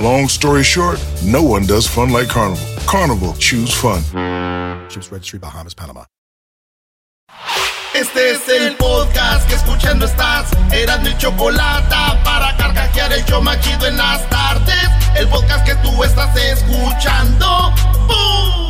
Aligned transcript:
Long 0.00 0.28
story 0.28 0.62
short, 0.62 0.98
no 1.22 1.42
one 1.42 1.66
does 1.66 1.86
fun 1.86 2.08
like 2.08 2.26
Carnival. 2.26 2.64
Carnival, 2.86 3.34
choose 3.34 3.70
fun. 3.70 4.00
Ships 4.88 5.12
Registry, 5.12 5.38
Bahamas, 5.38 5.74
Panama. 5.74 6.06
Este 7.94 8.30
es 8.30 8.48
el 8.48 8.76
podcast 8.76 9.46
que 9.46 9.56
escuchando 9.56 10.06
estás. 10.06 10.50
Eran 10.72 11.02
mi 11.02 11.14
chocolate 11.18 11.94
para 12.24 12.56
carcajear 12.56 13.12
el 13.12 13.26
yo 13.26 13.42
machido 13.42 13.86
en 13.88 13.98
las 13.98 14.26
tardes. 14.30 14.88
El 15.16 15.28
podcast 15.28 15.66
que 15.66 15.74
tú 15.86 16.02
estás 16.02 16.34
escuchando. 16.34 17.74
¡Bum! 18.06 18.69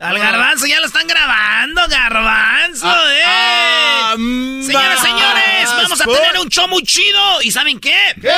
Al 0.00 0.16
garbanzo 0.16 0.66
ya 0.66 0.78
lo 0.78 0.86
están 0.86 1.08
grabando, 1.08 1.80
garbanzo, 1.88 2.86
Ah, 2.88 3.02
eh. 3.10 3.22
ah, 3.26 4.12
Señoras, 4.14 5.00
señores, 5.00 5.68
vamos 5.76 6.00
a 6.00 6.04
por- 6.04 6.16
tener 6.16 6.38
un 6.38 6.48
show 6.48 6.68
muy 6.68 6.82
chido. 6.84 7.42
¿Y 7.42 7.50
saben 7.50 7.80
qué? 7.80 7.96
¿Qué? 8.20 8.30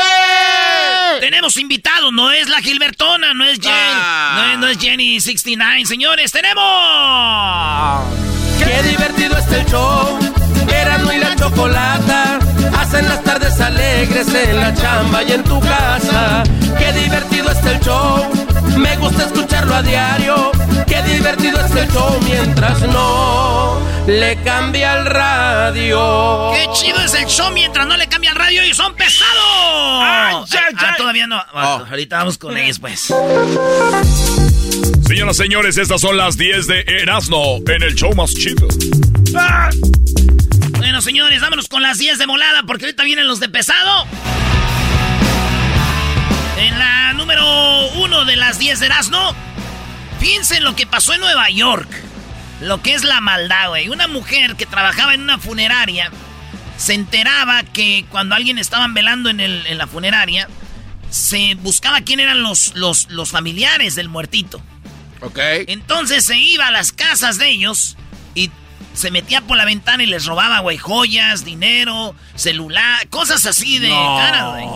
Tenemos 1.20 1.58
invitados, 1.58 2.12
no 2.14 2.32
es 2.32 2.48
la 2.48 2.62
Gilbertona, 2.62 3.34
no 3.34 3.44
es 3.44 3.58
Jenny, 3.60 3.74
Ah. 3.76 4.32
no, 4.36 4.52
es, 4.52 4.58
no 4.58 4.66
es 4.68 4.78
Jenny 4.78 5.20
69, 5.20 5.84
señores, 5.84 6.32
tenemos. 6.32 8.04
Qué 8.58 8.82
divertido 8.88 9.36
está 9.36 9.56
el 9.58 9.66
show. 9.66 10.18
Erasmo 10.72 11.12
y 11.12 11.18
la 11.18 11.36
chocolata 11.36 12.38
hacen 12.78 13.06
las 13.06 13.22
tardes 13.22 13.60
alegres 13.60 14.28
en 14.32 14.56
la 14.60 14.72
chamba 14.74 15.22
y 15.24 15.32
en 15.32 15.44
tu 15.44 15.60
casa. 15.60 16.42
Qué 16.78 16.92
divertido 16.92 17.50
está 17.50 17.72
el 17.72 17.80
show. 17.80 18.39
Me 18.80 18.96
gusta 18.96 19.26
escucharlo 19.26 19.74
a 19.74 19.82
diario. 19.82 20.50
Qué 20.86 21.02
divertido 21.02 21.60
está 21.64 21.82
el 21.82 21.90
show 21.90 22.18
mientras 22.24 22.80
no 22.82 23.78
le 24.06 24.36
cambia 24.42 24.98
el 24.98 25.06
radio. 25.06 26.52
Qué 26.54 26.66
chido 26.74 26.98
es 27.04 27.14
el 27.14 27.26
show 27.26 27.50
mientras 27.52 27.86
no 27.86 27.96
le 27.96 28.08
cambia 28.08 28.30
el 28.30 28.36
radio 28.36 28.64
y 28.64 28.72
son 28.74 28.94
pesados. 28.94 30.02
Ay, 30.02 30.34
ay, 30.52 30.74
Ah, 30.78 30.94
todavía 30.96 31.26
no. 31.26 31.42
Oh. 31.52 31.84
Ahorita 31.90 32.18
vamos 32.18 32.38
con 32.38 32.56
ellos, 32.56 32.78
pues. 32.78 33.12
Señoras, 35.06 35.36
señores, 35.36 35.76
estas 35.76 36.00
son 36.00 36.16
las 36.16 36.36
10 36.36 36.66
de 36.66 36.80
Erasmo 36.86 37.58
en 37.66 37.82
el 37.82 37.94
show 37.94 38.14
más 38.14 38.32
chido. 38.34 38.66
Bueno, 40.78 41.02
señores, 41.02 41.40
vámonos 41.40 41.68
con 41.68 41.82
las 41.82 41.98
10 41.98 42.18
de 42.18 42.26
molada 42.26 42.62
porque 42.66 42.86
ahorita 42.86 43.02
vienen 43.04 43.26
los 43.28 43.40
de 43.40 43.48
pesado. 43.48 44.06
En 46.58 46.78
la 46.78 46.99
1 48.00 48.24
de 48.24 48.36
las 48.36 48.58
10 48.58 48.80
de 48.80 48.86
Erasmo, 48.86 49.34
piensen 50.20 50.64
lo 50.64 50.74
que 50.74 50.86
pasó 50.86 51.12
en 51.14 51.20
Nueva 51.20 51.50
York. 51.50 51.88
Lo 52.62 52.82
que 52.82 52.94
es 52.94 53.04
la 53.04 53.20
maldad, 53.20 53.68
güey. 53.68 53.88
Una 53.88 54.06
mujer 54.06 54.56
que 54.56 54.66
trabajaba 54.66 55.14
en 55.14 55.22
una 55.22 55.38
funeraria 55.38 56.10
se 56.76 56.94
enteraba 56.94 57.62
que 57.62 58.04
cuando 58.10 58.34
alguien 58.34 58.58
estaban 58.58 58.94
velando 58.94 59.28
en, 59.30 59.40
el- 59.40 59.66
en 59.66 59.78
la 59.78 59.86
funeraria, 59.86 60.48
se 61.10 61.54
buscaba 61.56 62.00
quién 62.02 62.20
eran 62.20 62.42
los, 62.42 62.74
los, 62.74 63.10
los 63.10 63.30
familiares 63.30 63.94
del 63.94 64.08
muertito. 64.08 64.62
Ok. 65.20 65.38
Entonces 65.66 66.24
se 66.24 66.38
iba 66.38 66.68
a 66.68 66.70
las 66.70 66.92
casas 66.92 67.36
de 67.38 67.48
ellos 67.50 67.96
y 68.34 68.50
se 68.94 69.10
metía 69.10 69.40
por 69.42 69.56
la 69.56 69.64
ventana 69.64 70.02
y 70.02 70.06
les 70.06 70.26
robaba, 70.26 70.60
güey, 70.60 70.76
joyas, 70.78 71.44
dinero, 71.44 72.14
celular, 72.34 73.06
cosas 73.08 73.46
así 73.46 73.78
de 73.78 73.88
No. 73.88 74.16
cara, 74.18 74.48
güey. 74.50 74.66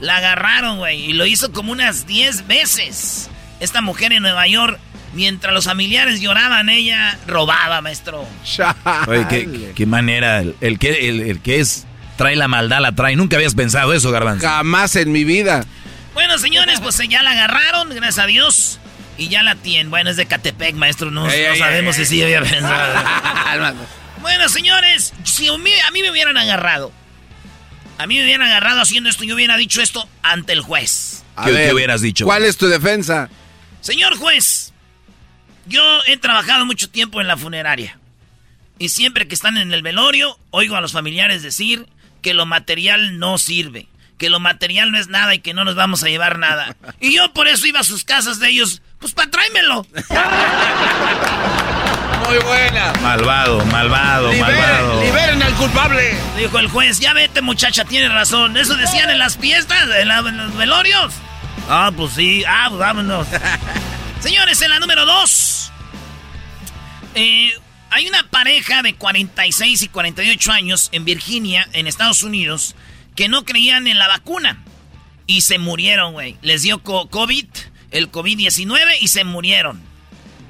La 0.00 0.16
agarraron, 0.16 0.78
güey, 0.78 1.00
y 1.10 1.12
lo 1.12 1.26
hizo 1.26 1.52
como 1.52 1.72
unas 1.72 2.06
10 2.06 2.46
veces. 2.46 3.30
Esta 3.60 3.80
mujer 3.80 4.12
en 4.12 4.22
Nueva 4.22 4.46
York, 4.48 4.78
mientras 5.14 5.54
los 5.54 5.64
familiares 5.66 6.20
lloraban, 6.20 6.68
ella 6.68 7.16
robaba, 7.26 7.80
maestro. 7.80 8.26
Oye, 9.06 9.26
qué, 9.28 9.72
qué 9.74 9.86
manera. 9.86 10.40
El, 10.40 10.56
el 10.60 10.78
que, 10.78 11.08
el, 11.08 11.20
el 11.20 11.40
que 11.40 11.60
es 11.60 11.86
trae 12.16 12.34
la 12.36 12.48
maldad, 12.48 12.80
la 12.80 12.92
trae. 12.92 13.14
Nunca 13.16 13.36
habías 13.36 13.54
pensado 13.54 13.92
eso, 13.94 14.10
Garbanzo. 14.10 14.46
Jamás 14.46 14.96
en 14.96 15.12
mi 15.12 15.22
vida. 15.24 15.64
Bueno, 16.14 16.36
señores, 16.38 16.80
pues 16.80 16.98
ya 17.08 17.22
la 17.22 17.30
agarraron, 17.30 17.88
gracias 17.90 18.18
a 18.18 18.26
Dios. 18.26 18.78
Y 19.18 19.28
ya 19.28 19.42
la 19.42 19.54
tienen. 19.56 19.90
Bueno, 19.90 20.10
es 20.10 20.16
de 20.16 20.26
Catepec, 20.26 20.74
maestro. 20.74 21.10
No, 21.10 21.30
Ey, 21.30 21.42
no 21.46 21.52
ey, 21.52 21.58
sabemos 21.58 21.98
ey. 21.98 22.06
si 22.06 22.16
sí 22.16 22.22
había 22.22 22.40
pensado. 22.42 23.74
Bueno, 24.20 24.48
señores, 24.48 25.12
si 25.24 25.48
a 25.48 25.58
mí, 25.58 25.70
a 25.86 25.90
mí 25.90 26.02
me 26.02 26.10
hubieran 26.10 26.36
agarrado, 26.36 26.92
a 27.98 28.06
mí 28.06 28.16
me 28.16 28.24
hubieran 28.24 28.46
agarrado 28.46 28.80
haciendo 28.80 29.08
esto, 29.10 29.24
yo 29.24 29.34
hubiera 29.34 29.56
dicho 29.56 29.82
esto 29.82 30.08
ante 30.22 30.52
el 30.52 30.60
juez. 30.60 31.24
A 31.36 31.46
¿Qué- 31.46 31.52
ver, 31.52 31.68
qué 31.68 31.74
hubieras 31.74 32.00
dicho? 32.00 32.24
¿Cuál 32.24 32.44
es 32.44 32.56
tu 32.56 32.66
defensa? 32.68 33.28
Señor 33.80 34.16
juez, 34.16 34.72
yo 35.66 35.82
he 36.06 36.16
trabajado 36.16 36.64
mucho 36.66 36.88
tiempo 36.88 37.20
en 37.20 37.26
la 37.26 37.36
funeraria. 37.36 37.98
Y 38.78 38.88
siempre 38.90 39.28
que 39.28 39.34
están 39.34 39.56
en 39.58 39.72
el 39.72 39.82
velorio, 39.82 40.38
oigo 40.50 40.76
a 40.76 40.80
los 40.80 40.92
familiares 40.92 41.42
decir 41.42 41.86
que 42.20 42.34
lo 42.34 42.46
material 42.46 43.18
no 43.18 43.38
sirve, 43.38 43.88
que 44.18 44.30
lo 44.30 44.40
material 44.40 44.92
no 44.92 44.98
es 44.98 45.08
nada 45.08 45.34
y 45.34 45.40
que 45.40 45.52
no 45.54 45.64
nos 45.64 45.74
vamos 45.74 46.02
a 46.04 46.08
llevar 46.08 46.38
nada. 46.38 46.76
Y 47.00 47.14
yo 47.16 47.32
por 47.32 47.48
eso 47.48 47.66
iba 47.66 47.80
a 47.80 47.84
sus 47.84 48.04
casas 48.04 48.38
de 48.38 48.48
ellos, 48.50 48.82
pues 49.02 49.12
para 49.12 49.30
tráemelo. 49.30 49.86
Muy 52.28 52.38
buena. 52.44 52.92
Malvado, 53.02 53.64
malvado, 53.66 54.32
Liberen, 54.32 54.56
malvado. 54.56 55.02
liberen 55.02 55.42
al 55.42 55.52
culpable. 55.54 56.14
Dijo 56.38 56.58
el 56.58 56.68
juez, 56.68 56.98
ya 57.00 57.12
vete 57.12 57.42
muchacha, 57.42 57.84
tiene 57.84 58.08
razón. 58.08 58.56
Eso 58.56 58.74
decían 58.76 59.10
en 59.10 59.18
las 59.18 59.36
fiestas, 59.36 59.86
en, 59.98 60.08
la- 60.08 60.18
en 60.20 60.36
los 60.38 60.56
velorios. 60.56 61.12
Ah, 61.68 61.90
pues 61.94 62.14
sí, 62.14 62.42
ah, 62.48 62.66
pues 62.68 62.78
vámonos. 62.78 63.26
Señores, 64.20 64.62
en 64.62 64.70
la 64.70 64.78
número 64.78 65.04
dos. 65.04 65.70
eh, 67.14 67.52
hay 67.90 68.08
una 68.08 68.22
pareja 68.30 68.82
de 68.82 68.94
46 68.94 69.82
y 69.82 69.88
48 69.88 70.52
años 70.52 70.88
en 70.92 71.04
Virginia, 71.04 71.68
en 71.74 71.86
Estados 71.86 72.22
Unidos, 72.22 72.74
que 73.16 73.28
no 73.28 73.44
creían 73.44 73.86
en 73.88 73.98
la 73.98 74.08
vacuna. 74.08 74.62
Y 75.26 75.42
se 75.42 75.58
murieron, 75.58 76.12
güey. 76.14 76.38
Les 76.40 76.62
dio 76.62 76.82
co- 76.82 77.08
COVID, 77.10 77.44
el 77.92 78.10
COVID-19 78.10 78.78
y 79.00 79.08
se 79.08 79.24
murieron. 79.24 79.80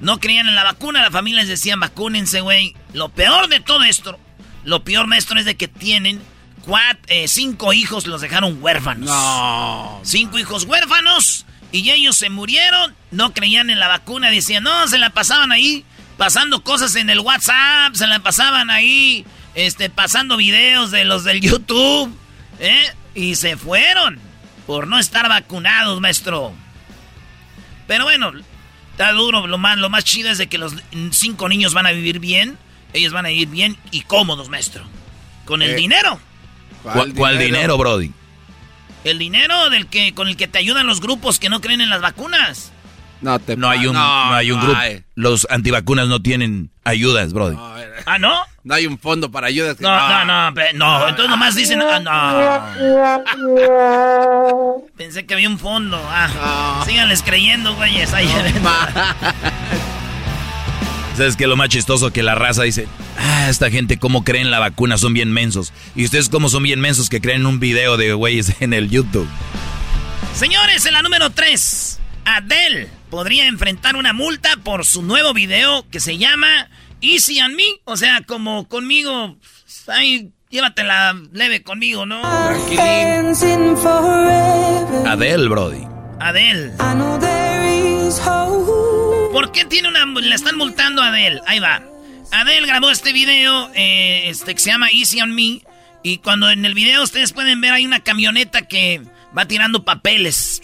No 0.00 0.18
creían 0.18 0.48
en 0.48 0.54
la 0.54 0.64
vacuna, 0.64 1.02
la 1.02 1.10
familia 1.10 1.40
les 1.40 1.48
decían 1.48 1.78
vacúnense, 1.80 2.40
güey. 2.40 2.74
Lo 2.92 3.08
peor 3.10 3.48
de 3.48 3.60
todo 3.60 3.84
esto, 3.84 4.18
lo 4.64 4.82
peor, 4.82 5.06
maestro, 5.06 5.38
es 5.38 5.44
de 5.44 5.56
que 5.56 5.68
tienen 5.68 6.20
cuat- 6.66 6.98
eh, 7.06 7.28
cinco 7.28 7.72
hijos, 7.72 8.06
los 8.06 8.20
dejaron 8.20 8.58
huérfanos. 8.62 9.08
No. 9.08 10.00
Cinco 10.02 10.38
hijos 10.38 10.64
huérfanos 10.64 11.46
y 11.70 11.88
ellos 11.90 12.16
se 12.16 12.30
murieron, 12.30 12.94
no 13.12 13.32
creían 13.32 13.70
en 13.70 13.78
la 13.80 13.88
vacuna, 13.88 14.30
decían, 14.30 14.64
no, 14.64 14.88
se 14.88 14.98
la 14.98 15.10
pasaban 15.10 15.52
ahí 15.52 15.84
pasando 16.18 16.62
cosas 16.62 16.94
en 16.96 17.08
el 17.10 17.20
WhatsApp, 17.20 17.94
se 17.94 18.06
la 18.06 18.20
pasaban 18.20 18.70
ahí, 18.70 19.24
este, 19.54 19.88
pasando 19.88 20.36
videos 20.36 20.90
de 20.90 21.04
los 21.04 21.24
del 21.24 21.40
YouTube, 21.40 22.14
¿eh? 22.58 22.92
Y 23.14 23.34
se 23.36 23.56
fueron 23.56 24.18
por 24.66 24.86
no 24.86 24.98
estar 24.98 25.28
vacunados, 25.28 26.00
maestro. 26.00 26.52
Pero 27.86 28.04
bueno, 28.04 28.32
está 28.92 29.12
duro, 29.12 29.46
lo 29.46 29.58
más, 29.58 29.78
lo 29.78 29.90
más 29.90 30.04
chido 30.04 30.30
es 30.30 30.38
de 30.38 30.46
que 30.48 30.58
los 30.58 30.74
cinco 31.10 31.48
niños 31.48 31.74
van 31.74 31.86
a 31.86 31.92
vivir 31.92 32.18
bien, 32.18 32.58
ellos 32.92 33.12
van 33.12 33.26
a 33.26 33.30
vivir 33.30 33.48
bien 33.48 33.76
y 33.90 34.02
cómodos, 34.02 34.48
maestro. 34.48 34.84
Con 35.44 35.62
el 35.62 35.70
Eh. 35.70 35.74
dinero 35.74 36.20
¿Cuál, 36.82 37.14
cuál 37.14 37.38
dinero, 37.38 37.76
Brody? 37.78 38.12
El 39.04 39.18
dinero 39.18 39.70
del 39.70 39.86
que 39.88 40.14
con 40.14 40.28
el 40.28 40.36
que 40.36 40.46
te 40.48 40.58
ayudan 40.58 40.86
los 40.86 41.00
grupos 41.00 41.38
que 41.38 41.48
no 41.48 41.60
creen 41.60 41.80
en 41.80 41.90
las 41.90 42.00
vacunas. 42.00 42.72
No, 43.22 43.38
te 43.38 43.56
No 43.56 43.70
hay 43.70 43.86
un, 43.86 43.94
no, 43.94 44.00
no 44.30 44.34
hay 44.34 44.50
un 44.50 44.58
no 44.58 44.64
grupo. 44.66 44.78
hay. 44.80 45.02
Los 45.14 45.46
antivacunas 45.48 46.08
no 46.08 46.20
tienen 46.20 46.70
ayudas. 46.84 47.32
No, 47.32 47.48
eh, 47.78 47.88
¿Ah, 48.04 48.18
no? 48.18 48.34
no 48.64 48.74
hay 48.74 48.86
un 48.86 48.98
fondo 48.98 49.30
para 49.30 49.46
ayudas. 49.46 49.76
que- 49.76 49.84
No, 49.84 49.90
Ah. 49.90 50.24
no, 50.26 50.50
no, 50.50 50.62
no, 50.74 51.08
entonces 51.08 51.30
nomás 51.30 51.54
dicen, 51.54 51.80
ah, 51.82 52.72
no. 52.76 52.82
Pensé 54.96 55.24
que 55.24 55.34
había 55.34 55.48
un 55.48 55.58
fondo. 55.58 56.00
Ah, 56.10 56.76
No. 56.80 56.84
síganles 56.84 57.22
creyendo, 57.22 57.74
güeyes. 57.76 58.12
Ahí 58.12 58.28
¿Sabes 61.16 61.36
qué? 61.36 61.46
Lo 61.46 61.56
más 61.56 61.68
chistoso 61.68 62.10
que 62.12 62.22
la 62.22 62.34
raza 62.34 62.62
dice, 62.62 62.88
ah, 63.18 63.48
esta 63.50 63.70
gente 63.70 63.98
cómo 63.98 64.24
creen 64.24 64.50
la 64.50 64.58
vacuna, 64.58 64.96
son 64.96 65.12
bien 65.12 65.30
mensos. 65.30 65.72
Y 65.94 66.04
ustedes 66.06 66.28
cómo 66.30 66.48
son 66.48 66.62
bien 66.62 66.80
mensos 66.80 67.08
que 67.10 67.20
creen 67.20 67.44
un 67.46 67.60
video 67.60 67.96
de 67.98 68.14
güeyes 68.14 68.54
en 68.60 68.72
el 68.72 68.88
YouTube. 68.90 69.28
Señores, 70.34 70.86
en 70.86 70.94
la 70.94 71.02
número 71.02 71.28
3, 71.30 72.00
Adele 72.24 72.88
podría 73.12 73.46
enfrentar 73.46 73.94
una 73.96 74.14
multa 74.14 74.56
por 74.64 74.86
su 74.86 75.02
nuevo 75.02 75.34
video 75.34 75.86
que 75.90 76.00
se 76.00 76.16
llama 76.16 76.70
Easy 77.02 77.42
on 77.42 77.54
Me. 77.54 77.64
O 77.84 77.98
sea, 77.98 78.22
como 78.22 78.66
conmigo, 78.68 79.36
ay, 79.86 80.30
llévatela 80.48 81.14
leve 81.30 81.62
conmigo, 81.62 82.06
¿no? 82.06 82.22
Adele, 85.06 85.46
Brody. 85.46 85.86
Hope. 88.24 89.32
¿Por 89.34 89.52
qué 89.52 89.66
tiene 89.66 89.88
una... 89.88 90.06
le 90.06 90.34
están 90.34 90.56
multando 90.56 91.02
a 91.02 91.08
Adele? 91.08 91.42
Ahí 91.46 91.58
va. 91.58 91.82
Adele 92.30 92.66
grabó 92.66 92.88
este 92.88 93.12
video 93.12 93.70
eh, 93.74 94.30
este, 94.30 94.54
que 94.54 94.60
se 94.62 94.70
llama 94.70 94.88
Easy 94.90 95.20
on 95.20 95.34
Me. 95.34 95.60
Y 96.02 96.16
cuando 96.18 96.48
en 96.48 96.64
el 96.64 96.72
video 96.72 97.02
ustedes 97.02 97.34
pueden 97.34 97.60
ver 97.60 97.74
hay 97.74 97.84
una 97.84 98.00
camioneta 98.00 98.62
que 98.62 99.02
va 99.36 99.44
tirando 99.44 99.84
papeles. 99.84 100.62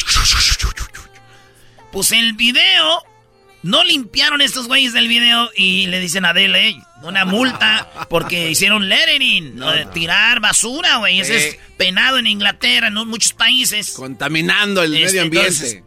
Pues 1.93 2.13
el 2.13 2.33
video... 2.35 3.03
No 3.65 3.83
limpiaron 3.83 4.41
estos 4.41 4.69
güeyes 4.69 4.93
del 4.93 5.09
video 5.09 5.51
y 5.57 5.89
le 5.89 5.99
dicen 5.99 6.25
a 6.25 6.29
Adele, 6.31 6.67
"Ey, 6.69 6.81
una 7.03 7.25
multa 7.25 7.91
porque 8.09 8.49
hicieron 8.53 8.89
lettering, 8.89 9.57
¿no? 9.57 9.73
de 9.73 9.85
tirar 9.87 10.39
basura, 10.39 10.99
güey. 10.99 11.19
Ese 11.21 11.41
Sí. 11.41 11.47
es 11.49 11.59
penado 11.77 12.19
en 12.19 12.29
Inglaterra, 12.29 12.87
en 12.87 12.95
muchos 12.95 13.33
países. 13.33 13.95
Contaminando 13.95 14.81
el 14.85 14.95
Este, 14.95 15.07
medio 15.07 15.23
ambiente. 15.23 15.49
entonces, 15.49 15.83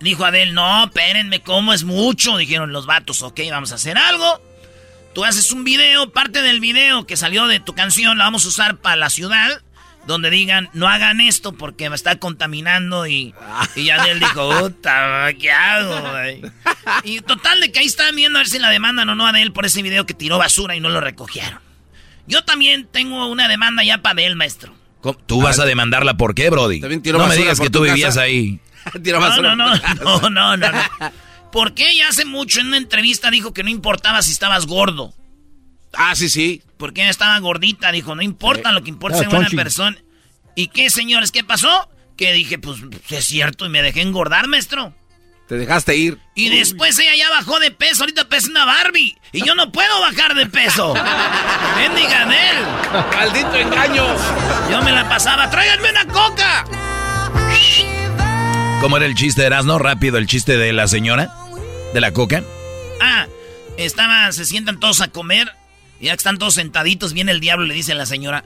Dijo 0.00 0.24
Adel, 0.24 0.54
no, 0.54 0.84
espérenme, 0.86 1.42
¿cómo 1.42 1.74
es 1.74 1.84
mucho? 1.84 2.38
Dijeron 2.38 2.72
los 2.72 2.86
vatos, 2.86 3.20
ok, 3.20 3.38
vamos 3.50 3.70
a 3.72 3.74
hacer 3.74 3.98
algo. 3.98 4.40
Tú 5.14 5.24
haces 5.26 5.50
un 5.52 5.64
video, 5.64 6.10
parte 6.12 6.40
del 6.40 6.58
video 6.60 7.06
que 7.06 7.18
salió 7.18 7.48
de 7.48 7.60
tu 7.60 7.74
canción, 7.74 8.16
la 8.16 8.24
vamos 8.24 8.46
a 8.46 8.48
usar 8.48 8.78
para 8.78 8.96
la 8.96 9.10
ciudad, 9.10 9.60
donde 10.08 10.30
digan, 10.30 10.70
no 10.72 10.88
hagan 10.88 11.20
esto 11.20 11.52
porque 11.52 11.90
me 11.90 11.94
está 11.94 12.16
contaminando 12.16 13.06
y, 13.06 13.34
y 13.76 13.90
Adel 13.90 14.18
dijo, 14.18 14.50
puta, 14.58 15.28
¿qué 15.38 15.52
hago, 15.52 16.00
güey? 16.00 16.42
Y 17.04 17.20
total 17.20 17.60
de 17.60 17.70
que 17.70 17.80
ahí 17.80 17.86
estaban 17.86 18.16
viendo 18.16 18.38
a 18.38 18.40
ver 18.40 18.48
si 18.48 18.58
la 18.58 18.70
demandan 18.70 19.06
o 19.10 19.14
no 19.14 19.26
a 19.26 19.30
Adel 19.30 19.52
por 19.52 19.66
ese 19.66 19.82
video 19.82 20.06
que 20.06 20.14
tiró 20.14 20.38
basura 20.38 20.74
y 20.74 20.80
no 20.80 20.88
lo 20.88 21.02
recogieron. 21.02 21.60
Yo 22.26 22.42
también 22.42 22.88
tengo 22.90 23.26
una 23.26 23.48
demanda 23.48 23.84
ya 23.84 23.98
para 23.98 24.14
Adel, 24.14 24.34
maestro. 24.34 24.74
¿Cómo? 25.02 25.18
¿Tú 25.18 25.42
vas 25.42 25.58
a 25.60 25.66
demandarla 25.66 26.16
por 26.16 26.34
qué, 26.34 26.48
Brody? 26.48 26.80
También 26.80 27.02
tiró 27.02 27.18
no 27.18 27.26
me 27.28 27.36
digas 27.36 27.60
que 27.60 27.68
tú 27.68 27.82
vivías 27.82 28.14
casa. 28.14 28.22
ahí. 28.22 28.60
Tira 29.04 29.18
No, 29.18 29.26
basura 29.26 29.54
no, 29.54 29.76
no, 29.76 29.76
no, 29.76 30.30
no, 30.30 30.56
no, 30.56 30.72
no. 30.72 31.12
¿Por 31.52 31.74
qué 31.74 31.90
ella 31.90 32.08
hace 32.08 32.24
mucho 32.24 32.60
en 32.60 32.68
una 32.68 32.78
entrevista 32.78 33.30
dijo 33.30 33.52
que 33.52 33.62
no 33.62 33.68
importaba 33.68 34.22
si 34.22 34.32
estabas 34.32 34.66
gordo? 34.66 35.14
Ah, 36.00 36.14
sí, 36.14 36.28
sí. 36.28 36.62
Porque 36.76 37.00
ella 37.02 37.10
estaba 37.10 37.38
gordita, 37.40 37.90
dijo, 37.92 38.14
no 38.14 38.22
importa, 38.22 38.68
Sí. 38.70 38.74
lo 38.74 38.82
que 38.84 38.90
importa 38.90 39.20
es 39.20 39.28
chonchi. 39.28 39.56
persona. 39.56 39.98
¿Y 40.54 40.68
qué, 40.68 40.90
señores, 40.90 41.32
qué 41.32 41.42
pasó? 41.44 41.88
Que 42.16 42.32
dije, 42.32 42.58
pues, 42.58 42.78
es 43.10 43.24
cierto, 43.24 43.66
y 43.66 43.68
me 43.68 43.82
dejé 43.82 44.00
engordar, 44.02 44.46
maestro. 44.48 44.94
Te 45.48 45.56
dejaste 45.56 45.96
ir. 45.96 46.18
Y 46.34 46.50
después 46.50 46.98
ella 46.98 47.16
ya 47.16 47.30
bajó 47.30 47.58
de 47.58 47.70
peso, 47.70 48.02
ahorita 48.02 48.28
pesa 48.28 48.48
una 48.50 48.64
Barbie. 48.64 49.16
Y 49.32 49.44
yo 49.44 49.54
no 49.54 49.72
puedo 49.72 50.00
bajar 50.02 50.34
de 50.34 50.46
peso. 50.46 50.92
Bendiga 51.76 52.26
de 52.26 52.36
él. 52.50 52.56
¡Maldito 53.14 53.54
engaño! 53.56 54.04
Yo 54.70 54.82
me 54.82 54.92
la 54.92 55.08
pasaba, 55.08 55.48
tráiganme 55.50 55.90
una 55.90 56.04
coca. 56.06 56.64
¿Cómo 58.80 58.96
era 58.98 59.06
el 59.06 59.14
chiste 59.14 59.40
de 59.40 59.46
Erasmo? 59.48 59.78
Rápido, 59.78 60.18
el 60.18 60.26
chiste 60.26 60.56
de 60.56 60.72
la 60.72 60.86
señora, 60.86 61.34
de 61.94 62.00
la 62.00 62.12
coca. 62.12 62.42
Ah, 63.00 63.26
estaban, 63.76 64.32
se 64.32 64.44
sientan 64.44 64.78
todos 64.78 65.00
a 65.00 65.08
comer. 65.08 65.52
Y 66.00 66.06
ya 66.06 66.12
que 66.12 66.18
están 66.18 66.38
todos 66.38 66.54
sentaditos, 66.54 67.12
viene 67.12 67.32
el 67.32 67.40
diablo 67.40 67.64
y 67.64 67.68
le 67.68 67.74
dice 67.74 67.92
a 67.92 67.96
la 67.96 68.06
señora: 68.06 68.44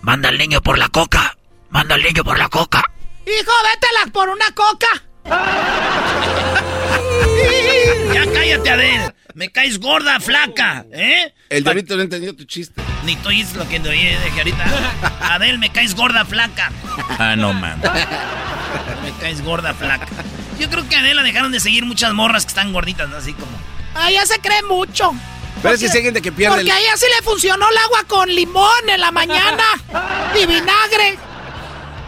Manda 0.00 0.28
al 0.28 0.38
niño 0.38 0.60
por 0.62 0.78
la 0.78 0.88
coca. 0.88 1.36
Manda 1.70 1.94
al 1.94 2.02
niño 2.02 2.24
por 2.24 2.38
la 2.38 2.48
coca. 2.48 2.82
Hijo, 3.26 3.52
vétela 3.72 4.12
por 4.12 4.28
una 4.28 4.50
coca. 4.52 4.88
ya 8.14 8.32
cállate, 8.32 8.70
Adel. 8.70 9.14
Me 9.34 9.50
caes 9.50 9.78
gorda, 9.78 10.20
flaca, 10.20 10.84
¿eh? 10.92 11.32
El 11.48 11.64
diablito 11.64 11.96
no 11.96 12.02
entendió 12.02 12.36
tu 12.36 12.44
chiste. 12.44 12.82
Ni 13.04 13.16
tú 13.16 13.30
dices 13.30 13.56
lo 13.56 13.66
que 13.68 13.80
te 13.80 13.88
oí, 13.88 13.98
dije 13.98 14.38
ahorita. 14.38 14.64
Adel, 15.34 15.58
me 15.58 15.70
caes 15.70 15.94
gorda, 15.94 16.24
flaca. 16.26 16.70
Ah, 17.18 17.34
no, 17.36 17.54
man. 17.54 17.80
Me 19.02 19.12
caes 19.20 19.42
gorda, 19.42 19.72
flaca. 19.72 20.06
Yo 20.58 20.68
creo 20.68 20.86
que 20.88 20.96
a 20.96 21.00
Adela 21.00 21.22
dejaron 21.22 21.50
de 21.50 21.60
seguir 21.60 21.86
muchas 21.86 22.12
morras 22.12 22.44
que 22.44 22.50
están 22.50 22.72
gorditas, 22.72 23.08
¿no? 23.08 23.16
Así 23.16 23.32
como. 23.32 23.50
A 23.94 24.10
ella 24.10 24.26
se 24.26 24.38
cree 24.40 24.62
mucho. 24.64 25.14
Pero 25.60 25.74
es 25.74 25.80
que 25.80 25.88
si 25.88 25.98
hay 25.98 26.04
gente 26.04 26.22
que 26.22 26.32
pierde 26.32 26.56
Porque 26.56 26.70
el- 26.70 26.76
a 26.76 26.80
ella 26.80 26.96
sí 26.96 27.06
le 27.16 27.22
funcionó 27.22 27.68
el 27.70 27.76
agua 27.78 28.04
con 28.08 28.28
limón 28.34 28.88
en 28.88 29.00
la 29.00 29.10
mañana 29.10 29.62
y 30.40 30.46
vinagre. 30.46 31.18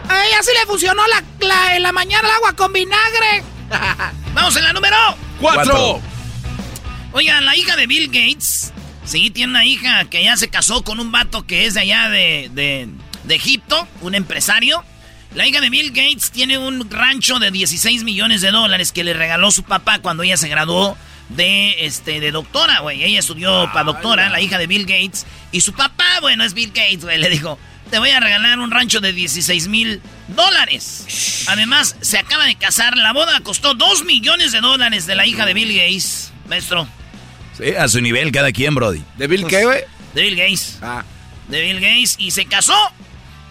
A 0.09 0.25
ella 0.25 0.37
sí 0.43 0.51
le 0.59 0.65
funcionó 0.65 1.03
la, 1.07 1.23
la- 1.45 1.75
en 1.75 1.83
la 1.83 1.91
mañana 1.91 2.27
el 2.27 2.33
agua 2.35 2.53
con 2.53 2.73
vinagre. 2.73 3.43
Vamos 4.33 4.55
en 4.57 4.63
la 4.63 4.73
número 4.73 4.95
¡Cuatro! 5.39 6.01
Oigan, 7.13 7.45
la 7.45 7.55
hija 7.55 7.75
de 7.77 7.87
Bill 7.87 8.07
Gates, 8.07 8.73
sí, 9.05 9.29
tiene 9.29 9.51
una 9.51 9.65
hija 9.65 10.05
que 10.05 10.23
ya 10.23 10.35
se 10.35 10.49
casó 10.49 10.83
con 10.83 10.99
un 10.99 11.11
vato 11.11 11.45
que 11.47 11.65
es 11.65 11.73
de 11.75 11.79
allá 11.81 12.09
de, 12.09 12.49
de, 12.53 12.89
de 13.23 13.35
Egipto, 13.35 13.87
un 14.01 14.15
empresario. 14.15 14.83
La 15.33 15.47
hija 15.47 15.61
de 15.61 15.69
Bill 15.69 15.89
Gates 15.91 16.31
tiene 16.31 16.57
un 16.57 16.89
rancho 16.89 17.39
de 17.39 17.51
16 17.51 18.03
millones 18.03 18.41
de 18.41 18.51
dólares 18.51 18.91
que 18.91 19.03
le 19.03 19.13
regaló 19.13 19.51
su 19.51 19.63
papá 19.63 19.99
cuando 19.99 20.23
ella 20.23 20.37
se 20.37 20.47
graduó 20.49 20.97
de, 21.29 21.85
este, 21.85 22.19
de 22.19 22.31
doctora, 22.31 22.79
güey. 22.79 23.03
Ella 23.03 23.19
estudió 23.19 23.69
para 23.73 23.85
doctora, 23.85 24.29
la 24.29 24.41
hija 24.41 24.57
de 24.57 24.67
Bill 24.67 24.85
Gates. 24.85 25.25
Y 25.51 25.61
su 25.61 25.73
papá, 25.73 26.19
bueno, 26.21 26.43
es 26.43 26.53
Bill 26.53 26.69
Gates, 26.69 27.03
güey, 27.03 27.17
le 27.17 27.29
dijo, 27.29 27.59
te 27.89 27.99
voy 27.99 28.09
a 28.09 28.19
regalar 28.19 28.59
un 28.59 28.71
rancho 28.71 28.99
de 28.99 29.13
16 29.13 29.67
mil 29.67 30.01
dólares. 30.27 31.45
Además, 31.47 31.95
se 32.01 32.17
acaba 32.17 32.45
de 32.45 32.55
casar, 32.55 32.97
la 32.97 33.13
boda 33.13 33.39
costó 33.41 33.73
2 33.73 34.05
millones 34.05 34.51
de 34.51 34.61
dólares 34.61 35.05
de 35.05 35.15
la 35.15 35.25
hija 35.25 35.45
de 35.45 35.53
Bill 35.53 35.75
Gates, 35.75 36.31
maestro. 36.47 36.87
Sí, 37.57 37.73
a 37.75 37.87
su 37.87 38.01
nivel 38.01 38.31
cada 38.31 38.51
quien, 38.51 38.75
Brody. 38.75 39.01
¿De 39.17 39.27
Bill 39.27 39.45
qué, 39.47 39.63
güey? 39.63 39.81
De 40.13 40.23
Bill 40.23 40.35
Gates. 40.35 40.79
Ah. 40.81 41.03
De 41.47 41.61
Bill 41.61 41.79
Gates. 41.79 42.15
Y 42.17 42.31
se 42.31 42.45
casó. 42.45 42.75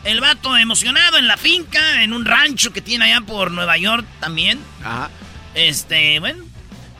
El 0.04 0.20
vato 0.20 0.54
emocionado 0.58 1.16
en 1.16 1.26
la 1.26 1.38
finca, 1.38 2.02
en 2.02 2.12
un 2.12 2.26
rancho 2.26 2.74
que 2.74 2.82
tiene 2.82 3.06
allá 3.06 3.22
por 3.22 3.50
Nueva 3.50 3.78
York 3.78 4.04
también. 4.20 4.58
Ajá. 4.82 5.10
Este, 5.54 6.20
bueno. 6.20 6.44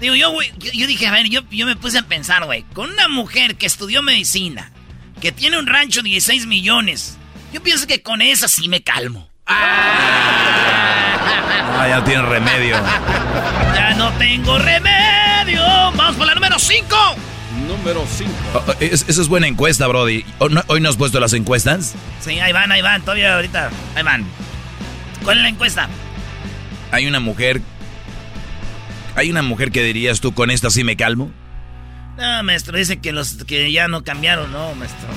Digo, 0.05 0.17
yo, 0.17 0.31
güey, 0.33 0.53
yo, 0.59 0.71
yo 0.75 0.87
dije, 0.87 1.07
a 1.07 1.13
ver, 1.13 1.31
yo, 1.31 1.41
yo 1.51 1.65
me 1.65 1.77
puse 1.77 1.97
a 1.99 2.03
pensar, 2.03 2.45
güey. 2.45 2.63
Con 2.75 2.91
una 2.91 3.09
mujer 3.09 3.57
que 3.57 3.65
estudió 3.65 4.03
medicina, 4.03 4.71
que 5.23 5.33
tiene 5.33 5.59
un 5.59 5.67
rancho 5.67 6.03
de 6.03 6.11
16 6.11 6.45
millones, 6.45 7.17
yo 7.55 7.63
pienso 7.63 7.87
que 7.87 8.03
con 8.03 8.21
esa 8.21 8.47
sí 8.47 8.69
me 8.69 8.83
calmo. 8.83 9.31
Ah, 11.77 11.87
ya 11.89 12.05
tiene 12.05 12.21
remedio. 12.23 12.77
Ya 13.75 13.95
no 13.95 14.13
tengo 14.19 14.59
remedio. 14.59 15.63
Vamos 15.97 16.17
por 16.17 16.27
la 16.27 16.35
número 16.35 16.59
5. 16.59 16.87
Número 17.67 18.07
5. 18.07 18.31
Oh, 18.55 18.63
oh, 18.69 18.75
es- 18.81 19.07
Esa 19.09 19.23
es 19.23 19.29
buena 19.29 19.47
encuesta, 19.47 19.87
Brody. 19.87 20.23
¿O 20.39 20.49
no- 20.51 20.63
¿Hoy 20.67 20.81
no 20.83 20.91
has 20.91 20.97
puesto 20.97 21.19
las 21.19 21.33
encuestas? 21.33 21.95
Sí, 22.21 22.39
ahí 22.41 22.53
van, 22.53 22.71
ahí 22.73 22.83
van. 22.83 23.01
Todavía 23.03 23.35
ahorita. 23.37 23.71
Ahí 23.95 24.03
van. 24.03 24.25
¿Cuál 25.25 25.39
es 25.39 25.43
la 25.45 25.49
encuesta? 25.49 25.89
Hay 26.93 27.07
una 27.07 27.21
mujer. 27.21 27.63
Hay 29.17 29.31
una 29.31 29.43
mujer 29.43 29.71
que 29.71 29.83
dirías 29.83 30.21
tú, 30.21 30.35
con 30.35 30.51
esta 30.51 30.71
sí 30.71 30.85
me 30.85 30.97
calmo. 30.97 31.33
No, 32.17 32.43
maestro, 32.43 32.77
dice 32.79 33.01
que 33.01 33.13
los 33.13 33.45
que 33.45 33.71
ya 33.73 33.89
no 33.89 34.05
cambiaron, 34.05 34.53
no, 34.53 34.75
maestro. 34.75 35.09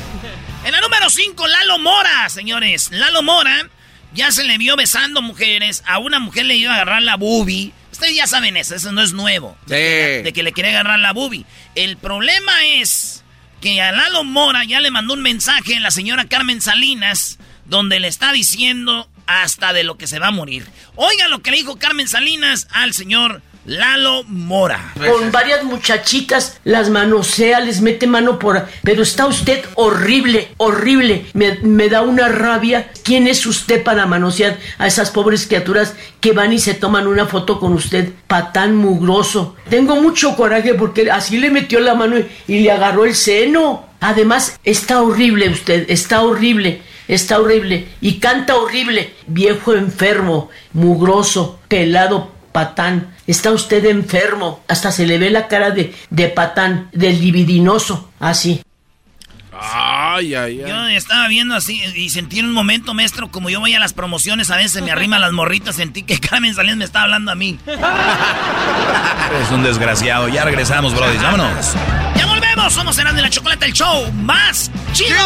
En 0.65 0.71
la 0.71 0.81
número 0.81 1.09
5, 1.09 1.47
Lalo 1.47 1.79
Mora, 1.79 2.29
señores. 2.29 2.89
Lalo 2.91 3.21
Mora 3.21 3.69
ya 4.13 4.31
se 4.31 4.43
le 4.43 4.57
vio 4.57 4.75
besando 4.75 5.21
mujeres. 5.21 5.83
A 5.85 5.99
una 5.99 6.19
mujer 6.19 6.45
le 6.45 6.55
iba 6.55 6.71
a 6.71 6.75
agarrar 6.75 7.01
la 7.01 7.17
boobie. 7.17 7.71
Ustedes 7.91 8.15
ya 8.15 8.27
saben 8.27 8.57
eso, 8.57 8.75
eso 8.75 8.91
no 8.91 9.01
es 9.01 9.13
nuevo. 9.13 9.57
Sí. 9.67 9.73
De 9.73 10.31
que 10.33 10.43
le 10.43 10.51
quería 10.51 10.71
agarrar 10.71 10.99
la 10.99 11.13
boobie. 11.13 11.45
El 11.75 11.97
problema 11.97 12.65
es 12.65 13.23
que 13.61 13.81
a 13.81 13.91
Lalo 13.91 14.23
Mora 14.23 14.63
ya 14.63 14.79
le 14.79 14.91
mandó 14.91 15.13
un 15.13 15.21
mensaje 15.21 15.75
a 15.75 15.79
la 15.79 15.91
señora 15.91 16.25
Carmen 16.25 16.61
Salinas 16.61 17.39
donde 17.65 17.99
le 17.99 18.07
está 18.07 18.31
diciendo 18.31 19.09
hasta 19.25 19.73
de 19.73 19.83
lo 19.83 19.97
que 19.97 20.07
se 20.07 20.19
va 20.19 20.27
a 20.27 20.31
morir. 20.31 20.65
Oiga 20.95 21.27
lo 21.27 21.41
que 21.41 21.51
le 21.51 21.57
dijo 21.57 21.77
Carmen 21.77 22.07
Salinas 22.07 22.67
al 22.71 22.93
señor 22.93 23.41
Lalo 23.67 24.23
Mora. 24.23 24.93
Con 24.95 25.29
varias 25.29 25.65
muchachitas 25.65 26.57
las 26.63 26.89
manosea, 26.89 27.59
les 27.59 27.81
mete 27.81 28.07
mano 28.07 28.39
por... 28.39 28.65
Pero 28.81 29.03
está 29.03 29.27
usted 29.27 29.63
horrible, 29.75 30.47
horrible. 30.55 31.25
Me, 31.33 31.89
da 31.89 32.01
una 32.01 32.29
rabia. 32.29 32.89
¿Quién 33.03 33.27
es 33.27 33.45
usted 33.45 33.83
para 33.83 34.05
manosear 34.05 34.57
a 34.77 34.87
esas 34.87 35.11
pobres 35.11 35.47
criaturas 35.47 35.95
que 36.21 36.31
van 36.31 36.53
y 36.53 36.59
se 36.59 36.75
toman 36.75 37.07
una 37.07 37.25
foto 37.25 37.59
con 37.59 37.73
usted? 37.73 38.13
Patán 38.27 38.77
mugroso. 38.77 39.57
Tengo 39.69 39.97
mucho 39.97 40.37
coraje 40.37 40.73
porque 40.73 41.11
así 41.11 41.37
le 41.37 41.51
metió 41.51 41.81
la 41.81 41.93
mano 41.93 42.17
y, 42.17 42.25
y 42.47 42.59
le 42.61 42.71
agarró 42.71 43.03
el 43.03 43.15
seno. 43.15 43.85
Además, 43.99 44.57
está 44.63 45.01
horrible 45.01 45.49
usted, 45.49 45.85
está 45.89 46.21
horrible. 46.21 46.81
Está 47.09 47.39
horrible 47.39 47.87
y 48.01 48.19
canta 48.19 48.55
horrible. 48.55 49.13
Viejo 49.27 49.73
enfermo, 49.73 50.49
mugroso, 50.73 51.59
pelado, 51.69 52.31
patán. 52.57 53.13
Está 53.27 53.51
usted 53.51 53.85
enfermo. 53.85 54.63
Hasta 54.67 54.91
se 54.91 55.05
le 55.05 55.19
ve 55.19 55.29
la 55.29 55.47
cara 55.47 55.69
de, 55.69 55.93
de 56.09 56.27
patán, 56.29 56.89
del 56.91 57.21
libidinoso. 57.21 58.09
Así. 58.19 58.63
Ay, 59.53 60.33
ay, 60.33 60.61
ay. 60.63 60.67
Yo 60.67 60.87
estaba 60.87 61.27
viendo 61.27 61.53
así 61.53 61.79
y 61.95 62.09
sentí 62.09 62.39
en 62.39 62.45
un 62.45 62.53
momento, 62.53 62.95
maestro, 62.95 63.29
como 63.29 63.51
yo 63.51 63.59
voy 63.59 63.75
a 63.75 63.79
las 63.79 63.93
promociones, 63.93 64.49
a 64.49 64.55
veces 64.55 64.81
me 64.81 64.89
arrima 64.91 65.19
las 65.19 65.33
morritas, 65.33 65.75
sentí 65.75 66.01
que 66.01 66.19
Carmen 66.19 66.55
Salinas 66.55 66.77
me 66.77 66.85
estaba 66.85 67.03
hablando 67.03 67.31
a 67.31 67.35
mí. 67.35 67.59
Es 69.43 69.51
un 69.51 69.61
desgraciado. 69.61 70.27
Ya 70.29 70.43
regresamos, 70.43 70.95
Brody. 70.95 71.17
Vámonos. 71.17 71.75
¡Ya 72.15 72.25
volvemos! 72.25 72.73
Somos 72.73 72.97
Erasmo 72.97 73.19
y 73.19 73.21
la 73.21 73.29
Chocolata, 73.29 73.67
el 73.67 73.73
show 73.73 74.11
más 74.13 74.71
chido. 74.93 75.17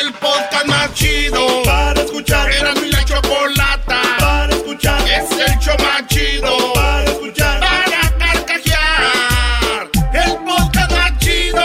El 0.00 0.12
podcast 0.14 0.66
más 0.66 0.94
chido 0.94 1.62
para 1.64 2.00
escuchar. 2.00 2.50
Era 2.50 2.74
mi 2.74 2.88
la 2.90 3.04
chocolata 3.04 4.00
para 4.18 4.41
escuchar. 4.72 5.00
Es 5.08 5.30
el 5.30 5.58
show 5.58 5.76
más 5.80 6.06
chido 6.06 6.72
para 6.74 7.04
escuchar. 7.04 7.60
Para 7.60 8.10
carcajear. 8.18 9.90
El 10.12 10.32
podcast 10.44 10.92
más 10.92 11.18
chido. 11.18 11.62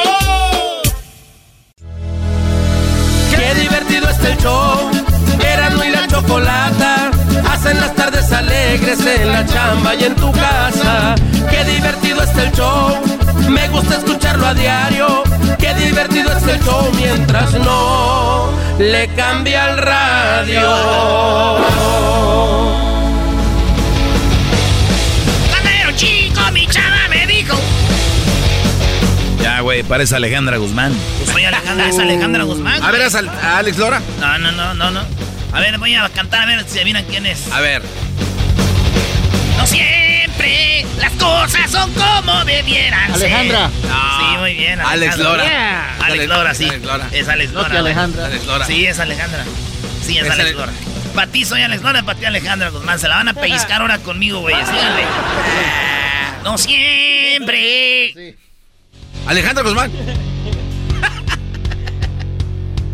Qué 3.31 3.53
divertido 3.61 4.09
está 4.09 4.29
el 4.29 4.37
show. 4.37 4.91
Erasmo 5.39 5.83
y 5.83 5.89
la 5.89 6.07
chocolata. 6.07 7.11
Hacen 7.49 7.79
las 7.79 7.95
tardes 7.95 8.31
alegres 8.31 8.99
en 9.05 9.31
la 9.31 9.45
chamba 9.45 9.95
y 9.95 10.03
en 10.03 10.15
tu 10.15 10.31
casa. 10.31 11.15
Qué 11.49 11.63
divertido 11.63 12.23
está 12.23 12.43
el 12.43 12.51
show. 12.51 12.97
Me 13.49 13.67
gusta 13.69 13.95
escucharlo 13.95 14.47
a 14.47 14.53
diario. 14.53 15.23
Qué 15.57 15.73
divertido 15.75 16.31
es 16.35 16.43
el 16.43 16.61
show 16.63 16.91
mientras 16.95 17.53
no 17.53 18.51
le 18.79 19.07
cambia 19.15 19.69
el 19.69 19.77
radio. 19.77 20.67
Mi 26.59 26.67
chava 26.67 27.07
me 27.09 27.27
dijo. 27.27 27.55
Ya, 29.41 29.59
güey, 29.61 29.83
parece 29.83 30.15
Alejandra 30.15 30.57
Guzmán. 30.57 30.91
Pues 31.19 31.29
soy 31.29 31.43
Alejandra, 31.45 31.87
es 31.87 31.99
Alejandra 31.99 32.43
Guzmán. 32.43 32.81
A 32.81 32.89
ver, 32.91 33.01
¿es 33.01 33.13
al- 33.15 33.29
a 33.29 33.59
Alex 33.59 33.77
Lora? 33.77 34.01
No, 34.19 34.37
no, 34.39 34.51
no, 34.51 34.73
no, 34.73 34.89
no. 34.91 35.01
A 35.53 35.59
ver, 35.59 35.77
voy 35.77 35.93
a 35.95 36.09
cantar 36.09 36.41
a 36.41 36.45
ver 36.47 36.65
si 36.67 36.79
adivinan 36.79 37.05
quién 37.05 37.25
es. 37.27 37.51
A 37.51 37.59
ver. 37.61 37.83
No 39.57 39.67
siempre 39.67 40.85
las 40.99 41.11
cosas 41.13 41.69
son 41.69 41.91
como 41.93 42.43
debieran 42.45 43.05
ser. 43.15 43.31
Alejandra. 43.33 43.69
Sí, 43.69 44.37
muy 44.39 44.53
bien. 44.55 44.79
Alex 44.79 45.13
Alejandra. 45.13 45.29
Lora. 45.29 45.43
Yeah. 45.43 45.95
Alex 46.01 46.03
Alex- 46.11 46.27
Lora, 46.27 46.53
sí. 46.55 46.65
Alex 46.69 46.83
Lora. 46.85 47.07
Es 47.11 47.27
Alex 47.29 47.51
No, 47.53 47.59
Lora. 47.61 47.69
que 47.69 47.81
güey. 47.81 47.91
Alejandra. 47.93 48.25
Alex 48.25 48.45
Lora. 48.45 48.65
Sí, 48.65 48.85
es 48.85 48.99
Alejandra. 48.99 49.43
Sí, 50.05 50.17
es, 50.17 50.25
Es 50.25 50.31
Alex 50.31 50.39
Ale- 50.49 50.53
Lora. 50.53 50.71
Para 51.15 51.27
ti 51.31 51.45
soy 51.45 51.61
Alex 51.61 51.81
Lora, 51.81 52.03
para 52.03 52.19
ti 52.19 52.25
Alejandra 52.25 52.69
Guzmán. 52.69 52.99
Se 52.99 53.07
la 53.07 53.15
van 53.15 53.27
a 53.29 53.33
pellizcar 53.33 53.81
ahora 53.81 53.97
conmigo, 53.99 54.39
güey. 54.41 54.55
Síganle. 54.55 55.03
No 56.47 56.57
siempre. 56.57 58.35
Alejandra 59.25 59.63
Guzmán. 59.65 59.91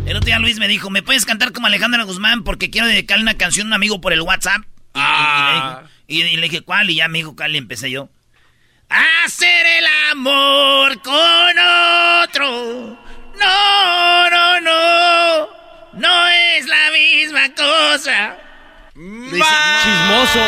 El 0.06 0.16
otro 0.16 0.26
día 0.26 0.40
Luis 0.40 0.58
me 0.58 0.66
dijo, 0.66 0.90
¿me 0.90 1.02
puedes 1.04 1.24
cantar 1.24 1.52
como 1.52 1.68
Alejandra 1.68 2.02
Guzmán? 2.02 2.42
Porque 2.42 2.68
quiero 2.68 2.88
dedicarle 2.88 3.22
una 3.22 3.36
canción 3.38 3.68
a 3.68 3.70
un 3.70 3.72
amigo 3.74 4.00
por 4.00 4.12
el 4.12 4.22
WhatsApp. 4.22 4.62
Y, 4.62 4.66
Ah. 4.96 5.82
y 6.08 6.18
le, 6.18 6.24
dije- 6.24 6.32
y 6.32 6.36
le 6.36 6.42
dije, 6.48 6.60
¿cuál? 6.62 6.90
Y 6.90 6.96
ya 6.96 7.06
me 7.06 7.18
dijo, 7.18 7.36
¿cuál? 7.36 7.54
Y 7.54 7.58
empecé 7.58 7.92
yo. 7.92 8.08
Hacer 8.88 9.66
el 9.78 9.84
amor 10.10 11.00
con 11.00 11.14
otro. 12.24 12.98
No, 13.38 14.30
no, 14.30 14.60
no. 14.62 15.48
No 15.94 16.28
es 16.28 16.66
la 16.66 16.90
misma 16.90 17.54
cosa. 17.54 18.36
Chismoso. 18.94 20.40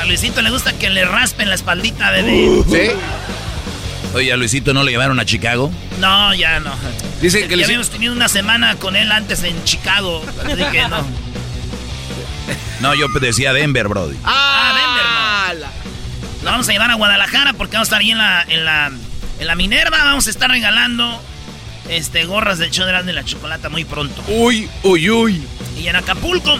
A 0.00 0.04
Luisito 0.06 0.42
le 0.42 0.50
gusta 0.50 0.72
que 0.78 0.90
le 0.90 1.04
raspen 1.04 1.48
la 1.48 1.54
espaldita, 1.56 2.10
bebé. 2.12 2.62
¿Sí? 2.70 2.90
Oye, 4.14 4.32
a 4.32 4.36
Luisito 4.36 4.72
no 4.72 4.84
le 4.84 4.92
llevaron 4.92 5.18
a 5.18 5.24
Chicago. 5.24 5.72
No, 5.98 6.32
ya 6.34 6.60
no. 6.60 6.72
Dicen 7.20 7.42
que 7.48 7.48
ya 7.50 7.56
Luisito- 7.56 7.64
habíamos 7.66 7.90
tenido 7.90 8.12
una 8.12 8.28
semana 8.28 8.76
con 8.76 8.94
él 8.96 9.10
antes 9.10 9.42
en 9.42 9.62
Chicago. 9.64 10.24
Así 10.44 10.62
que 10.70 10.88
no. 10.88 11.04
No, 12.80 12.94
yo 12.94 13.08
decía 13.20 13.52
Denver, 13.52 13.88
Brody. 13.88 14.16
Ah, 14.24 14.72
Denver, 15.48 15.60
no. 15.66 16.44
Lo 16.44 16.50
vamos 16.52 16.68
a 16.68 16.72
llevar 16.72 16.90
a 16.90 16.94
Guadalajara 16.94 17.54
porque 17.54 17.72
vamos 17.76 17.86
a 17.86 17.90
estar 17.96 18.00
ahí 18.02 18.12
en 18.12 18.18
la, 18.18 18.42
en 18.46 18.64
la, 18.64 18.92
en 19.40 19.46
la 19.46 19.54
Minerva. 19.56 19.98
Vamos 20.04 20.28
a 20.28 20.30
estar 20.30 20.48
regalando 20.48 21.20
este, 21.88 22.24
gorras 22.24 22.58
del 22.58 22.70
show 22.70 22.86
de 22.86 23.12
la 23.12 23.24
chocolata 23.24 23.68
muy 23.68 23.84
pronto. 23.84 24.22
Uy, 24.28 24.68
uy, 24.84 25.10
uy. 25.10 25.42
Y 25.76 25.88
en 25.88 25.96
Acapulco, 25.96 26.56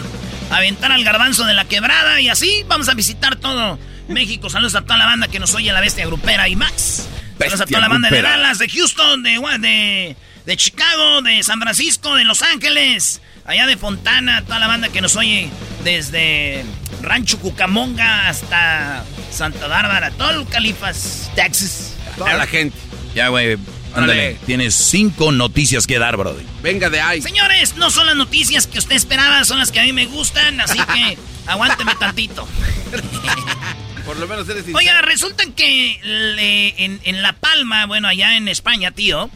aventar 0.49 0.91
al 0.91 1.03
garbanzo 1.03 1.45
de 1.45 1.53
la 1.53 1.65
quebrada 1.65 2.21
y 2.21 2.29
así 2.29 2.63
vamos 2.67 2.89
a 2.89 2.93
visitar 2.93 3.35
todo 3.35 3.79
México. 4.07 4.49
Saludos 4.49 4.75
a 4.75 4.81
toda 4.81 4.97
la 4.97 5.05
banda 5.05 5.27
que 5.27 5.39
nos 5.39 5.53
oye, 5.55 5.71
la 5.71 5.81
bestia 5.81 6.05
grupera 6.05 6.47
y 6.47 6.55
más. 6.55 7.07
Saludos 7.37 7.61
a 7.61 7.65
toda 7.65 7.81
la 7.81 7.87
banda 7.89 8.09
de. 8.09 8.21
Dallas, 8.21 8.57
de 8.59 8.69
Houston, 8.69 9.23
de, 9.23 9.39
de, 9.59 10.15
de 10.45 10.57
Chicago, 10.57 11.21
de 11.21 11.43
San 11.43 11.59
Francisco, 11.59 12.15
de 12.15 12.23
Los 12.23 12.41
Ángeles, 12.41 13.21
allá 13.45 13.67
de 13.67 13.77
Fontana, 13.77 14.43
toda 14.43 14.59
la 14.59 14.67
banda 14.67 14.89
que 14.89 15.01
nos 15.01 15.15
oye 15.15 15.49
desde 15.83 16.65
Rancho 17.01 17.39
Cucamonga 17.39 18.27
hasta 18.27 19.03
Santa 19.31 19.67
Bárbara, 19.67 20.11
todo 20.11 20.41
el 20.41 20.47
Califas, 20.47 21.31
Texas. 21.35 21.93
Toda 22.17 22.33
la 22.33 22.47
gente. 22.47 22.77
Ya, 23.13 23.27
güey, 23.29 23.57
ándale. 23.97 24.37
Tienes 24.45 24.75
cinco 24.75 25.31
noticias 25.31 25.87
que 25.87 25.99
dar, 25.99 26.17
Brody. 26.17 26.43
Venga 26.61 26.89
de 26.89 27.01
ahí. 27.01 27.21
Señores, 27.21 27.75
no 27.77 27.89
son 27.89 28.05
las 28.07 28.15
noticias 28.15 28.67
que 28.67 28.79
usted 28.79 28.95
esperaba, 28.95 29.43
son 29.45 29.59
las 29.59 29.71
que 29.71 29.79
a 29.79 29.83
mí 29.83 29.93
me 29.93 30.05
gustan, 30.05 30.59
así 30.61 30.77
que 30.77 31.17
aguánteme 31.47 31.95
tantito. 31.95 32.47
Por 34.05 34.17
lo 34.17 34.27
menos 34.27 34.47
eres. 34.47 34.63
Oiga, 34.73 35.01
resulta 35.01 35.43
que 35.55 35.99
le- 36.03 36.83
en, 36.83 36.99
en 37.03 37.21
La 37.21 37.33
Palma, 37.33 37.85
bueno, 37.85 38.07
allá 38.07 38.37
en 38.37 38.47
España, 38.47 38.91
tío, 38.91 39.29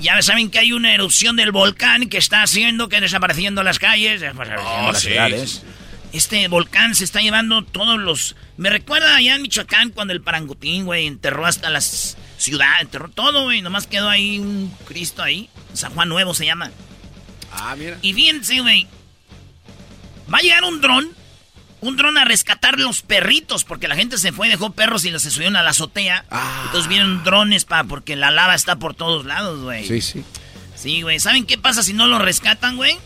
ya 0.00 0.20
saben 0.22 0.50
que 0.50 0.58
hay 0.58 0.72
una 0.72 0.92
erupción 0.92 1.36
del 1.36 1.52
volcán 1.52 2.08
que 2.08 2.18
está 2.18 2.42
haciendo 2.42 2.88
que 2.88 3.00
desapareciendo 3.00 3.62
las 3.62 3.78
calles, 3.78 4.20
desapareciendo 4.20 4.92
las 4.92 5.00
sí, 5.00 5.08
ciudades. 5.08 5.62
Este 6.12 6.48
volcán 6.48 6.94
se 6.94 7.04
está 7.04 7.20
llevando 7.20 7.62
todos 7.62 7.98
los... 7.98 8.36
Me 8.56 8.70
recuerda 8.70 9.14
allá 9.14 9.36
en 9.36 9.42
Michoacán 9.42 9.90
cuando 9.90 10.12
el 10.12 10.22
parangutín, 10.22 10.86
güey, 10.86 11.06
enterró 11.06 11.46
hasta 11.46 11.68
las 11.70 12.16
ciudades, 12.38 12.82
enterró 12.82 13.08
todo, 13.08 13.44
güey, 13.44 13.62
nomás 13.62 13.86
quedó 13.86 14.08
ahí 14.08 14.38
un 14.38 14.72
Cristo 14.86 15.22
ahí. 15.22 15.48
San 15.72 15.92
Juan 15.92 16.08
Nuevo 16.08 16.34
se 16.34 16.46
llama. 16.46 16.70
Ah, 17.52 17.74
mira. 17.76 17.98
Y 18.02 18.12
fíjense, 18.12 18.60
güey. 18.60 18.86
Va 20.32 20.38
a 20.38 20.42
llegar 20.42 20.64
un 20.64 20.80
dron. 20.80 21.08
Un 21.80 21.96
dron 21.96 22.18
a 22.18 22.24
rescatar 22.24 22.78
los 22.78 23.02
perritos. 23.02 23.64
Porque 23.64 23.88
la 23.88 23.96
gente 23.96 24.18
se 24.18 24.32
fue, 24.32 24.48
dejó 24.48 24.70
perros 24.70 25.04
y 25.04 25.10
los 25.10 25.22
se 25.22 25.30
subieron 25.30 25.56
a 25.56 25.62
la 25.62 25.70
azotea. 25.70 26.24
Ah. 26.30 26.62
Entonces 26.66 26.88
vienen 26.88 27.22
drones 27.24 27.64
para 27.64 27.84
porque 27.84 28.16
la 28.16 28.30
lava 28.30 28.54
está 28.54 28.76
por 28.76 28.94
todos 28.94 29.24
lados, 29.24 29.62
güey. 29.62 29.86
Sí, 29.86 30.00
sí. 30.00 30.24
Sí, 30.74 31.02
güey. 31.02 31.20
¿Saben 31.20 31.46
qué 31.46 31.56
pasa 31.58 31.82
si 31.82 31.92
no 31.92 32.06
los 32.06 32.20
rescatan, 32.20 32.76
güey? 32.76 32.98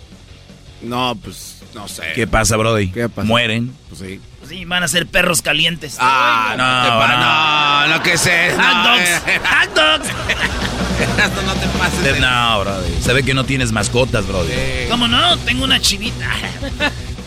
No, 0.83 1.15
pues, 1.23 1.60
no 1.75 1.89
sé. 1.89 2.13
¿Qué 2.15 2.27
pasa, 2.27 2.57
Brody? 2.57 2.91
¿Qué 2.91 3.09
pasa? 3.09 3.27
Mueren. 3.27 3.75
Pues 3.89 4.01
sí. 4.01 4.21
Sí, 4.49 4.65
van 4.65 4.83
a 4.83 4.89
ser 4.89 5.07
perros 5.07 5.43
calientes. 5.43 5.97
Ah, 6.01 6.55
no, 6.57 6.67
no, 6.89 7.07
no. 7.07 7.89
no, 7.89 7.97
no, 7.99 8.03
que 8.03 8.17
sé. 8.19 8.51
Hot 8.51 8.59
no, 8.59 8.91
dogs. 8.97 9.11
eh, 9.27 9.41
Hot 9.45 9.75
dogs. 9.75 10.09
Esto 11.25 11.43
no 11.43 11.55
te 11.55 11.67
pases. 11.79 12.03
de- 12.03 12.21
No, 12.21 12.61
Brody. 12.61 13.03
Se 13.03 13.13
ve 13.13 13.23
que 13.23 13.35
no 13.35 13.45
tienes 13.45 13.71
mascotas, 13.73 14.27
Brody. 14.27 14.51
Eh, 14.53 14.87
¿Cómo 14.91 15.07
no? 15.09 15.37
Tengo 15.39 15.65
una 15.65 15.81
chivita. 15.81 16.29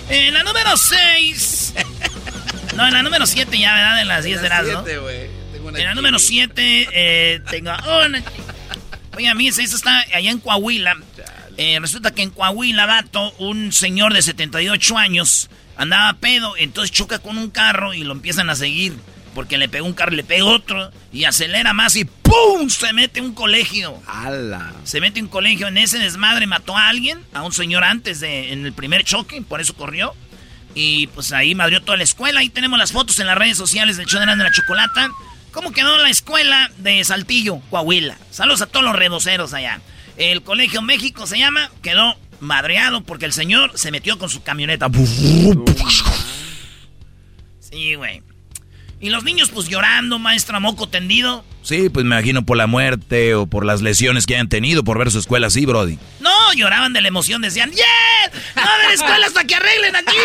En 0.10 0.34
la 0.34 0.44
número 0.44 0.76
6. 0.76 1.74
No, 2.76 2.88
en 2.88 2.94
la 2.94 3.04
número 3.04 3.26
7 3.26 3.58
ya, 3.58 3.74
¿verdad? 3.74 4.02
En 4.02 4.08
las 4.08 4.24
10 4.26 4.42
de 4.42 4.50
las, 4.50 4.66
¿no? 4.68 4.84
En 4.88 5.86
la 5.86 5.96
número 5.96 6.18
chiquita. 6.18 6.54
7 6.56 7.42
tengo 7.50 7.72
una... 8.06 8.22
Oye, 9.16 9.30
a 9.30 9.36
mí 9.36 9.48
eso 9.48 9.62
está 9.62 10.00
allá 10.14 10.30
en 10.32 10.40
Coahuila. 10.40 10.98
Eh, 11.58 11.78
resulta 11.80 12.12
que 12.12 12.24
en 12.24 12.32
Coahuila, 12.32 12.86
vato, 12.86 13.32
un 13.38 13.72
señor 13.72 14.14
de 14.14 14.22
78 14.22 14.98
años 14.98 15.50
andaba 15.76 16.14
pedo, 16.14 16.56
entonces 16.58 16.92
choca 16.92 17.20
con 17.20 17.38
un 17.38 17.50
carro 17.50 17.94
y 17.94 18.04
lo 18.04 18.14
empiezan 18.14 18.50
a 18.50 18.56
seguir. 18.56 18.98
Porque 19.36 19.58
le 19.58 19.68
pegó 19.68 19.88
un 19.88 19.94
carro, 19.94 20.12
le 20.12 20.24
pega 20.24 20.46
otro 20.46 20.92
y 21.12 21.24
acelera 21.24 21.74
más 21.74 21.96
y 21.96 22.06
¡pum! 22.06 22.70
Se 22.70 22.94
mete 22.94 23.20
un 23.20 23.34
colegio. 23.34 24.00
¡Hala! 24.06 24.74
Se 24.84 25.02
mete 25.02 25.22
un 25.22 25.28
colegio. 25.28 25.68
En 25.68 25.80
ese 25.80 25.98
desmadre 25.98 26.46
mató 26.46 26.78
a 26.78 26.88
alguien, 26.88 27.20
a 27.34 27.42
un 27.42 27.52
señor 27.52 27.84
antes 27.84 28.20
de, 28.20 28.54
en 28.54 28.64
el 28.64 28.74
primer 28.74 29.04
choque, 29.04 29.42
por 29.42 29.60
eso 29.60 29.74
corrió. 29.74 30.14
Y 30.76 31.08
pues 31.08 31.32
ahí 31.32 31.56
madrió 31.56 31.82
toda 31.82 31.98
la 31.98 32.04
escuela. 32.04 32.42
Ahí 32.42 32.50
tenemos 32.50 32.78
las 32.78 32.92
fotos 32.92 33.20
en 33.20 33.26
las 33.26 33.38
redes 33.38 33.58
sociales 33.58 33.98
del 33.98 34.06
show 34.06 34.20
de 34.20 34.26
la 34.28 34.52
chocolata. 34.52 35.10
¿Cómo 35.52 35.72
quedó 35.72 35.98
la 35.98 36.10
escuela 36.10 36.72
de 36.78 37.04
Saltillo, 37.04 37.60
Coahuila? 37.72 38.18
Saludos 38.30 38.62
a 38.62 38.68
todos 38.68 38.84
los 38.86 38.96
reboceros 38.96 39.54
allá. 39.54 39.82
El 40.18 40.42
Colegio 40.44 40.82
México 40.82 41.26
se 41.28 41.38
llama, 41.38 41.72
quedó 41.82 42.16
madreado 42.40 43.04
porque 43.04 43.26
el 43.26 43.34
señor 43.34 43.72
se 43.76 43.92
metió 43.92 44.18
con 44.20 44.30
su 44.30 44.44
camioneta. 44.44 44.90
Sí, 47.60 47.96
güey. 47.96 48.22
Y 49.00 49.10
los 49.10 49.24
niños 49.24 49.50
pues 49.50 49.68
llorando, 49.68 50.20
maestra 50.20 50.60
moco 50.60 50.88
tendido. 50.88 51.44
Sí, 51.62 51.90
pues 51.90 52.06
me 52.06 52.16
imagino 52.16 52.46
por 52.46 52.56
la 52.56 52.68
muerte 52.68 53.36
o 53.36 53.48
por 53.48 53.66
las 53.66 53.82
lesiones 53.82 54.26
que 54.26 54.36
hayan 54.36 54.50
tenido 54.50 54.84
por 54.84 54.98
ver 54.98 55.12
su 55.12 55.20
escuela 55.20 55.48
así, 55.48 55.66
Brody. 55.66 55.98
No, 56.20 56.54
lloraban 56.54 56.94
de 56.94 57.02
la 57.02 57.08
emoción, 57.08 57.42
decían, 57.42 57.72
¡Yeah! 57.72 57.84
¡No 58.56 58.62
va 58.62 58.70
a 58.70 58.76
haber 58.76 58.92
escuela 58.92 59.28
hasta 59.28 59.44
que 59.46 59.56
arreglen 59.56 59.96
aquí! 59.96 60.16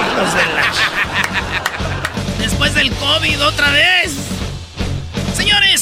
Hijos 0.00 0.34
de 0.34 0.44
la... 0.54 0.72
Después 2.38 2.74
del 2.74 2.90
COVID, 2.92 3.44
otra 3.44 3.70
vez. 3.70 4.27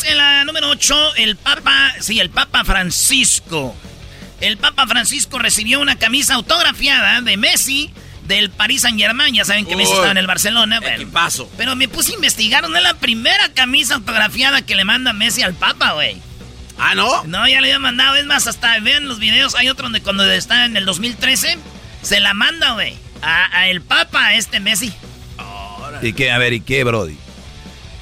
En 0.06 0.16
la 0.16 0.44
número 0.44 0.68
8, 0.70 1.16
el 1.16 1.36
Papa, 1.36 1.94
sí, 2.00 2.20
el 2.20 2.30
Papa 2.30 2.64
Francisco. 2.64 3.74
El 4.40 4.56
Papa 4.56 4.86
Francisco 4.86 5.38
recibió 5.38 5.80
una 5.80 5.96
camisa 5.96 6.34
autografiada 6.34 7.20
de 7.22 7.36
Messi 7.36 7.90
del 8.28 8.50
Paris 8.50 8.82
Saint 8.82 8.98
Germain. 8.98 9.34
Ya 9.34 9.44
saben 9.44 9.66
que 9.66 9.74
Messi 9.74 9.92
estaba 9.92 10.12
en 10.12 10.18
el 10.18 10.26
Barcelona. 10.26 10.78
Bueno, 10.80 11.10
paso. 11.10 11.50
Pero 11.56 11.74
me 11.74 11.88
puse 11.88 12.12
a 12.12 12.14
investigar. 12.14 12.68
No 12.68 12.76
es 12.76 12.82
la 12.82 12.94
primera 12.94 13.52
camisa 13.52 13.96
autografiada 13.96 14.62
que 14.62 14.76
le 14.76 14.84
manda 14.84 15.12
Messi 15.12 15.42
al 15.42 15.54
Papa, 15.54 15.92
güey. 15.92 16.16
Ah, 16.78 16.94
¿no? 16.94 17.24
No, 17.24 17.48
ya 17.48 17.60
le 17.60 17.68
había 17.68 17.78
mandado. 17.78 18.14
Es 18.16 18.26
más, 18.26 18.46
hasta 18.46 18.78
vean 18.80 19.08
los 19.08 19.18
videos. 19.18 19.54
Hay 19.56 19.68
otro 19.68 19.84
donde 19.84 20.02
cuando 20.02 20.30
está 20.30 20.66
en 20.66 20.76
el 20.76 20.84
2013, 20.84 21.58
se 22.02 22.20
la 22.20 22.32
manda, 22.32 22.74
güey. 22.74 22.94
A, 23.22 23.58
a 23.58 23.68
el 23.68 23.80
Papa, 23.80 24.26
a 24.26 24.34
este 24.34 24.60
Messi. 24.60 24.92
¿Y 26.02 26.12
qué? 26.12 26.30
A 26.30 26.38
ver, 26.38 26.52
¿y 26.52 26.60
qué, 26.60 26.84
Brody? 26.84 27.16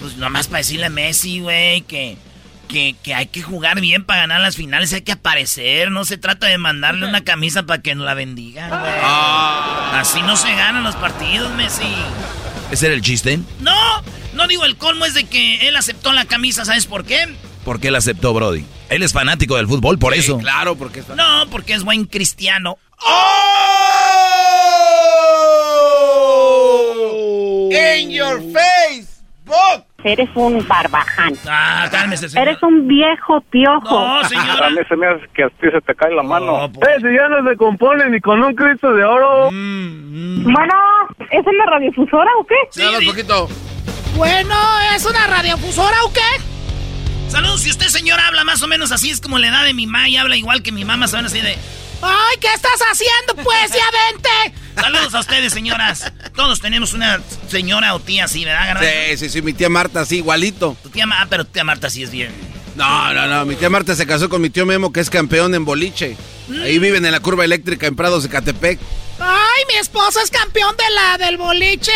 Pues 0.04 0.18
nomás 0.18 0.48
para 0.48 0.58
decirle 0.58 0.84
a 0.84 0.90
Messi, 0.90 1.40
güey, 1.40 1.80
que, 1.80 2.18
que, 2.68 2.94
que 3.02 3.14
hay 3.14 3.24
que 3.24 3.40
jugar 3.40 3.80
bien 3.80 4.04
para 4.04 4.20
ganar 4.20 4.42
las 4.42 4.54
finales, 4.54 4.92
hay 4.92 5.00
que 5.00 5.12
aparecer. 5.12 5.90
No 5.90 6.04
se 6.04 6.18
trata 6.18 6.46
de 6.46 6.58
mandarle 6.58 7.06
una 7.06 7.24
camisa 7.24 7.62
para 7.62 7.80
que 7.80 7.94
nos 7.94 8.04
la 8.04 8.12
bendiga, 8.12 8.68
güey. 8.68 8.92
Ah. 9.02 9.98
Así 9.98 10.20
no 10.20 10.36
se 10.36 10.54
ganan 10.54 10.82
los 10.84 10.94
partidos, 10.96 11.54
Messi. 11.54 11.86
¿Ese 12.70 12.84
era 12.84 12.94
el 12.94 13.00
chiste? 13.00 13.38
No, 13.60 14.02
no 14.34 14.46
digo 14.46 14.66
el 14.66 14.76
colmo 14.76 15.06
es 15.06 15.14
de 15.14 15.24
que 15.24 15.66
él 15.68 15.74
aceptó 15.74 16.12
la 16.12 16.26
camisa, 16.26 16.66
¿sabes 16.66 16.84
por 16.84 17.06
qué? 17.06 17.26
¿Por 17.64 17.80
qué 17.80 17.88
él 17.88 17.96
aceptó, 17.96 18.34
Brody? 18.34 18.66
Él 18.90 19.02
es 19.02 19.14
fanático 19.14 19.56
del 19.56 19.68
fútbol, 19.68 19.98
por 19.98 20.12
eso. 20.12 20.36
Claro, 20.36 20.76
porque 20.76 21.00
es 21.00 21.08
No, 21.08 21.48
porque 21.50 21.72
es 21.72 21.82
buen 21.82 22.04
cristiano. 22.04 22.76
In 27.70 28.10
your 28.10 28.42
face, 28.52 29.08
Bob. 29.46 29.86
Eres 30.04 30.28
un 30.34 30.66
barbaján. 30.68 31.32
Ah, 31.48 31.88
cálmese, 31.90 32.28
señor. 32.28 32.48
Eres 32.48 32.62
un 32.62 32.86
viejo 32.86 33.40
piojo. 33.50 33.80
No, 34.06 34.22
señora. 34.28 34.66
A 34.66 34.70
mí 34.70 34.78
se 34.86 34.96
me 34.96 35.06
hace 35.06 35.26
que 35.34 35.44
a 35.44 35.48
ti 35.48 35.66
se 35.72 35.80
te 35.80 35.94
cae 35.94 36.14
la 36.14 36.22
mano. 36.22 36.70
pues. 36.72 36.88
Eh, 36.90 36.96
si 37.00 37.14
ya 37.16 37.26
no 37.30 37.48
se 37.48 37.56
compone 37.56 38.10
ni 38.10 38.20
con 38.20 38.42
un 38.44 38.54
Cristo 38.54 38.92
de 38.92 39.02
oro. 39.02 39.48
Bueno, 39.50 40.74
¿es 41.30 41.46
una 41.46 41.66
radiodifusora 41.66 42.30
o 42.38 42.46
qué? 42.46 42.54
Sí, 42.70 42.82
un 42.84 43.06
poquito. 43.06 43.48
Bueno, 44.16 44.54
¿es 44.94 45.06
una 45.06 45.26
radiofusora 45.26 45.96
o 46.04 46.12
qué? 46.12 47.30
Saludos, 47.30 47.62
si 47.62 47.70
usted, 47.70 47.86
señor, 47.86 48.20
habla 48.20 48.44
más 48.44 48.62
o 48.62 48.68
menos 48.68 48.92
así, 48.92 49.10
es 49.10 49.20
como 49.20 49.38
la 49.38 49.48
edad 49.48 49.64
de 49.64 49.72
mi 49.74 49.86
mamá 49.86 50.08
y 50.08 50.16
habla 50.18 50.36
igual 50.36 50.62
que 50.62 50.70
mi 50.70 50.84
mamá, 50.84 51.08
saben 51.08 51.26
así 51.26 51.40
de... 51.40 51.56
¡Ay, 52.02 52.36
qué 52.40 52.48
estás 52.54 52.78
haciendo, 52.92 53.42
pues! 53.42 53.72
¡Ya 53.72 53.86
vente! 54.12 54.63
Saludos 54.74 55.14
a 55.14 55.20
ustedes, 55.20 55.52
señoras. 55.52 56.12
Todos 56.34 56.60
tenemos 56.60 56.92
una 56.92 57.20
señora 57.48 57.94
o 57.94 58.00
tía 58.00 58.24
así, 58.24 58.44
¿verdad, 58.44 58.66
Garbanzo? 58.66 58.90
Sí, 59.10 59.16
sí, 59.16 59.28
sí, 59.30 59.42
mi 59.42 59.52
tía 59.52 59.68
Marta, 59.68 60.04
sí, 60.04 60.16
igualito. 60.16 60.76
Tu 60.82 60.90
tía 60.90 61.06
Ma- 61.06 61.22
ah, 61.22 61.26
pero 61.30 61.44
tu 61.44 61.52
tía 61.52 61.64
Marta 61.64 61.88
sí 61.90 62.02
es 62.02 62.10
bien. 62.10 62.32
No, 62.76 63.14
no, 63.14 63.26
no, 63.28 63.44
mi 63.44 63.54
tía 63.54 63.70
Marta 63.70 63.94
se 63.94 64.06
casó 64.06 64.28
con 64.28 64.42
mi 64.42 64.50
tío 64.50 64.66
Memo, 64.66 64.92
que 64.92 65.00
es 65.00 65.08
campeón 65.10 65.54
en 65.54 65.64
boliche. 65.64 66.16
Ahí 66.62 66.78
viven 66.78 67.06
en 67.06 67.12
la 67.12 67.20
curva 67.20 67.44
eléctrica 67.44 67.86
en 67.86 67.94
Prados 67.96 68.24
de 68.24 68.28
Catepec. 68.28 68.78
¡Ay, 69.20 69.62
mi 69.72 69.76
esposo 69.78 70.18
es 70.22 70.30
campeón 70.30 70.76
de 70.76 70.84
la 70.94 71.18
del 71.24 71.36
boliche! 71.36 71.92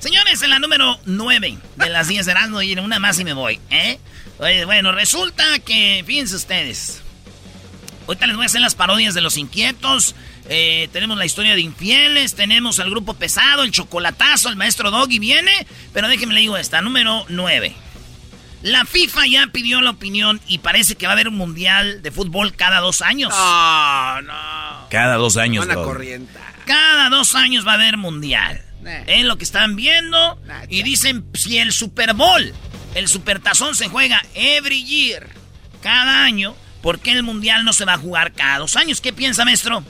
Señores, 0.00 0.42
en 0.42 0.50
la 0.50 0.58
número 0.58 0.98
9 1.06 1.58
de 1.76 1.88
las 1.90 2.08
10 2.08 2.26
de 2.26 2.32
Erasmo, 2.32 2.60
y 2.60 2.74
una 2.78 2.98
más 2.98 3.18
y 3.20 3.24
me 3.24 3.32
voy, 3.32 3.58
¿eh? 3.70 3.98
Oye, 4.38 4.64
bueno, 4.64 4.92
resulta 4.92 5.44
que, 5.60 6.02
fíjense 6.06 6.34
ustedes, 6.36 7.00
ahorita 8.06 8.26
les 8.26 8.36
voy 8.36 8.42
a 8.42 8.46
hacer 8.46 8.60
las 8.60 8.74
parodias 8.74 9.14
de 9.14 9.20
los 9.22 9.38
inquietos, 9.38 10.14
eh, 10.48 10.88
tenemos 10.92 11.16
la 11.16 11.24
historia 11.24 11.54
de 11.54 11.60
infieles, 11.60 12.34
tenemos 12.34 12.78
al 12.80 12.90
grupo 12.90 13.14
pesado, 13.14 13.62
el 13.62 13.70
chocolatazo, 13.70 14.48
el 14.48 14.56
maestro 14.56 14.90
Doggy 14.90 15.18
viene, 15.18 15.66
pero 15.92 16.08
déjenme 16.08 16.34
le 16.34 16.40
digo 16.40 16.56
esta, 16.56 16.80
número 16.82 17.24
9. 17.28 17.74
La 18.62 18.86
FIFA 18.86 19.26
ya 19.26 19.46
pidió 19.48 19.82
la 19.82 19.90
opinión 19.90 20.40
y 20.48 20.58
parece 20.58 20.94
que 20.96 21.06
va 21.06 21.12
a 21.12 21.14
haber 21.14 21.28
un 21.28 21.36
mundial 21.36 22.00
de 22.02 22.10
fútbol 22.10 22.54
cada 22.54 22.80
dos 22.80 23.02
años. 23.02 23.28
No, 23.30 24.22
no. 24.22 24.88
Cada 24.90 25.16
dos 25.16 25.36
años, 25.36 25.66
Una 25.66 25.74
Brody. 25.74 25.86
corriente. 25.86 26.32
Cada 26.64 27.10
dos 27.10 27.34
años 27.34 27.66
va 27.66 27.72
a 27.72 27.74
haber 27.74 27.98
mundial. 27.98 28.62
Nah. 28.80 29.02
Es 29.06 29.24
lo 29.24 29.36
que 29.36 29.44
están 29.44 29.76
viendo. 29.76 30.40
Y 30.70 30.82
dicen, 30.82 31.26
si 31.34 31.58
el 31.58 31.72
Super 31.72 32.14
Bowl, 32.14 32.54
el 32.94 33.08
Supertazón 33.08 33.74
se 33.74 33.88
juega 33.88 34.22
every 34.34 34.82
year, 34.82 35.28
cada 35.82 36.24
año, 36.24 36.54
¿por 36.80 37.00
qué 37.00 37.12
el 37.12 37.22
mundial 37.22 37.66
no 37.66 37.74
se 37.74 37.84
va 37.84 37.94
a 37.94 37.98
jugar 37.98 38.32
cada 38.32 38.58
dos 38.60 38.76
años? 38.76 39.02
¿Qué 39.02 39.12
piensa, 39.12 39.44
maestro? 39.44 39.84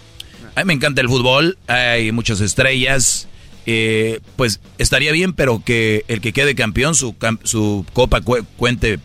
A 0.55 0.61
mí 0.61 0.67
me 0.67 0.73
encanta 0.75 1.01
el 1.01 1.09
fútbol, 1.09 1.59
hay 1.67 2.13
muchas 2.13 2.41
estrellas. 2.41 3.29
eh, 3.67 4.21
pues 4.37 4.61
estaría 4.77 5.11
bien, 5.13 5.33
pero 5.33 5.63
que 5.65 6.05
el 6.09 6.21
que 6.21 6.35
quede 6.35 6.55
campeón, 6.55 6.95
su, 6.95 7.15
su 7.45 7.87
copa 7.95 8.21
cu- 8.21 8.45
cuente 8.59 8.99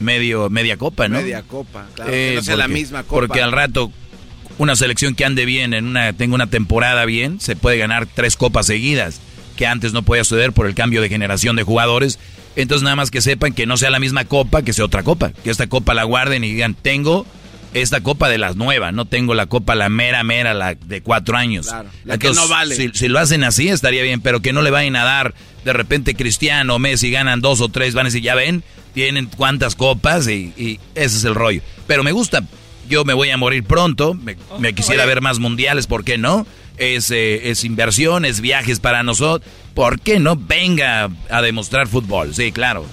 medio, 0.00 0.50
media 0.50 0.76
copa, 0.76 1.08
¿no? 1.08 1.16
Media 1.18 1.42
copa, 1.42 1.86
claro, 1.94 2.10
que 2.10 2.32
Eh, 2.32 2.34
no 2.36 2.42
sea 2.42 2.56
la 2.56 2.64
porque- 2.64 2.74
misma 2.78 3.02
copa. 3.04 3.14
Porque 3.26 3.40
al 3.40 3.52
rato, 3.52 3.90
una 4.58 4.76
selección 4.76 5.14
que 5.14 5.24
ande 5.24 5.46
bien, 5.46 5.72
en 5.72 5.86
una, 5.86 6.12
tenga 6.12 6.34
una 6.34 6.48
temporada 6.48 7.06
bien, 7.06 7.40
se 7.40 7.56
puede 7.56 7.78
ganar 7.78 8.06
tres 8.06 8.36
copas 8.36 8.66
seguidas, 8.66 9.18
que 9.56 9.66
antes 9.66 9.94
no 9.94 10.02
podía 10.02 10.24
suceder 10.24 10.52
por 10.52 10.66
el 10.66 10.74
cambio 10.74 11.00
de 11.00 11.08
generación 11.08 11.56
de 11.56 11.62
jugadores. 11.62 12.18
Entonces 12.54 12.82
nada 12.82 12.96
más 12.96 13.10
que 13.10 13.22
sepan 13.22 13.54
que 13.54 13.64
no 13.64 13.78
sea 13.78 13.88
la 13.88 13.98
misma 13.98 14.26
copa, 14.26 14.60
que 14.62 14.74
sea 14.74 14.84
otra 14.84 15.02
copa. 15.04 15.32
Que 15.42 15.48
esta 15.50 15.68
copa 15.68 15.94
la 15.94 16.04
guarden 16.04 16.44
y 16.44 16.52
digan, 16.52 16.74
tengo 16.74 17.24
esta 17.74 18.02
copa 18.02 18.28
de 18.28 18.38
las 18.38 18.56
nuevas, 18.56 18.92
no 18.92 19.04
tengo 19.06 19.34
la 19.34 19.46
copa 19.46 19.74
la 19.74 19.88
mera, 19.88 20.22
mera, 20.24 20.54
la 20.54 20.74
de 20.74 21.00
cuatro 21.02 21.36
años. 21.36 21.68
Claro, 21.68 21.88
la 22.04 22.18
que 22.18 22.30
no 22.32 22.46
vale. 22.48 22.74
Si, 22.74 22.90
si 22.92 23.08
lo 23.08 23.18
hacen 23.18 23.44
así 23.44 23.68
estaría 23.68 24.02
bien, 24.02 24.20
pero 24.20 24.40
que 24.40 24.52
no 24.52 24.62
le 24.62 24.70
vayan 24.70 24.96
a 24.96 25.04
dar 25.04 25.34
de 25.64 25.72
repente 25.72 26.14
Cristiano, 26.14 26.78
Messi 26.78 27.10
ganan 27.10 27.40
dos 27.40 27.60
o 27.60 27.68
tres, 27.68 27.94
van 27.94 28.06
a 28.06 28.08
decir, 28.08 28.22
ya 28.22 28.34
ven, 28.34 28.62
tienen 28.94 29.26
cuántas 29.26 29.74
copas 29.74 30.28
y, 30.28 30.52
y 30.56 30.80
ese 30.94 31.16
es 31.16 31.24
el 31.24 31.34
rollo. 31.34 31.62
Pero 31.86 32.02
me 32.02 32.12
gusta, 32.12 32.42
yo 32.88 33.04
me 33.04 33.14
voy 33.14 33.30
a 33.30 33.36
morir 33.36 33.64
pronto, 33.64 34.14
me, 34.14 34.36
me 34.58 34.74
quisiera 34.74 35.06
ver 35.06 35.20
más 35.20 35.38
mundiales, 35.38 35.86
¿por 35.86 36.04
qué 36.04 36.18
no? 36.18 36.46
Es, 36.78 37.10
eh, 37.10 37.50
es 37.50 37.64
inversión, 37.64 38.24
es 38.24 38.40
viajes 38.40 38.80
para 38.80 39.02
nosotros, 39.02 39.48
¿por 39.74 40.00
qué 40.00 40.18
no? 40.18 40.36
Venga 40.36 41.10
a 41.30 41.42
demostrar 41.42 41.86
fútbol, 41.86 42.34
sí, 42.34 42.50
claro. 42.50 42.84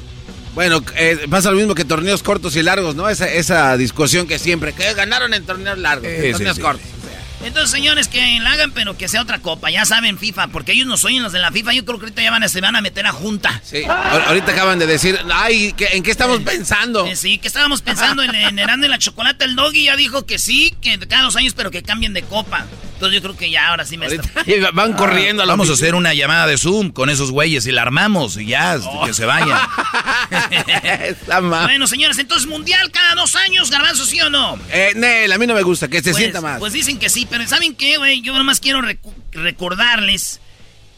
Bueno, 0.60 0.84
eh, 0.98 1.26
pasa 1.30 1.52
lo 1.52 1.56
mismo 1.56 1.74
que 1.74 1.86
torneos 1.86 2.22
cortos 2.22 2.58
y 2.58 2.64
largos, 2.64 2.94
¿no? 2.94 3.08
Esa, 3.08 3.32
esa 3.32 3.78
discusión 3.78 4.28
que 4.28 4.38
siempre, 4.38 4.74
que 4.74 4.94
ganaron 4.94 5.34
en 5.34 5.46
torneos 5.46 5.78
largos, 5.78 6.06
en 6.06 6.34
torneos 6.34 6.60
cortos. 6.60 6.86
Entonces, 7.44 7.72
señores, 7.72 8.08
que 8.10 8.40
la 8.42 8.52
hagan, 8.52 8.72
pero 8.72 8.98
que 8.98 9.08
sea 9.08 9.22
otra 9.22 9.40
copa. 9.40 9.70
Ya 9.72 9.86
saben, 9.86 10.18
FIFA, 10.18 10.48
porque 10.50 10.74
ellos 10.74 10.88
no 10.88 10.96
oyen 10.96 11.24
los 11.24 11.32
de 11.32 11.40
la 11.40 11.52
FIFA. 11.52 11.74
Yo 11.74 11.86
creo 11.86 11.98
que 12.00 12.06
ahorita 12.08 12.22
ya 12.22 12.32
van 12.32 12.44
a, 12.44 12.50
se 12.50 12.60
van 12.62 12.76
a 12.76 12.82
meter 12.82 13.06
a 13.08 13.12
junta. 13.12 13.62
Sí, 13.64 13.84
ahor- 13.84 14.24
ahorita 14.28 14.52
acaban 14.52 14.78
de 14.78 14.86
decir, 14.88 15.18
ay, 15.34 15.74
¿qué- 15.78 15.90
¿en 15.94 16.04
qué 16.04 16.12
estamos 16.12 16.40
pensando? 16.42 17.06
Eh, 17.06 17.16
sí, 17.16 17.38
que 17.38 17.48
estábamos 17.48 17.82
pensando 17.82 18.24
en, 18.24 18.36
en 18.36 18.60
y 18.60 18.88
la 18.88 18.98
Chocolate. 18.98 19.46
El 19.46 19.56
Doggy 19.56 19.86
ya 19.86 19.96
dijo 19.96 20.26
que 20.26 20.38
sí, 20.38 20.76
que 20.82 21.00
cada 21.00 21.24
dos 21.24 21.36
años, 21.38 21.54
pero 21.56 21.72
que 21.72 21.82
cambien 21.82 22.14
de 22.14 22.24
copa. 22.24 22.66
Entonces 22.94 23.16
yo 23.16 23.22
creo 23.22 23.38
que 23.38 23.50
ya 23.50 23.70
ahora 23.70 23.86
sí 23.86 23.96
me 23.98 24.08
está... 24.08 24.28
Ahorita 24.42 24.72
van 24.74 24.92
corriendo 24.92 25.42
a 25.42 25.46
la 25.46 25.54
Vamos 25.54 25.70
a 25.70 25.74
hacer 25.74 25.96
una 25.96 26.14
llamada 26.14 26.46
de 26.48 26.58
Zoom 26.58 26.92
con 26.92 27.10
esos 27.10 27.32
güeyes 27.32 27.66
y 27.66 27.72
la 27.72 27.84
armamos 27.84 28.36
y 28.36 28.48
ya, 28.48 28.78
que 29.06 29.14
se 29.14 29.24
vayan. 29.26 29.58
Está 31.04 31.40
mal. 31.42 31.66
Bueno, 31.66 31.88
señores, 31.88 32.18
entonces 32.20 32.48
mundial 32.48 32.92
cada 32.92 33.16
dos 33.16 33.36
años, 33.36 33.70
garbanzo, 33.72 34.06
¿sí 34.06 34.20
o 34.22 34.30
no? 34.30 34.60
Eh, 34.70 34.92
Nel, 34.96 35.32
a 35.32 35.38
mí 35.38 35.48
no 35.48 35.54
me 35.54 35.62
gusta, 35.64 35.88
que 35.88 35.98
se 36.02 36.12
Pues- 36.12 36.18
sienta 36.18 36.42
más. 36.42 36.60
Pues 36.60 36.74
dicen 36.74 37.00
que 37.00 37.10
sí, 37.10 37.26
pero 37.30 37.48
¿saben 37.48 37.76
qué, 37.76 37.98
güey? 37.98 38.22
Yo 38.22 38.38
nomás 38.38 38.60
quiero 38.60 38.82
recordarles 39.32 40.40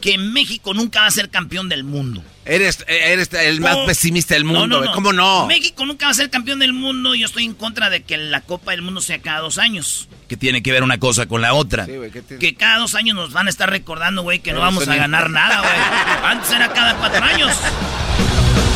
que 0.00 0.18
México 0.18 0.74
nunca 0.74 1.02
va 1.02 1.06
a 1.06 1.10
ser 1.12 1.30
campeón 1.30 1.68
del 1.68 1.84
mundo. 1.84 2.24
Eres, 2.44 2.80
eh, 2.88 3.12
eres 3.12 3.32
el 3.34 3.60
más 3.60 3.76
No. 3.76 3.86
pesimista 3.86 4.34
del 4.34 4.44
No, 4.44 4.52
mundo, 4.52 4.66
no, 4.66 4.76
güey. 4.78 4.88
no. 4.88 4.94
¿cómo 4.96 5.12
no? 5.12 5.46
México 5.46 5.86
nunca 5.86 6.06
va 6.06 6.10
a 6.10 6.14
ser 6.14 6.28
campeón 6.28 6.58
del 6.58 6.72
mundo. 6.72 7.14
Yo 7.14 7.24
estoy 7.26 7.44
en 7.44 7.54
contra 7.54 7.88
de 7.88 8.02
que 8.02 8.16
la 8.18 8.40
Copa 8.40 8.72
del 8.72 8.82
Mundo 8.82 9.00
sea 9.00 9.20
cada 9.20 9.38
dos 9.40 9.58
años. 9.58 10.08
Que 10.28 10.36
tiene 10.36 10.60
que 10.60 10.72
ver 10.72 10.82
una 10.82 10.98
cosa 10.98 11.26
con 11.26 11.40
la 11.40 11.54
otra. 11.54 11.86
Sí, 11.86 11.92
güey, 11.92 12.10
¿qué 12.10 12.20
te- 12.20 12.38
Que 12.38 12.54
cada 12.56 12.78
dos 12.78 12.96
años 12.96 13.14
nos 13.14 13.32
van 13.32 13.46
a 13.46 13.50
estar 13.50 13.70
recordando, 13.70 14.22
güey, 14.22 14.40
que 14.40 14.52
no 14.52 14.58
vamos 14.58 14.88
a 14.88 14.96
ganar 14.96 15.30
nada, 15.30 15.60
güey. 15.60 15.72
Antes 16.32 16.50
era 16.50 16.72
cada 16.72 16.96
cuatro 16.96 17.22
años. 17.24 17.52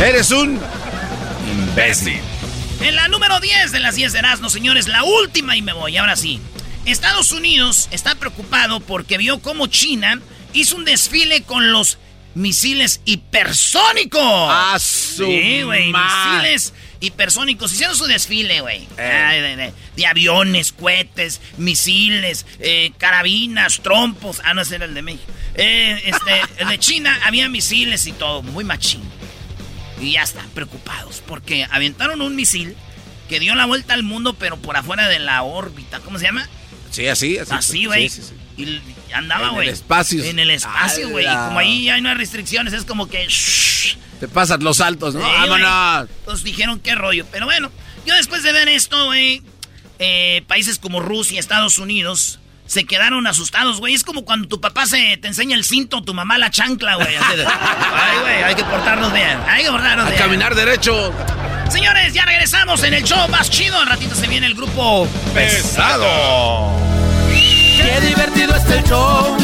Eres 0.00 0.30
un... 0.30 0.60
Imbécil. 1.70 2.20
En 2.82 2.94
la 2.94 3.08
número 3.08 3.40
10 3.40 3.72
de 3.72 3.80
las 3.80 3.96
10 3.96 4.12
de 4.12 4.18
Erasmo, 4.20 4.48
señores, 4.48 4.86
la 4.86 5.02
última 5.02 5.56
y 5.56 5.62
me 5.62 5.72
voy, 5.72 5.96
ahora 5.96 6.14
sí. 6.14 6.38
Estados 6.86 7.32
Unidos 7.32 7.88
está 7.90 8.14
preocupado 8.14 8.80
porque 8.80 9.18
vio 9.18 9.40
cómo 9.40 9.66
China 9.66 10.20
hizo 10.52 10.76
un 10.76 10.84
desfile 10.84 11.42
con 11.42 11.72
los 11.72 11.98
misiles 12.34 13.00
hipersónicos. 13.04 14.20
¡Ah, 14.22 14.78
Sí, 14.80 15.62
güey, 15.62 15.92
misiles 15.92 16.74
hipersónicos. 17.00 17.72
Hicieron 17.72 17.96
su 17.96 18.04
desfile, 18.04 18.60
güey. 18.60 18.86
Ay, 18.98 19.40
De, 19.40 19.56
de- 19.56 19.72
de 19.96 20.06
aviones, 20.06 20.72
cohetes, 20.72 21.40
misiles, 21.56 22.44
eh, 22.60 22.92
carabinas, 22.98 23.80
trompos. 23.82 24.40
Ah, 24.44 24.52
no, 24.54 24.60
ese 24.62 24.76
era 24.76 24.84
el 24.84 24.92
de 24.94 25.02
México. 25.02 25.32
Eh, 25.54 26.02
este, 26.04 26.42
el 26.58 26.68
de 26.68 26.78
China 26.78 27.18
había 27.24 27.48
misiles 27.48 28.06
y 28.06 28.12
todo, 28.12 28.42
muy 28.42 28.64
machín. 28.64 29.00
Y 30.00 30.12
ya 30.12 30.22
están 30.22 30.48
preocupados 30.50 31.22
porque 31.26 31.66
aventaron 31.70 32.20
un 32.20 32.36
misil 32.36 32.76
que 33.30 33.40
dio 33.40 33.54
la 33.54 33.64
vuelta 33.64 33.94
al 33.94 34.02
mundo, 34.02 34.34
pero 34.34 34.58
por 34.58 34.76
afuera 34.76 35.08
de 35.08 35.18
la 35.18 35.42
órbita. 35.42 36.00
¿Cómo 36.00 36.18
se 36.18 36.26
llama? 36.26 36.46
Sí, 36.96 37.06
así, 37.08 37.36
así. 37.38 37.52
Así, 37.52 37.84
güey. 37.84 38.08
Sí, 38.08 38.22
sí, 38.22 38.32
sí. 38.56 38.80
Y 39.08 39.12
andaba, 39.12 39.48
En 39.48 39.54
güey. 39.54 39.68
el 39.68 39.74
espacio. 39.74 40.24
En 40.24 40.38
el 40.38 40.50
espacio, 40.50 41.10
güey. 41.10 41.26
Y 41.26 41.28
como 41.28 41.58
ahí 41.58 41.90
hay 41.90 42.00
unas 42.00 42.16
restricciones, 42.16 42.72
es 42.72 42.84
como 42.84 43.06
que. 43.08 43.26
shh. 43.28 43.96
Te 44.18 44.28
pasas 44.28 44.62
los 44.62 44.78
saltos, 44.78 45.14
¿no? 45.14 45.20
¡Vámonos! 45.20 46.08
Entonces 46.20 46.42
dijeron 46.42 46.80
qué 46.80 46.94
rollo. 46.94 47.26
Pero 47.30 47.44
bueno, 47.44 47.70
yo 48.06 48.14
después 48.14 48.42
de 48.42 48.52
ver 48.52 48.66
esto, 48.68 49.04
güey, 49.04 49.42
eh, 49.98 50.42
países 50.46 50.78
como 50.78 51.00
Rusia, 51.00 51.38
Estados 51.38 51.76
Unidos, 51.78 52.40
se 52.64 52.86
quedaron 52.86 53.26
asustados, 53.26 53.78
güey. 53.78 53.92
Es 53.92 54.02
como 54.02 54.24
cuando 54.24 54.48
tu 54.48 54.58
papá 54.58 54.86
se 54.86 55.18
te 55.18 55.28
enseña 55.28 55.54
el 55.54 55.64
cinto, 55.64 56.02
tu 56.02 56.14
mamá 56.14 56.38
la 56.38 56.50
chancla, 56.50 56.94
güey. 56.94 57.14
Ay, 57.14 58.18
güey, 58.22 58.42
hay 58.42 58.54
que 58.54 58.64
portarnos 58.64 59.12
bien. 59.12 59.38
Hay 59.46 59.64
que 59.64 59.70
portarnos 59.70 60.06
A 60.06 60.08
bien. 60.08 60.22
caminar 60.22 60.54
derecho. 60.54 61.12
Señores, 61.70 62.14
ya 62.14 62.24
regresamos 62.24 62.82
en 62.84 62.94
el 62.94 63.04
show 63.04 63.28
más 63.28 63.50
chido. 63.50 63.78
Al 63.78 63.86
ratito 63.86 64.14
se 64.14 64.26
viene 64.28 64.46
el 64.46 64.54
grupo 64.54 65.06
pesado. 65.34 66.85
Qué 67.86 68.00
divertido 68.00 68.54
está 68.56 68.74
el 68.74 68.84
show. 68.84 69.36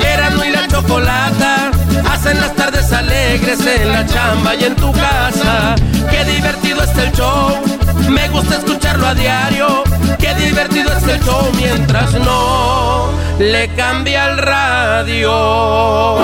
Erasmo 0.00 0.44
y 0.44 0.50
la 0.50 0.66
chocolata 0.66 1.70
hacen 2.10 2.40
las 2.40 2.56
tardes 2.56 2.90
alegres 2.92 3.60
en 3.66 3.92
la 3.92 4.06
chamba 4.06 4.54
y 4.54 4.64
en 4.64 4.74
tu 4.74 4.90
casa. 4.92 5.74
Qué 6.10 6.24
divertido 6.24 6.82
está 6.82 7.04
el 7.04 7.12
show. 7.12 7.60
Me 8.08 8.26
gusta 8.30 8.56
escucharlo 8.56 9.06
a 9.06 9.14
diario. 9.14 9.84
Qué 10.18 10.34
divertido 10.34 10.90
está 10.96 11.12
el 11.12 11.20
show 11.22 11.52
mientras 11.56 12.14
no 12.14 13.10
le 13.38 13.68
cambia 13.74 14.30
el 14.30 14.38
radio. 14.38 16.18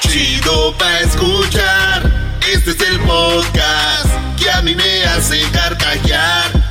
Chido 0.00 0.76
pa' 0.76 0.98
escuchar. 1.00 2.02
Este 2.52 2.72
es 2.72 2.80
el 2.80 3.00
podcast 3.00 4.08
que 4.38 4.50
a 4.50 4.60
mí 4.62 4.74
me 4.74 5.04
hace 5.04 5.40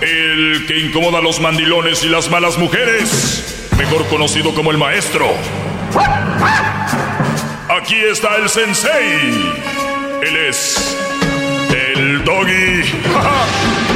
El 0.00 0.66
que 0.66 0.80
incomoda 0.80 1.18
a 1.18 1.22
los 1.22 1.40
mandilones 1.40 2.02
y 2.04 2.08
las 2.08 2.30
malas 2.30 2.58
mujeres. 2.58 3.68
Mejor 3.78 4.06
conocido 4.06 4.54
como 4.54 4.70
el 4.70 4.78
maestro. 4.78 5.26
Aquí 7.68 7.96
está 8.10 8.36
el 8.36 8.48
sensei. 8.48 9.52
Él 10.22 10.36
es. 10.48 10.96
El 11.70 12.24
doggy. 12.24 12.82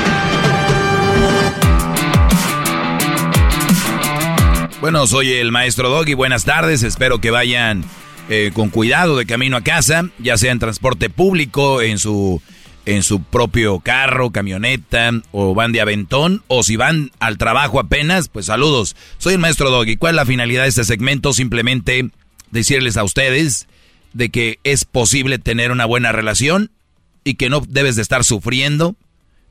Bueno, 4.80 5.06
soy 5.08 5.32
el 5.32 5.50
maestro 5.50 5.88
Doggy. 5.88 6.14
Buenas 6.14 6.44
tardes. 6.44 6.84
Espero 6.84 7.20
que 7.20 7.32
vayan 7.32 7.84
eh, 8.28 8.52
con 8.54 8.68
cuidado 8.70 9.16
de 9.16 9.26
camino 9.26 9.56
a 9.56 9.62
casa, 9.62 10.10
ya 10.18 10.36
sea 10.36 10.52
en 10.52 10.58
transporte 10.58 11.10
público, 11.10 11.82
en 11.82 11.98
su, 11.98 12.40
en 12.86 13.02
su 13.02 13.22
propio 13.22 13.80
carro, 13.80 14.30
camioneta, 14.30 15.10
o 15.32 15.54
van 15.54 15.72
de 15.72 15.80
aventón, 15.80 16.42
o 16.46 16.62
si 16.62 16.76
van 16.76 17.10
al 17.18 17.36
trabajo 17.36 17.80
apenas, 17.80 18.28
pues 18.28 18.46
saludos. 18.46 18.96
Soy 19.18 19.34
el 19.34 19.40
maestro 19.40 19.70
Doggy. 19.70 19.96
¿Cuál 19.96 20.14
es 20.14 20.16
la 20.16 20.24
finalidad 20.26 20.62
de 20.62 20.68
este 20.68 20.84
segmento? 20.84 21.32
Simplemente 21.32 22.10
decirles 22.50 22.96
a 22.96 23.04
ustedes 23.04 23.66
de 24.12 24.30
que 24.30 24.60
es 24.64 24.84
posible 24.84 25.38
tener 25.38 25.72
una 25.72 25.84
buena 25.84 26.12
relación 26.12 26.70
y 27.24 27.34
que 27.34 27.50
no 27.50 27.60
debes 27.68 27.96
de 27.96 28.02
estar 28.02 28.24
sufriendo, 28.24 28.94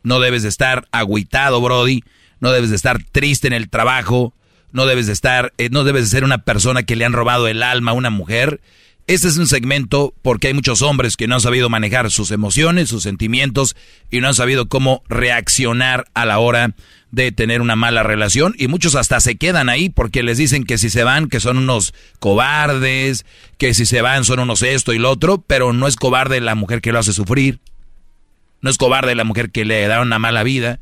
no 0.02 0.20
debes 0.20 0.44
de 0.44 0.50
estar 0.50 0.88
agüitado, 0.92 1.62
Brody, 1.62 2.04
no 2.40 2.52
debes 2.52 2.70
de 2.70 2.78
estar 2.78 3.04
triste 3.04 3.48
en 3.48 3.54
el 3.54 3.70
trabajo, 3.70 4.34
no 4.72 4.86
debes 4.86 5.08
de 5.08 5.14
estar, 5.14 5.54
eh, 5.58 5.70
no 5.70 5.84
debes 5.84 6.06
de 6.06 6.10
ser 6.10 6.24
una 6.24 6.40
persona 6.40 6.84
que 6.84 6.96
le 6.96 7.06
han 7.06 7.14
robado 7.14 7.48
el 7.48 7.64
alma 7.64 7.92
a 7.92 7.96
una 7.96 8.10
mujer. 8.10 8.62
Este 9.08 9.28
es 9.28 9.38
un 9.38 9.46
segmento 9.46 10.16
porque 10.24 10.48
hay 10.48 10.56
muchos 10.56 10.82
hombres 10.82 11.16
que 11.16 11.28
no 11.28 11.36
han 11.36 11.42
sabido 11.42 11.70
manejar 11.70 12.10
sus 12.10 12.32
emociones, 12.32 12.90
sus 12.90 13.04
sentimientos 13.04 13.76
y 14.10 14.20
no 14.20 14.30
han 14.30 14.34
sabido 14.34 14.68
cómo 14.68 15.04
reaccionar 15.08 16.06
a 16.16 16.26
la 16.26 16.40
hora 16.40 16.74
de 17.12 17.32
tener 17.32 17.62
una 17.62 17.76
mala 17.76 18.02
relación 18.02 18.56
y 18.58 18.68
muchos 18.68 18.96
hasta 18.96 19.20
se 19.20 19.36
quedan 19.36 19.70
ahí 19.70 19.90
porque 19.90 20.24
les 20.24 20.40
dicen 20.40 20.64
que 20.64 20.80
si 20.80 20.90
se 20.90 21.04
van 21.04 21.30
que 21.30 21.40
son 21.40 21.60
unos 21.60 21.94
cobardes, 22.20 23.28
que 23.60 23.76
si 23.76 23.86
se 23.86 24.02
van 24.02 24.26
son 24.26 24.40
unos 24.40 24.64
esto 24.64 24.92
y 24.92 24.98
lo 24.98 25.12
otro, 25.12 25.38
pero 25.38 25.72
no 25.72 25.88
es 25.88 25.98
cobarde 25.98 26.42
la 26.42 26.56
mujer 26.56 26.82
que 26.82 26.92
lo 26.92 26.98
hace 26.98 27.14
sufrir, 27.14 27.60
no 28.62 28.72
es 28.72 28.78
cobarde 28.80 29.14
la 29.14 29.24
mujer 29.24 29.52
que 29.52 29.66
le 29.66 29.86
da 29.86 30.02
una 30.02 30.18
mala 30.18 30.42
vida 30.42 30.80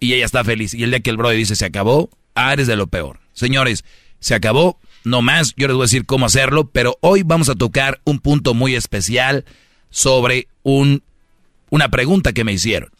y 0.00 0.14
ella 0.14 0.24
está 0.24 0.44
feliz 0.44 0.72
y 0.72 0.82
el 0.82 0.92
día 0.92 1.00
que 1.00 1.10
el 1.10 1.18
brother 1.18 1.36
dice 1.36 1.56
se 1.56 1.66
acabó, 1.66 2.08
ah, 2.34 2.54
eres 2.54 2.68
de 2.68 2.76
lo 2.76 2.86
peor. 2.86 3.20
Señores, 3.34 3.84
se 4.18 4.34
acabó, 4.34 4.80
no 5.08 5.22
más, 5.22 5.54
yo 5.56 5.66
les 5.66 5.74
voy 5.74 5.84
a 5.84 5.86
decir 5.86 6.06
cómo 6.06 6.26
hacerlo, 6.26 6.70
pero 6.70 6.96
hoy 7.00 7.22
vamos 7.24 7.48
a 7.48 7.54
tocar 7.54 8.00
un 8.04 8.20
punto 8.20 8.54
muy 8.54 8.74
especial 8.74 9.44
sobre 9.90 10.48
un, 10.62 11.02
una 11.70 11.88
pregunta 11.88 12.32
que 12.32 12.44
me 12.44 12.52
hicieron. 12.52 12.90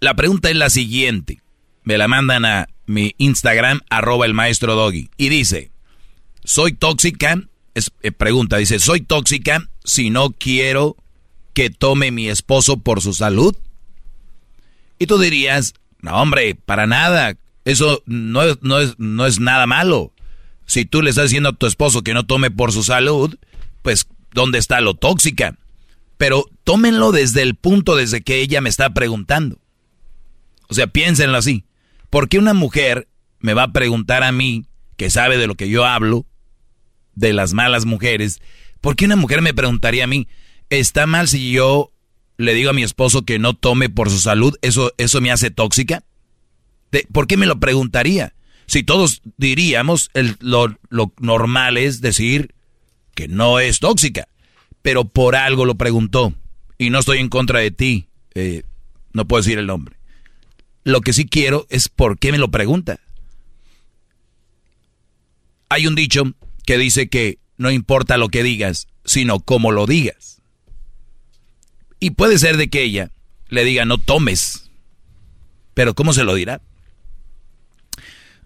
La 0.00 0.14
pregunta 0.14 0.50
es 0.50 0.56
la 0.56 0.70
siguiente. 0.70 1.40
Me 1.82 1.98
la 1.98 2.08
mandan 2.08 2.44
a 2.44 2.68
mi 2.86 3.14
Instagram, 3.18 3.80
arroba 3.90 4.26
el 4.26 4.34
maestro 4.34 4.74
Doggy. 4.74 5.10
Y 5.16 5.28
dice, 5.28 5.70
¿soy 6.44 6.72
tóxica? 6.72 7.40
Es, 7.74 7.92
eh, 8.02 8.12
pregunta, 8.12 8.56
dice, 8.56 8.78
¿soy 8.78 9.00
tóxica 9.00 9.68
si 9.84 10.10
no 10.10 10.30
quiero 10.30 10.96
que 11.52 11.70
tome 11.70 12.10
mi 12.10 12.28
esposo 12.28 12.78
por 12.78 13.00
su 13.00 13.12
salud? 13.12 13.56
Y 14.98 15.06
tú 15.06 15.18
dirías, 15.18 15.74
no 16.00 16.20
hombre, 16.20 16.54
para 16.54 16.86
nada. 16.86 17.36
Eso 17.64 18.02
no 18.06 18.42
no 18.60 18.78
es, 18.78 18.98
no 18.98 19.26
es 19.26 19.40
nada 19.40 19.66
malo. 19.66 20.12
Si 20.66 20.84
tú 20.84 21.02
le 21.02 21.10
estás 21.10 21.24
diciendo 21.26 21.50
a 21.50 21.54
tu 21.54 21.66
esposo 21.66 22.02
que 22.02 22.14
no 22.14 22.26
tome 22.26 22.50
por 22.50 22.72
su 22.72 22.82
salud, 22.82 23.36
pues 23.82 24.08
¿dónde 24.32 24.58
está 24.58 24.80
lo 24.80 24.94
tóxica? 24.94 25.56
Pero 26.16 26.44
tómenlo 26.64 27.12
desde 27.12 27.42
el 27.42 27.54
punto 27.54 27.96
desde 27.96 28.22
que 28.22 28.40
ella 28.40 28.60
me 28.60 28.68
está 28.68 28.90
preguntando. 28.90 29.58
O 30.68 30.74
sea, 30.74 30.86
piénsenlo 30.86 31.38
así. 31.38 31.64
¿Por 32.10 32.28
qué 32.28 32.38
una 32.38 32.54
mujer 32.54 33.08
me 33.40 33.54
va 33.54 33.64
a 33.64 33.72
preguntar 33.72 34.22
a 34.22 34.32
mí, 34.32 34.66
que 34.96 35.10
sabe 35.10 35.38
de 35.38 35.46
lo 35.46 35.54
que 35.54 35.68
yo 35.68 35.84
hablo, 35.84 36.26
de 37.14 37.32
las 37.32 37.52
malas 37.52 37.84
mujeres, 37.84 38.40
¿por 38.80 38.96
qué 38.96 39.04
una 39.04 39.16
mujer 39.16 39.42
me 39.42 39.54
preguntaría 39.54 40.04
a 40.04 40.08
mí, 40.08 40.28
¿está 40.70 41.06
mal 41.06 41.28
si 41.28 41.50
yo 41.50 41.92
le 42.38 42.54
digo 42.54 42.70
a 42.70 42.74
mi 42.74 42.82
esposo 42.82 43.22
que 43.22 43.38
no 43.38 43.54
tome 43.54 43.88
por 43.88 44.10
su 44.10 44.18
salud? 44.18 44.56
¿Eso, 44.62 44.92
eso 44.98 45.20
me 45.20 45.30
hace 45.30 45.50
tóxica? 45.50 46.04
¿Por 47.12 47.26
qué 47.26 47.36
me 47.36 47.46
lo 47.46 47.58
preguntaría? 47.58 48.34
Si 48.66 48.82
todos 48.82 49.22
diríamos, 49.36 50.10
lo, 50.40 50.76
normal 51.18 51.76
es 51.76 52.00
decir 52.00 52.54
que 53.14 53.28
no 53.28 53.60
es 53.60 53.78
tóxica, 53.78 54.28
pero 54.82 55.04
por 55.04 55.36
algo 55.36 55.64
lo 55.64 55.76
preguntó. 55.76 56.34
Y 56.78 56.90
no 56.90 56.98
estoy 56.98 57.18
en 57.18 57.28
contra 57.28 57.60
de 57.60 57.70
ti, 57.70 58.08
eh, 58.34 58.62
no 59.12 59.26
puedo 59.26 59.42
decir 59.42 59.58
el 59.58 59.66
nombre. 59.66 59.96
Lo 60.84 61.00
que 61.00 61.12
sí 61.12 61.26
quiero 61.26 61.66
es 61.70 61.88
por 61.88 62.18
qué 62.18 62.32
me 62.32 62.38
lo 62.38 62.50
pregunta. 62.50 63.00
Hay 65.68 65.86
un 65.86 65.94
dicho 65.94 66.24
que 66.64 66.78
dice 66.78 67.08
que 67.08 67.38
no 67.56 67.70
importa 67.70 68.18
lo 68.18 68.28
que 68.28 68.42
digas, 68.42 68.86
sino 69.04 69.40
cómo 69.40 69.72
lo 69.72 69.86
digas. 69.86 70.42
Y 71.98 72.10
puede 72.10 72.38
ser 72.38 72.56
de 72.56 72.68
que 72.68 72.82
ella 72.82 73.10
le 73.48 73.64
diga 73.64 73.84
no 73.84 73.98
tomes, 73.98 74.70
pero 75.74 75.94
¿cómo 75.94 76.12
se 76.12 76.24
lo 76.24 76.34
dirá? 76.34 76.60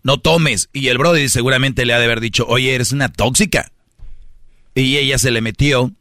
No 0.02 0.18
tomes. 0.18 0.68
Y 0.72 0.88
el 0.88 0.98
brother 0.98 1.28
seguramente 1.30 1.84
le 1.84 1.94
ha 1.94 1.98
de 1.98 2.04
haber 2.04 2.20
dicho, 2.20 2.46
oye, 2.46 2.74
eres 2.74 2.92
una 2.92 3.10
tóxica. 3.10 3.70
Y 4.74 4.96
ella 4.96 5.18
se 5.18 5.30
le 5.30 5.40
metió. 5.40 5.92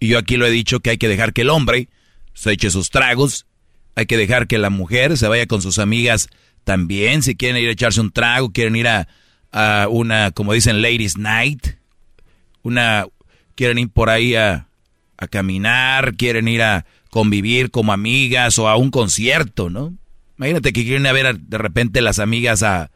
Y 0.00 0.08
yo 0.08 0.18
aquí 0.18 0.36
lo 0.36 0.46
he 0.46 0.50
dicho 0.50 0.80
que 0.80 0.90
hay 0.90 0.98
que 0.98 1.08
dejar 1.08 1.32
que 1.32 1.42
el 1.42 1.50
hombre 1.50 1.88
se 2.34 2.52
eche 2.52 2.70
sus 2.70 2.90
tragos. 2.90 3.46
Hay 3.94 4.06
que 4.06 4.16
dejar 4.16 4.46
que 4.46 4.58
la 4.58 4.70
mujer 4.70 5.16
se 5.16 5.28
vaya 5.28 5.46
con 5.46 5.60
sus 5.60 5.78
amigas 5.78 6.28
también. 6.64 7.22
Si 7.22 7.36
quieren 7.36 7.62
ir 7.62 7.68
a 7.68 7.72
echarse 7.72 8.00
un 8.00 8.12
trago, 8.12 8.52
quieren 8.52 8.76
ir 8.76 8.88
a, 8.88 9.08
a 9.50 9.88
una, 9.90 10.30
como 10.30 10.52
dicen, 10.52 10.82
ladies 10.82 11.16
night. 11.16 11.66
Una, 12.62 13.06
quieren 13.54 13.78
ir 13.78 13.90
por 13.90 14.08
ahí 14.10 14.34
a, 14.34 14.68
a 15.16 15.26
caminar, 15.26 16.14
quieren 16.14 16.46
ir 16.46 16.62
a 16.62 16.86
convivir 17.10 17.70
como 17.70 17.92
amigas 17.92 18.58
o 18.58 18.68
a 18.68 18.76
un 18.76 18.90
concierto, 18.90 19.68
¿no? 19.70 19.96
Imagínate 20.38 20.72
que 20.72 20.84
quieren 20.84 21.02
ver 21.02 21.38
de 21.38 21.58
repente 21.58 22.00
las 22.00 22.18
amigas 22.18 22.62
a, 22.62 22.90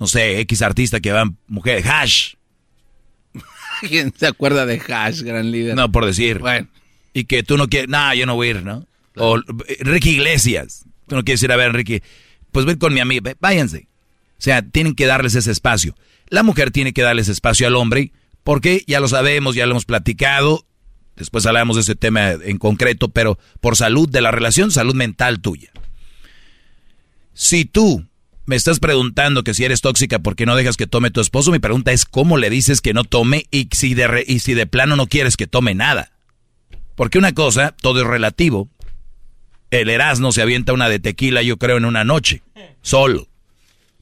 no 0.00 0.06
sé, 0.06 0.40
X 0.40 0.62
artista 0.62 1.00
que 1.00 1.12
van 1.12 1.36
mujeres, 1.46 1.84
Hash. 1.86 2.34
¿Quién 3.80 4.12
se 4.16 4.26
acuerda 4.26 4.64
de 4.66 4.80
Hash, 4.80 5.22
gran 5.22 5.50
líder? 5.50 5.76
No, 5.76 5.92
por 5.92 6.06
decir. 6.06 6.38
Bueno. 6.38 6.68
Y 7.12 7.24
que 7.24 7.42
tú 7.42 7.58
no 7.58 7.68
quieres, 7.68 7.90
no, 7.90 8.14
yo 8.14 8.24
no 8.24 8.34
voy 8.36 8.48
a 8.48 8.50
ir, 8.50 8.62
¿no? 8.64 8.86
O 9.16 9.38
Ricky 9.80 10.10
Iglesias. 10.10 10.86
Tú 11.06 11.16
no 11.16 11.24
quieres 11.24 11.42
ir 11.42 11.52
a 11.52 11.56
ver 11.56 11.68
a 11.68 11.72
Ricky. 11.72 12.02
Pues 12.52 12.64
ven 12.64 12.78
con 12.78 12.94
mi 12.94 13.00
amiga, 13.00 13.34
váyanse. 13.38 13.88
O 14.38 14.42
sea, 14.42 14.62
tienen 14.62 14.94
que 14.94 15.06
darles 15.06 15.34
ese 15.34 15.52
espacio. 15.52 15.94
La 16.28 16.42
mujer 16.42 16.70
tiene 16.70 16.94
que 16.94 17.02
darles 17.02 17.28
espacio 17.28 17.66
al 17.66 17.76
hombre, 17.76 18.12
porque 18.42 18.82
ya 18.86 19.00
lo 19.00 19.08
sabemos, 19.08 19.54
ya 19.54 19.66
lo 19.66 19.72
hemos 19.72 19.84
platicado. 19.84 20.66
Después 21.16 21.44
hablamos 21.44 21.76
de 21.76 21.82
ese 21.82 21.94
tema 21.94 22.30
en 22.30 22.56
concreto, 22.56 23.10
pero 23.10 23.38
por 23.60 23.76
salud 23.76 24.08
de 24.08 24.22
la 24.22 24.30
relación, 24.30 24.70
salud 24.70 24.94
mental 24.94 25.40
tuya. 25.40 25.71
Si 27.34 27.64
tú 27.64 28.06
me 28.44 28.56
estás 28.56 28.80
preguntando 28.80 29.44
que 29.44 29.54
si 29.54 29.64
eres 29.64 29.80
tóxica 29.80 30.18
porque 30.18 30.46
no 30.46 30.56
dejas 30.56 30.76
que 30.76 30.86
tome 30.86 31.10
tu 31.10 31.20
esposo, 31.20 31.52
mi 31.52 31.58
pregunta 31.58 31.92
es 31.92 32.04
cómo 32.04 32.36
le 32.36 32.50
dices 32.50 32.80
que 32.80 32.92
no 32.92 33.04
tome 33.04 33.46
y 33.50 33.68
si 33.72 33.94
de, 33.94 34.24
y 34.26 34.40
si 34.40 34.54
de 34.54 34.66
plano 34.66 34.96
no 34.96 35.06
quieres 35.06 35.36
que 35.36 35.46
tome 35.46 35.74
nada. 35.74 36.12
Porque 36.94 37.18
una 37.18 37.32
cosa, 37.32 37.74
todo 37.80 38.00
es 38.00 38.06
relativo. 38.06 38.68
El 39.70 39.88
Erasmo 39.88 40.32
se 40.32 40.42
avienta 40.42 40.74
una 40.74 40.88
de 40.88 40.98
tequila, 40.98 41.42
yo 41.42 41.56
creo, 41.56 41.78
en 41.78 41.86
una 41.86 42.04
noche, 42.04 42.42
solo. 42.82 43.28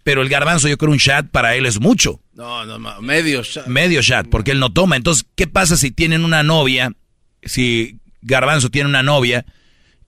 Pero 0.02 0.22
el 0.22 0.28
garbanzo, 0.28 0.66
yo 0.66 0.76
creo, 0.76 0.90
un 0.90 0.98
chat 0.98 1.28
para 1.28 1.54
él 1.54 1.66
es 1.66 1.78
mucho. 1.78 2.20
No, 2.34 2.64
no, 2.64 3.00
medio 3.00 3.42
chat. 3.44 3.66
Medio 3.66 4.02
chat, 4.02 4.26
porque 4.28 4.50
él 4.50 4.58
no 4.58 4.72
toma. 4.72 4.96
Entonces, 4.96 5.26
¿qué 5.36 5.46
pasa 5.46 5.76
si 5.76 5.92
tienen 5.92 6.24
una 6.24 6.42
novia? 6.42 6.92
Si 7.44 7.98
garbanzo 8.22 8.70
tiene 8.70 8.88
una 8.88 9.02
novia 9.02 9.44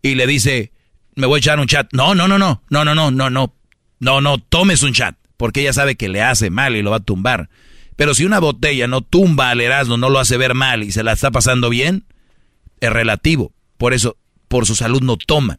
y 0.01 0.17
le 0.17 0.27
dice, 0.27 0.73
me 1.15 1.27
voy 1.27 1.37
a 1.37 1.39
echar 1.39 1.61
un 1.61 1.67
chat. 1.67 1.89
No, 1.93 2.15
no, 2.15 2.29
no, 2.29 2.39
no, 2.39 2.63
no, 2.71 2.85
no, 2.85 2.95
no, 2.95 3.11
no, 3.11 3.31
no, 3.31 3.55
no, 4.01 4.21
no, 4.21 4.39
tomes 4.39 4.83
un 4.83 4.93
chat, 4.93 5.17
porque 5.37 5.61
ella 5.61 5.73
sabe 5.73 5.97
que 5.97 6.09
le 6.09 6.23
hace 6.23 6.51
mal 6.51 6.77
y 6.77 6.83
lo 6.83 6.91
va 6.91 6.99
a 6.99 7.01
tumbar. 7.01 7.49
Pero 7.97 8.15
si 8.15 8.25
una 8.25 8.41
botella 8.41 8.87
no 8.87 9.03
tumba 9.03 9.51
al 9.51 9.61
Erasmo, 9.61 9.97
no 9.97 10.09
lo 10.09 10.19
hace 10.19 10.37
ver 10.37 10.55
mal 10.55 10.83
y 10.83 10.93
se 10.93 11.03
la 11.03 11.13
está 11.13 11.31
pasando 11.31 11.69
bien, 11.69 12.05
es 12.81 12.91
relativo. 12.91 13.53
Por 13.77 13.95
eso, 13.95 14.17
por 14.49 14.67
su 14.67 14.75
salud 14.75 15.03
no 15.03 15.17
toma. 15.17 15.59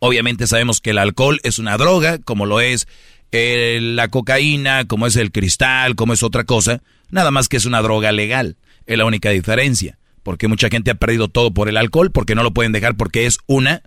Obviamente 0.00 0.46
sabemos 0.46 0.80
que 0.80 0.90
el 0.90 0.98
alcohol 0.98 1.40
es 1.42 1.58
una 1.58 1.76
droga, 1.76 2.18
como 2.18 2.46
lo 2.46 2.60
es 2.60 2.86
eh, 3.32 3.78
la 3.80 4.08
cocaína, 4.08 4.86
como 4.86 5.06
es 5.06 5.16
el 5.16 5.32
cristal, 5.32 5.94
como 5.94 6.12
es 6.12 6.22
otra 6.22 6.44
cosa. 6.44 6.82
Nada 7.10 7.30
más 7.30 7.48
que 7.48 7.56
es 7.56 7.64
una 7.64 7.82
droga 7.82 8.12
legal. 8.12 8.56
Es 8.86 8.98
la 8.98 9.04
única 9.04 9.30
diferencia. 9.30 9.98
Porque 10.22 10.48
mucha 10.48 10.68
gente 10.68 10.90
ha 10.90 10.94
perdido 10.94 11.28
todo 11.28 11.52
por 11.52 11.68
el 11.68 11.76
alcohol, 11.76 12.10
porque 12.12 12.34
no 12.34 12.42
lo 12.42 12.52
pueden 12.52 12.72
dejar 12.72 12.96
porque 12.96 13.26
es 13.26 13.38
una 13.46 13.82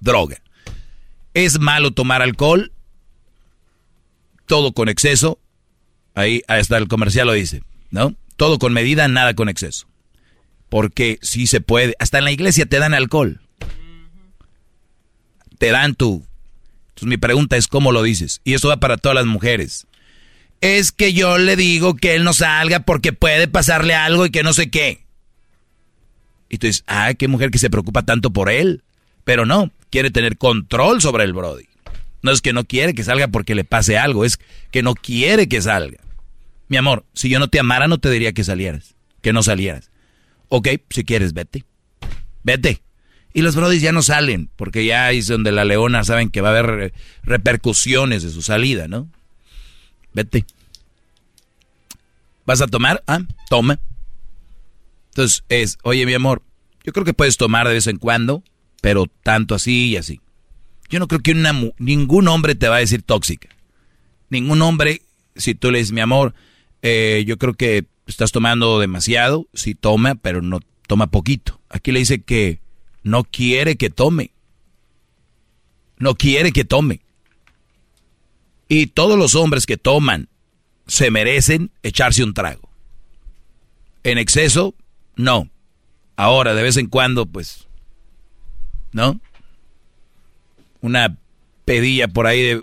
droga. 0.00 0.40
¿Es 1.34 1.58
malo 1.58 1.90
tomar 1.90 2.22
alcohol? 2.22 2.72
Todo 4.46 4.72
con 4.72 4.88
exceso. 4.88 5.38
Ahí 6.14 6.42
hasta 6.46 6.76
el 6.78 6.86
comercial 6.88 7.26
lo 7.26 7.32
dice, 7.32 7.62
¿no? 7.90 8.14
Todo 8.36 8.58
con 8.58 8.72
medida, 8.72 9.08
nada 9.08 9.34
con 9.34 9.48
exceso. 9.48 9.86
Porque 10.68 11.18
si 11.22 11.46
se 11.46 11.60
puede. 11.60 11.94
Hasta 11.98 12.18
en 12.18 12.24
la 12.24 12.32
iglesia 12.32 12.66
te 12.66 12.78
dan 12.78 12.94
alcohol. 12.94 13.40
Te 15.58 15.70
dan 15.70 15.94
tu. 15.94 16.24
Entonces 16.90 17.08
mi 17.08 17.16
pregunta 17.16 17.56
es 17.56 17.66
cómo 17.66 17.90
lo 17.90 18.02
dices. 18.02 18.40
Y 18.44 18.54
eso 18.54 18.68
va 18.68 18.78
para 18.78 18.96
todas 18.96 19.16
las 19.16 19.26
mujeres. 19.26 19.86
Es 20.60 20.92
que 20.92 21.12
yo 21.12 21.38
le 21.38 21.56
digo 21.56 21.96
que 21.96 22.14
él 22.14 22.24
no 22.24 22.32
salga 22.32 22.80
porque 22.80 23.12
puede 23.12 23.48
pasarle 23.48 23.94
algo 23.94 24.26
y 24.26 24.30
que 24.30 24.42
no 24.42 24.52
sé 24.52 24.70
qué. 24.70 25.04
Y 26.48 26.58
tú 26.58 26.68
dices, 26.68 26.84
ah, 26.86 27.12
qué 27.14 27.26
mujer 27.26 27.50
que 27.50 27.58
se 27.58 27.70
preocupa 27.70 28.02
tanto 28.02 28.32
por 28.32 28.48
él. 28.48 28.82
Pero 29.24 29.46
no, 29.46 29.72
quiere 29.94 30.10
tener 30.10 30.38
control 30.38 31.00
sobre 31.00 31.22
el 31.22 31.32
Brody. 31.32 31.68
No 32.20 32.32
es 32.32 32.40
que 32.40 32.52
no 32.52 32.64
quiere 32.64 32.94
que 32.94 33.04
salga 33.04 33.28
porque 33.28 33.54
le 33.54 33.62
pase 33.62 33.96
algo, 33.96 34.24
es 34.24 34.40
que 34.72 34.82
no 34.82 34.96
quiere 34.96 35.48
que 35.48 35.62
salga. 35.62 35.98
Mi 36.66 36.76
amor, 36.76 37.04
si 37.12 37.28
yo 37.28 37.38
no 37.38 37.46
te 37.46 37.60
amara, 37.60 37.86
no 37.86 37.98
te 37.98 38.10
diría 38.10 38.32
que 38.32 38.42
salieras, 38.42 38.96
que 39.22 39.32
no 39.32 39.44
salieras. 39.44 39.92
Ok, 40.48 40.66
si 40.90 41.04
quieres, 41.04 41.32
vete. 41.32 41.64
Vete. 42.42 42.82
Y 43.34 43.42
los 43.42 43.54
brodis 43.54 43.82
ya 43.82 43.92
no 43.92 44.02
salen, 44.02 44.50
porque 44.56 44.84
ya 44.84 45.12
es 45.12 45.28
donde 45.28 45.52
la 45.52 45.64
leona 45.64 46.02
saben 46.02 46.28
que 46.28 46.40
va 46.40 46.48
a 46.48 46.58
haber 46.58 46.92
repercusiones 47.22 48.24
de 48.24 48.30
su 48.30 48.42
salida, 48.42 48.88
¿no? 48.88 49.08
Vete. 50.12 50.44
¿Vas 52.44 52.60
a 52.60 52.66
tomar? 52.66 53.04
Ah, 53.06 53.20
toma. 53.48 53.78
Entonces 55.10 55.44
es, 55.48 55.78
oye 55.84 56.04
mi 56.04 56.14
amor, 56.14 56.42
yo 56.82 56.92
creo 56.92 57.04
que 57.04 57.14
puedes 57.14 57.36
tomar 57.36 57.68
de 57.68 57.74
vez 57.74 57.86
en 57.86 57.98
cuando, 57.98 58.42
pero 58.84 59.06
tanto 59.22 59.54
así 59.54 59.92
y 59.92 59.96
así. 59.96 60.20
Yo 60.90 60.98
no 60.98 61.08
creo 61.08 61.22
que 61.22 61.34
ningún 61.78 62.28
hombre 62.28 62.54
te 62.54 62.68
va 62.68 62.76
a 62.76 62.80
decir 62.80 63.00
tóxica. 63.00 63.48
Ningún 64.28 64.60
hombre, 64.60 65.00
si 65.36 65.54
tú 65.54 65.70
le 65.70 65.78
dices, 65.78 65.92
mi 65.92 66.02
amor, 66.02 66.34
eh, 66.82 67.24
yo 67.26 67.38
creo 67.38 67.54
que 67.54 67.86
estás 68.06 68.30
tomando 68.30 68.78
demasiado, 68.78 69.46
sí 69.54 69.74
toma, 69.74 70.16
pero 70.16 70.42
no 70.42 70.60
toma 70.86 71.06
poquito. 71.06 71.58
Aquí 71.70 71.92
le 71.92 72.00
dice 72.00 72.20
que 72.20 72.60
no 73.02 73.24
quiere 73.24 73.76
que 73.76 73.88
tome. 73.88 74.32
No 75.96 76.14
quiere 76.14 76.52
que 76.52 76.66
tome. 76.66 77.00
Y 78.68 78.88
todos 78.88 79.18
los 79.18 79.34
hombres 79.34 79.64
que 79.64 79.78
toman 79.78 80.28
se 80.86 81.10
merecen 81.10 81.70
echarse 81.82 82.22
un 82.22 82.34
trago. 82.34 82.68
En 84.02 84.18
exceso, 84.18 84.74
no. 85.16 85.48
Ahora, 86.16 86.52
de 86.52 86.62
vez 86.62 86.76
en 86.76 86.88
cuando, 86.88 87.24
pues 87.24 87.66
¿no? 88.94 89.20
Una 90.80 91.18
pedilla 91.66 92.08
por 92.08 92.26
ahí 92.26 92.42
de 92.42 92.62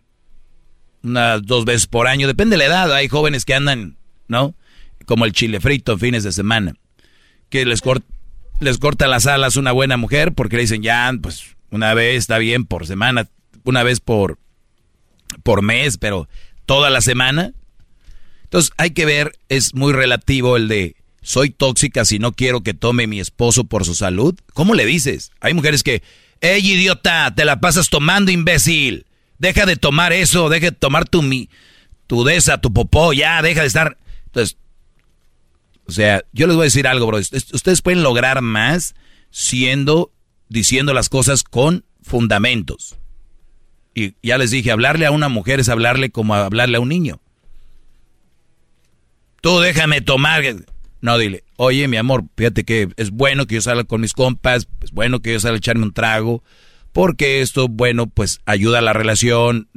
unas 1.04 1.44
dos 1.44 1.65
veces 1.65 1.86
por 1.88 2.08
año, 2.08 2.26
depende 2.26 2.56
de 2.56 2.60
la 2.60 2.65
edad, 2.65 2.94
hay 2.94 3.08
jóvenes 3.08 3.46
que 3.46 3.54
andan, 3.54 3.98
¿no? 4.28 4.56
Como 5.06 5.26
el 5.26 5.34
chile 5.34 5.60
frito 5.60 5.98
fines 5.98 6.24
de 6.24 6.32
semana, 6.32 6.74
que 7.50 7.65
les 7.65 7.82
corta... 7.82 8.08
les 8.60 8.78
corta 8.78 9.08
las 9.08 9.28
alas 9.28 9.58
una 9.58 9.72
buena 9.72 9.98
mujer 9.98 10.34
porque 10.34 10.56
le 10.56 10.63
dicen, 10.63 10.82
ya, 10.82 11.12
pues 11.22 11.56
una 11.70 11.94
vez 11.94 12.17
está 12.17 12.38
bien 12.38 12.65
por 12.65 12.88
semana, 12.88 13.28
una 13.63 13.84
vez 13.84 14.00
por, 14.00 14.39
por 15.44 15.62
mes, 15.62 15.98
pero 15.98 16.30
toda 16.65 16.89
la 16.89 17.02
semana. 17.02 17.54
Entonces 18.44 18.72
hay 18.78 18.91
que 18.91 19.06
ver, 19.06 19.34
es 19.50 19.74
muy 19.74 19.91
relativo 19.91 20.56
el 20.56 20.67
de, 20.67 20.96
soy 21.21 21.51
tóxica 21.51 22.05
si 22.05 22.19
no 22.19 22.31
quiero 22.31 22.62
que 22.62 22.73
tome 22.73 23.07
mi 23.07 23.19
esposo 23.19 23.63
por 23.63 23.86
su 23.86 23.95
salud. 23.95 24.38
¿Cómo 24.53 24.73
le 24.73 24.86
dices? 24.86 25.31
Hay 25.39 25.53
mujeres 25.53 25.84
que, 25.84 26.01
¡Ey, 26.41 26.71
idiota! 26.71 27.34
Te 27.36 27.45
la 27.45 27.60
pasas 27.60 27.89
tomando, 27.89 28.31
imbécil. 28.31 29.05
Deja 29.38 29.65
de 29.65 29.75
tomar 29.75 30.12
eso, 30.12 30.49
deja 30.49 30.67
de 30.67 30.71
tomar 30.71 31.07
tu, 31.07 31.21
mi, 31.21 31.49
tu 32.07 32.23
desa, 32.23 32.60
tu 32.60 32.73
popó, 32.73 33.13
ya, 33.13 33.41
deja 33.41 33.62
de 33.62 33.67
estar. 33.67 33.97
Entonces, 34.25 34.57
o 35.86 35.91
sea, 35.91 36.23
yo 36.34 36.47
les 36.47 36.55
voy 36.55 36.63
a 36.63 36.65
decir 36.65 36.88
algo, 36.88 37.05
bro. 37.07 37.19
Ustedes 37.19 37.81
pueden 37.81 38.01
lograr 38.01 38.41
más 38.41 38.95
siendo, 39.29 40.12
diciendo 40.49 40.93
las 40.93 41.10
cosas 41.10 41.43
con 41.43 41.86
fundamentos. 42.01 42.97
Y 43.93 44.15
ya 44.23 44.38
les 44.38 44.51
dije, 44.51 44.71
hablarle 44.71 45.05
a 45.05 45.12
una 45.12 45.29
mujer 45.29 45.60
es 45.60 45.69
hablarle 45.69 46.10
como 46.10 46.34
hablarle 46.34 46.77
a 46.77 46.81
un 46.81 46.89
niño. 46.89 47.19
Tú 49.41 49.60
déjame 49.60 50.01
tomar. 50.01 50.43
No, 51.01 51.17
dile, 51.17 51.43
oye, 51.57 51.87
mi 51.87 51.97
amor, 51.97 52.25
fíjate 52.37 52.63
que 52.63 52.89
es 52.95 53.09
bueno 53.09 53.47
que 53.47 53.55
yo 53.55 53.61
salga 53.61 53.83
con 53.83 54.01
mis 54.01 54.13
compas, 54.13 54.67
es 54.81 54.91
bueno 54.91 55.19
que 55.19 55.33
yo 55.33 55.39
salga 55.39 55.55
a 55.55 55.57
echarme 55.57 55.83
un 55.83 55.93
trago, 55.93 56.43
porque 56.91 57.41
esto, 57.41 57.67
bueno, 57.67 58.07
pues 58.07 58.39
ayuda 58.45 58.79
a 58.79 58.83
la 58.83 58.93
relación. 58.93 59.67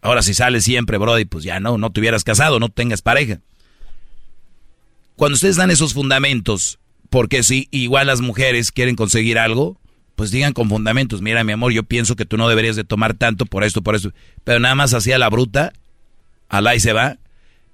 Ahora, 0.00 0.22
si 0.22 0.32
sales 0.32 0.64
siempre, 0.64 0.96
Brody, 0.96 1.24
pues 1.24 1.44
ya 1.44 1.58
no, 1.58 1.76
no 1.76 1.90
te 1.90 2.00
hubieras 2.00 2.22
casado, 2.22 2.60
no 2.60 2.68
tengas 2.68 3.02
pareja. 3.02 3.40
Cuando 5.16 5.34
ustedes 5.34 5.56
dan 5.56 5.70
esos 5.70 5.92
fundamentos, 5.92 6.78
porque 7.10 7.42
si 7.42 7.68
igual 7.72 8.06
las 8.06 8.20
mujeres 8.20 8.70
quieren 8.70 8.94
conseguir 8.94 9.38
algo, 9.38 9.78
pues 10.14 10.30
digan 10.30 10.52
con 10.52 10.68
fundamentos, 10.68 11.20
mira 11.20 11.42
mi 11.44 11.52
amor, 11.52 11.72
yo 11.72 11.82
pienso 11.82 12.14
que 12.14 12.26
tú 12.26 12.36
no 12.36 12.48
deberías 12.48 12.76
de 12.76 12.84
tomar 12.84 13.14
tanto 13.14 13.44
por 13.44 13.64
esto, 13.64 13.82
por 13.82 13.96
eso. 13.96 14.12
Pero 14.44 14.60
nada 14.60 14.74
más 14.74 14.94
hacía 14.94 15.18
la 15.18 15.28
bruta, 15.28 15.72
alá 16.48 16.74
y 16.76 16.80
se 16.80 16.92
va. 16.92 17.18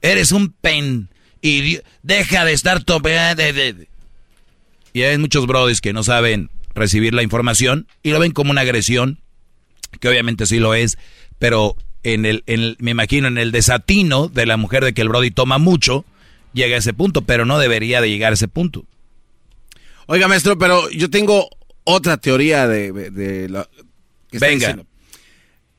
Eres 0.00 0.32
un 0.32 0.52
pen 0.52 1.10
y 1.42 1.80
deja 2.02 2.44
de 2.44 2.52
estar 2.52 2.82
tomando. 2.84 3.42
Y 4.92 5.02
hay 5.02 5.18
muchos 5.18 5.46
brodis 5.46 5.80
que 5.80 5.92
no 5.92 6.02
saben 6.02 6.50
recibir 6.74 7.14
la 7.14 7.22
información 7.22 7.86
y 8.02 8.10
lo 8.10 8.18
ven 8.18 8.32
como 8.32 8.50
una 8.50 8.62
agresión, 8.62 9.20
que 10.00 10.08
obviamente 10.08 10.46
sí 10.46 10.58
lo 10.58 10.74
es, 10.74 10.98
pero 11.38 11.76
en 12.02 12.24
el, 12.24 12.44
en 12.46 12.60
el 12.60 12.76
me 12.80 12.92
imagino 12.92 13.28
en 13.28 13.38
el 13.38 13.52
desatino 13.52 14.28
de 14.28 14.46
la 14.46 14.56
mujer 14.56 14.84
de 14.84 14.94
que 14.94 15.02
el 15.02 15.08
brody 15.08 15.30
toma 15.30 15.58
mucho, 15.58 16.04
llega 16.52 16.76
a 16.76 16.78
ese 16.78 16.94
punto, 16.94 17.22
pero 17.22 17.44
no 17.44 17.58
debería 17.58 18.00
de 18.00 18.08
llegar 18.08 18.32
a 18.32 18.34
ese 18.34 18.48
punto. 18.48 18.84
Oiga, 20.06 20.28
maestro, 20.28 20.56
pero 20.56 20.88
yo 20.90 21.10
tengo 21.10 21.48
otra 21.84 22.16
teoría 22.16 22.68
de, 22.68 22.92
de, 23.10 23.48
lo 23.48 23.68
que 24.30 24.38
Venga. 24.38 24.78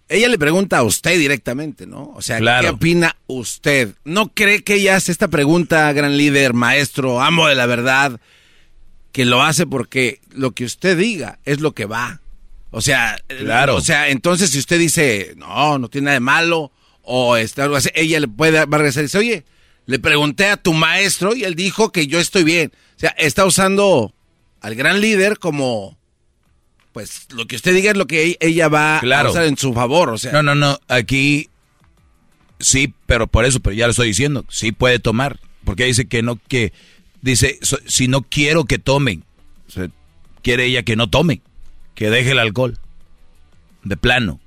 Ella 0.10 0.30
le 0.30 0.38
pregunta 0.38 0.78
a 0.78 0.84
usted 0.84 1.18
directamente, 1.18 1.86
¿no? 1.86 2.14
O 2.16 2.22
sea, 2.22 2.40
¿qué 2.62 2.70
opina 2.70 3.18
usted? 3.28 3.94
¿No 4.06 4.34
cree 4.34 4.64
que 4.64 4.76
ella 4.76 4.96
hace 4.96 5.12
esta 5.12 5.28
pregunta, 5.28 5.92
gran 5.92 6.16
líder, 6.16 6.54
maestro, 6.54 7.22
amo 7.22 7.48
de 7.48 7.56
la 7.56 7.66
verdad, 7.66 8.20
que 9.12 9.26
lo 9.26 9.44
hace 9.44 9.66
porque 9.66 10.22
lo 10.32 10.52
que 10.52 10.64
usted 10.64 10.98
diga 10.98 11.40
es 11.44 11.60
lo 11.60 11.74
que 11.74 11.86
va? 11.86 12.22
O 12.72 12.82
sea, 12.82 13.20
claro. 13.28 13.76
o 13.76 13.82
sea, 13.82 14.10
entonces 14.10 14.52
si 14.52 14.60
usted 14.60 14.80
dice, 14.80 15.34
no, 15.36 15.78
no 15.78 15.90
tiene 15.90 16.06
nada 16.06 16.16
de 16.16 16.20
malo, 16.22 16.72
o 17.02 17.38
está 17.38 17.64
algo 17.64 17.76
así, 17.76 17.90
ella 17.96 18.20
le 18.20 18.28
puede 18.28 18.66
va 18.66 18.76
a 18.76 18.78
regresar 18.78 19.02
y 19.02 19.08
dice, 19.08 19.18
oye, 19.18 19.46
le 19.86 20.00
pregunté 20.00 20.48
a 20.48 20.58
tu 20.58 20.74
maestro 20.74 21.36
y 21.36 21.46
él 21.46 21.56
dijo 21.56 21.92
que 21.92 22.08
yo 22.08 22.20
estoy 22.20 22.44
bien. 22.44 22.72
O 22.96 23.00
sea, 23.00 23.10
está 23.18 23.46
usando 23.46 24.14
al 24.60 24.76
gran 24.76 25.00
líder 25.00 25.40
como, 25.40 25.98
pues, 26.98 27.28
lo 27.30 27.46
que 27.46 27.56
usted 27.56 27.76
diga 27.76 27.92
es 27.92 27.98
lo 27.98 28.08
que 28.08 28.26
e-, 28.26 28.38
ella 28.40 28.70
va 28.70 28.98
a 28.98 29.30
usar 29.30 29.46
en 29.46 29.56
su 29.56 29.72
favor. 29.72 30.10
O 30.10 30.18
sea. 30.18 30.32
No, 30.32 30.42
no, 30.42 30.56
no. 30.56 30.80
Aquí 30.88 31.48
sí, 32.60 32.92
pero 33.06 33.28
por 33.28 33.46
eso, 33.46 33.60
pero 33.60 33.76
ya 33.76 33.86
lo 33.86 33.92
estoy 33.92 34.08
diciendo, 34.08 34.46
sí 34.50 34.72
puede 34.72 34.98
tomar. 34.98 35.40
Porque 35.64 35.86
dice 35.86 36.08
que 36.08 36.24
no, 36.24 36.40
que, 36.48 36.74
dice, 37.22 37.60
si 37.86 38.08
no 38.08 38.24
quiero 38.24 38.66
que 38.66 38.80
tomen, 38.80 39.24
quiere 40.42 40.66
ella 40.66 40.82
que 40.82 40.96
no 40.96 41.08
tome, 41.08 41.42
que 41.94 42.10
deje 42.10 42.32
el 42.32 42.40
alcohol. 42.40 42.80
De 43.84 43.96
plano. 43.96 44.40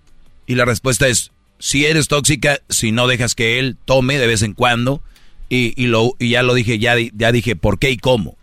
Y 0.49 0.57
la 0.57 0.65
respuesta 0.65 1.07
es, 1.07 1.31
si 1.61 1.87
eres 1.87 2.09
tóxica, 2.09 2.59
si 2.69 2.91
no 2.91 3.07
dejas 3.07 3.37
que 3.37 3.61
él 3.61 3.77
tome 3.85 4.19
de 4.19 4.27
vez 4.27 4.43
en 4.43 4.55
cuando, 4.55 5.05
y, 5.49 5.87
lo, 5.87 6.17
y 6.19 6.31
ya 6.31 6.43
lo 6.43 6.55
dije, 6.55 6.81
ya, 6.81 6.97
ya 7.15 7.31
dije 7.31 7.55
por 7.55 7.79
qué 7.79 7.93
y 7.93 7.97
cómo. 7.97 8.37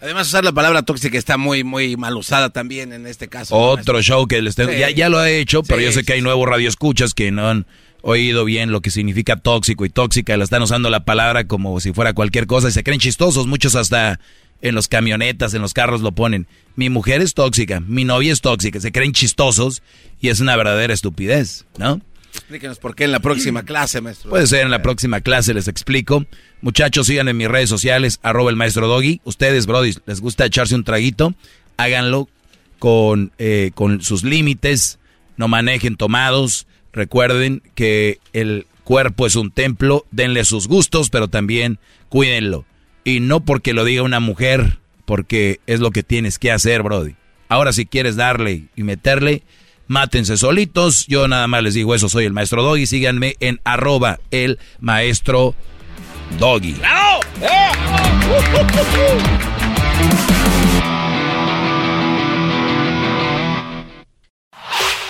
Además, 0.00 0.28
usar 0.28 0.44
la 0.44 0.52
palabra 0.52 0.82
tóxica 0.82 1.16
está 1.16 1.36
muy, 1.36 1.64
muy 1.64 1.96
mal 1.96 2.16
usada 2.16 2.50
también 2.50 2.92
en 2.92 3.06
este 3.06 3.28
caso. 3.28 3.56
Otro 3.56 4.02
show 4.02 4.26
que 4.26 4.42
les 4.42 4.54
tengo. 4.54 4.72
Ya, 4.72 4.90
ya, 4.90 5.08
lo 5.08 5.24
he 5.24 5.38
hecho, 5.38 5.62
pero 5.62 5.80
yo 5.80 5.92
sé 5.92 6.04
que 6.04 6.14
hay 6.14 6.20
nuevos 6.20 6.48
radioescuchas 6.48 7.14
que 7.14 7.30
no 7.30 7.48
han 7.48 7.66
oído 8.02 8.44
bien 8.44 8.70
lo 8.70 8.82
que 8.82 8.90
significa 8.90 9.36
tóxico 9.36 9.84
y 9.84 9.90
tóxica. 9.90 10.36
La 10.36 10.44
están 10.44 10.62
usando 10.62 10.90
la 10.90 11.04
palabra 11.04 11.46
como 11.46 11.80
si 11.80 11.92
fuera 11.92 12.12
cualquier 12.12 12.46
cosa 12.46 12.68
y 12.68 12.72
se 12.72 12.82
creen 12.84 13.00
chistosos. 13.00 13.46
Muchos 13.46 13.76
hasta 13.76 14.20
en 14.60 14.74
los 14.74 14.88
camionetas, 14.88 15.54
en 15.54 15.62
los 15.62 15.72
carros 15.72 16.00
lo 16.00 16.12
ponen. 16.12 16.46
Mi 16.76 16.90
mujer 16.90 17.20
es 17.20 17.34
tóxica, 17.34 17.80
mi 17.80 18.04
novia 18.04 18.32
es 18.32 18.40
tóxica. 18.40 18.80
Se 18.80 18.92
creen 18.92 19.12
chistosos 19.12 19.82
y 20.20 20.28
es 20.28 20.40
una 20.40 20.56
verdadera 20.56 20.92
estupidez, 20.92 21.66
¿no? 21.78 22.00
Explíquenos 22.34 22.78
por 22.78 22.96
qué 22.96 23.04
en 23.04 23.12
la 23.12 23.20
próxima 23.20 23.62
clase, 23.62 24.00
maestro. 24.00 24.30
Puede 24.30 24.46
ser 24.46 24.62
en 24.62 24.70
la 24.70 24.82
próxima 24.82 25.20
clase, 25.20 25.54
les 25.54 25.68
explico. 25.68 26.26
Muchachos, 26.64 27.08
sigan 27.08 27.28
en 27.28 27.36
mis 27.36 27.46
redes 27.46 27.68
sociales, 27.68 28.20
arroba 28.22 28.48
el 28.48 28.56
maestro 28.56 28.88
Doggy. 28.88 29.20
Ustedes, 29.24 29.66
Brody, 29.66 29.96
les 30.06 30.22
gusta 30.22 30.46
echarse 30.46 30.74
un 30.74 30.82
traguito, 30.82 31.34
háganlo 31.76 32.26
con, 32.78 33.32
eh, 33.36 33.70
con 33.74 34.00
sus 34.00 34.24
límites, 34.24 34.98
no 35.36 35.46
manejen 35.46 35.96
tomados. 35.96 36.66
Recuerden 36.90 37.60
que 37.74 38.18
el 38.32 38.66
cuerpo 38.82 39.26
es 39.26 39.36
un 39.36 39.50
templo, 39.50 40.06
denle 40.10 40.42
sus 40.46 40.66
gustos, 40.66 41.10
pero 41.10 41.28
también 41.28 41.78
cuídenlo. 42.08 42.64
Y 43.04 43.20
no 43.20 43.44
porque 43.44 43.74
lo 43.74 43.84
diga 43.84 44.00
una 44.00 44.20
mujer, 44.20 44.78
porque 45.04 45.60
es 45.66 45.80
lo 45.80 45.90
que 45.90 46.02
tienes 46.02 46.38
que 46.38 46.50
hacer, 46.50 46.82
Brody. 46.82 47.14
Ahora 47.50 47.74
si 47.74 47.84
quieres 47.84 48.16
darle 48.16 48.68
y 48.74 48.84
meterle, 48.84 49.42
mátense 49.86 50.38
solitos. 50.38 51.06
Yo 51.08 51.28
nada 51.28 51.46
más 51.46 51.62
les 51.62 51.74
digo 51.74 51.94
eso, 51.94 52.08
soy 52.08 52.24
el 52.24 52.32
maestro 52.32 52.62
Doggy. 52.62 52.86
Síganme 52.86 53.36
en 53.40 53.60
arroba 53.64 54.18
el 54.30 54.58
maestro 54.80 55.54
Doggy. 56.38 56.76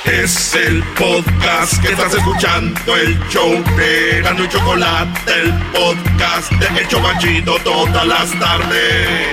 Es 0.04 0.54
el 0.54 0.82
podcast 0.98 1.82
que 1.82 1.92
estás 1.92 2.14
escuchando, 2.14 2.96
el 2.96 3.18
show 3.30 3.50
de 3.76 4.20
Gano 4.22 4.44
y 4.44 4.48
Chocolate, 4.48 5.32
el 5.32 5.52
podcast 5.72 6.52
de 6.52 6.80
El 6.80 6.88
Chocachito 6.88 7.56
todas 7.64 8.06
las 8.06 8.38
tardes. 8.38 9.28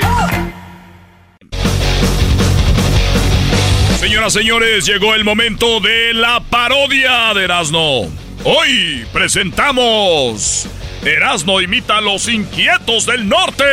Señoras, 3.99 4.33
señores, 4.33 4.85
llegó 4.85 5.13
el 5.13 5.23
momento 5.23 5.79
de 5.79 6.13
la 6.13 6.39
parodia 6.39 7.33
de 7.35 7.43
Erasmo. 7.43 8.09
Hoy 8.43 9.05
presentamos 9.13 10.67
Erasmo 11.03 11.61
imita 11.61 11.97
a 11.97 12.01
los 12.01 12.27
inquietos 12.27 13.07
del 13.07 13.27
norte. 13.27 13.65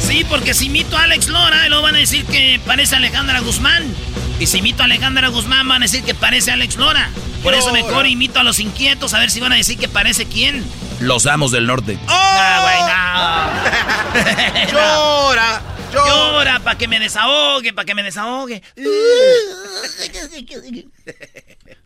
Sí, 0.00 0.22
porque 0.28 0.52
si 0.52 0.66
imito 0.66 0.98
a 0.98 1.04
Alex 1.04 1.28
Lora, 1.28 1.66
luego 1.68 1.84
van 1.84 1.94
a 1.94 1.98
decir 1.98 2.26
que 2.26 2.60
parece 2.66 2.96
Alejandra 2.96 3.40
Guzmán. 3.40 3.84
Y 4.38 4.46
si 4.46 4.58
imito 4.58 4.82
a 4.82 4.84
Alejandra 4.84 5.28
Guzmán, 5.28 5.66
van 5.66 5.82
a 5.82 5.86
decir 5.86 6.04
que 6.04 6.14
parece 6.14 6.50
Alex 6.50 6.76
Lora. 6.76 7.08
Por 7.42 7.54
eso 7.54 7.72
mejor 7.72 8.06
imito 8.06 8.40
a 8.40 8.42
los 8.42 8.60
inquietos, 8.60 9.14
a 9.14 9.18
ver 9.18 9.30
si 9.30 9.40
van 9.40 9.52
a 9.52 9.56
decir 9.56 9.78
que 9.78 9.88
parece 9.88 10.26
quién. 10.26 10.62
Los 11.00 11.24
amos 11.26 11.50
del 11.50 11.66
norte. 11.66 11.98
¡Oh! 12.08 12.12
llora, 14.72 15.62
llora. 15.92 16.60
para 16.60 16.76
que 16.76 16.88
me 16.88 16.98
desahogue, 16.98 17.72
para 17.72 17.86
que 17.86 17.94
me 17.94 18.02
desahogue. 18.02 18.62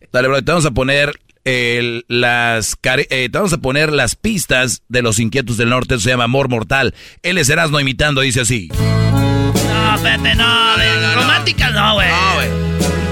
Dale, 0.11 0.27
bro, 0.27 0.41
te 0.43 0.51
vamos 0.51 0.65
a 0.65 0.71
poner 0.71 1.13
las 1.43 2.77
eh, 2.83 3.29
te 3.31 3.37
vamos 3.37 3.53
a 3.53 3.57
poner 3.57 3.91
las 3.91 4.15
pistas 4.15 4.83
de 4.89 5.01
los 5.01 5.19
inquietos 5.19 5.57
del 5.57 5.69
norte. 5.69 5.97
se 5.99 6.09
llama 6.09 6.25
Amor 6.25 6.49
Mortal. 6.49 6.93
Él 7.23 7.37
es 7.37 7.49
Erasmo 7.49 7.79
imitando, 7.79 8.21
dice 8.21 8.41
así. 8.41 8.67
No, 8.67 9.95
espérate, 9.95 10.35
no, 10.35 10.77
no, 10.77 11.15
románticas 11.15 11.73
no, 11.73 11.93
güey. 11.95 12.09
No, 12.09 12.35
güey. 12.35 12.49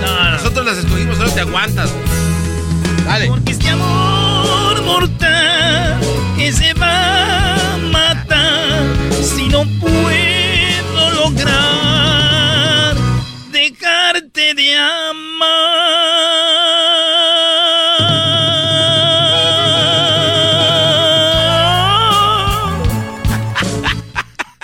No, 0.02 0.32
nosotros 0.32 0.66
las 0.66 0.78
escogimos, 0.78 1.18
solo 1.18 1.32
te 1.32 1.40
aguantas. 1.40 1.94
Dale. 3.06 3.28
Porque 3.28 3.52
este 3.54 3.70
amor 3.70 4.84
mortal 4.84 6.00
que 6.38 6.52
se 6.52 6.74
va 6.74 7.74
a 7.74 7.78
matar 7.78 8.84
si 9.24 9.48
no 9.48 9.64
puedo 9.80 11.12
lograr 11.16 12.96
dejarte 13.52 14.54
de 14.54 14.76
amar. 14.76 15.59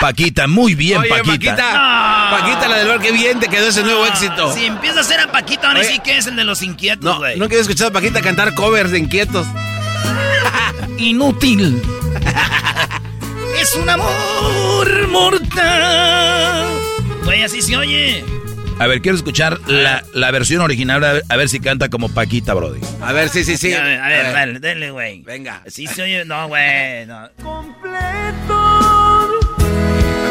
Paquita, 0.05 0.45
muy 0.45 0.75
bien, 0.75 0.99
Oye, 0.99 1.09
Paquita. 1.09 1.55
Paquita. 1.55 2.27
Paquita, 2.29 2.67
la 2.67 2.77
del 2.77 2.87
bar, 2.89 2.99
qué 2.99 3.11
bien 3.11 3.39
te 3.39 3.47
quedó 3.47 3.67
ese 3.69 3.81
nuevo 3.81 4.05
éxito. 4.05 4.53
Si 4.53 4.63
empieza 4.65 4.99
a 4.99 5.03
ser 5.03 5.19
a 5.19 5.31
Paquita, 5.31 5.69
ahora 5.69 5.79
Oye. 5.79 5.89
sí 5.93 5.99
que 5.99 6.15
es 6.15 6.27
el 6.27 6.35
de 6.35 6.43
los 6.43 6.61
inquietos, 6.61 7.03
No, 7.03 7.17
güey. 7.17 7.33
nunca 7.39 7.53
había 7.53 7.61
escuchado 7.61 7.89
a 7.89 7.93
Paquita 7.93 8.21
cantar 8.21 8.53
covers 8.53 8.91
de 8.91 8.99
inquietos. 8.99 9.47
Inútil. 10.99 11.81
es 13.59 13.73
un 13.75 13.89
amor 13.89 15.07
mortal. 15.09 16.67
Güey, 17.23 17.41
así 17.41 17.63
se 17.63 17.75
oye. 17.75 18.23
A 18.77 18.85
ver, 18.85 19.01
quiero 19.01 19.17
escuchar 19.17 19.59
la, 19.67 20.03
la 20.13 20.29
versión 20.29 20.61
original, 20.61 21.03
a 21.03 21.13
ver, 21.13 21.23
a 21.29 21.35
ver 21.35 21.49
si 21.49 21.59
canta 21.59 21.89
como 21.89 22.09
Paquita, 22.09 22.53
Brody. 22.53 22.81
A 23.01 23.11
ver, 23.11 23.29
sí, 23.29 23.43
sí, 23.43 23.57
sí. 23.57 23.73
A 23.73 23.81
ver, 23.81 23.99
a 24.01 24.07
ver, 24.07 24.19
A 24.19 24.23
ver. 24.23 24.33
dale, 24.33 24.59
dale, 24.59 24.91
güey. 24.91 25.21
Venga. 25.23 25.63
Sí 25.65 25.87
se 25.87 26.03
oye, 26.03 26.25
no, 26.25 26.47
güey. 26.47 27.07
No. 27.07 27.27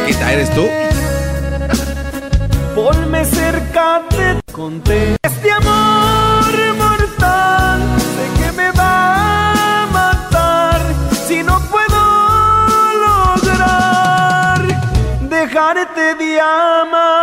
Paquita, 0.05 0.33
¿eres 0.35 0.55
tú? 0.55 0.69
Ponme 2.75 3.25
cerca 3.25 4.03
de 4.11 4.39
conté 4.53 5.17
este 5.23 5.51
amor 5.51 6.45
mortal 6.77 7.81
sé 7.99 8.29
que 8.39 8.53
me 8.53 8.71
va 8.73 9.83
a 9.83 9.87
matar 9.87 10.83
si 11.27 11.43
no 11.43 11.59
puedo 11.71 11.97
lograr 13.07 14.61
dejarte 15.31 16.15
de 16.17 16.39
amar 16.39 17.15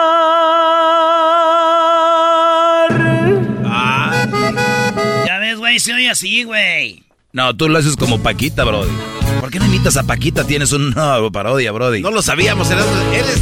Ya 5.28 5.38
ves, 5.38 5.60
güey, 5.60 5.80
se 5.80 5.94
oye 5.94 6.10
así, 6.10 6.46
güey. 6.46 7.04
No, 7.32 7.56
tú 7.56 7.70
lo 7.70 7.78
haces 7.78 7.96
como 7.96 8.24
Paquita, 8.24 8.64
Brody. 8.64 9.21
¿Por 9.42 9.50
qué 9.50 9.58
no 9.58 9.66
imitas 9.66 9.98
a 9.98 10.04
Paquita? 10.04 10.46
Tienes 10.46 10.72
una 10.72 11.18
parodia, 11.32 11.72
Brody. 11.72 12.04
No 12.04 12.12
lo 12.12 12.22
sabíamos, 12.22 12.70
eres, 12.70 12.86
eres 13.12 13.42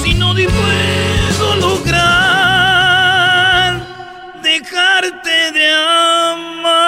Si 0.00 0.14
no 0.14 0.32
te 0.32 0.48
puedo 0.48 1.56
lograr 1.56 2.04
dejarte 4.44 5.50
de 5.52 5.74
amar. 6.54 6.86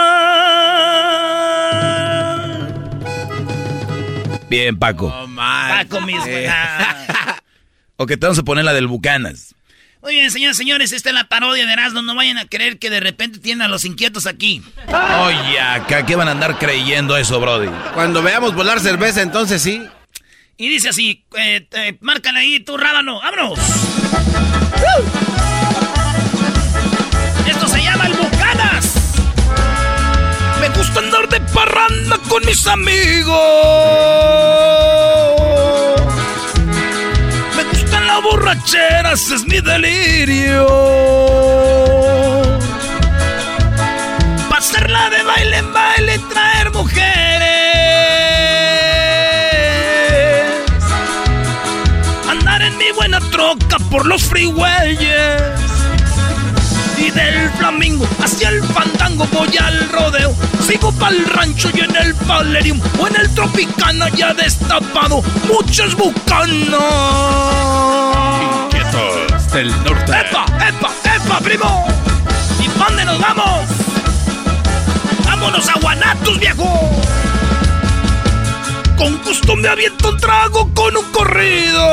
Bien, 4.49 4.79
Paco. 4.79 5.13
Paco 5.35 6.01
mis 6.03 6.23
O 7.97 8.07
que 8.07 8.17
te 8.17 8.27
vamos 8.27 8.39
a 8.39 8.45
poner 8.45 8.65
la 8.65 8.75
del 8.75 8.87
Bucanas. 8.87 9.57
Muy 10.01 10.15
bien, 10.15 10.31
señores, 10.31 10.57
señores, 10.57 10.93
esta 10.93 11.09
es 11.09 11.15
la 11.15 11.25
parodia 11.25 11.67
de 11.67 11.73
Erasmo. 11.73 12.03
No 12.03 12.15
vayan 12.15 12.39
a 12.39 12.47
creer 12.47 12.79
que 12.79 12.89
de 12.89 13.01
repente 13.01 13.41
tienen 13.41 13.63
a 13.63 13.69
los 13.69 13.85
inquietos 13.85 14.27
aquí. 14.27 14.63
Oye, 14.87 15.61
acá, 15.61 16.07
¿qué 16.07 16.15
van 16.15 16.29
a 16.29 16.31
andar 16.33 16.57
creyendo 16.59 17.17
eso, 17.17 17.41
Brody? 17.41 17.69
Cuando 17.95 18.23
veamos 18.23 18.55
volar 18.55 18.79
cerveza, 18.81 19.23
entonces 19.23 19.61
sí. 19.61 19.83
Y 20.57 20.69
dice 20.69 20.91
así, 20.91 21.25
eh, 21.37 21.67
eh, 21.73 21.97
márcale 22.01 22.41
ahí 22.41 22.61
tu 22.61 22.77
rábano, 22.77 23.21
vámonos. 23.21 23.59
Esto 27.47 27.67
se 27.67 27.83
llama 27.83 28.07
el 28.07 28.13
Bucanas. 28.15 28.95
Me 30.61 30.69
gusta 30.71 31.01
andar 31.01 31.29
de 31.29 31.41
parranda 31.41 32.19
con 32.29 32.45
mis 32.47 32.67
amigos. 32.67 34.38
Es 38.75 39.47
mi 39.47 39.61
delirio. 39.61 40.67
Pasarla 44.51 45.09
de 45.09 45.23
baile 45.23 45.57
en 45.57 45.73
baile, 45.73 46.19
traer 46.31 46.71
mujeres. 46.73 47.09
Andar 52.29 52.63
en 52.63 52.77
mi 52.77 52.91
buena 52.95 53.21
troca 53.31 53.79
por 53.91 54.05
los 54.05 54.25
freeways. 54.25 54.99
Y 56.99 57.11
del 57.11 57.51
flamingo 57.53 58.07
hacia 58.23 58.51
el 58.51 58.63
fandango 58.65 59.27
voy 59.33 59.57
al 59.57 59.89
rodeo. 59.89 60.35
Sigo 60.67 60.93
pa'l 60.93 61.25
rancho 61.27 61.71
y 61.73 61.81
en 61.81 61.97
el 61.97 62.13
Valerium 62.13 62.79
o 62.99 63.07
en 63.07 63.17
el 63.17 63.35
Tropicana 63.35 64.11
ya 64.11 64.35
destapado 64.35 65.23
muchas 65.49 65.95
bucanas. 65.95 66.79
Del 69.59 69.71
norte. 69.83 70.13
¡Epa, 70.13 70.47
epa, 70.69 70.91
epa, 71.17 71.41
primo! 71.41 71.85
¿Y 72.61 72.69
dónde 72.79 73.05
nos 73.05 73.19
vamos? 73.19 73.69
¡Vámonos 75.25 75.69
a 75.69 75.73
Guanatos, 75.81 76.39
viejo! 76.39 77.03
Con 78.97 79.21
gusto 79.25 79.57
me 79.57 79.67
aviento 79.67 80.11
un 80.11 80.17
trago 80.19 80.73
con 80.75 80.97
un 80.97 81.05
corrido. 81.11 81.85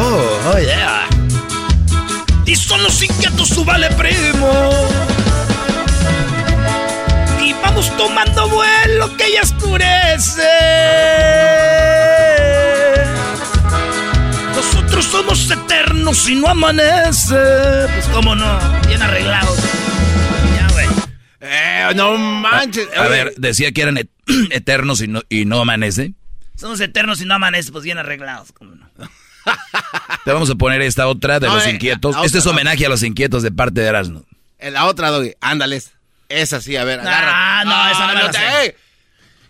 Oh, 0.00 0.58
yeah. 0.58 1.06
Y 2.44 2.56
son 2.56 2.82
los 2.82 3.00
inquietos, 3.04 3.50
su 3.50 3.64
vale 3.64 3.88
primo. 3.90 4.50
Y 7.40 7.52
vamos 7.52 7.88
tomando 7.96 8.48
vuelo 8.48 9.16
que 9.16 9.32
ya 9.32 9.42
oscurece. 9.42 10.42
Nosotros 14.94 15.06
somos 15.06 15.50
eternos 15.50 16.28
y 16.28 16.34
no 16.34 16.48
amanece. 16.48 17.34
Pues 17.94 18.06
cómo 18.12 18.34
no, 18.34 18.58
bien 18.86 19.00
arreglados. 19.00 19.58
Ya, 20.54 20.68
güey. 20.70 20.86
Eh, 21.40 21.88
no 21.96 22.18
manches. 22.18 22.88
A 22.94 23.08
ver, 23.08 23.32
decía 23.38 23.72
que 23.72 23.80
eran 23.82 23.96
et- 23.96 24.10
eternos 24.50 25.00
y 25.00 25.08
no, 25.08 25.22
y 25.30 25.46
no 25.46 25.60
amanece. 25.62 26.12
Somos 26.56 26.78
eternos 26.80 27.22
y 27.22 27.24
no 27.24 27.34
amanece, 27.34 27.72
pues 27.72 27.84
bien 27.84 27.96
arreglados, 27.96 28.52
cómo 28.52 28.74
no. 28.74 28.86
Te 30.26 30.30
vamos 30.32 30.50
a 30.50 30.54
poner 30.56 30.82
esta 30.82 31.08
otra 31.08 31.40
de 31.40 31.46
No, 31.48 31.54
los 31.54 31.66
eh, 31.66 31.70
inquietos. 31.70 32.14
Este 32.24 32.38
es 32.38 32.46
homenaje 32.46 32.84
a 32.84 32.90
los 32.90 33.02
inquietos 33.02 33.42
de 33.42 33.50
parte 33.50 33.80
de 33.80 33.86
Erasmo. 33.86 34.26
En 34.58 34.74
la 34.74 34.84
otra, 34.84 35.10
Doggy. 35.10 35.32
Ándales. 35.40 35.92
Esa 36.28 36.60
sí, 36.60 36.76
a 36.76 36.84
ver, 36.84 37.00
agarra. 37.00 37.60
Ah, 37.60 37.64
no, 37.64 37.90
esa 37.90 38.06
no 38.08 38.14
me 38.14 38.22
la 38.24 38.30
te- 38.30 38.38
sé. 38.38 38.62
ey, 38.64 38.74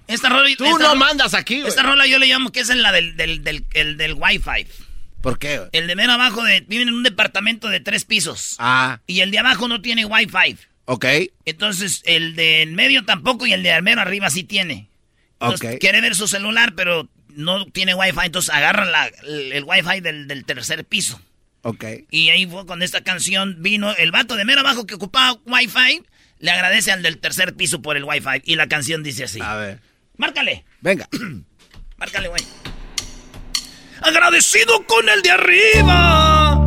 Esta 0.07 0.29
rola, 0.29 0.49
Tú 0.57 0.65
esta 0.67 0.79
no 0.85 0.95
mandas 0.95 1.35
aquí, 1.35 1.57
güey. 1.57 1.69
Esta 1.69 1.83
rola 1.83 2.07
yo 2.07 2.19
le 2.21 2.27
llamo 2.27 2.53
que 2.53 2.61
es 2.61 2.71
en 2.71 2.81
la 2.81 2.93
del, 2.93 3.17
del, 3.17 3.43
del, 3.43 3.65
el 3.75 3.97
del 3.97 4.15
Wi-Fi. 4.15 4.67
¿Por 5.23 5.39
qué? 5.39 5.63
El 5.73 5.87
de 5.87 5.95
mero 5.97 6.13
abajo 6.13 6.43
de, 6.45 6.61
viven 6.63 6.89
en 6.89 6.95
un 6.95 7.03
departamento 7.03 7.69
de 7.69 7.81
tres 7.81 8.05
pisos. 8.05 8.57
Ah, 8.59 9.01
Y 9.07 9.21
el 9.21 9.31
de 9.31 9.39
abajo 9.39 9.69
no 9.69 9.81
tiene 9.81 10.05
Wi-Fi. 10.05 10.57
ok. 10.87 11.07
Entonces, 11.45 12.03
el 12.05 12.35
de 12.35 12.63
en 12.63 12.75
medio 12.75 13.05
tampoco 13.05 13.47
y 13.47 13.53
el 13.53 13.63
de 13.63 13.73
al 13.73 13.83
mero 13.83 14.01
arriba 14.01 14.29
sí 14.31 14.43
tiene. 14.45 14.89
Entonces, 15.41 15.75
Ok. 15.75 15.81
quiere 15.81 16.01
ver 16.01 16.15
su 16.15 16.27
celular, 16.29 16.75
pero 16.77 17.09
no 17.29 17.67
tiene 17.67 17.95
Wi-Fi. 17.95 18.27
Entonces, 18.27 18.55
agarra 18.55 18.85
la- 18.85 19.07
el, 19.25 19.53
el 19.53 19.65
Wi-Fi 19.65 20.01
del, 20.01 20.27
del 20.29 20.45
tercer 20.45 20.85
piso. 20.85 21.21
Ok. 21.63 21.85
Y 22.11 22.31
ahí 22.31 22.47
fue 22.47 22.67
cuando 22.67 22.85
esta 22.85 23.03
canción 23.03 23.57
vino. 23.61 23.95
El 23.97 24.11
vato 24.11 24.35
de 24.37 24.45
mero 24.45 24.61
abajo 24.61 24.87
que 24.87 24.95
ocupaba 24.95 25.39
Wi-Fi 25.47 26.03
le 26.41 26.51
agradece 26.51 26.91
al 26.91 27.03
del 27.03 27.19
tercer 27.19 27.55
piso 27.55 27.81
por 27.83 27.97
el 27.97 28.03
Wi-Fi. 28.05 28.43
Y 28.45 28.57
la 28.57 28.67
canción 28.67 29.03
dice 29.05 29.25
así. 29.25 29.39
A 29.41 29.55
ver. 29.55 29.81
Márcale. 30.17 30.65
Venga. 30.81 31.09
Márcale, 31.97 32.27
güey. 32.29 32.43
Agradecido 34.05 34.85
con 34.87 35.09
el 35.09 35.23
de 35.23 35.31
arriba, 35.31 36.61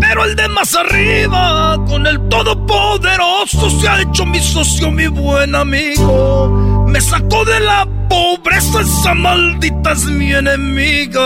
pero 0.00 0.24
el 0.24 0.34
de 0.34 0.48
más 0.48 0.74
arriba, 0.74 1.76
con 1.86 2.06
el 2.06 2.18
todopoderoso, 2.28 3.68
se 3.78 3.88
ha 3.88 4.00
hecho 4.00 4.24
mi 4.24 4.40
socio, 4.40 4.90
mi 4.90 5.06
buen 5.06 5.54
amigo. 5.54 6.86
Me 6.88 7.00
sacó 7.00 7.44
de 7.44 7.60
la 7.60 7.86
pobreza, 8.08 8.80
esa 8.80 9.12
maldita 9.14 9.92
es 9.92 10.04
mi 10.06 10.32
enemiga. 10.32 11.20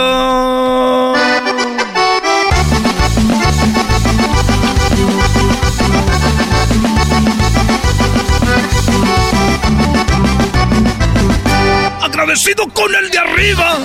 Agradecido 12.17 12.67
con 12.69 12.95
el 12.95 13.11
de 13.11 13.19
arriba, 13.19 13.77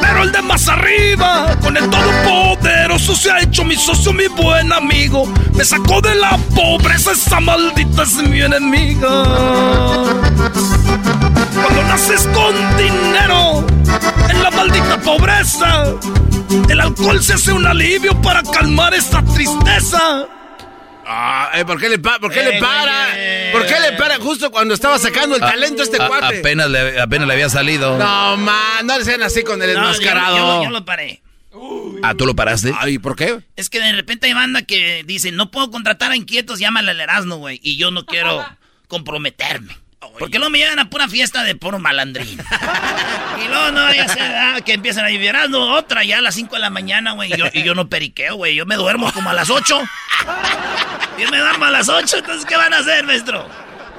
pero 0.00 0.24
el 0.24 0.32
de 0.32 0.42
más 0.42 0.66
arriba, 0.66 1.56
con 1.62 1.76
el 1.76 1.88
todopoderoso 1.88 3.14
se 3.14 3.30
ha 3.30 3.38
hecho 3.38 3.64
mi 3.64 3.76
socio, 3.76 4.12
mi 4.12 4.26
buen 4.26 4.72
amigo. 4.72 5.24
Me 5.54 5.64
sacó 5.64 6.00
de 6.00 6.16
la 6.16 6.36
pobreza, 6.52 7.12
esa 7.12 7.38
maldita 7.38 8.02
es 8.02 8.14
mi 8.14 8.40
enemiga. 8.40 9.22
Cuando 11.62 11.82
naces 11.86 12.28
con 12.34 12.56
dinero, 12.76 13.64
en 14.30 14.42
la 14.42 14.50
maldita 14.50 14.98
pobreza, 14.98 15.84
el 16.68 16.80
alcohol 16.80 17.22
se 17.22 17.34
hace 17.34 17.52
un 17.52 17.68
alivio 17.68 18.20
para 18.20 18.42
calmar 18.42 18.94
esta 18.94 19.22
tristeza. 19.22 20.26
Ah, 21.08 21.50
eh, 21.54 21.64
¿por 21.64 21.78
qué 21.80 21.88
le, 21.88 21.98
pa- 21.98 22.18
por 22.18 22.32
qué 22.32 22.40
Eh, 22.40 22.52
le 22.54 22.60
para? 22.60 23.10
güey. 23.12 23.52
¿Por 23.52 23.66
qué 23.66 23.80
le 23.80 23.92
para 23.96 24.16
justo 24.16 24.50
cuando 24.50 24.74
estaba 24.74 24.98
sacando 24.98 25.36
el 25.36 25.42
A- 25.44 25.52
talento 25.52 25.82
este 25.82 26.02
a- 26.02 26.08
cuate? 26.08 26.38
apenas, 26.40 26.68
le, 26.68 27.00
apenas 27.00 27.28
le 27.28 27.34
había 27.34 27.48
salido. 27.48 27.96
No, 27.96 28.36
man, 28.36 28.84
no 28.86 29.00
sean 29.04 29.22
así 29.22 29.42
con 29.44 29.62
el 29.62 29.68
No, 29.68 29.74
yo- 29.74 29.80
enmascarado. 29.82 30.36
yo, 30.36 30.64
yo 30.64 30.70
lo 30.70 30.84
paré. 30.84 31.22
Ah, 32.02 32.14
¿tú 32.14 32.26
lo 32.26 32.34
paraste? 32.36 32.72
Ay, 32.78 32.98
¿por 32.98 33.16
qué? 33.16 33.38
Es 33.56 33.70
que 33.70 33.80
de 33.80 33.92
repente 33.92 34.26
hay 34.26 34.34
banda 34.34 34.62
que 34.62 35.04
dice, 35.06 35.32
no 35.32 35.50
puedo 35.50 35.70
contratar 35.70 36.10
a 36.12 36.16
inquietos, 36.16 36.58
llámale 36.58 36.90
al 36.90 37.00
Erasmo, 37.00 37.36
güey. 37.36 37.58
Y 37.62 37.76
yo 37.76 37.90
no 37.90 38.04
quiero 38.04 38.44
comprometerme. 38.88 39.76
Porque 40.18 40.38
luego 40.38 40.50
me 40.50 40.58
llevan 40.58 40.78
a 40.78 40.90
pura 40.90 41.08
fiesta 41.08 41.42
de 41.42 41.54
puro 41.54 41.78
malandrín. 41.78 42.38
y 43.44 43.48
luego 43.48 43.70
no, 43.72 43.92
ya 43.94 44.08
sé, 44.08 44.20
ah, 44.20 44.58
que 44.64 44.74
empiezan 44.74 45.04
a 45.04 45.08
vivir 45.08 45.34
otra 45.54 46.04
ya 46.04 46.18
a 46.18 46.20
las 46.20 46.34
5 46.34 46.54
de 46.54 46.60
la 46.60 46.70
mañana, 46.70 47.12
güey. 47.12 47.32
Y 47.32 47.36
yo, 47.36 47.46
y 47.52 47.62
yo 47.62 47.74
no 47.74 47.88
periqueo, 47.88 48.36
güey. 48.36 48.54
Yo 48.54 48.66
me 48.66 48.76
duermo 48.76 49.12
como 49.12 49.30
a 49.30 49.34
las 49.34 49.50
8. 49.50 49.82
Yo 51.18 51.30
me 51.30 51.38
duermo 51.38 51.64
a 51.64 51.70
las 51.70 51.88
8, 51.88 52.18
entonces 52.18 52.44
¿qué 52.46 52.56
van 52.56 52.72
a 52.74 52.78
hacer, 52.78 53.04
maestro? 53.04 53.48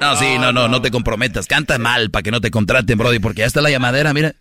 No, 0.00 0.16
sí, 0.16 0.38
no, 0.38 0.52
no, 0.52 0.68
no 0.68 0.80
te 0.80 0.90
comprometas. 0.90 1.46
Canta 1.46 1.78
mal 1.78 2.10
para 2.10 2.22
que 2.22 2.30
no 2.30 2.40
te 2.40 2.50
contraten, 2.50 2.96
Brody, 2.96 3.18
porque 3.18 3.40
ya 3.40 3.46
está 3.46 3.60
la 3.60 3.70
llamadera, 3.70 4.12
mira. 4.14 4.34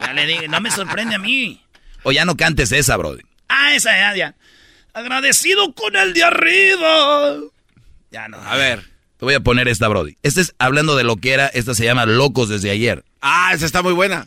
Ya 0.00 0.12
le 0.12 0.26
digo, 0.26 0.42
no 0.48 0.60
me 0.60 0.70
sorprende 0.70 1.14
a 1.14 1.18
mí. 1.18 1.62
O 2.02 2.12
ya 2.12 2.24
no 2.24 2.36
cantes 2.36 2.72
esa, 2.72 2.96
Brody. 2.96 3.22
Ah, 3.48 3.74
esa 3.74 3.92
ya, 3.96 4.14
ya. 4.14 4.34
Agradecido 4.92 5.72
con 5.72 5.96
el 5.96 6.12
de 6.12 6.24
arriba. 6.24 7.36
Ya 8.10 8.28
no. 8.28 8.36
A 8.38 8.56
ver. 8.56 8.91
Te 9.22 9.26
voy 9.26 9.34
a 9.34 9.40
poner 9.40 9.68
esta, 9.68 9.86
Brody. 9.86 10.16
Esta 10.24 10.40
es 10.40 10.52
hablando 10.58 10.96
de 10.96 11.04
lo 11.04 11.14
que 11.14 11.32
era, 11.32 11.46
esta 11.46 11.74
se 11.74 11.84
llama 11.84 12.06
Locos 12.06 12.48
desde 12.48 12.72
ayer. 12.72 13.04
Ah, 13.20 13.52
esa 13.54 13.66
está 13.66 13.80
muy 13.80 13.92
buena. 13.92 14.26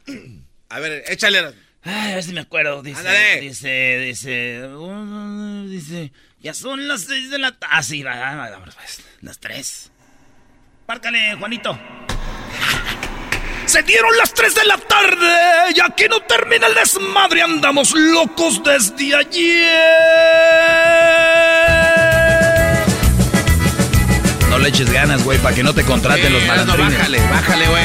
A 0.70 0.80
ver, 0.80 1.04
échale. 1.10 1.54
Ay, 1.84 2.14
a 2.14 2.16
ver 2.16 2.24
si 2.24 2.32
me 2.32 2.40
acuerdo. 2.40 2.82
Dice, 2.82 3.00
Ándale. 3.00 3.42
dice, 3.42 3.98
dice, 4.00 4.70
dice, 5.68 6.14
ya 6.40 6.54
son 6.54 6.88
las 6.88 7.02
seis 7.02 7.30
de 7.30 7.40
la 7.40 7.52
tarde. 7.52 7.76
Ah, 7.76 7.84
sí, 7.84 8.06
pues, 8.74 9.02
las 9.20 9.38
tres. 9.38 9.92
Párcale, 10.86 11.36
Juanito. 11.36 11.78
Se 13.66 13.84
dieron 13.84 14.16
las 14.18 14.34
3 14.34 14.56
de 14.56 14.64
la 14.64 14.78
tarde 14.78 15.74
y 15.76 15.80
aquí 15.82 16.06
no 16.10 16.22
termina 16.22 16.68
el 16.68 16.74
desmadre. 16.74 17.42
Andamos 17.42 17.94
locos 17.94 18.62
desde 18.64 19.14
ayer. 19.14 20.66
Le 24.66 24.70
eches 24.70 24.92
ganas, 24.92 25.24
güey, 25.24 25.38
para 25.38 25.56
que 25.56 25.62
no 25.62 25.76
te 25.76 25.84
contraten 25.84 26.34
los 26.34 26.44
malandrines. 26.48 26.92
No, 26.92 26.98
bájale, 26.98 27.20
bájale, 27.30 27.68
güey. 27.68 27.84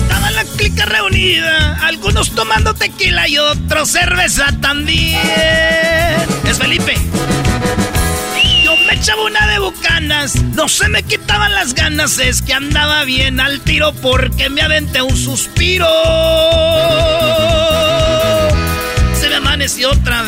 Estaba 0.00 0.30
la 0.30 0.44
clica 0.56 0.86
reunida, 0.86 1.78
algunos 1.82 2.30
tomando 2.30 2.72
tequila 2.72 3.28
y 3.28 3.36
otros 3.36 3.90
cerveza 3.90 4.46
también. 4.62 5.20
Es 6.48 6.56
Felipe 6.56 6.94
me 8.86 8.94
echaba 8.94 9.24
una 9.24 9.46
de 9.48 9.58
bucanas, 9.58 10.42
no 10.54 10.68
se 10.68 10.88
me 10.88 11.02
quitaban 11.02 11.52
las 11.52 11.74
ganas, 11.74 12.18
es 12.18 12.40
que 12.42 12.54
andaba 12.54 13.04
bien 13.04 13.38
al 13.38 13.60
tiro 13.60 13.92
porque 13.92 14.48
me 14.48 14.62
aventé 14.62 15.02
un 15.02 15.16
suspiro. 15.16 15.86
Se 19.20 19.28
me 19.28 19.36
amaneció 19.36 19.90
otra 19.90 20.21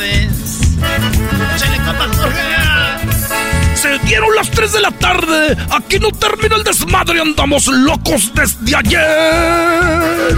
dieron 3.98 4.34
las 4.34 4.50
3 4.50 4.72
de 4.72 4.80
la 4.80 4.90
tarde. 4.90 5.56
Aquí 5.70 5.98
no 5.98 6.10
termina 6.10 6.56
el 6.56 6.64
desmadre. 6.64 7.20
Andamos 7.20 7.66
locos 7.66 8.32
desde 8.34 8.76
ayer 8.76 10.34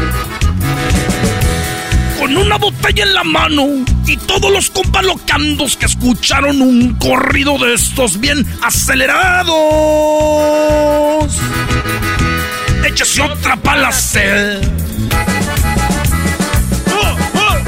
con 2.19 2.37
una 2.37 2.57
botella 2.57 3.05
en 3.05 3.15
la 3.15 3.25
mano 3.25 3.67
y 4.07 4.17
todos 4.17 4.51
los 4.51 4.71
compalocandos 4.71 5.77
que 5.77 5.87
escucharon 5.87 6.61
un 6.63 6.95
corrido 6.95 7.59
de 7.59 7.75
estos 7.75 8.19
bien 8.19 8.47
acelerados. 8.63 9.57
Échese 12.85 13.21
otra 13.23 13.57
pala 13.57 13.93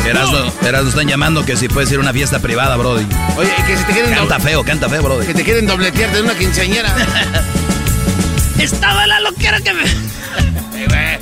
Erasmo, 0.09 0.53
Erasmo 0.67 0.89
están 0.89 1.07
llamando 1.07 1.45
que 1.45 1.57
si 1.57 1.69
puede 1.69 1.87
ser 1.87 1.99
una 1.99 2.13
fiesta 2.13 2.41
privada, 2.41 2.77
Brody. 2.77 3.07
Oye, 3.37 3.51
que 3.67 3.77
si 3.77 3.85
te 3.85 3.93
quieren 3.93 4.15
Canta 4.15 4.41
feo, 4.41 4.65
canta 4.65 4.89
feo, 4.89 5.03
Brody. 5.03 5.27
Que 5.27 5.35
te 5.35 5.45
quieren 5.45 5.67
dobletear 5.67 6.11
de 6.13 6.23
una 6.23 6.35
quinceañera. 6.35 6.95
Estaba 8.59 9.07
la 9.07 9.21
loquera 9.21 9.61
que 9.61 9.75
me. 9.75 9.85
eh, 9.85 11.19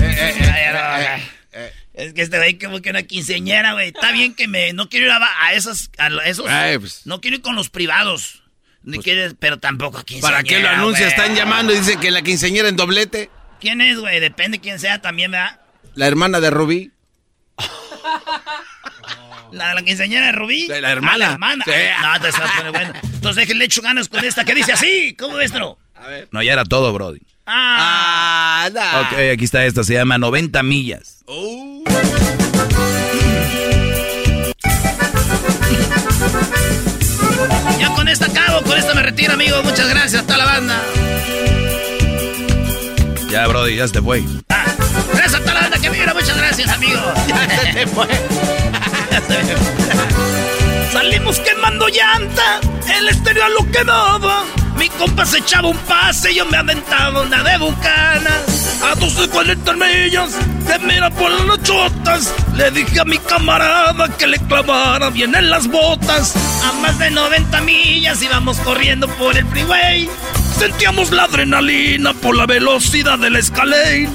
eh, 0.00 1.22
eh, 1.52 1.72
es 1.94 2.12
que 2.12 2.22
este 2.22 2.36
güey 2.38 2.58
como 2.58 2.80
que 2.82 2.90
una 2.90 3.04
quinceñera, 3.04 3.72
güey. 3.72 3.88
Está 3.88 4.12
bien 4.12 4.34
que 4.34 4.48
me... 4.48 4.72
No 4.72 4.88
quiero 4.88 5.06
ir 5.06 5.12
a, 5.12 5.20
a 5.46 5.54
esos... 5.54 5.90
A 5.98 6.08
esos 6.26 6.46
pues. 6.80 7.06
No 7.06 7.20
quiero 7.20 7.36
ir 7.36 7.42
con 7.42 7.54
los 7.54 7.70
privados. 7.70 8.42
Ni 8.82 8.98
pues, 8.98 9.34
pero 9.38 9.58
tampoco 9.58 9.98
a 9.98 10.04
quinceñera, 10.04 10.38
¿Para 10.38 10.42
qué 10.42 10.60
lo 10.60 10.68
anuncia? 10.68 11.06
Están 11.06 11.34
llamando 11.34 11.72
y 11.72 11.78
dicen 11.78 12.00
que 12.00 12.10
la 12.10 12.22
quinceñera 12.22 12.68
en 12.68 12.76
doblete. 12.76 13.30
¿Quién 13.60 13.80
es, 13.80 13.98
güey? 13.98 14.20
Depende 14.20 14.60
quién 14.60 14.78
sea 14.78 15.00
también, 15.00 15.30
¿verdad? 15.30 15.60
La 15.94 16.06
hermana 16.06 16.40
de 16.40 16.50
Rubí. 16.50 16.92
¿La, 19.52 19.74
la 19.74 19.82
quinceañera 19.82 20.26
de 20.26 20.32
Rubí? 20.32 20.66
la 20.68 20.90
hermana. 20.90 21.14
Ah, 21.14 21.18
la 21.18 21.32
hermana. 21.32 21.64
No, 22.02 22.16
entonces 22.16 22.40
va 22.40 22.66
a 22.66 22.70
bueno. 22.70 22.92
Entonces 23.02 23.56
le 23.56 23.64
echo 23.64 23.82
ganas 23.82 24.08
con 24.08 24.24
esta 24.24 24.44
que 24.44 24.54
dice 24.54 24.72
así. 24.72 25.14
¿Cómo 25.18 25.36
ves, 25.36 25.52
no? 25.52 25.78
A 25.94 26.06
ver. 26.06 26.28
No, 26.32 26.42
ya 26.42 26.52
era 26.52 26.64
todo, 26.64 26.92
Brody. 26.92 27.20
Ah, 27.46 28.68
ah 28.76 29.08
Ok, 29.10 29.18
aquí 29.32 29.44
está 29.44 29.64
esta. 29.64 29.82
Se 29.82 29.94
llama 29.94 30.18
90 30.18 30.62
millas. 30.62 31.22
Oh. 31.26 31.82
Ya 37.78 37.94
con 37.94 38.08
esta 38.08 38.26
acabo, 38.26 38.62
con 38.62 38.76
esta 38.76 38.94
me 38.94 39.02
retiro, 39.02 39.32
amigo. 39.32 39.62
Muchas 39.62 39.88
gracias, 39.88 40.28
a 40.28 40.36
la 40.36 40.44
banda. 40.44 40.82
Ya, 43.30 43.46
Brody, 43.46 43.76
ya 43.76 43.86
se 43.86 43.94
te 43.94 44.02
fue. 44.02 44.22
Ah, 44.48 44.64
toda 44.76 44.77
muchas 46.14 46.36
gracias, 46.36 46.68
amigo. 46.70 47.00
Ya 47.28 47.48
se 47.48 47.72
te 47.72 47.86
fue. 47.86 48.08
Salimos 50.92 51.38
quemando 51.40 51.88
llanta, 51.88 52.60
el 52.96 53.08
estéreo 53.08 53.44
a 53.44 53.48
lo 53.50 53.70
que 53.70 53.84
daba. 53.84 54.44
Mi 54.78 54.88
compa 54.90 55.26
se 55.26 55.38
echaba 55.38 55.68
un 55.68 55.76
pase 55.78 56.30
y 56.32 56.36
yo 56.36 56.46
me 56.46 56.56
aventaba 56.56 57.22
una 57.22 57.42
de 57.42 57.58
bucanas. 57.58 58.78
A 58.82 58.94
12, 58.94 59.28
40 59.28 59.72
millas, 59.72 60.30
te 60.66 60.78
mira 60.78 61.10
por 61.10 61.30
las 61.30 61.62
chotas. 61.62 62.32
Le 62.54 62.70
dije 62.70 63.00
a 63.00 63.04
mi 63.04 63.18
camarada 63.18 64.08
que 64.16 64.26
le 64.28 64.38
clavara 64.38 65.10
bien 65.10 65.34
en 65.34 65.50
las 65.50 65.66
botas. 65.66 66.34
A 66.64 66.72
más 66.80 66.98
de 66.98 67.10
90 67.10 67.60
millas 67.62 68.22
íbamos 68.22 68.58
corriendo 68.58 69.08
por 69.08 69.36
el 69.36 69.46
freeway. 69.48 70.08
Sentíamos 70.58 71.10
la 71.10 71.24
adrenalina 71.24 72.14
por 72.14 72.36
la 72.36 72.46
velocidad 72.46 73.18
del 73.18 73.36
escalade. 73.36 74.08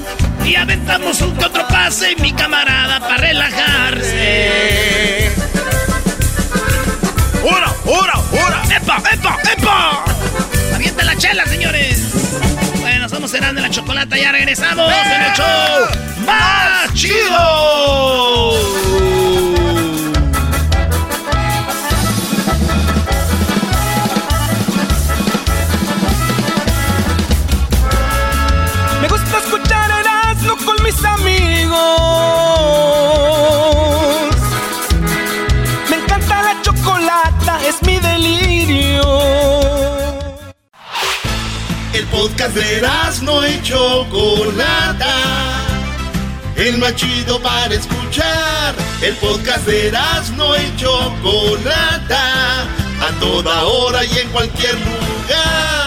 Y 0.44 0.56
aventamos 0.56 1.20
un 1.22 1.36
que 1.36 1.44
otro 1.46 1.66
pase 1.68 2.14
mi 2.16 2.32
camarada 2.32 3.00
para 3.00 3.16
relajarse. 3.16 4.14
¡Hora, 7.42 7.72
hora, 7.86 8.14
hora! 8.32 8.62
¡Epa, 8.76 9.02
epa, 9.12 9.38
epa! 9.52 10.04
¡Avienta 10.74 11.04
la 11.04 11.16
chela, 11.16 11.46
señores! 11.46 12.08
Bueno, 12.80 13.08
somos 13.08 13.30
Serán 13.30 13.54
de 13.54 13.62
la 13.62 13.70
Chocolata, 13.70 14.16
ya 14.18 14.32
regresamos 14.32 14.92
en 14.92 15.22
el 15.22 15.32
show 15.32 15.88
más 16.26 16.92
chido. 16.94 18.54
Erasmo 31.04 31.14
con 31.14 31.24
mis 31.24 31.44
amigos. 31.44 32.14
es 37.68 37.82
mi 37.82 37.98
delirio. 37.98 39.02
El 41.92 42.06
podcast 42.06 42.54
de 42.54 42.82
no 43.22 43.46
y 43.46 43.62
Chocolata. 43.62 45.14
El 46.56 46.78
más 46.78 46.94
chido 46.96 47.40
para 47.40 47.74
escuchar. 47.74 48.74
El 49.02 49.14
podcast 49.16 49.66
de 49.66 49.92
no 50.36 50.56
y 50.56 50.76
Chocolata. 50.76 52.62
A 53.00 53.10
toda 53.20 53.64
hora 53.64 54.04
y 54.04 54.18
en 54.18 54.28
cualquier 54.30 54.74
lugar. 54.74 55.83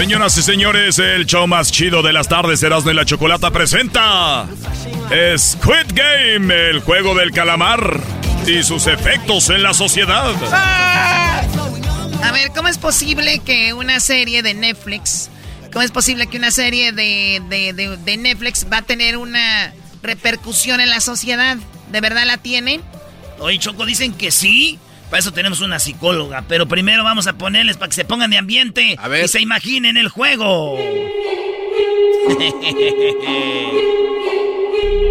Señoras 0.00 0.34
y 0.38 0.42
señores, 0.42 0.98
el 0.98 1.26
show 1.26 1.46
más 1.46 1.70
chido 1.70 2.00
de 2.02 2.14
las 2.14 2.26
tardes, 2.26 2.62
Erasmo 2.62 2.90
y 2.90 2.94
la 2.94 3.04
Chocolata 3.04 3.50
presenta 3.50 4.46
Squid 5.36 5.92
Game, 5.92 6.70
el 6.70 6.80
juego 6.80 7.14
del 7.14 7.32
calamar 7.32 8.00
y 8.46 8.62
sus 8.62 8.86
efectos 8.86 9.50
en 9.50 9.62
la 9.62 9.74
sociedad. 9.74 10.34
A 12.24 12.32
ver, 12.32 12.50
¿cómo 12.56 12.68
es 12.68 12.78
posible 12.78 13.40
que 13.40 13.74
una 13.74 14.00
serie 14.00 14.42
de 14.42 14.54
Netflix, 14.54 15.28
cómo 15.70 15.82
es 15.82 15.90
posible 15.90 16.28
que 16.28 16.38
una 16.38 16.50
serie 16.50 16.92
de, 16.92 17.42
de, 18.02 18.16
Netflix 18.16 18.66
va 18.72 18.78
a 18.78 18.82
tener 18.82 19.18
una 19.18 19.74
repercusión 20.02 20.80
en 20.80 20.88
la 20.88 21.02
sociedad? 21.02 21.58
¿De 21.92 22.00
verdad 22.00 22.24
la 22.24 22.38
tiene? 22.38 22.80
Oye, 23.38 23.58
Choco, 23.58 23.84
dicen 23.84 24.14
que 24.14 24.30
sí. 24.30 24.78
Para 25.10 25.18
eso 25.18 25.32
tenemos 25.32 25.60
una 25.60 25.80
psicóloga. 25.80 26.44
Pero 26.48 26.66
primero 26.66 27.02
vamos 27.02 27.26
a 27.26 27.32
ponerles 27.32 27.76
para 27.76 27.88
que 27.88 27.96
se 27.96 28.04
pongan 28.04 28.30
de 28.30 28.38
ambiente 28.38 28.96
y 28.96 29.28
se 29.28 29.40
imaginen 29.40 29.96
el 29.96 30.08
juego. 30.08 30.76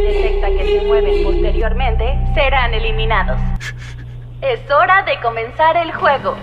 detecta 0.08 0.48
que 0.48 0.80
se 0.80 0.86
mueven 0.86 1.24
posteriormente, 1.24 2.18
serán 2.34 2.74
eliminados. 2.74 3.40
Es 4.42 4.60
hora 4.72 5.04
de 5.04 5.20
comenzar 5.20 5.76
el 5.76 5.92
juego. 5.92 6.38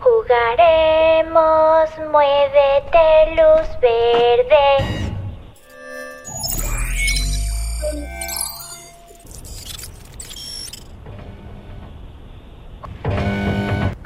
Jugaremos, 0.00 1.88
muévete 2.12 3.36
luz 3.36 3.68
verde. 3.80 5.15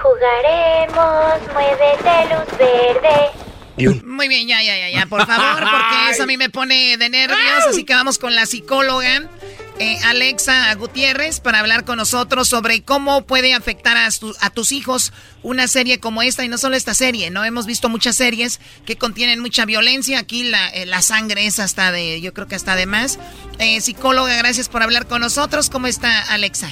Jugaremos, 0.03 1.53
muévete 1.53 2.35
luz 2.35 2.59
verde. 2.59 3.51
Muy 4.05 4.29
bien, 4.29 4.47
ya, 4.49 4.63
ya, 4.63 4.77
ya, 4.77 4.91
ya, 4.91 5.07
por 5.07 5.27
favor, 5.27 5.61
porque 5.61 6.11
eso 6.11 6.25
a 6.25 6.27
mí 6.27 6.37
me 6.37 6.51
pone 6.51 6.97
de 6.97 7.09
nervios, 7.09 7.67
así 7.69 7.85
que 7.85 7.95
vamos 7.95 8.19
con 8.19 8.35
la 8.35 8.47
psicóloga. 8.47 9.29
Eh, 9.79 9.99
Alexa 10.05 10.75
Gutiérrez 10.75 11.41
para 11.41 11.61
hablar 11.61 11.87
con 11.87 11.97
nosotros 11.97 12.49
sobre 12.49 12.83
cómo 12.83 13.23
puede 13.23 13.55
afectar 13.55 13.97
a, 13.97 14.11
a, 14.41 14.51
tus 14.51 14.73
hijos 14.73 15.15
una 15.43 15.69
serie 15.69 16.01
como 16.01 16.21
esta 16.21 16.45
y 16.45 16.49
no 16.49 16.59
solo 16.59 16.77
esta 16.77 16.93
serie, 16.93 17.31
¿no? 17.31 17.47
Hemos 17.47 17.65
visto 17.65 17.89
muchas 17.89 18.15
series 18.15 18.61
que 18.85 18.97
contienen 18.97 19.41
mucha 19.41 19.65
violencia, 19.65 20.19
aquí 20.19 20.45
la, 20.45 20.69
eh, 20.69 20.85
la 20.85 21.01
sangre 21.01 21.47
es 21.47 21.59
hasta 21.61 21.93
de, 21.93 22.21
yo 22.21 22.35
creo 22.35 22.47
que 22.47 22.57
hasta 22.57 22.77
de 22.77 22.85
más. 22.85 23.19
Eh, 23.59 23.81
psicóloga, 23.81 24.37
gracias 24.37 24.69
por 24.69 24.83
hablar 24.83 25.07
con 25.07 25.23
nosotros. 25.23 25.71
¿Cómo 25.71 25.87
está 25.87 26.21
Alexa? 26.25 26.69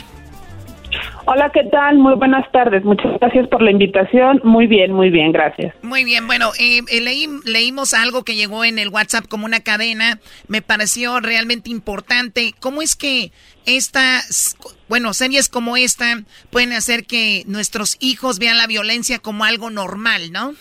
Hola, 1.26 1.50
¿qué 1.52 1.64
tal? 1.64 1.98
Muy 1.98 2.14
buenas 2.14 2.50
tardes. 2.52 2.84
Muchas 2.84 3.18
gracias 3.20 3.48
por 3.48 3.60
la 3.60 3.70
invitación. 3.70 4.40
Muy 4.44 4.66
bien, 4.66 4.92
muy 4.92 5.10
bien, 5.10 5.32
gracias. 5.32 5.74
Muy 5.82 6.04
bien, 6.04 6.26
bueno, 6.26 6.52
eh, 6.58 6.80
eh, 6.90 7.00
leí, 7.00 7.28
leímos 7.44 7.92
algo 7.92 8.24
que 8.24 8.34
llegó 8.34 8.64
en 8.64 8.78
el 8.78 8.88
WhatsApp 8.88 9.26
como 9.28 9.44
una 9.44 9.60
cadena. 9.60 10.20
Me 10.46 10.62
pareció 10.62 11.20
realmente 11.20 11.70
importante. 11.70 12.54
¿Cómo 12.60 12.80
es 12.80 12.96
que 12.96 13.30
estas, 13.66 14.56
bueno, 14.88 15.12
series 15.12 15.50
como 15.50 15.76
esta 15.76 16.22
pueden 16.50 16.72
hacer 16.72 17.04
que 17.04 17.42
nuestros 17.46 17.98
hijos 18.00 18.38
vean 18.38 18.56
la 18.56 18.66
violencia 18.66 19.18
como 19.18 19.44
algo 19.44 19.68
normal, 19.68 20.32
¿no? 20.32 20.54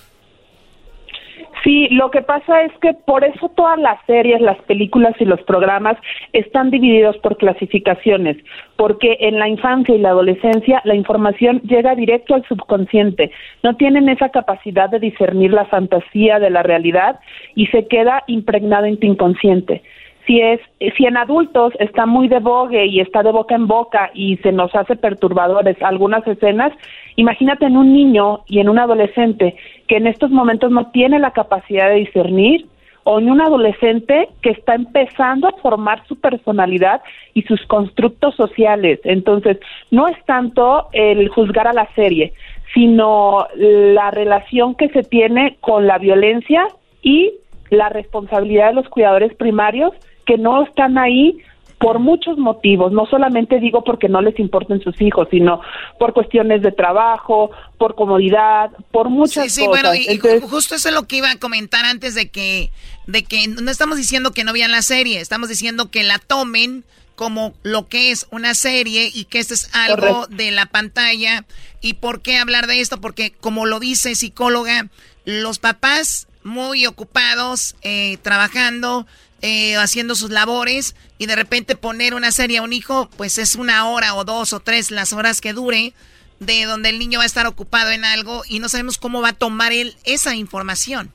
Sí, 1.68 1.90
lo 1.90 2.12
que 2.12 2.22
pasa 2.22 2.62
es 2.62 2.72
que 2.80 2.94
por 2.94 3.26
eso 3.26 3.50
todas 3.50 3.78
las 3.78 4.00
series, 4.06 4.40
las 4.40 4.58
películas 4.60 5.14
y 5.20 5.26
los 5.26 5.42
programas 5.42 5.98
están 6.32 6.72
divididos 6.72 7.18
por 7.18 7.36
clasificaciones, 7.36 8.38
porque 8.78 9.18
en 9.20 9.38
la 9.38 9.50
infancia 9.50 9.94
y 9.94 9.98
la 9.98 10.12
adolescencia 10.12 10.82
la 10.86 10.96
información 10.96 11.60
llega 11.64 11.94
directo 11.94 12.36
al 12.36 12.46
subconsciente, 12.48 13.32
no 13.64 13.76
tienen 13.76 14.08
esa 14.08 14.30
capacidad 14.30 14.90
de 14.90 15.00
discernir 15.00 15.52
la 15.52 15.66
fantasía 15.66 16.40
de 16.40 16.52
la 16.52 16.64
realidad 16.64 17.20
y 17.54 17.68
se 17.68 17.86
queda 17.88 18.24
impregnado 18.28 18.86
en 18.86 18.98
tu 18.98 19.06
inconsciente 19.06 19.84
si 20.28 20.42
es 20.42 20.60
si 20.98 21.06
en 21.06 21.18
adultos 21.18 21.74
está 21.80 22.06
muy 22.06 22.28
de 22.28 22.40
bogue 22.40 22.86
y 22.86 23.00
está 23.00 23.24
de 23.24 23.32
boca 23.32 23.56
en 23.56 23.66
boca 23.66 24.12
y 24.14 24.36
se 24.38 24.52
nos 24.52 24.76
hace 24.76 24.98
perturbadores 24.98 25.82
algunas 25.82 26.28
escenas, 26.28 26.74
imagínate 27.16 27.66
en 27.66 27.78
un 27.78 27.94
niño 27.94 28.42
y 28.46 28.60
en 28.60 28.70
un 28.70 28.78
adolescente 28.78 29.56
que 29.88 29.98
en 29.98 30.06
estos 30.06 30.30
momentos 30.30 30.70
no 30.70 30.92
tiene 30.92 31.18
la 31.18 31.32
capacidad 31.32 31.90
de 31.90 31.96
discernir 31.96 32.68
o 33.06 33.20
en 33.20 33.30
un 33.30 33.40
adolescente 33.40 34.28
que 34.42 34.50
está 34.50 34.76
empezando 34.76 35.48
a 35.48 35.54
formar 35.62 36.06
su 36.08 36.20
personalidad 36.20 37.02
y 37.34 37.44
sus 37.44 37.66
constructos 37.66 38.36
sociales. 38.36 39.00
Entonces, 39.06 39.60
no 39.92 40.10
es 40.10 40.18
tanto 40.26 40.90
el 40.92 41.30
juzgar 41.30 41.70
a 41.70 41.74
la 41.74 41.88
serie, 41.96 42.34
sino 42.74 43.48
la 43.56 44.12
relación 44.12 44.76
que 44.76 44.90
se 44.90 45.04
tiene 45.04 45.56
con 45.62 45.88
la 45.88 46.00
violencia 46.00 46.68
y 47.02 47.32
la 47.70 47.88
responsabilidad 47.88 48.68
de 48.68 48.74
los 48.74 48.90
cuidadores 48.90 49.34
primarios 49.36 49.94
que 50.28 50.38
no 50.38 50.64
están 50.64 51.00
ahí 51.00 51.40
por 51.80 52.00
muchos 52.00 52.38
motivos, 52.38 52.92
no 52.92 53.06
solamente 53.06 53.60
digo 53.60 53.84
porque 53.84 54.10
no 54.10 54.22
les 54.22 54.40
importen 54.40 54.82
sus 54.82 55.00
hijos, 55.00 55.28
sino 55.30 55.62
por 56.00 56.14
cuestiones 56.14 56.64
de 56.64 56.72
trabajo, 56.72 57.52
por 57.78 57.94
comodidad, 57.96 58.72
por 58.92 59.10
muchas 59.10 59.46
sí, 59.46 59.62
sí, 59.62 59.66
cosas. 59.68 59.84
bueno, 59.84 59.96
y 59.96 60.18
justo 60.42 60.76
eso 60.76 60.90
es 60.90 60.96
lo 60.96 61.08
que 61.08 61.18
iba 61.18 61.30
a 61.30 61.38
comentar 61.38 61.86
antes 61.86 62.16
de 62.16 62.30
que, 62.30 62.72
de 63.06 63.24
que 63.24 63.48
no 63.48 63.70
estamos 63.70 63.98
diciendo 63.98 64.32
que 64.32 64.44
no 64.44 64.54
vean 64.54 64.72
la 64.72 64.82
serie, 64.82 65.20
estamos 65.22 65.50
diciendo 65.50 65.92
que 65.92 66.04
la 66.04 66.18
tomen 66.18 66.84
como 67.16 67.54
lo 67.64 67.88
que 67.88 68.12
es 68.12 68.28
una 68.32 68.54
serie 68.54 69.12
y 69.14 69.26
que 69.26 69.40
esto 69.40 69.56
es 69.56 69.74
algo 69.74 70.28
de 70.28 70.52
la 70.52 70.68
pantalla. 70.68 71.46
¿Y 71.82 71.96
por 71.96 72.22
qué 72.22 72.38
hablar 72.38 72.68
de 72.68 72.80
esto? 72.80 73.02
Porque 73.02 73.32
como 73.32 73.66
lo 73.66 73.80
dice 73.80 74.14
psicóloga, 74.14 74.88
los 75.26 75.58
papás 75.58 76.28
muy 76.44 76.86
ocupados, 76.86 77.76
eh, 77.82 78.18
trabajando, 78.22 79.08
eh, 79.42 79.76
haciendo 79.78 80.16
sus 80.16 80.30
labores 80.30 80.96
y 81.18 81.26
de 81.28 81.36
repente 81.36 81.76
poner 81.76 82.14
una 82.14 82.32
serie 82.32 82.58
a 82.58 82.64
un 82.64 82.74
hijo, 82.74 83.10
pues 83.18 83.38
es 83.38 83.56
una 83.56 83.88
hora 83.90 84.16
o 84.16 84.24
dos 84.24 84.54
o 84.54 84.60
tres 84.60 84.92
las 84.92 85.14
horas 85.14 85.42
que 85.42 85.54
dure 85.54 85.94
de 86.40 86.66
donde 86.66 86.90
el 86.90 87.00
niño 87.00 87.20
va 87.20 87.24
a 87.24 87.28
estar 87.28 87.48
ocupado 87.48 87.92
en 87.92 88.06
algo 88.06 88.44
y 88.48 88.60
no 88.60 88.70
sabemos 88.70 88.98
cómo 88.98 89.22
va 89.22 89.30
a 89.30 89.34
tomar 89.34 89.74
él 89.74 89.96
esa 90.06 90.36
información. 90.36 91.12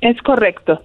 Es 0.00 0.20
correcto. 0.22 0.82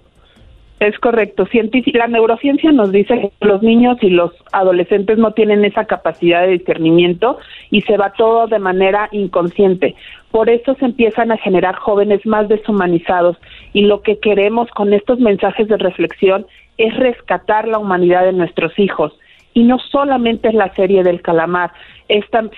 Es 0.78 0.98
correcto. 0.98 1.48
la 1.94 2.06
neurociencia 2.06 2.70
nos 2.70 2.92
dice 2.92 3.32
que 3.40 3.46
los 3.46 3.62
niños 3.62 3.96
y 4.02 4.10
los 4.10 4.32
adolescentes 4.52 5.16
no 5.16 5.32
tienen 5.32 5.64
esa 5.64 5.86
capacidad 5.86 6.42
de 6.42 6.58
discernimiento 6.58 7.38
y 7.70 7.80
se 7.82 7.96
va 7.96 8.12
todo 8.12 8.46
de 8.46 8.58
manera 8.58 9.08
inconsciente. 9.10 9.94
Por 10.30 10.50
eso 10.50 10.74
se 10.74 10.84
empiezan 10.84 11.32
a 11.32 11.38
generar 11.38 11.76
jóvenes 11.76 12.26
más 12.26 12.48
deshumanizados 12.48 13.38
y 13.72 13.82
lo 13.82 14.02
que 14.02 14.18
queremos 14.18 14.68
con 14.72 14.92
estos 14.92 15.18
mensajes 15.18 15.66
de 15.68 15.78
reflexión 15.78 16.46
es 16.76 16.94
rescatar 16.96 17.66
la 17.66 17.78
humanidad 17.78 18.24
de 18.24 18.34
nuestros 18.34 18.78
hijos. 18.78 19.18
Y 19.54 19.62
no 19.62 19.78
solamente 19.78 20.48
es 20.48 20.54
la 20.54 20.74
serie 20.74 21.02
del 21.02 21.22
calamar, 21.22 21.72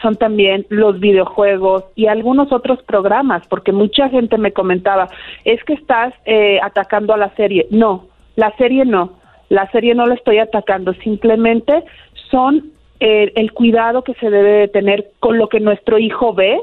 son 0.03 0.17
también 0.17 0.67
los 0.69 0.99
videojuegos 0.99 1.85
y 1.95 2.07
algunos 2.07 2.51
otros 2.51 2.83
programas, 2.83 3.47
porque 3.47 3.71
mucha 3.71 4.09
gente 4.09 4.37
me 4.37 4.53
comentaba, 4.53 5.09
es 5.45 5.63
que 5.63 5.75
estás 5.75 6.13
eh, 6.25 6.59
atacando 6.61 7.15
a 7.15 7.17
la 7.17 7.33
serie. 7.37 7.69
No, 7.71 8.08
la 8.39 8.55
serie 8.57 8.85
no, 8.85 9.19
la 9.49 9.69
serie 9.73 9.97
no 9.97 10.07
la 10.07 10.15
estoy 10.15 10.39
atacando, 10.39 10.95
simplemente 11.03 11.83
son 12.31 12.71
eh, 13.01 13.33
el 13.35 13.53
cuidado 13.53 14.05
que 14.05 14.15
se 14.15 14.31
debe 14.31 14.61
de 14.61 14.69
tener 14.69 15.11
con 15.19 15.39
lo 15.39 15.49
que 15.49 15.59
nuestro 15.59 15.99
hijo 15.99 16.35
ve, 16.35 16.57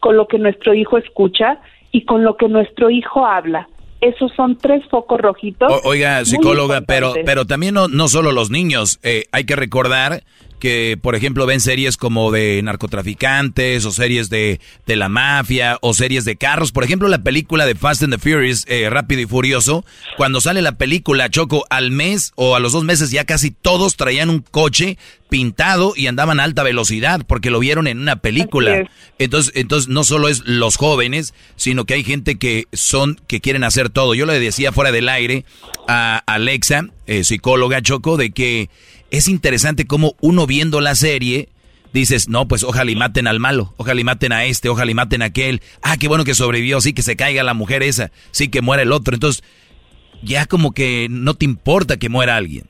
con 0.00 0.18
lo 0.18 0.28
que 0.28 0.38
nuestro 0.38 0.74
hijo 0.74 0.98
escucha 0.98 1.60
y 1.92 2.04
con 2.04 2.24
lo 2.24 2.36
que 2.36 2.46
nuestro 2.48 2.90
hijo 2.90 3.24
habla. 3.24 3.70
Esos 4.02 4.32
son 4.34 4.58
tres 4.58 4.84
focos 4.90 5.18
rojitos. 5.18 5.72
oiga, 5.84 6.22
psicóloga, 6.26 6.82
pero, 6.82 7.14
pero 7.24 7.46
también 7.46 7.72
no, 7.72 7.88
no 7.88 8.08
solo 8.08 8.30
los 8.30 8.50
niños. 8.50 9.00
Eh, 9.02 9.24
hay 9.32 9.44
que 9.44 9.56
recordar 9.56 10.24
que, 10.64 10.96
por 10.98 11.14
ejemplo, 11.14 11.44
ven 11.44 11.60
series 11.60 11.98
como 11.98 12.32
de 12.32 12.62
narcotraficantes 12.62 13.84
o 13.84 13.90
series 13.90 14.30
de, 14.30 14.60
de, 14.86 14.96
la 14.96 15.10
mafia 15.10 15.76
o 15.82 15.92
series 15.92 16.24
de 16.24 16.36
carros. 16.36 16.72
Por 16.72 16.84
ejemplo, 16.84 17.06
la 17.08 17.22
película 17.22 17.66
de 17.66 17.74
Fast 17.74 18.02
and 18.02 18.14
the 18.14 18.18
Furious, 18.18 18.64
eh, 18.66 18.88
Rápido 18.88 19.20
y 19.20 19.26
Furioso, 19.26 19.84
cuando 20.16 20.40
sale 20.40 20.62
la 20.62 20.78
película 20.78 21.28
Choco 21.28 21.66
al 21.68 21.90
mes 21.90 22.32
o 22.36 22.56
a 22.56 22.60
los 22.60 22.72
dos 22.72 22.82
meses 22.82 23.10
ya 23.10 23.26
casi 23.26 23.50
todos 23.50 23.96
traían 23.96 24.30
un 24.30 24.40
coche 24.40 24.96
pintado 25.28 25.92
y 25.96 26.06
andaban 26.06 26.40
a 26.40 26.44
alta 26.44 26.62
velocidad 26.62 27.20
porque 27.26 27.50
lo 27.50 27.58
vieron 27.58 27.86
en 27.86 27.98
una 27.98 28.16
película. 28.16 28.88
Entonces, 29.18 29.52
entonces 29.56 29.88
no 29.90 30.02
solo 30.02 30.28
es 30.30 30.44
los 30.46 30.76
jóvenes, 30.76 31.34
sino 31.56 31.84
que 31.84 31.92
hay 31.92 32.04
gente 32.04 32.36
que 32.36 32.64
son 32.72 33.20
que 33.26 33.42
quieren 33.42 33.64
hacer 33.64 33.90
todo. 33.90 34.14
Yo 34.14 34.24
le 34.24 34.40
decía 34.40 34.72
fuera 34.72 34.92
del 34.92 35.10
aire 35.10 35.44
a 35.88 36.22
Alexa, 36.24 36.86
eh, 37.06 37.22
psicóloga 37.22 37.82
Choco, 37.82 38.16
de 38.16 38.30
que 38.30 38.70
es 39.16 39.28
interesante 39.28 39.86
cómo 39.86 40.14
uno 40.20 40.46
viendo 40.46 40.80
la 40.80 40.94
serie 40.94 41.48
dices, 41.92 42.28
no, 42.28 42.48
pues 42.48 42.64
ojalá 42.64 42.90
y 42.90 42.96
maten 42.96 43.28
al 43.28 43.38
malo, 43.38 43.72
ojalá 43.76 44.00
y 44.00 44.04
maten 44.04 44.32
a 44.32 44.44
este, 44.44 44.68
ojalá 44.68 44.90
y 44.90 44.94
maten 44.94 45.22
a 45.22 45.26
aquel. 45.26 45.60
Ah, 45.80 45.96
qué 45.98 46.08
bueno 46.08 46.24
que 46.24 46.34
sobrevivió, 46.34 46.80
sí, 46.80 46.92
que 46.92 47.02
se 47.02 47.14
caiga 47.14 47.44
la 47.44 47.54
mujer 47.54 47.84
esa, 47.84 48.10
sí, 48.32 48.50
que 48.50 48.62
muera 48.62 48.82
el 48.82 48.90
otro. 48.90 49.14
Entonces, 49.14 49.44
ya 50.20 50.46
como 50.46 50.72
que 50.72 51.06
no 51.08 51.34
te 51.34 51.44
importa 51.44 51.96
que 51.96 52.08
muera 52.08 52.36
alguien. 52.36 52.64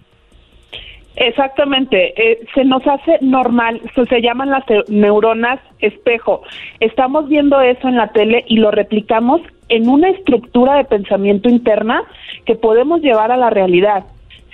Exactamente, 1.17 2.13
eh, 2.21 2.41
se 2.55 2.65
nos 2.65 2.85
hace 2.87 3.19
normal, 3.21 3.81
se 3.95 4.21
llaman 4.21 4.51
las 4.51 4.65
neuronas 4.89 5.61
espejo. 5.79 6.43
Estamos 6.81 7.29
viendo 7.29 7.61
eso 7.61 7.89
en 7.89 7.97
la 7.97 8.09
tele 8.09 8.45
y 8.49 8.57
lo 8.57 8.73
replicamos 8.73 9.41
en 9.69 9.89
una 9.89 10.11
estructura 10.11 10.77
de 10.77 10.85
pensamiento 10.85 11.49
interna 11.49 12.03
que 12.45 12.57
podemos 12.57 13.01
llevar 13.01 13.31
a 13.31 13.37
la 13.37 13.49
realidad. 13.49 14.05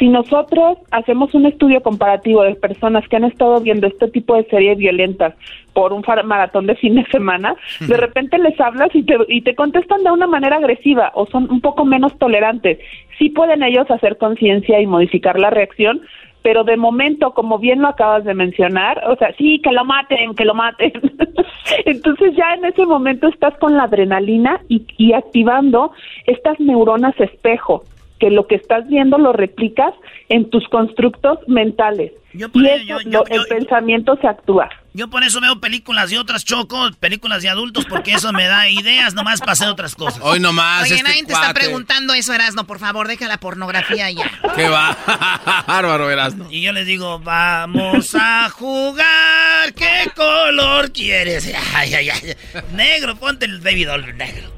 Si 0.00 0.08
nosotros 0.08 0.78
hacemos 0.92 1.34
un 1.34 1.44
estudio 1.44 1.82
comparativo 1.82 2.42
de 2.42 2.54
personas 2.54 3.06
que 3.06 3.16
han 3.16 3.24
estado 3.24 3.60
viendo 3.60 3.86
este 3.86 4.08
tipo 4.08 4.34
de 4.34 4.44
series 4.44 4.78
violentas 4.78 5.34
por 5.74 5.92
un 5.92 6.02
maratón 6.24 6.66
de 6.66 6.74
fin 6.74 6.94
de 6.94 7.04
semana, 7.10 7.54
de 7.86 7.96
repente 7.98 8.38
les 8.38 8.58
hablas 8.58 8.88
y 8.94 9.02
te, 9.02 9.18
y 9.28 9.42
te 9.42 9.54
contestan 9.54 10.02
de 10.02 10.10
una 10.10 10.26
manera 10.26 10.56
agresiva 10.56 11.12
o 11.14 11.26
son 11.26 11.50
un 11.50 11.60
poco 11.60 11.84
menos 11.84 12.18
tolerantes. 12.18 12.78
Sí 13.18 13.28
pueden 13.28 13.62
ellos 13.62 13.90
hacer 13.90 14.16
conciencia 14.16 14.80
y 14.80 14.86
modificar 14.86 15.38
la 15.38 15.50
reacción, 15.50 16.00
pero 16.40 16.64
de 16.64 16.78
momento, 16.78 17.34
como 17.34 17.58
bien 17.58 17.82
lo 17.82 17.88
acabas 17.88 18.24
de 18.24 18.32
mencionar, 18.32 19.02
o 19.06 19.16
sea, 19.16 19.34
sí, 19.36 19.60
que 19.62 19.70
lo 19.70 19.84
maten, 19.84 20.34
que 20.34 20.46
lo 20.46 20.54
maten. 20.54 20.92
Entonces 21.84 22.34
ya 22.34 22.54
en 22.54 22.64
ese 22.64 22.86
momento 22.86 23.28
estás 23.28 23.54
con 23.58 23.76
la 23.76 23.82
adrenalina 23.82 24.62
y, 24.66 24.86
y 24.96 25.12
activando 25.12 25.92
estas 26.24 26.58
neuronas 26.58 27.20
espejo 27.20 27.84
que 28.20 28.30
lo 28.30 28.46
que 28.46 28.54
estás 28.54 28.86
viendo 28.88 29.18
lo 29.18 29.32
replicas 29.32 29.92
en 30.28 30.48
tus 30.50 30.68
constructos 30.68 31.38
mentales. 31.48 32.12
y 32.32 32.42
eso, 32.44 32.98
lo- 33.06 33.26
el 33.26 33.44
pensamiento 33.48 34.16
se 34.20 34.28
actúa. 34.28 34.68
Yo 34.92 35.08
por 35.08 35.22
eso 35.24 35.40
veo 35.40 35.58
películas 35.60 36.10
de 36.10 36.18
otras 36.18 36.44
chocos, 36.44 36.96
películas 36.96 37.42
de 37.42 37.48
adultos, 37.48 37.86
porque 37.86 38.12
eso 38.12 38.32
me 38.32 38.46
da 38.46 38.68
ideas 38.68 39.14
nomás 39.14 39.40
para 39.40 39.52
hacer 39.52 39.68
otras 39.68 39.94
cosas. 39.96 40.20
Hoy 40.22 40.38
nomás. 40.40 40.82
Oye, 40.84 40.94
este 40.96 41.08
nadie 41.08 41.24
te 41.24 41.32
está 41.32 41.52
preguntando 41.54 42.12
eso, 42.14 42.32
Erasno. 42.32 42.66
Por 42.66 42.78
favor, 42.78 43.08
deja 43.08 43.26
la 43.26 43.38
pornografía 43.38 44.10
ya. 44.10 44.30
¿Qué 44.54 44.68
va? 44.68 44.96
Bárbaro, 45.66 46.10
Erasmo. 46.10 46.46
Y 46.50 46.60
yo 46.62 46.72
les 46.72 46.86
digo, 46.86 47.18
vamos 47.20 48.14
a 48.14 48.48
jugar, 48.50 49.72
¿qué 49.74 50.10
color 50.14 50.92
quieres? 50.92 51.52
Ay, 51.74 51.94
ay, 51.94 52.10
ay. 52.10 52.34
Negro, 52.74 53.16
ponte 53.16 53.46
el 53.46 53.60
baby 53.60 53.84
doll 53.84 54.16
negro. 54.16 54.50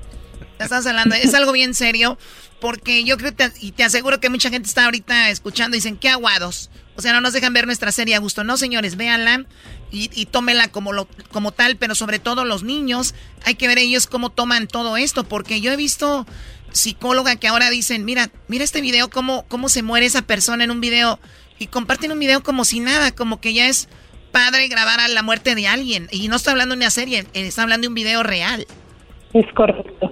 Estás 0.59 0.87
hablando, 0.87 1.15
es 1.15 1.35
algo 1.35 1.53
bien 1.53 1.75
serio, 1.75 2.17
porque 2.63 3.03
yo 3.05 3.19
creo 3.19 3.35
te- 3.35 3.53
y 3.61 3.73
te 3.73 3.83
aseguro 3.85 4.21
que 4.21 4.31
mucha 4.31 4.49
gente 4.49 4.69
está 4.69 4.85
ahorita 4.87 5.29
escuchando 5.31 5.75
dicen, 5.75 5.97
qué 5.99 6.09
aguados. 6.09 6.71
O 6.95 7.03
sea, 7.03 7.13
no 7.13 7.21
nos 7.21 7.33
dejan 7.33 7.53
ver 7.53 7.67
nuestra 7.67 7.91
serie 7.91 8.15
a 8.15 8.19
gusto. 8.21 8.45
No, 8.45 8.57
señores, 8.57 8.97
véanla 8.97 9.47
y, 9.91 10.11
y 10.15 10.27
tómenla 10.27 10.69
como, 10.69 10.93
lo, 10.93 11.09
como 11.33 11.51
tal, 11.53 11.77
pero 11.77 11.95
sobre 11.95 12.19
todo 12.21 12.45
los 12.45 12.63
niños, 12.63 13.15
hay 13.45 13.57
que 13.57 13.67
ver 13.67 13.79
ellos 13.79 14.07
cómo 14.07 14.31
toman 14.31 14.69
todo 14.69 14.97
esto, 14.97 15.25
porque 15.25 15.61
yo 15.61 15.73
he 15.73 15.77
visto 15.77 16.27
psicóloga 16.71 17.37
que 17.37 17.49
ahora 17.49 17.69
dicen, 17.69 18.05
mira, 18.05 18.31
mira 18.47 18.63
este 18.65 18.81
video, 18.81 19.11
cómo, 19.11 19.45
cómo 19.49 19.69
se 19.69 19.83
muere 19.83 20.07
esa 20.07 20.23
persona 20.23 20.65
en 20.65 20.71
un 20.71 20.81
video, 20.81 21.19
y 21.59 21.67
comparten 21.67 22.13
un 22.13 22.19
video 22.19 22.43
como 22.43 22.65
si 22.65 22.81
nada, 22.81 23.13
como 23.13 23.41
que 23.41 23.53
ya 23.55 23.67
es 23.69 23.89
padre 24.31 24.69
grabar 24.69 25.01
a 25.01 25.09
la 25.09 25.23
muerte 25.23 25.55
de 25.55 25.67
alguien. 25.67 26.09
Y 26.13 26.29
no 26.29 26.37
está 26.37 26.53
hablando 26.53 26.75
de 26.75 26.79
una 26.79 26.91
serie, 26.91 27.27
eh, 27.35 27.47
está 27.47 27.63
hablando 27.63 27.87
de 27.87 27.89
un 27.89 27.95
video 27.95 28.23
real. 28.23 28.67
Es 29.35 29.47
correcto. 29.55 30.12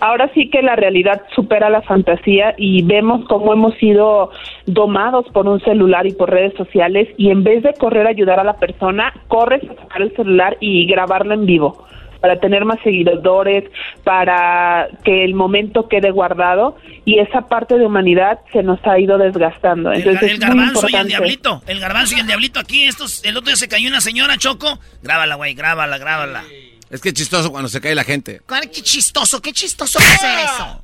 Ahora 0.00 0.30
sí 0.34 0.50
que 0.50 0.62
la 0.62 0.76
realidad 0.76 1.22
supera 1.34 1.70
la 1.70 1.82
fantasía 1.82 2.54
y 2.56 2.82
vemos 2.82 3.24
cómo 3.28 3.52
hemos 3.52 3.74
sido 3.76 4.30
domados 4.66 5.26
por 5.32 5.48
un 5.48 5.60
celular 5.60 6.06
y 6.06 6.12
por 6.12 6.30
redes 6.30 6.54
sociales 6.54 7.08
y 7.16 7.30
en 7.30 7.44
vez 7.44 7.62
de 7.62 7.74
correr 7.74 8.06
a 8.06 8.10
ayudar 8.10 8.40
a 8.40 8.44
la 8.44 8.54
persona, 8.54 9.12
corres 9.28 9.62
a 9.64 9.74
sacar 9.74 10.02
el 10.02 10.14
celular 10.14 10.56
y 10.60 10.86
grabarlo 10.86 11.34
en 11.34 11.46
vivo 11.46 11.86
para 12.20 12.40
tener 12.40 12.64
más 12.64 12.78
seguidores, 12.82 13.64
para 14.02 14.88
que 15.04 15.24
el 15.24 15.34
momento 15.34 15.88
quede 15.88 16.10
guardado 16.10 16.76
y 17.04 17.18
esa 17.18 17.42
parte 17.42 17.78
de 17.78 17.86
humanidad 17.86 18.40
se 18.52 18.62
nos 18.62 18.84
ha 18.84 18.98
ido 18.98 19.18
desgastando. 19.18 19.92
El, 19.92 19.98
Entonces 19.98 20.22
el 20.22 20.28
es 20.28 20.38
muy 20.38 20.48
garbanzo 20.48 20.88
y 20.88 20.96
el 20.96 21.08
diablito. 21.08 21.62
El 21.66 21.80
garbanzo 21.80 22.16
y 22.16 22.20
el 22.20 22.26
diablito 22.26 22.58
aquí. 22.58 22.84
Estos, 22.84 23.24
el 23.24 23.36
otro 23.36 23.46
día 23.46 23.56
se 23.56 23.68
cayó 23.68 23.88
una 23.88 24.00
señora, 24.00 24.36
Choco. 24.38 24.78
Grábala, 25.02 25.36
güey, 25.36 25.54
grábala, 25.54 25.98
grábala. 25.98 26.42
Es 26.90 27.00
que 27.00 27.08
es 27.08 27.14
chistoso 27.14 27.50
cuando 27.50 27.68
se 27.68 27.80
cae 27.80 27.94
la 27.94 28.04
gente. 28.04 28.40
¿Cuál- 28.46 28.70
Qué 28.70 28.82
chistoso, 28.82 29.40
qué 29.42 29.52
chistoso 29.52 29.98
va 29.98 30.12
a 30.14 30.18
ser 30.18 30.38
eso. 30.44 30.82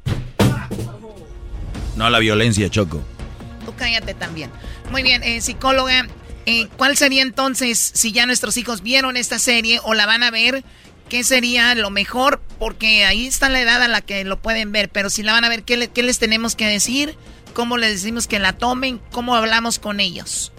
No 1.96 2.10
la 2.10 2.18
violencia, 2.18 2.68
Choco. 2.70 3.02
Tú 3.64 3.74
cállate 3.76 4.14
también. 4.14 4.50
Muy 4.90 5.02
bien, 5.02 5.22
eh, 5.22 5.40
psicóloga, 5.40 6.06
eh, 6.46 6.68
¿cuál 6.76 6.96
sería 6.96 7.22
entonces, 7.22 7.78
si 7.94 8.12
ya 8.12 8.26
nuestros 8.26 8.56
hijos 8.56 8.82
vieron 8.82 9.16
esta 9.16 9.38
serie 9.38 9.78
o 9.84 9.94
la 9.94 10.06
van 10.06 10.22
a 10.22 10.30
ver, 10.30 10.64
qué 11.08 11.22
sería 11.22 11.74
lo 11.76 11.90
mejor? 11.90 12.40
Porque 12.58 13.04
ahí 13.04 13.26
está 13.26 13.48
la 13.48 13.60
edad 13.60 13.80
a 13.82 13.88
la 13.88 14.00
que 14.00 14.24
lo 14.24 14.40
pueden 14.40 14.72
ver, 14.72 14.88
pero 14.88 15.10
si 15.10 15.22
la 15.22 15.32
van 15.32 15.44
a 15.44 15.48
ver, 15.48 15.62
¿qué, 15.62 15.76
le- 15.76 15.88
qué 15.88 16.02
les 16.02 16.18
tenemos 16.18 16.56
que 16.56 16.66
decir? 16.66 17.16
¿Cómo 17.54 17.76
les 17.76 17.92
decimos 17.92 18.26
que 18.26 18.38
la 18.38 18.54
tomen? 18.54 19.00
¿Cómo 19.12 19.36
hablamos 19.36 19.78
con 19.78 20.00
ellos? 20.00 20.52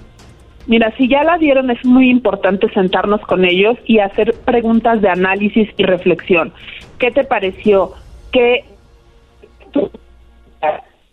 Mira, 0.65 0.93
si 0.97 1.09
ya 1.09 1.23
la 1.23 1.37
vieron, 1.37 1.69
es 1.71 1.83
muy 1.85 2.09
importante 2.09 2.69
sentarnos 2.73 3.21
con 3.21 3.43
ellos 3.43 3.77
y 3.85 3.99
hacer 3.99 4.33
preguntas 4.45 5.01
de 5.01 5.09
análisis 5.09 5.69
y 5.77 5.83
reflexión. 5.83 6.53
¿Qué 6.99 7.11
te 7.11 7.23
pareció? 7.23 7.91
¿Qué... 8.31 8.63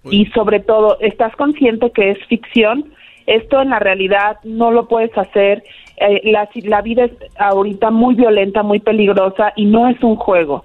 Y 0.05 0.27
sobre 0.27 0.61
todo, 0.61 0.99
¿estás 1.01 1.35
consciente 1.37 1.91
que 1.91 2.13
es 2.13 2.19
ficción? 2.27 2.93
Esto 3.27 3.61
en 3.61 3.71
la 3.71 3.79
realidad 3.79 4.39
no 4.45 4.71
lo 4.71 4.89
puedes 4.89 5.17
hacer. 5.19 5.63
Eh, 5.97 6.31
la, 6.31 6.49
la 6.65 6.81
vida 6.81 7.05
es 7.05 7.13
ahorita 7.39 7.91
muy 7.91 8.15
violenta, 8.15 8.63
muy 8.63 8.81
peligrosa 8.81 9.53
y 9.57 9.67
no 9.67 9.89
es 9.89 10.03
un 10.03 10.17
juego. 10.17 10.65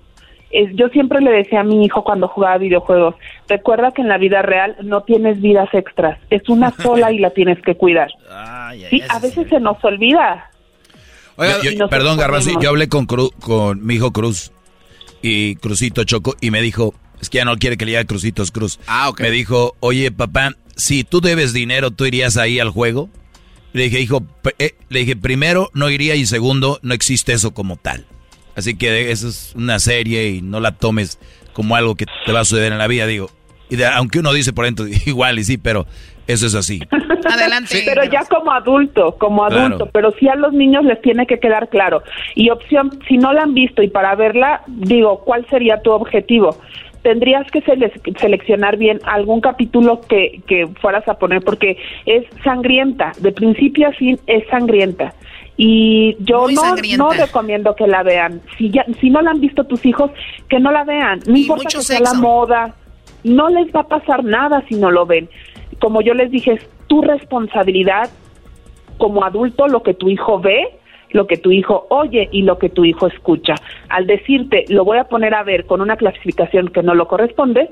Yo 0.75 0.87
siempre 0.89 1.21
le 1.21 1.31
decía 1.31 1.61
a 1.61 1.63
mi 1.63 1.83
hijo 1.85 2.03
cuando 2.03 2.27
jugaba 2.27 2.57
videojuegos, 2.57 3.15
recuerda 3.49 3.91
que 3.91 4.01
en 4.01 4.07
la 4.07 4.17
vida 4.17 4.41
real 4.41 4.75
no 4.83 5.03
tienes 5.03 5.41
vidas 5.41 5.69
extras, 5.73 6.19
es 6.29 6.47
una 6.49 6.71
sola 6.83 7.11
y 7.11 7.19
la 7.19 7.31
tienes 7.31 7.61
que 7.61 7.75
cuidar. 7.75 8.09
Sí, 8.89 9.01
a 9.09 9.19
veces 9.19 9.47
se 9.49 9.59
nos 9.59 9.83
olvida. 9.83 10.49
Yo- 11.63 11.71
perdón, 11.89 12.17
Garbanzo, 12.17 12.49
yo 12.63 12.69
hablé 12.69 12.87
con, 12.89 13.07
Cru- 13.07 13.33
con 13.41 13.85
mi 13.85 13.95
hijo 13.95 14.11
Cruz 14.11 14.51
y 15.21 15.55
Cruzito 15.57 16.03
Choco 16.05 16.35
y 16.39 16.51
me 16.51 16.61
dijo, 16.61 16.93
es 17.21 17.29
que 17.29 17.39
ya 17.39 17.45
no 17.45 17.57
quiere 17.57 17.75
que 17.77 17.85
le 17.85 17.91
diga 17.91 18.05
Crucitos 18.05 18.51
Cruz. 18.51 18.79
Ah, 18.87 19.09
ok. 19.09 19.19
Me 19.21 19.31
dijo, 19.31 19.75
oye, 19.81 20.11
papá, 20.11 20.51
si 20.77 21.03
tú 21.03 21.19
debes 21.21 21.51
dinero, 21.53 21.91
¿tú 21.91 22.05
irías 22.05 22.37
ahí 22.37 22.59
al 22.59 22.69
juego? 22.69 23.09
Le 23.73 23.83
dije, 23.83 23.99
hijo, 23.99 24.23
eh, 24.59 24.75
le 24.87 24.99
dije, 24.99 25.15
primero, 25.17 25.69
no 25.73 25.89
iría 25.89 26.15
y 26.15 26.25
segundo, 26.25 26.79
no 26.81 26.93
existe 26.93 27.33
eso 27.33 27.53
como 27.53 27.75
tal. 27.75 28.05
Así 28.55 28.77
que 28.77 29.11
eso 29.11 29.27
es 29.27 29.53
una 29.55 29.79
serie 29.79 30.29
y 30.29 30.41
no 30.41 30.59
la 30.59 30.71
tomes 30.71 31.19
como 31.53 31.75
algo 31.75 31.95
que 31.95 32.05
te 32.25 32.31
va 32.31 32.41
a 32.41 32.45
suceder 32.45 32.71
en 32.71 32.77
la 32.77 32.87
vida, 32.87 33.05
digo. 33.07 33.29
Y 33.69 33.75
de- 33.77 33.85
aunque 33.87 34.19
uno 34.19 34.31
dice 34.33 34.53
por 34.53 34.65
dentro, 34.65 34.85
igual 35.05 35.39
y 35.39 35.43
sí, 35.43 35.57
pero 35.57 35.85
eso 36.27 36.45
es 36.47 36.55
así. 36.55 36.79
Adelante. 37.31 37.81
Pero 37.85 38.03
ya 38.05 38.23
como 38.25 38.51
adulto, 38.51 39.15
como 39.17 39.45
Claro. 39.47 39.65
adulto, 39.65 39.89
pero 39.91 40.11
sí 40.19 40.27
a 40.27 40.35
los 40.35 40.53
niños 40.53 40.85
les 40.85 41.01
tiene 41.01 41.25
que 41.27 41.39
quedar 41.39 41.69
claro. 41.69 42.03
Y 42.35 42.49
opción, 42.49 42.99
si 43.07 43.17
no 43.17 43.33
la 43.33 43.43
han 43.43 43.53
visto 43.53 43.81
y 43.81 43.87
para 43.89 44.15
verla, 44.15 44.61
digo, 44.67 45.19
¿cuál 45.25 45.45
sería 45.49 45.81
tu 45.81 45.91
objetivo? 45.91 46.57
Tendrías 47.01 47.45
que 47.51 47.61
sele- 47.63 47.91
seleccionar 48.19 48.77
bien 48.77 48.99
algún 49.05 49.39
capítulo 49.41 50.01
que, 50.01 50.41
que 50.47 50.67
fueras 50.81 51.07
a 51.07 51.19
poner 51.19 51.41
porque 51.43 51.77
es 52.05 52.25
sangrienta, 52.43 53.11
de 53.19 53.31
principio 53.31 53.87
a 53.89 53.91
fin 53.91 54.19
es 54.27 54.47
sangrienta. 54.49 55.13
Y 55.57 56.17
yo 56.19 56.47
no, 56.49 56.75
no 56.97 57.13
recomiendo 57.13 57.75
que 57.75 57.87
la 57.87 58.03
vean. 58.03 58.41
Si 58.57 58.69
ya, 58.69 58.85
si 58.99 59.09
no 59.09 59.21
la 59.21 59.31
han 59.31 59.39
visto 59.39 59.63
tus 59.63 59.85
hijos, 59.85 60.11
que 60.49 60.59
no 60.59 60.71
la 60.71 60.83
vean. 60.83 61.21
No 61.27 61.37
importa 61.37 61.69
que 61.69 61.81
sea 61.81 61.99
la 62.01 62.13
moda, 62.13 62.75
no 63.23 63.49
les 63.49 63.73
va 63.73 63.81
a 63.81 63.87
pasar 63.87 64.23
nada 64.23 64.63
si 64.67 64.75
no 64.75 64.91
lo 64.91 65.05
ven. 65.05 65.29
Como 65.79 66.01
yo 66.01 66.13
les 66.13 66.31
dije, 66.31 66.53
es 66.53 66.69
tu 66.87 67.01
responsabilidad 67.01 68.09
como 68.97 69.23
adulto 69.23 69.67
lo 69.67 69.83
que 69.83 69.93
tu 69.93 70.09
hijo 70.09 70.39
ve, 70.39 70.77
lo 71.09 71.27
que 71.27 71.37
tu 71.37 71.51
hijo 71.51 71.87
oye 71.89 72.29
y 72.31 72.41
lo 72.41 72.57
que 72.57 72.69
tu 72.69 72.85
hijo 72.85 73.07
escucha. 73.07 73.55
Al 73.89 74.07
decirte, 74.07 74.65
lo 74.69 74.83
voy 74.83 74.97
a 74.97 75.05
poner 75.05 75.33
a 75.33 75.43
ver 75.43 75.65
con 75.65 75.81
una 75.81 75.97
clasificación 75.97 76.69
que 76.69 76.83
no 76.83 76.93
lo 76.93 77.07
corresponde, 77.07 77.69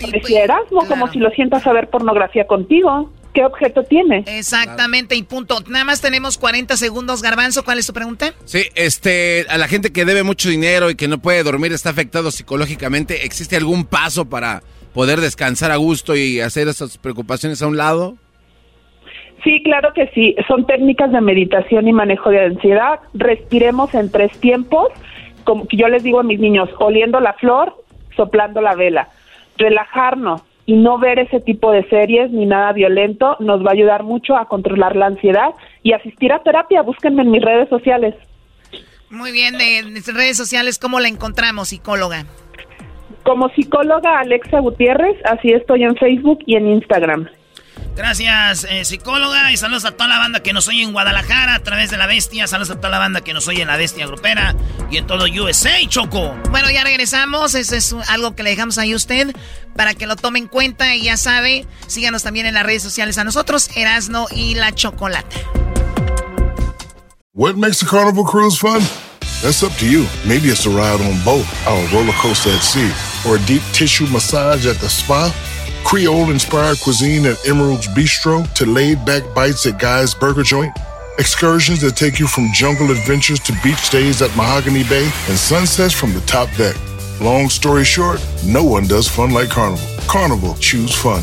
parecieras 0.00 0.60
como 0.70 1.08
si 1.08 1.18
lo 1.18 1.30
sientas 1.30 1.66
a 1.66 1.72
ver 1.72 1.88
pornografía 1.88 2.46
contigo. 2.46 3.10
¿Qué 3.36 3.44
objeto 3.44 3.84
tiene? 3.84 4.24
Exactamente, 4.26 5.14
y 5.14 5.22
punto. 5.22 5.58
Nada 5.68 5.84
más 5.84 6.00
tenemos 6.00 6.38
40 6.38 6.74
segundos, 6.78 7.20
Garbanzo. 7.20 7.64
¿Cuál 7.64 7.78
es 7.78 7.86
tu 7.86 7.92
pregunta? 7.92 8.32
Sí, 8.46 8.62
este, 8.74 9.44
a 9.50 9.58
la 9.58 9.68
gente 9.68 9.92
que 9.92 10.06
debe 10.06 10.22
mucho 10.22 10.48
dinero 10.48 10.88
y 10.88 10.94
que 10.94 11.06
no 11.06 11.18
puede 11.18 11.42
dormir, 11.42 11.70
está 11.74 11.90
afectado 11.90 12.30
psicológicamente, 12.30 13.26
¿existe 13.26 13.54
algún 13.54 13.84
paso 13.84 14.24
para 14.30 14.62
poder 14.94 15.20
descansar 15.20 15.70
a 15.70 15.76
gusto 15.76 16.16
y 16.16 16.40
hacer 16.40 16.68
esas 16.68 16.96
preocupaciones 16.96 17.60
a 17.60 17.66
un 17.66 17.76
lado? 17.76 18.16
Sí, 19.44 19.62
claro 19.62 19.92
que 19.94 20.08
sí. 20.14 20.34
Son 20.48 20.66
técnicas 20.66 21.12
de 21.12 21.20
meditación 21.20 21.86
y 21.86 21.92
manejo 21.92 22.30
de 22.30 22.46
ansiedad. 22.46 23.00
Respiremos 23.12 23.94
en 23.94 24.10
tres 24.10 24.32
tiempos. 24.40 24.88
Como 25.44 25.68
que 25.68 25.76
yo 25.76 25.88
les 25.88 26.02
digo 26.02 26.20
a 26.20 26.22
mis 26.22 26.40
niños, 26.40 26.70
oliendo 26.78 27.20
la 27.20 27.34
flor, 27.34 27.74
soplando 28.16 28.60
la 28.62 28.74
vela. 28.74 29.10
Relajarnos 29.56 30.42
y 30.66 30.74
no 30.74 30.98
ver 30.98 31.18
ese 31.18 31.40
tipo 31.40 31.70
de 31.70 31.88
series 31.88 32.30
ni 32.32 32.44
nada 32.44 32.72
violento 32.72 33.36
nos 33.40 33.64
va 33.64 33.70
a 33.70 33.74
ayudar 33.74 34.02
mucho 34.02 34.36
a 34.36 34.46
controlar 34.48 34.96
la 34.96 35.06
ansiedad 35.06 35.50
y 35.82 35.92
asistir 35.92 36.32
a 36.32 36.42
terapia. 36.42 36.82
Búsquenme 36.82 37.22
en 37.22 37.30
mis 37.30 37.42
redes 37.42 37.68
sociales. 37.68 38.14
Muy 39.08 39.30
bien, 39.30 39.56
de 39.56 39.82
redes 40.12 40.36
sociales, 40.36 40.78
¿cómo 40.78 40.98
la 40.98 41.08
encontramos, 41.08 41.68
psicóloga? 41.68 42.26
Como 43.22 43.48
psicóloga 43.50 44.18
Alexa 44.18 44.58
Gutiérrez, 44.60 45.16
así 45.24 45.52
estoy 45.52 45.84
en 45.84 45.96
Facebook 45.96 46.40
y 46.46 46.56
en 46.56 46.68
Instagram. 46.68 47.28
Gracias, 47.94 48.66
eh, 48.68 48.84
psicóloga. 48.84 49.52
Y 49.52 49.56
saludos 49.56 49.84
a 49.84 49.92
toda 49.92 50.08
la 50.08 50.18
banda 50.18 50.40
que 50.40 50.52
nos 50.52 50.68
oye 50.68 50.82
en 50.82 50.92
Guadalajara 50.92 51.54
a 51.54 51.62
través 51.62 51.90
de 51.90 51.96
la 51.96 52.06
bestia. 52.06 52.46
Saludos 52.46 52.70
a 52.70 52.76
toda 52.76 52.90
la 52.90 52.98
banda 52.98 53.20
que 53.20 53.32
nos 53.32 53.46
oye 53.48 53.62
en 53.62 53.68
la 53.68 53.76
bestia 53.76 54.06
grupera 54.06 54.54
y 54.90 54.96
en 54.96 55.06
todo 55.06 55.24
USA, 55.24 55.76
Choco. 55.88 56.34
Bueno, 56.50 56.70
ya 56.70 56.84
regresamos. 56.84 57.54
Eso 57.54 57.74
es 57.74 57.94
algo 58.08 58.34
que 58.34 58.42
le 58.42 58.50
dejamos 58.50 58.78
ahí 58.78 58.92
a 58.92 58.96
usted 58.96 59.34
para 59.76 59.94
que 59.94 60.06
lo 60.06 60.16
tome 60.16 60.38
en 60.38 60.48
cuenta. 60.48 60.94
Y 60.94 61.04
ya 61.04 61.16
sabe, 61.16 61.66
síganos 61.86 62.22
también 62.22 62.46
en 62.46 62.54
las 62.54 62.64
redes 62.64 62.82
sociales 62.82 63.18
a 63.18 63.24
nosotros, 63.24 63.70
Erasno 63.76 64.26
y 64.30 64.54
la 64.54 64.74
Chocolata. 64.74 65.36
What 67.34 67.56
makes 67.56 67.82
a 67.82 67.86
carnival 67.86 68.24
cruise 68.24 68.58
fun? 68.58 68.80
That's 69.42 69.62
up 69.62 69.72
to 69.78 69.86
you. 69.86 70.06
Maybe 70.26 70.48
it's 70.48 70.64
a 70.64 70.70
ride 70.70 71.00
on 71.02 71.22
boat, 71.22 71.44
our 71.66 71.86
roller 71.92 72.14
coaster 72.14 72.50
at 72.50 72.62
sea, 72.62 72.90
or 73.28 73.36
a 73.36 73.38
deep 73.46 73.60
tissue 73.74 74.06
massage 74.06 74.66
at 74.66 74.76
the 74.80 74.88
spa. 74.88 75.30
Creole 75.86 76.30
inspired 76.30 76.80
cuisine 76.80 77.24
at 77.26 77.46
Emerald's 77.46 77.86
Bistro 77.86 78.52
to 78.54 78.66
laid 78.66 79.04
back 79.04 79.22
bites 79.36 79.64
at 79.66 79.78
Guy's 79.78 80.16
Burger 80.16 80.42
Joint. 80.42 80.76
Excursions 81.20 81.80
that 81.82 81.94
take 81.94 82.18
you 82.18 82.26
from 82.26 82.48
jungle 82.52 82.90
adventures 82.90 83.38
to 83.40 83.52
beach 83.62 83.88
days 83.90 84.20
at 84.20 84.36
Mahogany 84.36 84.82
Bay 84.82 85.04
and 85.28 85.38
sunsets 85.38 85.94
from 85.94 86.12
the 86.12 86.20
top 86.22 86.52
deck. 86.56 86.74
Long 87.20 87.48
story 87.48 87.84
short, 87.84 88.20
no 88.44 88.64
one 88.64 88.88
does 88.88 89.06
fun 89.06 89.30
like 89.30 89.48
Carnival. 89.48 89.86
Carnival, 90.08 90.54
choose 90.56 90.92
fun. 90.92 91.22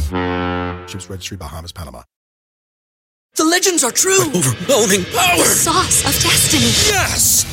Ships 0.88 1.10
Registry, 1.10 1.36
Bahamas, 1.36 1.74
Panama. 1.74 2.04
The 3.36 3.44
legends 3.44 3.84
are 3.84 3.92
true. 3.92 4.22
overwhelming 4.34 5.04
power! 5.06 5.40
The 5.40 5.44
sauce 5.44 6.06
of 6.06 6.24
destiny. 6.24 6.72
Yes! 6.88 7.53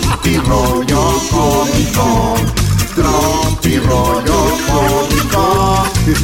Tropi 0.00 0.36
rollo 0.38 1.20
cómico. 1.30 2.34
Tropi 2.94 3.78
rollo 3.78 4.58
cómico. 4.66 5.86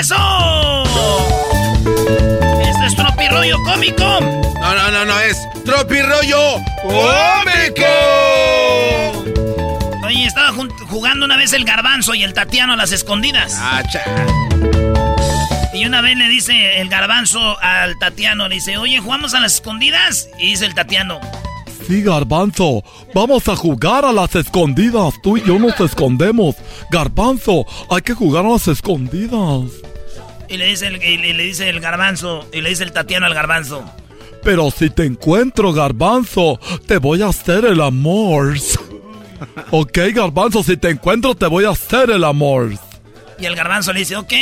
¡Eso! 0.00 0.84
Este 2.62 2.86
es 2.86 2.96
Tropirollo 2.96 3.56
Cómico. 3.64 4.20
No, 4.60 4.74
no, 4.74 4.90
no, 4.90 5.04
no, 5.04 5.20
es 5.20 5.36
Tropirollo 5.64 6.56
Cómico. 6.82 8.39
Jugando 11.00 11.24
una 11.24 11.38
vez 11.38 11.54
el 11.54 11.64
garbanzo 11.64 12.14
y 12.14 12.24
el 12.24 12.34
Tatiano 12.34 12.74
a 12.74 12.76
las 12.76 12.92
escondidas. 12.92 13.54
Ah. 13.56 13.82
Y 15.72 15.86
una 15.86 16.02
vez 16.02 16.14
le 16.14 16.28
dice 16.28 16.78
el 16.82 16.90
garbanzo 16.90 17.58
al 17.62 17.98
Tatiano, 17.98 18.48
le 18.48 18.56
dice, 18.56 18.76
oye, 18.76 18.98
¿jugamos 19.00 19.32
a 19.32 19.40
las 19.40 19.54
escondidas? 19.54 20.28
Y 20.38 20.48
dice 20.48 20.66
el 20.66 20.74
Tatiano, 20.74 21.18
Sí, 21.88 22.02
Garbanzo, 22.02 22.84
vamos 23.14 23.48
a 23.48 23.56
jugar 23.56 24.04
a 24.04 24.12
las 24.12 24.34
escondidas. 24.34 25.14
Tú 25.22 25.38
y 25.38 25.42
yo 25.42 25.58
nos 25.58 25.80
escondemos. 25.80 26.56
Garbanzo, 26.90 27.64
hay 27.88 28.02
que 28.02 28.12
jugar 28.12 28.44
a 28.44 28.50
las 28.50 28.68
escondidas. 28.68 29.70
y 30.50 30.58
le 30.58 30.66
dice 30.66 30.88
el, 30.88 31.02
y 31.02 31.16
le, 31.16 31.32
le 31.32 31.44
dice 31.44 31.70
el 31.70 31.80
garbanzo, 31.80 32.46
y 32.52 32.60
le 32.60 32.68
dice 32.68 32.84
el 32.84 32.92
Tatiano 32.92 33.24
al 33.24 33.32
garbanzo. 33.32 33.90
Pero 34.44 34.70
si 34.70 34.90
te 34.90 35.04
encuentro, 35.06 35.72
Garbanzo, 35.72 36.60
te 36.86 36.98
voy 36.98 37.22
a 37.22 37.28
hacer 37.28 37.64
el 37.64 37.80
amor. 37.80 38.54
Ok, 39.70 39.96
Garbanzo, 40.14 40.62
si 40.62 40.76
te 40.76 40.90
encuentro, 40.90 41.34
te 41.34 41.46
voy 41.46 41.64
a 41.64 41.70
hacer 41.70 42.10
el 42.10 42.24
amor. 42.24 42.72
Y 43.38 43.46
el 43.46 43.56
garbanzo 43.56 43.94
le 43.94 44.00
dice, 44.00 44.16
ok, 44.16 44.32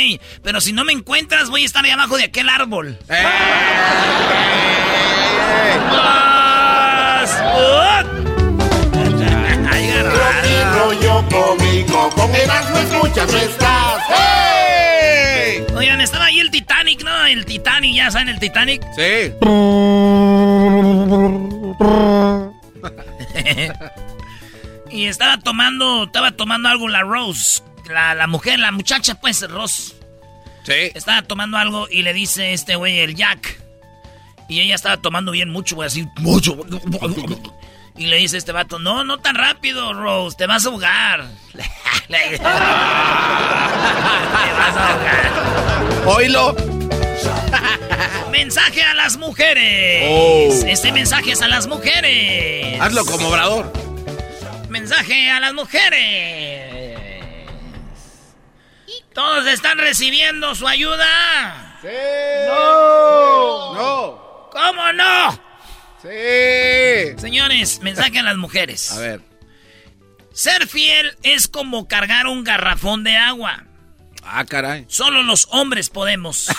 pero 0.43 0.59
si 0.59 0.73
no 0.73 0.83
me 0.83 0.91
encuentras, 0.91 1.49
voy 1.49 1.63
a 1.63 1.65
estar 1.65 1.85
ahí 1.85 1.91
abajo 1.91 2.17
de 2.17 2.25
aquel 2.25 2.49
árbol. 2.49 2.99
¡Más! 3.07 3.19
Ay, 9.71 9.87
garbanzo. 9.87 10.77
rollo 10.77 11.23
cómico. 11.29 12.09
Con 12.09 12.35
Erasmo 12.35 12.77
escuchas, 12.79 13.31
no 13.31 13.37
estás. 13.37 14.01
Oigan, 15.75 16.01
estaba 16.01 16.25
ahí 16.25 16.41
el 16.41 16.51
Titanic, 16.51 17.01
¿no? 17.03 17.25
El 17.25 17.45
Titanic, 17.45 17.95
¿ya 17.95 18.11
saben 18.11 18.27
el 18.27 18.39
Titanic? 18.39 18.81
Sí. 18.97 19.31
y 24.91 25.05
estaba 25.05 25.37
tomando, 25.39 26.03
estaba 26.05 26.31
tomando 26.31 26.69
algo 26.69 26.87
la 26.87 27.01
Rose, 27.01 27.61
la, 27.89 28.13
la 28.15 28.27
mujer, 28.27 28.59
la 28.59 28.71
muchacha, 28.71 29.15
pues, 29.15 29.41
Rose. 29.49 29.93
Sí. 30.63 30.91
Estaba 30.93 31.21
tomando 31.23 31.57
algo 31.57 31.87
y 31.89 32.03
le 32.03 32.13
dice 32.13 32.53
este 32.53 32.75
güey, 32.75 32.99
el 32.99 33.15
Jack. 33.15 33.59
Y 34.47 34.61
ella 34.61 34.75
estaba 34.75 34.97
tomando 34.97 35.31
bien 35.31 35.49
mucho, 35.49 35.75
güey, 35.75 35.87
así, 35.87 36.07
mucho. 36.17 36.57
Y 37.97 38.07
le 38.07 38.17
dice 38.17 38.37
este 38.37 38.51
vato, 38.51 38.79
no, 38.79 39.03
no 39.03 39.17
tan 39.19 39.35
rápido, 39.35 39.93
Rose, 39.93 40.37
te 40.37 40.47
vas 40.47 40.65
a 40.65 40.69
ahogar. 40.69 41.27
Le- 42.07 42.37
te 42.37 42.43
vas 42.43 42.51
a 44.75 44.89
ahogar. 44.93 46.07
Oílo. 46.07 46.55
Mensaje 48.31 48.81
a 48.83 48.93
las 48.93 49.17
mujeres. 49.17 50.03
Oh. 50.09 50.49
Este 50.67 50.91
mensaje 50.91 51.31
es 51.33 51.41
a 51.41 51.47
las 51.47 51.67
mujeres. 51.67 52.79
Hazlo 52.81 53.05
como 53.05 53.27
obrador. 53.29 53.71
Mensaje 54.69 55.29
a 55.31 55.39
las 55.39 55.53
mujeres. 55.53 56.99
¿Todos 59.13 59.47
están 59.47 59.77
recibiendo 59.79 60.53
su 60.55 60.67
ayuda? 60.67 61.79
Sí. 61.81 61.87
No. 62.47 63.73
No. 63.73 64.49
¿Cómo 64.51 64.93
no? 64.93 65.31
Sí. 66.01 67.17
Señores, 67.19 67.79
mensaje 67.81 68.19
a 68.19 68.23
las 68.23 68.37
mujeres. 68.37 68.91
A 68.91 68.99
ver. 68.99 69.21
Ser 70.33 70.67
fiel 70.67 71.17
es 71.23 71.47
como 71.47 71.87
cargar 71.87 72.27
un 72.27 72.43
garrafón 72.43 73.03
de 73.03 73.17
agua. 73.17 73.63
Ah, 74.23 74.45
caray. 74.45 74.85
Solo 74.87 75.23
los 75.23 75.47
hombres 75.49 75.89
podemos. 75.89 76.47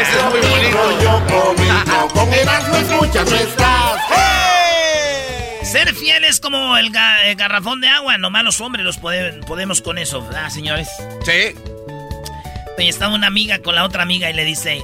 Ese 0.00 0.18
es 0.18 0.24
muy 0.24 0.40
bonito. 0.40 0.76
Rollo 0.76 1.22
cómico. 1.26 2.08
Con 2.12 2.32
Erasmo 2.32 2.76
escuchas, 2.76 3.30
no 3.30 3.36
estás. 3.36 4.13
Ser 5.74 5.92
fiel 5.92 6.22
es 6.22 6.38
como 6.38 6.76
el, 6.76 6.92
ga- 6.92 7.24
el 7.24 7.34
garrafón 7.34 7.80
de 7.80 7.88
agua. 7.88 8.16
Nomás 8.16 8.44
los 8.44 8.60
hombres 8.60 8.84
los 8.84 9.00
pode- 9.00 9.44
podemos 9.44 9.82
con 9.82 9.98
eso, 9.98 10.22
¿verdad, 10.22 10.48
señores? 10.48 10.86
Sí. 11.24 11.52
Oye, 12.78 12.88
estaba 12.88 13.12
una 13.12 13.26
amiga 13.26 13.58
con 13.58 13.74
la 13.74 13.82
otra 13.84 14.04
amiga 14.04 14.30
y 14.30 14.34
le 14.34 14.44
dice... 14.44 14.80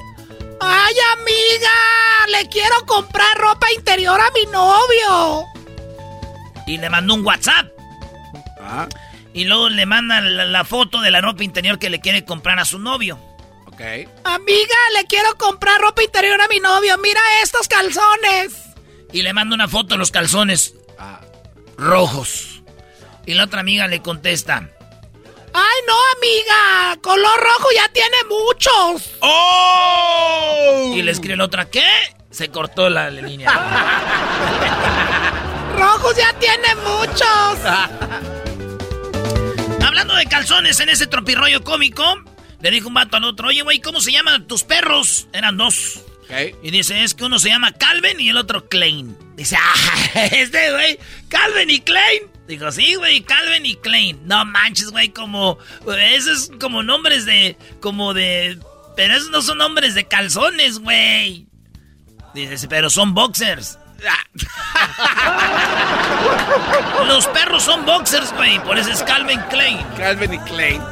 ¡Ay, 0.60 0.94
amiga! 1.12 2.40
Le 2.40 2.48
quiero 2.48 2.74
comprar 2.86 3.36
ropa 3.38 3.68
interior 3.72 4.20
a 4.20 4.32
mi 4.32 4.46
novio. 4.50 5.46
Y 6.66 6.76
le 6.78 6.90
mandó 6.90 7.14
un 7.14 7.24
WhatsApp. 7.24 7.68
Ah. 8.60 8.88
Y 9.32 9.44
luego 9.44 9.68
le 9.68 9.86
manda 9.86 10.20
la, 10.20 10.44
la 10.44 10.64
foto 10.64 11.00
de 11.02 11.12
la 11.12 11.20
ropa 11.20 11.44
interior 11.44 11.78
que 11.78 11.88
le 11.88 12.00
quiere 12.00 12.24
comprar 12.24 12.58
a 12.58 12.64
su 12.64 12.80
novio. 12.80 13.16
Ok. 13.66 13.80
Amiga, 14.24 14.76
le 14.96 15.06
quiero 15.06 15.38
comprar 15.38 15.80
ropa 15.80 16.02
interior 16.02 16.40
a 16.42 16.48
mi 16.48 16.58
novio. 16.58 16.98
Mira 16.98 17.20
estos 17.44 17.68
calzones. 17.68 18.54
Y 19.12 19.22
le 19.22 19.32
manda 19.32 19.56
una 19.56 19.66
foto 19.66 19.94
de 19.94 19.98
los 19.98 20.12
calzones. 20.12 20.74
Rojos. 21.80 22.62
Y 23.26 23.34
la 23.34 23.44
otra 23.44 23.60
amiga 23.60 23.86
le 23.88 24.02
contesta. 24.02 24.68
Ay, 25.52 25.80
no, 25.86 25.94
amiga. 26.16 26.96
Color 27.02 27.40
rojo 27.40 27.68
ya 27.74 27.88
tiene 27.92 28.16
muchos. 28.28 29.10
¡Oh! 29.20 30.92
Y 30.94 31.02
le 31.02 31.10
escribe 31.10 31.36
la 31.36 31.44
otra, 31.44 31.68
¿qué? 31.68 31.84
Se 32.30 32.48
cortó 32.50 32.88
la, 32.88 33.10
línea. 33.10 33.50
Rojos 35.76 36.16
ya 36.16 36.32
tiene 36.34 36.72
muchos. 36.76 37.58
Hablando 39.84 40.14
de 40.14 40.26
calzones 40.26 40.78
en 40.80 40.90
ese 40.90 41.08
tropirroyo 41.08 41.64
cómico, 41.64 42.04
le 42.60 42.70
dijo 42.70 42.86
un 42.88 42.94
vato 42.94 43.16
al 43.16 43.24
otro, 43.24 43.48
oye, 43.48 43.62
güey, 43.62 43.80
¿cómo 43.80 44.00
se 44.00 44.12
llaman 44.12 44.46
tus 44.46 44.62
perros? 44.62 45.26
Eran 45.32 45.56
dos. 45.56 46.02
Ok. 46.24 46.30
Y 46.62 46.70
dice, 46.70 47.02
es 47.02 47.14
que 47.14 47.24
uno 47.24 47.40
se 47.40 47.48
llama 47.48 47.72
Calvin 47.72 48.20
y 48.20 48.28
el 48.28 48.36
otro 48.36 48.68
Klein. 48.68 49.16
Dice, 49.40 49.56
ah, 49.58 49.74
este 50.32 50.70
güey, 50.70 50.98
Calvin 51.30 51.70
y 51.70 51.80
Klein. 51.80 52.30
Digo, 52.46 52.70
sí, 52.70 52.94
güey, 52.96 53.22
Calvin 53.22 53.64
y 53.64 53.74
Klein. 53.76 54.20
No 54.26 54.44
manches, 54.44 54.90
güey, 54.90 55.08
como, 55.08 55.56
esos 55.98 56.50
es 56.50 56.52
como 56.60 56.82
nombres 56.82 57.24
de, 57.24 57.56
como 57.80 58.12
de, 58.12 58.58
pero 58.96 59.14
esos 59.14 59.30
no 59.30 59.40
son 59.40 59.56
nombres 59.56 59.94
de 59.94 60.06
calzones, 60.06 60.80
güey. 60.80 61.46
Dices, 62.34 62.66
pero 62.68 62.90
son 62.90 63.14
boxers. 63.14 63.78
Los 67.06 67.26
perros 67.28 67.62
son 67.62 67.86
boxers, 67.86 68.34
güey. 68.34 68.62
Por 68.62 68.78
eso 68.78 68.90
es 68.90 69.02
Calvin 69.04 69.40
Klein. 69.48 69.78
Calvin 69.96 70.34
y 70.34 70.38
Klein. 70.40 70.82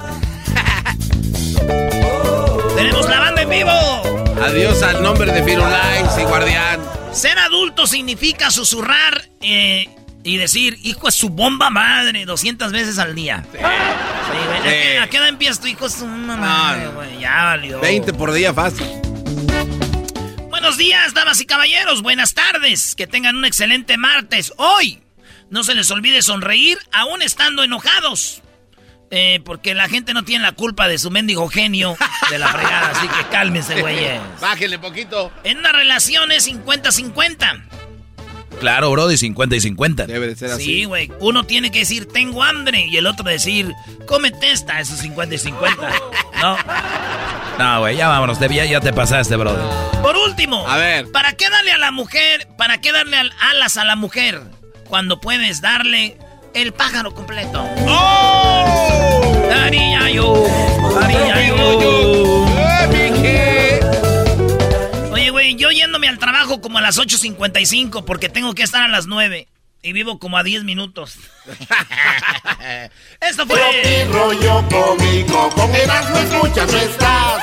Tenemos 2.77 3.07
la 3.11 3.21
banda 3.21 3.43
en 3.43 3.51
vivo. 3.51 4.28
Adiós 4.43 4.83
al 4.83 5.03
nombre 5.03 5.33
de 5.33 5.43
Firulais 5.43 6.07
y 6.19 6.23
Guardián. 6.23 6.81
Ser 7.13 7.39
adulto 7.39 7.87
significa 7.87 8.51
susurrar 8.51 9.29
eh, 9.41 9.89
y 10.23 10.37
decir, 10.37 10.79
hijo 10.85 11.09
es 11.09 11.17
su 11.17 11.31
bomba 11.31 11.71
madre, 11.71 12.25
200 12.25 12.71
veces 12.71 12.99
al 12.99 13.15
día. 13.17 13.45
Sí. 13.51 13.59
güey. 13.59 14.99
¿A, 14.99 15.09
qué, 15.09 15.17
edad 15.17 15.29
empiezas 15.29 15.61
tu 15.61 15.67
hijo 15.67 15.87
es 15.87 15.95
su 15.95 16.07
madre, 16.07 16.89
güey? 16.89 17.19
Ya 17.19 17.45
valió. 17.45 17.81
20 17.81 18.13
por 18.15 18.33
día 18.33 18.55
fácil. 18.55 18.87
Buenos 20.49 20.77
días, 20.77 21.15
damas 21.15 21.41
y 21.41 21.47
caballeros. 21.47 22.03
Buenas 22.03 22.35
tardes. 22.35 22.95
Que 22.95 23.07
tengan 23.07 23.37
un 23.37 23.45
excelente 23.45 23.97
martes. 23.97 24.53
Hoy, 24.57 25.01
no 25.51 25.65
se 25.65 25.75
les 25.75 25.91
olvide 25.91 26.23
sonreír 26.23 26.79
aún 26.93 27.23
estando 27.23 27.65
enojados. 27.65 28.43
Eh, 29.11 29.41
porque 29.45 29.75
la 29.75 29.89
gente 29.89 30.13
no 30.13 30.23
tiene 30.25 30.45
la 30.45 30.53
culpa 30.53 30.87
de 30.87 30.99
su 30.99 31.11
mendigo 31.11 31.49
genio 31.49 31.97
de 32.31 32.39
la 32.39 32.49
fregada, 32.49 32.91
así 32.91 33.09
que 33.09 33.25
cálmense, 33.31 33.81
güeyes. 33.81 34.21
Bájenle 34.41 34.79
poquito. 34.79 35.33
En 35.45 35.59
una 35.59 35.73
relación 35.73 36.31
es 36.31 36.47
50-50. 36.47 37.65
Claro, 38.61 38.91
bro, 38.91 39.07
de 39.07 39.17
50 39.17 39.57
y 39.57 39.61
50. 39.61 40.07
Debe 40.07 40.27
de 40.27 40.37
ser 40.37 40.51
así. 40.51 40.65
Sí, 40.65 40.85
güey. 40.85 41.11
Uno 41.21 41.45
tiene 41.45 41.71
que 41.71 41.79
decir, 41.81 42.07
tengo 42.09 42.43
hambre, 42.43 42.87
y 42.87 42.97
el 42.97 43.07
otro 43.07 43.25
decir, 43.25 43.73
cómete 44.07 44.51
esta, 44.51 44.81
eso 44.81 44.95
es 44.95 45.01
50 45.01 45.37
y 45.37 45.39
50. 45.39 45.91
¿No? 46.43 46.57
No, 47.59 47.81
güey, 47.81 47.97
ya 47.97 48.09
vámonos, 48.09 48.39
ya, 48.41 48.65
ya 48.65 48.81
te 48.81 48.93
pasaste, 48.93 49.37
brother. 49.37 49.65
Por 50.03 50.17
último, 50.17 50.67
A 50.69 50.77
ver. 50.77 51.11
¿para 51.13 51.33
qué 51.35 51.49
darle 51.49 51.73
a 51.73 51.79
la 51.79 51.93
mujer, 51.93 52.47
para 52.59 52.81
qué 52.81 52.93
darle 52.93 53.17
al- 53.17 53.33
alas 53.41 53.77
a 53.77 53.85
la 53.85 53.97
mujer 53.97 54.41
cuando 54.89 55.21
puedes 55.21 55.61
darle 55.61 56.17
el 56.55 56.73
pájaro 56.73 57.15
completo? 57.15 57.65
¡Oh! 57.87 58.89
Yo, 61.49 61.81
yo. 61.81 62.47
Oye, 65.13 65.31
güey, 65.31 65.57
yo 65.57 65.71
yéndome 65.71 66.09
al 66.09 66.19
trabajo 66.19 66.61
como 66.61 66.79
a 66.79 66.81
las 66.81 66.99
8.55 66.99 68.05
porque 68.05 68.29
tengo 68.29 68.55
que 68.55 68.63
estar 68.63 68.83
a 68.83 68.89
las 68.89 69.07
9 69.07 69.49
y 69.83 69.93
vivo 69.93 70.19
como 70.19 70.39
a 70.39 70.43
10 70.43 70.65
minutos. 70.65 71.17
Esto 73.21 73.47
fue... 73.47 73.59
Tropi 73.59 74.13
rollo 74.13 74.65
cómico, 74.69 75.51
con 75.51 75.75
Erasmo 75.75 76.19
escuchas 76.19 76.73
no 76.73 76.79
estás. 76.79 77.43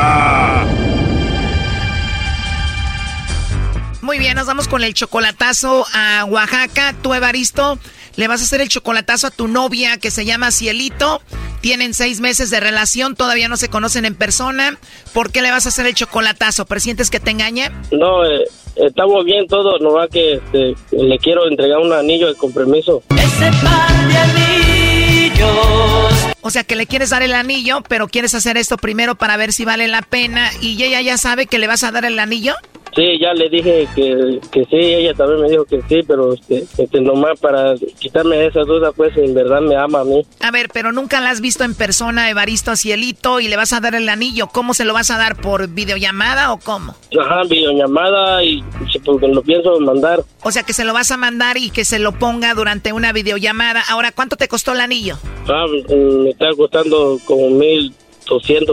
Muy 4.11 4.19
bien, 4.19 4.35
nos 4.35 4.45
vamos 4.45 4.67
con 4.67 4.83
el 4.83 4.93
chocolatazo 4.93 5.85
a 5.93 6.25
Oaxaca. 6.25 6.93
Tú, 7.01 7.13
Evaristo, 7.13 7.79
le 8.17 8.27
vas 8.27 8.41
a 8.41 8.43
hacer 8.43 8.59
el 8.59 8.67
chocolatazo 8.67 9.27
a 9.27 9.31
tu 9.31 9.47
novia 9.47 9.99
que 9.99 10.11
se 10.11 10.25
llama 10.25 10.51
Cielito. 10.51 11.21
Tienen 11.61 11.93
seis 11.93 12.19
meses 12.19 12.49
de 12.49 12.59
relación, 12.59 13.15
todavía 13.15 13.47
no 13.47 13.55
se 13.55 13.69
conocen 13.69 14.03
en 14.03 14.15
persona. 14.15 14.77
¿Por 15.13 15.31
qué 15.31 15.41
le 15.41 15.49
vas 15.49 15.65
a 15.65 15.69
hacer 15.69 15.85
el 15.85 15.93
chocolatazo? 15.93 16.65
¿Presientes 16.65 17.09
que 17.09 17.21
te 17.21 17.31
engaña? 17.31 17.71
No, 17.93 18.25
eh, 18.25 18.43
estamos 18.75 19.23
bien 19.23 19.47
todos, 19.47 19.79
no 19.79 19.93
va 19.93 20.09
que 20.09 20.33
este, 20.33 20.75
le 20.91 21.17
quiero 21.17 21.47
entregar 21.47 21.79
un 21.79 21.93
anillo 21.93 22.27
de 22.27 22.35
compromiso. 22.35 23.01
Ese 23.11 23.49
par 23.63 24.07
de 24.09 24.17
anillos. 24.17 26.27
O 26.41 26.49
sea, 26.49 26.65
que 26.65 26.75
le 26.75 26.85
quieres 26.85 27.11
dar 27.11 27.23
el 27.23 27.33
anillo, 27.33 27.79
pero 27.87 28.09
quieres 28.09 28.35
hacer 28.35 28.57
esto 28.57 28.75
primero 28.75 29.15
para 29.15 29.37
ver 29.37 29.53
si 29.53 29.63
vale 29.63 29.87
la 29.87 30.01
pena. 30.01 30.51
¿Y 30.59 30.83
ella 30.83 30.99
ya 30.99 31.17
sabe 31.17 31.45
que 31.45 31.59
le 31.59 31.67
vas 31.67 31.85
a 31.85 31.91
dar 31.91 32.03
el 32.03 32.19
anillo? 32.19 32.55
Sí, 32.95 33.19
ya 33.19 33.33
le 33.33 33.49
dije 33.49 33.87
que, 33.95 34.39
que 34.51 34.65
sí, 34.65 34.75
ella 34.75 35.13
también 35.13 35.41
me 35.41 35.49
dijo 35.49 35.63
que 35.63 35.81
sí, 35.87 36.01
pero 36.05 36.33
este, 36.33 36.65
este, 36.77 36.99
nomás 36.99 37.39
para 37.39 37.75
quitarme 37.99 38.45
esa 38.45 38.61
duda, 38.61 38.91
pues 38.91 39.15
en 39.15 39.33
verdad 39.33 39.61
me 39.61 39.75
ama 39.77 40.01
a 40.01 40.03
mí. 40.03 40.25
A 40.41 40.51
ver, 40.51 40.67
pero 40.73 40.91
nunca 40.91 41.21
la 41.21 41.29
has 41.29 41.39
visto 41.39 41.63
en 41.63 41.73
persona, 41.73 42.29
Evaristo 42.29 42.75
Cielito, 42.75 43.39
y 43.39 43.47
le 43.47 43.55
vas 43.55 43.71
a 43.71 43.79
dar 43.79 43.95
el 43.95 44.09
anillo. 44.09 44.47
¿Cómo 44.47 44.73
se 44.73 44.83
lo 44.83 44.93
vas 44.93 45.09
a 45.09 45.17
dar? 45.17 45.37
¿Por 45.37 45.69
videollamada 45.69 46.51
o 46.51 46.59
cómo? 46.59 46.95
Ajá, 47.19 47.43
videollamada 47.43 48.43
y 48.43 48.63
porque 49.05 49.27
lo 49.27 49.41
pienso 49.41 49.79
mandar. 49.79 50.23
O 50.43 50.51
sea, 50.51 50.63
que 50.63 50.73
se 50.73 50.83
lo 50.83 50.93
vas 50.93 51.11
a 51.11 51.17
mandar 51.17 51.57
y 51.57 51.69
que 51.69 51.85
se 51.85 51.99
lo 51.99 52.11
ponga 52.13 52.53
durante 52.53 52.91
una 52.91 53.13
videollamada. 53.13 53.83
Ahora, 53.89 54.11
¿cuánto 54.11 54.35
te 54.35 54.47
costó 54.47 54.73
el 54.73 54.81
anillo? 54.81 55.17
Ah, 55.47 55.65
me 55.69 56.29
está 56.29 56.47
costando 56.57 57.17
como 57.25 57.49
mil 57.51 57.93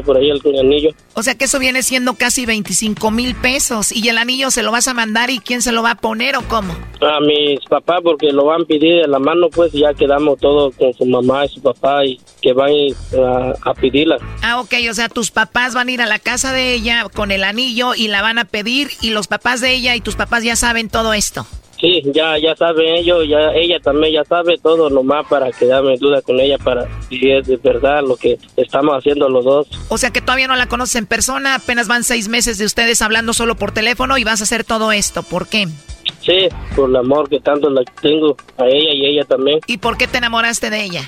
por 0.05 0.17
ahí 0.17 0.31
el 0.31 0.59
anillo. 0.59 0.91
O 1.15 1.23
sea, 1.23 1.35
que 1.35 1.47
eso 1.47 1.59
viene 1.59 1.83
siendo 1.83 2.15
casi 2.15 2.47
25 2.47 3.11
mil 3.11 3.35
pesos. 3.35 3.93
¿Y 3.93 4.09
el 4.09 4.19
anillo 4.19 4.51
se 4.51 4.63
lo 4.63 4.73
vas 4.73 4.89
a 4.89 4.95
mandar 4.95 5.31
y 5.31 5.39
quién 5.39 5.63
se 5.63 5.73
lo 5.73 5.83
va 5.83 5.93
a 5.93 5.95
poner 5.97 6.37
o 6.37 6.43
cómo? 6.43 6.75
A 7.01 7.21
mis 7.21 7.61
papás 7.69 8.01
porque 8.03 8.33
lo 8.33 8.47
van 8.47 8.63
a 8.63 8.65
pedir 8.65 9.03
de 9.03 9.09
la 9.09 9.19
mano, 9.19 9.49
pues 9.51 9.73
ya 9.73 9.95
quedamos 9.95 10.39
todos 10.39 10.75
con 10.77 10.93
su 10.95 11.05
mamá 11.07 11.45
y 11.47 11.49
su 11.49 11.61
papá 11.61 12.05
y 12.05 12.21
que 12.41 12.53
van 12.53 12.71
a, 13.17 13.71
a 13.71 13.75
pedirla. 13.75 14.19
Ah, 14.43 14.61
ok, 14.61 14.75
o 14.91 14.95
sea, 14.95 15.09
tus 15.09 15.31
papás 15.31 15.75
van 15.75 15.89
a 15.89 15.93
ir 15.93 16.03
a 16.03 16.07
la 16.07 16.19
casa 16.19 16.53
de 16.53 16.75
ella 16.75 17.07
con 17.13 17.31
el 17.31 17.45
anillo 17.45 17.95
y 17.95 18.09
la 18.09 18.23
van 18.23 18.39
a 18.39 18.45
pedir 18.45 18.91
y 19.01 19.11
los 19.11 19.29
papás 19.29 19.61
de 19.61 19.73
ella 19.75 19.95
y 19.97 20.01
tus 20.01 20.17
papás 20.17 20.43
ya 20.45 20.57
saben 20.57 20.89
todo 20.89 21.13
esto. 21.15 21.47
Sí, 21.81 22.03
ya 22.13 22.37
ya 22.39 22.57
saben 22.57 22.97
ellos, 22.97 23.25
ya 23.29 23.53
ella 23.53 23.79
también 23.81 24.15
ya 24.15 24.25
sabe 24.25 24.59
todo 24.59 24.91
nomás 24.91 25.27
para 25.29 25.53
quedarme 25.53 25.95
en 25.95 26.01
duda 26.01 26.23
con 26.23 26.41
ella 26.41 26.59
para 26.59 26.89
si 27.09 27.31
es 27.31 27.47
de 27.47 27.57
verdad 27.57 28.03
lo 28.03 28.17
que 28.17 28.37
estamos 28.57 28.97
haciendo 28.97 29.29
los 29.29 29.45
dos. 29.45 29.69
O 29.89 29.97
sea 29.97 30.11
que 30.11 30.21
todavía 30.21 30.49
no 30.49 30.57
la 30.57 30.67
conoces 30.67 30.97
en 30.97 31.07
persona, 31.07 31.55
apenas 31.55 31.87
van 31.87 32.03
seis 32.03 32.29
meses 32.29 32.59
de 32.59 32.65
ustedes 32.65 33.01
hablando 33.01 33.33
solo 33.33 33.55
por 33.55 33.71
teléfono 33.71 34.19
y 34.19 34.25
vas 34.25 34.41
a 34.41 34.45
hacer 34.45 34.65
todo 34.65 34.91
esto. 34.91 35.23
¿Por 35.23 35.47
qué? 35.47 35.69
Sí, 36.21 36.49
por 36.75 36.91
el 36.91 36.97
amor 36.97 37.29
que 37.29 37.41
tanto 37.41 37.71
la 37.71 37.83
tengo 38.03 38.37
a 38.57 38.67
ella 38.67 38.93
y 38.93 39.07
ella 39.07 39.25
también. 39.25 39.61
¿Y 39.67 39.79
por 39.79 39.97
qué 39.97 40.07
te 40.07 40.19
enamoraste 40.19 40.71
de 40.71 40.83
ella? 40.83 41.03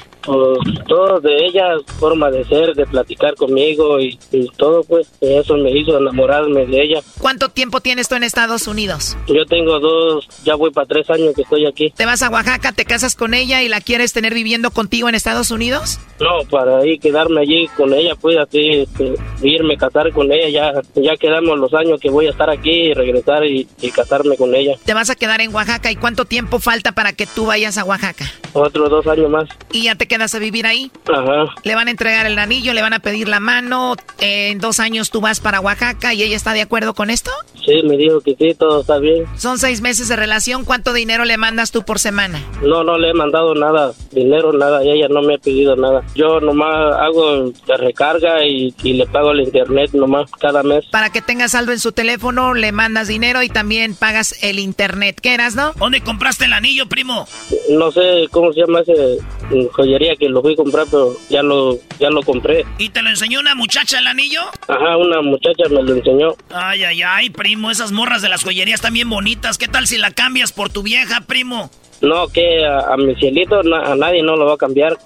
Todo 0.86 1.20
de 1.20 1.46
ella, 1.46 1.76
forma 1.98 2.30
de 2.30 2.44
ser, 2.44 2.74
de 2.74 2.86
platicar 2.86 3.34
conmigo 3.34 4.00
y, 4.00 4.18
y 4.32 4.48
todo, 4.56 4.84
pues 4.84 5.10
eso 5.20 5.56
me 5.56 5.70
hizo 5.70 5.98
enamorarme 5.98 6.66
de 6.66 6.82
ella. 6.82 7.00
¿Cuánto 7.18 7.48
tiempo 7.48 7.80
tienes 7.80 8.08
tú 8.08 8.14
en 8.14 8.22
Estados 8.22 8.66
Unidos? 8.66 9.16
Yo 9.26 9.44
tengo 9.46 9.78
dos, 9.80 10.28
ya 10.44 10.54
voy 10.54 10.70
para 10.70 10.86
tres 10.86 11.08
años 11.10 11.34
que 11.34 11.42
estoy 11.42 11.66
aquí. 11.66 11.92
¿Te 11.96 12.06
vas 12.06 12.22
a 12.22 12.30
Oaxaca, 12.30 12.72
te 12.72 12.84
casas 12.84 13.14
con 13.16 13.34
ella 13.34 13.62
y 13.62 13.68
la 13.68 13.80
quieres 13.80 14.12
tener 14.12 14.34
viviendo 14.34 14.70
contigo 14.70 15.08
en 15.08 15.14
Estados 15.14 15.50
Unidos? 15.50 15.98
No, 16.20 16.46
para 16.50 16.78
ahí 16.78 16.98
quedarme 16.98 17.40
allí 17.40 17.68
con 17.76 17.94
ella, 17.94 18.14
pues 18.14 18.36
así, 18.36 18.70
este, 18.70 19.14
irme 19.42 19.76
casar 19.76 20.12
con 20.12 20.30
ella, 20.30 20.48
ya, 20.48 21.00
ya 21.00 21.16
quedamos 21.16 21.58
los 21.58 21.72
años 21.74 21.98
que 22.00 22.10
voy 22.10 22.26
a 22.26 22.30
estar 22.30 22.50
aquí 22.50 22.70
y 22.70 22.94
regresar 22.94 23.44
y, 23.46 23.66
y 23.80 23.90
casarme 23.90 24.36
con 24.36 24.54
ella. 24.54 24.76
Te 24.84 24.94
vas 24.94 25.10
a 25.10 25.14
quedar 25.14 25.40
en 25.40 25.54
Oaxaca 25.54 25.90
y 25.90 25.96
cuánto 25.96 26.26
tiempo 26.26 26.58
falta 26.58 26.92
para 26.92 27.12
que 27.12 27.26
tú 27.26 27.46
vayas 27.46 27.78
a 27.78 27.84
Oaxaca? 27.84 28.26
Otros 28.52 28.90
dos 28.90 29.06
años 29.06 29.30
más. 29.30 29.48
¿Y 29.72 29.84
ya 29.84 29.94
te 29.94 30.06
quedas 30.06 30.19
a 30.22 30.38
vivir 30.38 30.66
ahí? 30.66 30.90
Ajá. 31.12 31.54
Le 31.64 31.74
van 31.74 31.88
a 31.88 31.90
entregar 31.90 32.26
el 32.26 32.38
anillo, 32.38 32.72
le 32.72 32.82
van 32.82 32.92
a 32.92 33.00
pedir 33.00 33.28
la 33.28 33.40
mano, 33.40 33.94
eh, 34.20 34.50
en 34.50 34.58
dos 34.58 34.80
años 34.80 35.10
tú 35.10 35.20
vas 35.20 35.40
para 35.40 35.60
Oaxaca 35.60 36.14
y 36.14 36.22
ella 36.22 36.36
está 36.36 36.52
de 36.52 36.62
acuerdo 36.62 36.94
con 36.94 37.10
esto? 37.10 37.30
Sí, 37.64 37.82
me 37.84 37.96
dijo 37.96 38.20
que 38.20 38.34
sí, 38.36 38.54
todo 38.54 38.80
está 38.80 38.98
bien. 38.98 39.24
Son 39.36 39.58
seis 39.58 39.80
meses 39.80 40.08
de 40.08 40.16
relación, 40.16 40.64
¿cuánto 40.64 40.92
dinero 40.92 41.24
le 41.24 41.36
mandas 41.36 41.70
tú 41.70 41.82
por 41.82 41.98
semana? 41.98 42.42
No, 42.62 42.84
no 42.84 42.98
le 42.98 43.10
he 43.10 43.14
mandado 43.14 43.54
nada, 43.54 43.92
dinero, 44.12 44.52
nada, 44.52 44.84
y 44.84 44.90
ella 44.90 45.08
no 45.08 45.22
me 45.22 45.34
ha 45.34 45.38
pedido 45.38 45.76
nada. 45.76 46.02
Yo 46.14 46.40
nomás 46.40 46.96
hago 46.98 47.52
de 47.66 47.76
recarga 47.76 48.44
y, 48.46 48.74
y 48.82 48.94
le 48.94 49.06
pago 49.06 49.32
el 49.32 49.40
internet 49.40 49.90
nomás 49.92 50.30
cada 50.32 50.62
mes. 50.62 50.84
Para 50.90 51.10
que 51.10 51.22
tenga 51.22 51.48
saldo 51.48 51.72
en 51.72 51.78
su 51.78 51.92
teléfono, 51.92 52.54
le 52.54 52.72
mandas 52.72 53.08
dinero 53.08 53.42
y 53.42 53.48
también 53.48 53.94
pagas 53.94 54.42
el 54.42 54.58
internet. 54.58 55.20
¿Qué 55.20 55.34
eras, 55.34 55.54
no? 55.54 55.72
¿Dónde 55.74 56.00
compraste 56.00 56.46
el 56.46 56.52
anillo, 56.52 56.88
primo? 56.88 57.26
No 57.70 57.90
sé 57.92 58.26
cómo 58.30 58.52
se 58.52 58.60
llama 58.60 58.80
ese 58.80 59.18
mm, 59.50 59.66
joyería 60.00 60.16
que 60.16 60.28
lo 60.28 60.40
fui 60.42 60.54
a 60.54 60.56
comprar, 60.56 60.86
pero 60.90 61.14
ya 61.28 61.42
lo, 61.42 61.78
ya 61.98 62.10
lo 62.10 62.22
compré. 62.22 62.64
¿Y 62.78 62.88
te 62.88 63.02
lo 63.02 63.10
enseñó 63.10 63.40
una 63.40 63.54
muchacha 63.54 63.98
el 63.98 64.06
anillo? 64.06 64.40
Ajá, 64.68 64.96
una 64.96 65.20
muchacha 65.22 65.64
me 65.70 65.82
lo 65.82 65.94
enseñó. 65.94 66.34
Ay, 66.52 66.84
ay, 66.84 67.02
ay, 67.02 67.30
primo, 67.30 67.70
esas 67.70 67.92
morras 67.92 68.22
de 68.22 68.28
las 68.28 68.42
joyerías 68.42 68.76
están 68.76 68.94
bien 68.94 69.10
bonitas. 69.10 69.58
¿Qué 69.58 69.68
tal 69.68 69.86
si 69.86 69.98
la 69.98 70.10
cambias 70.10 70.52
por 70.52 70.70
tu 70.70 70.82
vieja, 70.82 71.20
primo? 71.22 71.70
No, 72.00 72.28
que 72.28 72.64
a, 72.64 72.92
a 72.92 72.96
mi 72.96 73.14
cielito 73.16 73.62
na- 73.62 73.92
a 73.92 73.94
nadie 73.94 74.22
no 74.22 74.36
lo 74.36 74.46
va 74.46 74.54
a 74.54 74.58
cambiar. 74.58 74.96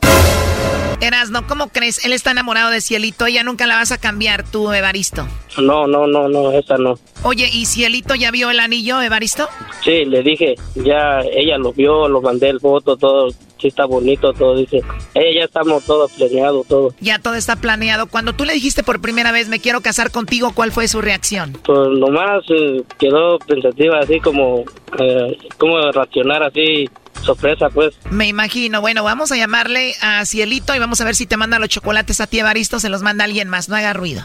Erasno, 1.01 1.47
¿cómo 1.47 1.69
crees? 1.69 2.03
Él 2.07 2.13
está 2.13 2.31
enamorado 2.31 2.71
de 2.71 2.81
Cielito, 2.81 3.27
ella 3.27 3.43
nunca 3.43 3.67
la 3.67 3.77
vas 3.77 3.93
a 3.93 3.99
cambiar 3.99 4.49
tú, 4.49 4.73
Evaristo. 4.73 5.27
No, 5.59 5.87
no, 5.87 6.07
no, 6.07 6.29
no, 6.29 6.53
esa 6.53 6.79
no. 6.79 6.99
Oye, 7.25 7.51
¿y 7.53 7.67
Cielito 7.67 8.15
ya 8.15 8.31
vio 8.31 8.49
el 8.51 8.59
anillo, 8.61 9.03
Evaristo? 9.03 9.49
Sí, 9.83 10.05
le 10.07 10.23
dije, 10.23 10.55
ya 10.77 11.21
ella 11.21 11.59
lo 11.59 11.73
vio, 11.75 12.09
lo 12.09 12.23
mandé 12.23 12.49
el 12.49 12.61
foto, 12.61 12.97
todo, 12.97 13.29
sí 13.61 13.69
está 13.69 13.85
bonito, 13.85 14.33
todo, 14.33 14.57
dice. 14.57 14.83
Ella 15.15 15.41
ya 15.41 15.45
estamos 15.45 15.85
todo 15.85 16.09
planeado, 16.09 16.65
todo. 16.69 16.95
Ya 17.01 17.19
todo 17.19 17.35
está 17.35 17.57
planeado. 17.57 18.07
Cuando 18.07 18.33
tú 18.33 18.45
le 18.45 18.53
dijiste 18.53 18.83
por 18.83 19.01
primera 19.01 19.33
vez, 19.33 19.49
me 19.49 19.61
quiero 19.61 19.81
casar 19.81 20.11
contigo, 20.11 20.53
¿cuál 20.55 20.73
fue 20.73 20.89
su 20.89 21.01
reacción? 21.01 21.57
Pues 21.65 21.89
nomás 21.99 22.43
eh, 22.49 22.83
quedó 22.99 23.39
pensativa, 23.39 23.99
así 24.01 24.21
como, 24.21 24.65
eh, 24.99 25.39
como 25.59 25.79
reaccionar 25.93 26.43
así, 26.43 26.89
sorpresa, 27.23 27.69
pues. 27.71 27.95
Me 28.11 28.29
imagino. 28.29 28.81
Bueno, 28.81 29.05
vamos 29.05 29.33
a 29.33 29.37
llamarle 29.37 29.95
a 30.01 30.25
Cielito 30.25 30.75
y 30.75 30.79
vamos 30.79 31.01
a 31.01 31.05
ver 31.05 31.15
si 31.15 31.27
te 31.27 31.37
manda 31.37 31.59
los 31.59 31.69
chocolates 31.69 32.21
a 32.21 32.27
ti, 32.27 32.39
Evaristo, 32.39 32.81
se 32.81 32.89
los 32.89 33.03
manda 33.03 33.25
alguien 33.25 33.49
más, 33.49 33.69
no 33.69 33.77
haga 33.77 33.93
ruido. 33.93 34.25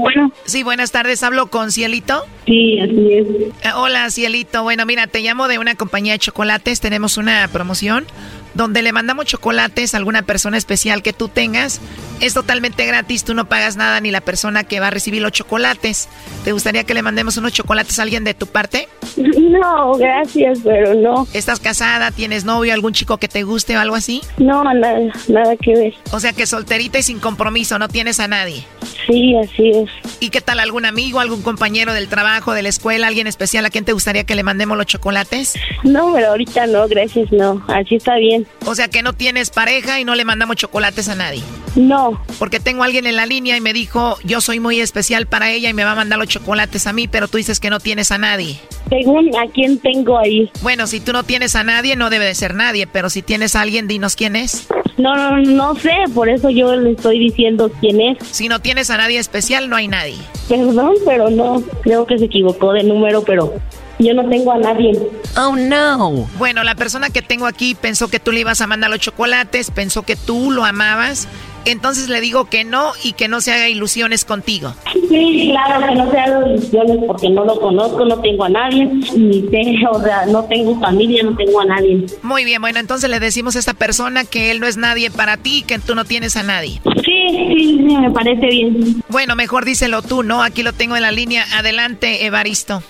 Bueno. 0.00 0.32
Sí, 0.44 0.62
buenas 0.62 0.92
tardes, 0.92 1.22
hablo 1.22 1.48
con 1.48 1.70
Cielito. 1.70 2.24
Sí, 2.46 2.80
así 2.80 3.12
es. 3.12 3.26
Eh, 3.62 3.72
hola, 3.74 4.10
Cielito. 4.10 4.62
Bueno, 4.62 4.86
mira, 4.86 5.06
te 5.06 5.20
llamo 5.20 5.46
de 5.46 5.58
una 5.58 5.74
compañía 5.74 6.14
de 6.14 6.18
chocolates. 6.18 6.80
Tenemos 6.80 7.18
una 7.18 7.46
promoción 7.48 8.06
donde 8.54 8.82
le 8.82 8.92
mandamos 8.92 9.26
chocolates 9.26 9.94
a 9.94 9.96
alguna 9.96 10.22
persona 10.22 10.56
especial 10.56 11.02
que 11.02 11.12
tú 11.12 11.28
tengas. 11.28 11.80
Es 12.20 12.34
totalmente 12.34 12.84
gratis, 12.84 13.24
tú 13.24 13.34
no 13.34 13.48
pagas 13.48 13.76
nada 13.76 14.00
ni 14.00 14.10
la 14.10 14.20
persona 14.20 14.64
que 14.64 14.80
va 14.80 14.88
a 14.88 14.90
recibir 14.90 15.22
los 15.22 15.32
chocolates. 15.32 16.08
¿Te 16.44 16.52
gustaría 16.52 16.84
que 16.84 16.94
le 16.94 17.02
mandemos 17.02 17.36
unos 17.36 17.52
chocolates 17.52 17.98
a 17.98 18.02
alguien 18.02 18.24
de 18.24 18.34
tu 18.34 18.46
parte? 18.46 18.88
No, 19.50 19.94
gracias, 19.94 20.60
pero 20.62 20.94
no. 20.94 21.26
¿Estás 21.32 21.58
casada? 21.58 22.12
¿Tienes 22.12 22.44
novio? 22.44 22.72
¿Algún 22.72 22.92
chico 22.92 23.16
que 23.18 23.26
te 23.26 23.42
guste 23.42 23.76
o 23.76 23.80
algo 23.80 23.96
así? 23.96 24.22
No, 24.38 24.62
nada, 24.62 25.00
nada 25.28 25.56
que 25.56 25.74
ver. 25.74 25.94
O 26.12 26.20
sea 26.20 26.32
que 26.32 26.46
solterita 26.46 26.98
y 26.98 27.02
sin 27.02 27.18
compromiso, 27.18 27.78
no 27.78 27.88
tienes 27.88 28.20
a 28.20 28.28
nadie. 28.28 28.64
Sí, 29.06 29.34
así 29.36 29.70
es. 29.70 29.90
¿Y 30.20 30.30
qué 30.30 30.40
tal 30.40 30.60
algún 30.60 30.84
amigo, 30.84 31.20
algún 31.20 31.42
compañero 31.42 31.92
del 31.92 32.08
trabajo, 32.08 32.52
de 32.52 32.62
la 32.62 32.68
escuela, 32.68 33.08
alguien 33.08 33.26
especial 33.26 33.64
a 33.66 33.70
quien 33.70 33.84
te 33.84 33.92
gustaría 33.92 34.24
que 34.24 34.34
le 34.34 34.42
mandemos 34.42 34.76
los 34.76 34.86
chocolates? 34.86 35.54
No, 35.82 36.12
pero 36.14 36.28
ahorita 36.28 36.66
no, 36.68 36.86
gracias, 36.86 37.32
no. 37.32 37.62
Así 37.68 37.96
está 37.96 38.16
bien. 38.16 38.39
O 38.66 38.74
sea 38.74 38.88
que 38.88 39.02
no 39.02 39.12
tienes 39.12 39.50
pareja 39.50 40.00
y 40.00 40.04
no 40.04 40.14
le 40.14 40.24
mandamos 40.24 40.56
chocolates 40.56 41.08
a 41.08 41.14
nadie. 41.14 41.42
No. 41.76 42.20
Porque 42.38 42.60
tengo 42.60 42.82
a 42.82 42.86
alguien 42.86 43.06
en 43.06 43.16
la 43.16 43.26
línea 43.26 43.56
y 43.56 43.60
me 43.60 43.72
dijo, 43.72 44.18
yo 44.24 44.40
soy 44.40 44.60
muy 44.60 44.80
especial 44.80 45.26
para 45.26 45.50
ella 45.50 45.70
y 45.70 45.74
me 45.74 45.84
va 45.84 45.92
a 45.92 45.96
mandar 45.96 46.18
los 46.18 46.28
chocolates 46.28 46.86
a 46.86 46.92
mí, 46.92 47.08
pero 47.08 47.28
tú 47.28 47.36
dices 47.36 47.60
que 47.60 47.70
no 47.70 47.80
tienes 47.80 48.10
a 48.10 48.18
nadie. 48.18 48.58
Según 48.88 49.30
a 49.36 49.46
quién 49.52 49.78
tengo 49.78 50.18
ahí. 50.18 50.50
Bueno, 50.62 50.86
si 50.86 51.00
tú 51.00 51.12
no 51.12 51.22
tienes 51.22 51.54
a 51.54 51.62
nadie, 51.62 51.94
no 51.96 52.10
debe 52.10 52.24
de 52.24 52.34
ser 52.34 52.54
nadie, 52.54 52.86
pero 52.86 53.08
si 53.08 53.22
tienes 53.22 53.54
a 53.54 53.60
alguien, 53.60 53.86
dinos 53.86 54.16
quién 54.16 54.36
es. 54.36 54.66
No, 54.98 55.14
no, 55.14 55.38
no 55.38 55.74
sé, 55.76 55.92
por 56.14 56.28
eso 56.28 56.50
yo 56.50 56.74
le 56.74 56.92
estoy 56.92 57.18
diciendo 57.18 57.70
quién 57.80 58.00
es. 58.00 58.18
Si 58.30 58.48
no 58.48 58.60
tienes 58.60 58.90
a 58.90 58.96
nadie 58.96 59.18
especial, 59.18 59.68
no 59.70 59.76
hay 59.76 59.88
nadie. 59.88 60.16
Perdón, 60.48 60.94
pero 61.06 61.30
no, 61.30 61.62
creo 61.82 62.06
que 62.06 62.18
se 62.18 62.24
equivocó 62.26 62.72
de 62.72 62.82
número, 62.82 63.22
pero 63.22 63.54
yo 64.00 64.14
no 64.14 64.28
tengo 64.28 64.52
a 64.52 64.58
nadie. 64.58 64.98
Oh, 65.36 65.54
no. 65.56 66.28
Bueno, 66.38 66.64
la 66.64 66.74
persona 66.74 67.10
que 67.10 67.22
tengo 67.22 67.46
aquí 67.46 67.74
pensó 67.74 68.08
que 68.08 68.20
tú 68.20 68.32
le 68.32 68.40
ibas 68.40 68.60
a 68.60 68.66
mandar 68.66 68.90
los 68.90 69.00
chocolates, 69.00 69.70
pensó 69.70 70.02
que 70.02 70.16
tú 70.16 70.50
lo 70.50 70.64
amabas. 70.64 71.28
Entonces 71.64 72.08
le 72.08 72.20
digo 72.20 72.46
que 72.46 72.64
no 72.64 72.92
y 73.02 73.12
que 73.12 73.28
no 73.28 73.40
se 73.40 73.52
haga 73.52 73.68
ilusiones 73.68 74.24
contigo. 74.24 74.74
Sí, 75.08 75.50
claro, 75.50 75.86
que 75.86 75.94
no 75.94 76.10
se 76.10 76.18
hagan 76.18 76.50
ilusiones 76.50 76.98
porque 77.06 77.30
no 77.30 77.44
lo 77.44 77.60
conozco, 77.60 78.04
no 78.04 78.18
tengo 78.20 78.44
a 78.44 78.48
nadie, 78.48 78.86
ni 79.16 79.42
tengo, 79.42 79.90
o 79.90 80.02
sea, 80.02 80.26
no 80.26 80.44
tengo 80.44 80.78
familia, 80.80 81.22
no 81.22 81.36
tengo 81.36 81.60
a 81.60 81.64
nadie. 81.64 82.06
Muy 82.22 82.44
bien, 82.44 82.60
bueno, 82.60 82.78
entonces 82.78 83.10
le 83.10 83.20
decimos 83.20 83.56
a 83.56 83.58
esta 83.58 83.74
persona 83.74 84.24
que 84.24 84.50
él 84.50 84.60
no 84.60 84.66
es 84.66 84.76
nadie 84.76 85.10
para 85.10 85.36
ti 85.36 85.58
y 85.58 85.62
que 85.62 85.78
tú 85.78 85.94
no 85.94 86.04
tienes 86.04 86.36
a 86.36 86.42
nadie. 86.42 86.80
Sí, 87.04 87.28
sí, 87.30 87.78
sí, 87.86 87.96
me 87.96 88.10
parece 88.10 88.46
bien. 88.46 89.02
Bueno, 89.08 89.36
mejor 89.36 89.64
díselo 89.64 90.02
tú, 90.02 90.22
¿no? 90.22 90.42
Aquí 90.42 90.62
lo 90.62 90.72
tengo 90.72 90.96
en 90.96 91.02
la 91.02 91.12
línea. 91.12 91.44
Adelante, 91.52 92.24
Evaristo. 92.26 92.82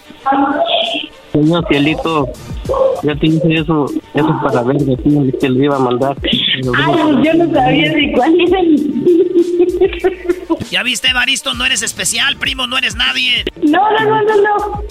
Señor 1.32 1.64
Cielito, 1.68 2.28
ya 3.02 3.14
te 3.16 3.26
hice 3.26 3.54
eso, 3.54 3.86
eso 4.14 4.40
para 4.44 4.62
ver 4.62 4.76
de 4.78 4.96
quién 4.96 5.32
que 5.32 5.48
le 5.48 5.64
iba 5.64 5.76
a 5.76 5.80
mandar. 5.80 6.16
Ay, 6.22 7.14
yo 7.24 7.34
no 7.34 7.52
sabía 7.52 7.92
de 7.92 8.12
cuál 8.14 8.34
era 8.40 8.58
¿Ya 10.70 10.82
viste, 10.82 11.08
Evaristo? 11.08 11.54
No 11.54 11.64
eres 11.64 11.82
especial, 11.82 12.36
primo, 12.36 12.66
no 12.66 12.78
eres 12.78 12.94
nadie. 12.94 13.44
No, 13.62 13.80
no, 13.90 14.04
no, 14.04 14.22
no, 14.22 14.36
no. 14.36 14.82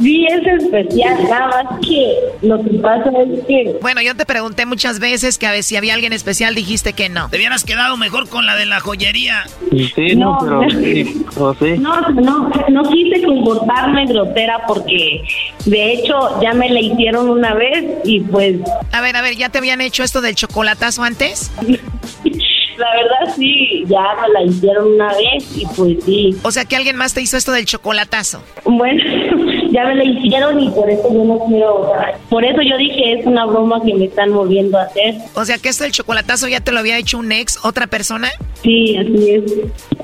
Sí, 0.00 0.26
es 0.26 0.62
especial, 0.62 1.18
nada 1.28 1.48
más 1.48 1.80
que 1.80 2.14
lo 2.42 2.62
que 2.62 2.70
pasa 2.78 3.10
es 3.10 3.44
que... 3.46 3.76
Bueno, 3.82 4.00
yo 4.00 4.14
te 4.14 4.24
pregunté 4.24 4.66
muchas 4.66 5.00
veces 5.00 5.36
que 5.36 5.46
a 5.46 5.52
ver 5.52 5.64
si 5.64 5.76
había 5.76 5.94
alguien 5.94 6.12
especial, 6.12 6.54
dijiste 6.54 6.92
que 6.92 7.08
no. 7.08 7.28
Te 7.28 7.36
hubieras 7.36 7.64
quedado 7.64 7.96
mejor 7.96 8.28
con 8.28 8.46
la 8.46 8.54
de 8.54 8.66
la 8.66 8.80
joyería. 8.80 9.44
Sí, 9.70 10.14
no, 10.14 10.38
No, 10.40 10.60
pero 10.60 11.56
sí. 11.58 11.78
No, 11.78 12.00
no, 12.10 12.50
no 12.68 12.82
quise 12.84 13.22
comportarme 13.24 14.06
grosera 14.06 14.62
porque 14.66 15.22
de 15.64 15.92
hecho 15.92 16.40
ya 16.40 16.54
me 16.54 16.70
la 16.70 16.80
hicieron 16.98 17.30
una 17.30 17.54
vez 17.54 17.84
y 18.04 18.20
pues 18.20 18.56
A 18.92 19.00
ver, 19.00 19.16
a 19.16 19.22
ver, 19.22 19.36
¿ya 19.36 19.48
te 19.48 19.58
habían 19.58 19.80
hecho 19.80 20.02
esto 20.02 20.20
del 20.20 20.34
chocolatazo 20.34 21.02
antes? 21.04 21.52
la 21.62 22.86
verdad 22.92 23.34
sí, 23.36 23.84
ya 23.86 24.16
me 24.20 24.28
la 24.32 24.42
hicieron 24.42 24.94
una 24.94 25.08
vez 25.08 25.56
y 25.56 25.66
pues 25.76 26.04
sí. 26.04 26.36
O 26.42 26.50
sea 26.50 26.64
que 26.64 26.76
alguien 26.76 26.96
más 26.96 27.14
te 27.14 27.20
hizo 27.20 27.36
esto 27.36 27.52
del 27.52 27.66
chocolatazo. 27.66 28.42
Bueno, 28.64 29.02
ya 29.72 29.84
me 29.84 29.94
la 29.96 30.04
hicieron 30.04 30.60
y 30.62 30.68
por 30.70 30.88
eso 30.90 31.12
yo 31.12 31.24
no 31.24 31.38
quiero, 31.46 31.80
o 31.82 31.88
sea, 31.94 32.18
por 32.28 32.44
eso 32.44 32.60
yo 32.62 32.76
dije 32.76 33.12
es 33.20 33.26
una 33.26 33.46
broma 33.46 33.80
que 33.84 33.94
me 33.94 34.04
están 34.06 34.32
volviendo 34.32 34.78
a 34.78 34.82
hacer. 34.82 35.14
O 35.34 35.44
sea 35.44 35.58
que 35.58 35.68
esto 35.68 35.84
del 35.84 35.92
chocolatazo 35.92 36.48
ya 36.48 36.60
te 36.60 36.72
lo 36.72 36.78
había 36.80 36.98
hecho 36.98 37.18
un 37.18 37.32
ex, 37.32 37.58
otra 37.64 37.86
persona. 37.86 38.28
Sí, 38.62 38.96
así 38.96 39.30
es. 39.30 39.42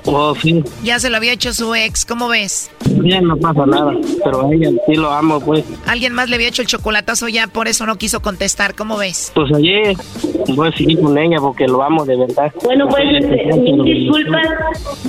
Oh, 0.07 0.35
sí. 0.35 0.63
Ya 0.83 0.99
se 1.01 1.09
lo 1.11 1.17
había 1.17 1.33
hecho 1.33 1.53
su 1.53 1.75
ex, 1.75 2.05
¿cómo 2.05 2.29
ves? 2.29 2.71
Bien, 2.91 3.27
no 3.27 3.37
pasa 3.37 3.65
nada, 3.67 3.93
pero 4.23 4.47
a 4.47 4.55
ella 4.55 4.71
sí 4.87 4.95
lo 4.95 5.11
amo, 5.11 5.41
pues. 5.41 5.65
Alguien 5.87 6.13
más 6.13 6.29
le 6.29 6.37
había 6.37 6.49
hecho 6.49 6.63
el 6.63 6.69
chocolatazo 6.69 7.29
ya, 7.29 7.47
por 7.47 7.69
eso 7.69 7.87
no 7.87 7.97
quiso 7.97 8.21
contestar, 8.21 8.75
¿cómo 8.75 8.97
ves? 8.99 9.33
Pues 9.35 9.51
ayer 9.55 9.97
voy 10.55 10.69
a 10.69 10.73
seguir 10.73 11.01
con 11.01 11.17
ella 11.19 11.39
porque 11.41 11.67
lo 11.67 11.83
amo 11.83 12.05
de 12.05 12.17
verdad. 12.17 12.53
Bueno, 12.63 12.87
pues 12.89 13.03
este, 13.19 13.47
mil 13.57 13.83
disculpas. 13.83 14.47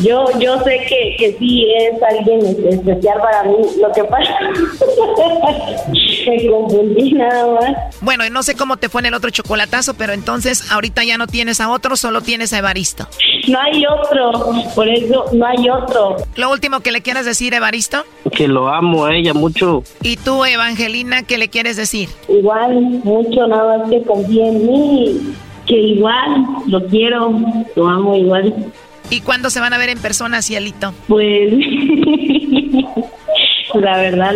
Yo 0.02 0.26
yo 0.40 0.60
sé 0.62 0.80
que, 0.88 1.16
que 1.18 1.38
sí 1.40 1.66
es 1.78 2.02
alguien 2.02 2.40
es- 2.46 2.74
especial 2.76 3.20
para 3.20 3.44
mí. 3.44 3.58
Lo 3.82 3.92
que 3.92 4.04
pasa 4.06 4.34
me 6.28 6.48
confundí 6.48 7.14
nada 7.14 7.54
más. 7.54 8.02
Bueno, 8.02 8.30
no 8.30 8.44
sé 8.44 8.56
cómo 8.56 8.78
te 8.78 8.90
fue 8.90 9.02
en 9.02 9.08
el 9.08 9.14
otro 9.14 9.30
chocolatazo, 9.30 9.94
pero 9.96 10.14
entonces 10.14 10.72
ahorita 10.72 11.04
ya 11.04 11.18
no 11.18 11.28
tienes 11.28 11.62
a 11.62 11.70
otro, 11.70 11.96
solo 11.96 12.22
tienes 12.22 12.54
a 12.54 12.60
Evaristo. 12.60 13.08
No 13.48 13.60
hay 13.60 13.86
otro, 13.86 14.54
por 14.74 14.88
eso 14.90 15.26
no 15.34 15.46
hay 15.46 15.70
otro. 15.70 16.18
Lo 16.36 16.52
último 16.52 16.80
que 16.80 16.92
le 16.92 17.02
quieras 17.02 17.26
decir, 17.26 17.54
Evaristo. 17.54 18.04
Que 18.32 18.48
lo 18.48 18.70
amo 18.70 19.06
a 19.06 19.16
ella 19.16 19.34
mucho. 19.34 19.84
Y 20.02 20.18
tú, 20.18 20.44
Evangelina, 20.46 21.24
¿qué 21.24 21.38
le 21.38 21.50
quieres 21.50 21.78
decir? 21.78 22.10
Igual, 22.28 22.74
mucho 23.04 23.48
nada 23.48 23.78
más 23.78 23.90
que 23.90 24.02
confíe 24.04 24.48
en 24.48 24.66
mí. 24.66 25.34
Que 25.66 25.76
igual, 25.76 26.46
lo 26.68 26.86
quiero, 26.88 27.32
lo 27.76 27.88
amo 27.88 28.16
igual. 28.16 28.54
¿Y 29.10 29.22
cuándo 29.22 29.50
se 29.50 29.60
van 29.60 29.74
a 29.74 29.78
ver 29.78 29.90
en 29.90 30.00
persona, 30.00 30.42
Cielito? 30.42 30.94
Pues, 31.08 31.54
la 33.82 33.98
verdad, 33.98 34.34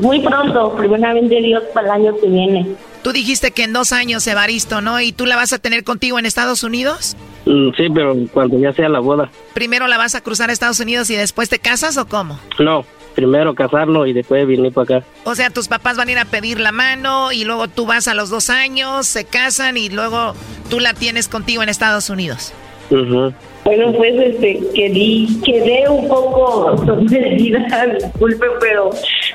muy 0.00 0.20
pronto, 0.20 0.74
primeramente 0.76 1.36
Dios 1.40 1.62
para 1.74 1.86
el 1.96 2.02
año 2.06 2.16
que 2.20 2.28
viene. 2.28 2.66
Tú 3.02 3.12
dijiste 3.12 3.50
que 3.50 3.64
en 3.64 3.72
dos 3.72 3.92
años, 3.92 4.26
Evaristo, 4.26 4.80
¿no? 4.80 5.00
¿Y 5.00 5.12
tú 5.12 5.26
la 5.26 5.36
vas 5.36 5.52
a 5.52 5.58
tener 5.58 5.82
contigo 5.84 6.18
en 6.18 6.26
Estados 6.26 6.62
Unidos? 6.62 7.16
Mm, 7.46 7.70
Sí, 7.76 7.88
pero 7.92 8.14
cuando 8.32 8.58
ya 8.58 8.72
sea 8.72 8.88
la 8.88 9.00
boda. 9.00 9.28
¿Primero 9.54 9.88
la 9.88 9.98
vas 9.98 10.14
a 10.14 10.20
cruzar 10.20 10.50
a 10.50 10.52
Estados 10.52 10.78
Unidos 10.80 11.10
y 11.10 11.16
después 11.16 11.48
te 11.48 11.58
casas 11.58 11.96
o 11.96 12.06
cómo? 12.06 12.38
No, 12.60 12.84
primero 13.16 13.54
casarnos 13.54 14.06
y 14.06 14.12
después 14.12 14.46
venir 14.46 14.72
para 14.72 14.98
acá. 14.98 15.06
O 15.24 15.34
sea, 15.34 15.50
tus 15.50 15.66
papás 15.66 15.96
van 15.96 16.08
a 16.08 16.12
ir 16.12 16.18
a 16.18 16.24
pedir 16.24 16.60
la 16.60 16.70
mano 16.70 17.32
y 17.32 17.44
luego 17.44 17.66
tú 17.68 17.86
vas 17.86 18.06
a 18.06 18.14
los 18.14 18.30
dos 18.30 18.50
años, 18.50 19.06
se 19.06 19.24
casan 19.24 19.76
y 19.76 19.88
luego 19.88 20.34
tú 20.70 20.78
la 20.78 20.94
tienes 20.94 21.26
contigo 21.26 21.62
en 21.64 21.68
Estados 21.68 22.08
Unidos. 22.10 22.52
Bueno, 23.64 23.92
pues 23.92 24.14
este, 24.18 24.60
quedé, 24.74 25.26
quedé 25.44 25.88
un 25.88 26.08
poco 26.08 26.76
sorprendida, 26.84 27.86
disculpe, 28.00 28.46
pero 28.60 28.90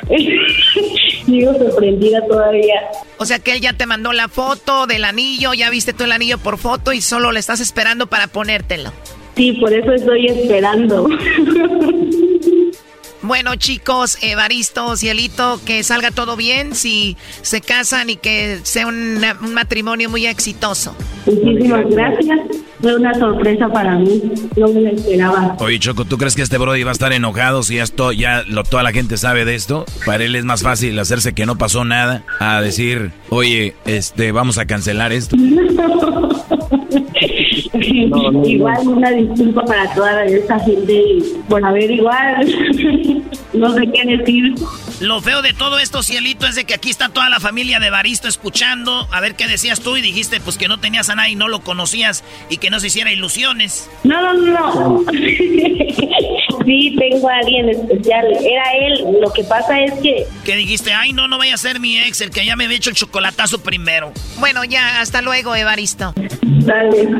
sigo 1.25 1.53
sorprendida 1.53 2.25
todavía. 2.27 2.81
O 3.17 3.25
sea 3.25 3.39
que 3.39 3.53
él 3.53 3.61
ya 3.61 3.73
te 3.73 3.85
mandó 3.85 4.11
la 4.11 4.27
foto 4.27 4.85
del 4.85 5.05
anillo, 5.05 5.53
ya 5.53 5.69
viste 5.69 5.93
tú 5.93 6.03
el 6.03 6.11
anillo 6.11 6.37
por 6.39 6.57
foto 6.57 6.91
y 6.91 7.01
solo 7.01 7.31
le 7.31 7.39
estás 7.39 7.61
esperando 7.61 8.07
para 8.07 8.27
ponértelo. 8.27 8.91
Sí, 9.37 9.53
por 9.53 9.71
eso 9.71 9.93
estoy 9.93 10.25
esperando. 10.25 11.07
Bueno, 13.27 13.55
chicos, 13.55 14.17
Evaristo, 14.21 14.95
Cielito, 14.95 15.59
que 15.65 15.83
salga 15.83 16.11
todo 16.11 16.37
bien, 16.37 16.73
si 16.73 17.17
se 17.41 17.59
casan 17.59 18.09
y 18.09 18.15
que 18.15 18.59
sea 18.63 18.87
un, 18.87 19.21
un 19.41 19.53
matrimonio 19.53 20.09
muy 20.09 20.25
exitoso. 20.25 20.95
Muchísimas 21.25 21.85
gracias. 21.89 22.39
Fue 22.81 22.95
una 22.95 23.13
sorpresa 23.15 23.67
para 23.67 23.97
mí. 23.97 24.21
No 24.55 24.69
me 24.69 24.81
lo 24.81 24.89
esperaba. 24.91 25.57
Oye, 25.59 25.77
Choco, 25.77 26.05
¿tú 26.05 26.17
crees 26.17 26.35
que 26.35 26.41
este 26.41 26.57
Brody 26.57 26.83
va 26.83 26.91
a 26.91 26.93
estar 26.93 27.11
enojado 27.11 27.63
si 27.63 27.79
esto 27.79 28.13
ya 28.13 28.43
lo, 28.47 28.63
toda 28.63 28.81
la 28.83 28.93
gente 28.93 29.17
sabe 29.17 29.43
de 29.43 29.55
esto? 29.55 29.85
Para 30.05 30.23
él 30.23 30.35
es 30.35 30.45
más 30.45 30.63
fácil 30.63 30.97
hacerse 30.97 31.33
que 31.33 31.45
no 31.45 31.57
pasó 31.57 31.83
nada 31.83 32.23
a 32.39 32.61
decir, 32.61 33.11
oye, 33.29 33.75
este, 33.85 34.31
vamos 34.31 34.57
a 34.57 34.65
cancelar 34.65 35.11
esto. 35.11 35.35
Igual 38.45 38.87
una 38.87 39.11
disculpa 39.11 39.65
para 39.65 39.93
toda 39.93 40.25
esta 40.25 40.59
gente 40.59 41.03
por 41.49 41.65
haber 41.65 41.91
igual. 41.91 42.45
no 43.53 43.73
sé 43.73 43.81
qué 43.91 44.17
decir. 44.17 44.55
Lo 44.99 45.21
feo 45.21 45.43
de 45.43 45.53
todo 45.53 45.77
esto, 45.77 46.01
Cielito, 46.01 46.47
es 46.47 46.55
de 46.55 46.65
que 46.65 46.73
aquí 46.73 46.89
está 46.89 47.09
toda 47.09 47.29
la 47.29 47.39
familia 47.39 47.79
de 47.79 47.91
Baristo 47.91 48.27
escuchando. 48.27 49.07
A 49.11 49.19
ver 49.21 49.35
qué 49.35 49.47
decías 49.47 49.79
tú 49.79 49.95
y 49.95 50.01
dijiste 50.01 50.39
pues 50.39 50.57
que 50.57 50.67
no 50.67 50.79
tenías 50.79 51.09
a 51.09 51.15
nadie, 51.15 51.35
no 51.35 51.47
lo 51.47 51.59
conocías 51.61 52.23
y 52.49 52.57
que 52.57 52.71
no 52.71 52.79
se 52.79 52.87
hiciera 52.87 53.11
ilusiones. 53.11 53.89
No, 54.03 54.21
no, 54.21 54.33
no. 54.33 55.05
sí, 56.65 56.95
tengo 56.97 57.29
a 57.29 57.35
alguien 57.37 57.69
especial. 57.69 58.25
Era 58.43 58.73
él. 58.73 59.05
Lo 59.21 59.31
que 59.31 59.43
pasa 59.43 59.79
es 59.81 59.93
que... 60.01 60.25
Que 60.43 60.55
dijiste, 60.55 60.93
ay, 60.93 61.13
no, 61.13 61.27
no 61.27 61.37
vaya 61.37 61.53
a 61.53 61.57
ser 61.57 61.79
mi 61.79 61.99
ex, 61.99 62.21
el 62.21 62.31
que 62.31 62.43
ya 62.43 62.55
me 62.55 62.65
había 62.65 62.77
hecho 62.77 62.89
el 62.89 62.95
chocolatazo 62.95 63.61
primero. 63.61 64.11
Bueno, 64.39 64.63
ya, 64.63 64.99
hasta 64.99 65.21
luego, 65.21 65.55
Evaristo. 65.55 66.15
Dale. 66.41 67.19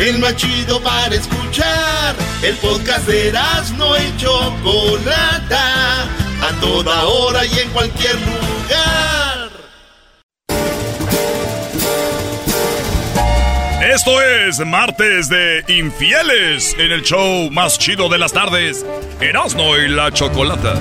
El 0.00 0.18
más 0.18 0.34
chido 0.34 0.80
para 0.80 1.14
escuchar. 1.14 2.16
El 2.42 2.56
podcast 2.56 3.06
de 3.06 3.28
Erasno 3.28 3.98
y 3.98 4.16
Chocolata. 4.16 6.04
A 6.42 6.58
toda 6.58 7.04
hora 7.04 7.44
y 7.44 7.58
en 7.58 7.68
cualquier 7.68 8.14
lugar. 8.14 9.50
Esto 13.92 14.22
es 14.22 14.64
martes 14.64 15.28
de 15.28 15.64
infieles 15.68 16.74
en 16.78 16.92
el 16.92 17.02
show 17.02 17.50
más 17.50 17.78
chido 17.78 18.08
de 18.08 18.18
las 18.18 18.32
tardes, 18.32 18.86
Erasno 19.20 19.76
y 19.76 19.88
la 19.88 20.10
chocolata. 20.12 20.80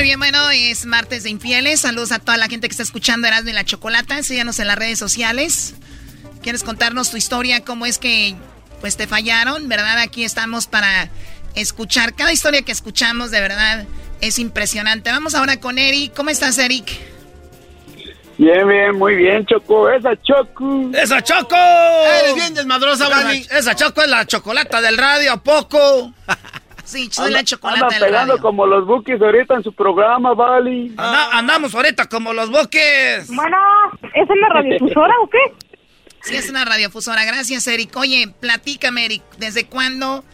Muy 0.00 0.06
bien, 0.06 0.18
bueno, 0.18 0.48
es 0.48 0.86
martes 0.86 1.24
de 1.24 1.28
infieles. 1.28 1.82
Saludos 1.82 2.10
a 2.10 2.18
toda 2.18 2.38
la 2.38 2.48
gente 2.48 2.68
que 2.68 2.72
está 2.72 2.82
escuchando 2.82 3.28
Erasmo 3.28 3.50
y 3.50 3.52
la 3.52 3.66
Chocolata. 3.66 4.22
Síganos 4.22 4.58
en 4.58 4.66
las 4.66 4.78
redes 4.78 4.98
sociales. 4.98 5.74
¿Quieres 6.42 6.62
contarnos 6.62 7.10
tu 7.10 7.18
historia? 7.18 7.62
¿Cómo 7.64 7.84
es 7.84 7.98
que 7.98 8.34
pues 8.80 8.96
te 8.96 9.06
fallaron? 9.06 9.68
¿Verdad? 9.68 9.98
Aquí 9.98 10.24
estamos 10.24 10.66
para 10.66 11.10
escuchar. 11.54 12.14
Cada 12.14 12.32
historia 12.32 12.62
que 12.62 12.72
escuchamos, 12.72 13.30
de 13.30 13.42
verdad, 13.42 13.84
es 14.22 14.38
impresionante. 14.38 15.10
Vamos 15.10 15.34
ahora 15.34 15.60
con 15.60 15.76
Eric. 15.76 16.14
¿Cómo 16.16 16.30
estás, 16.30 16.56
Eric? 16.56 16.90
Bien, 18.38 18.66
bien, 18.66 18.96
muy 18.96 19.16
bien, 19.16 19.44
Choco. 19.44 19.90
Esa 19.90 20.16
Choco. 20.22 20.90
¡Esa 20.94 21.22
Choco! 21.22 21.56
Eres 22.20 22.36
bien 22.36 22.54
desmadrosa, 22.54 23.06
Dani. 23.06 23.46
Esa 23.50 23.74
Choco 23.74 24.00
es 24.00 24.08
la 24.08 24.24
chocolata 24.24 24.80
del 24.80 24.96
radio, 24.96 25.34
¿a 25.34 25.42
poco? 25.42 26.14
Sí, 26.90 27.08
soy 27.12 27.30
la 27.32 27.44
chocolata 27.44 27.86
Andan 27.86 28.00
pegando 28.00 28.32
radio. 28.34 28.42
como 28.42 28.66
los 28.66 28.84
bookies 28.86 29.20
ahorita 29.22 29.54
en 29.54 29.62
su 29.62 29.72
programa, 29.72 30.34
Vali. 30.34 30.88
Anda- 30.96 31.30
andamos 31.38 31.74
ahorita 31.74 32.08
como 32.08 32.32
los 32.32 32.50
boques. 32.50 33.28
Bueno, 33.34 33.56
¿es 34.14 34.28
en 34.28 34.40
la 34.40 34.48
radiodifusora 34.48 35.14
o 35.22 35.28
qué? 35.28 35.38
Sí, 36.22 36.36
es 36.36 36.50
una 36.50 36.64
radiofusora. 36.64 37.24
Gracias, 37.24 37.66
Eric. 37.68 37.96
Oye, 37.96 38.28
platícame, 38.40 39.04
Eric. 39.06 39.22
¿Desde 39.38 39.66
cuándo 39.66 40.24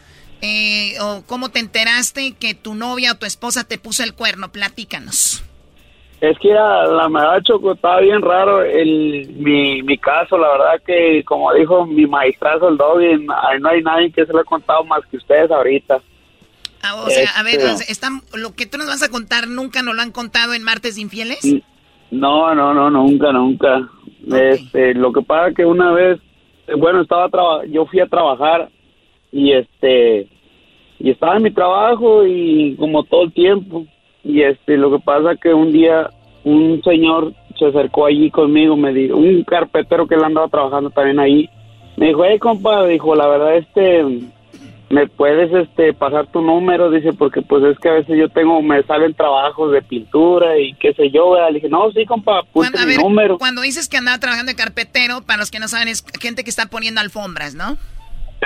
eh, 0.41 0.95
o 0.99 1.23
cómo 1.25 1.49
te 1.49 1.59
enteraste 1.59 2.33
que 2.39 2.53
tu 2.55 2.75
novia 2.75 3.11
o 3.13 3.15
tu 3.15 3.25
esposa 3.25 3.63
te 3.63 3.77
puso 3.77 4.03
el 4.03 4.13
cuerno? 4.13 4.51
Platícanos. 4.51 5.43
Es 6.19 6.35
que 6.39 6.49
era 6.49 6.87
la 6.87 7.07
verdad, 7.07 7.41
Choco, 7.43 7.73
estaba 7.73 7.99
bien 8.01 8.23
raro 8.23 8.63
el, 8.63 9.29
mi, 9.37 9.83
mi 9.83 9.97
caso. 9.99 10.35
La 10.39 10.49
verdad 10.49 10.81
que, 10.85 11.23
como 11.23 11.53
dijo 11.53 11.85
mi 11.85 12.07
maestrazo, 12.07 12.69
el 12.69 12.77
Doggy, 12.77 13.23
no 13.23 13.35
no 13.59 13.69
hay 13.69 13.81
nadie 13.83 14.11
que 14.11 14.25
se 14.25 14.33
lo 14.33 14.39
ha 14.39 14.43
contado 14.43 14.83
más 14.85 15.01
que 15.11 15.17
ustedes 15.17 15.51
ahorita. 15.51 15.99
Ah, 16.83 16.95
o 17.05 17.09
sea, 17.09 17.29
a 17.37 17.43
ver, 17.43 17.59
Este- 17.59 17.91
están- 17.91 18.21
lo 18.33 18.53
que 18.55 18.65
tú 18.65 18.77
nos 18.77 18.87
vas 18.87 19.03
a 19.03 19.09
contar 19.09 19.47
nunca 19.47 19.81
nos 19.81 19.95
lo 19.95 20.01
han 20.01 20.11
contado 20.11 20.53
en 20.53 20.63
Martes 20.63 20.97
Infieles. 20.97 21.39
No, 22.11 22.53
no, 22.55 22.73
no, 22.73 22.89
nunca, 22.89 23.31
nunca. 23.31 23.89
Este, 24.31 24.93
lo 24.93 25.11
que 25.11 25.21
pasa 25.21 25.53
que 25.53 25.65
una 25.65 25.91
vez, 25.91 26.19
eh, 26.67 26.73
bueno, 26.77 27.01
estaba 27.01 27.29
traba- 27.29 27.65
yo 27.65 27.85
fui 27.85 27.99
a 27.99 28.07
trabajar 28.07 28.69
y 29.31 29.53
este 29.53 30.27
y 30.99 31.11
estaba 31.11 31.37
en 31.37 31.43
mi 31.43 31.51
trabajo 31.51 32.25
y 32.25 32.75
como 32.77 33.03
todo 33.03 33.23
el 33.23 33.33
tiempo 33.33 33.85
y 34.23 34.41
este 34.41 34.77
lo 34.77 34.91
que 34.91 34.99
pasa 35.03 35.35
que 35.35 35.53
un 35.53 35.71
día 35.71 36.09
un 36.43 36.81
señor 36.83 37.33
se 37.59 37.65
acercó 37.67 38.05
allí 38.05 38.29
conmigo, 38.31 38.75
me 38.77 38.93
dijo, 38.93 39.15
un 39.17 39.43
carpetero 39.43 40.07
que 40.07 40.15
él 40.15 40.23
andaba 40.23 40.47
trabajando 40.47 40.89
también 40.91 41.19
ahí, 41.19 41.49
me 41.97 42.07
dijo, 42.07 42.23
hey 42.25 42.39
compa, 42.39 42.85
dijo, 42.85 43.15
la 43.15 43.27
verdad 43.27 43.57
este 43.57 44.03
me 44.89 45.05
puedes 45.07 45.51
este 45.53 45.93
pasar 45.93 46.27
tu 46.31 46.41
número 46.41 46.89
dice 46.89 47.11
porque 47.13 47.41
pues 47.41 47.61
es 47.65 47.77
que 47.79 47.89
a 47.89 47.93
veces 47.93 48.17
yo 48.17 48.29
tengo 48.29 48.61
me 48.61 48.81
salen 48.83 49.13
trabajos 49.13 49.71
de 49.73 49.81
pintura 49.81 50.57
y 50.57 50.73
qué 50.75 50.93
sé 50.93 51.09
yo 51.11 51.31
¿verdad? 51.31 51.49
le 51.49 51.55
dije 51.55 51.67
no 51.69 51.91
sí 51.91 52.05
compa 52.05 52.41
Cuando, 52.53 52.79
mi 52.79 52.85
ver, 52.85 52.97
número 52.99 53.37
cuando 53.37 53.61
dices 53.61 53.89
que 53.89 53.97
andaba 53.97 54.17
trabajando 54.17 54.51
de 54.51 54.55
carpetero, 54.55 55.21
para 55.23 55.39
los 55.39 55.51
que 55.51 55.59
no 55.59 55.67
saben, 55.67 55.89
es 55.89 56.05
gente 56.21 56.43
que 56.45 56.49
está 56.49 56.67
poniendo 56.67 57.01
alfombras, 57.01 57.53
¿no? 57.53 57.77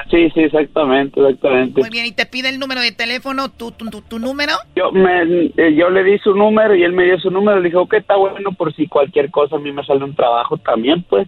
sí 0.09 0.29
sí 0.33 0.39
exactamente 0.39 1.19
exactamente 1.19 1.79
Muy 1.81 1.89
bien, 1.89 2.05
y 2.05 2.11
te 2.13 2.25
pide 2.25 2.49
el 2.49 2.57
número 2.59 2.81
de 2.81 2.91
teléfono, 2.93 3.49
tu, 3.49 3.71
tu, 3.71 3.89
tu, 3.89 4.01
tu 4.01 4.17
número. 4.19 4.53
yo 4.75 4.91
me 4.91 5.21
eh, 5.57 5.75
yo 5.75 5.89
le 5.91 6.03
di 6.03 6.17
su 6.19 6.33
número 6.33 6.73
y 6.75 6.83
él 6.83 6.93
me 6.93 7.03
dio 7.05 7.19
su 7.19 7.29
número 7.29 7.59
le 7.59 7.65
dije 7.65 7.77
ok 7.77 7.93
está 7.95 8.15
bueno 8.15 8.51
por 8.53 8.73
si 8.73 8.87
cualquier 8.87 9.29
cosa 9.29 9.57
a 9.57 9.59
mí 9.59 9.71
me 9.71 9.83
sale 9.85 10.03
un 10.03 10.15
trabajo 10.15 10.57
también 10.57 11.03
pues 11.03 11.27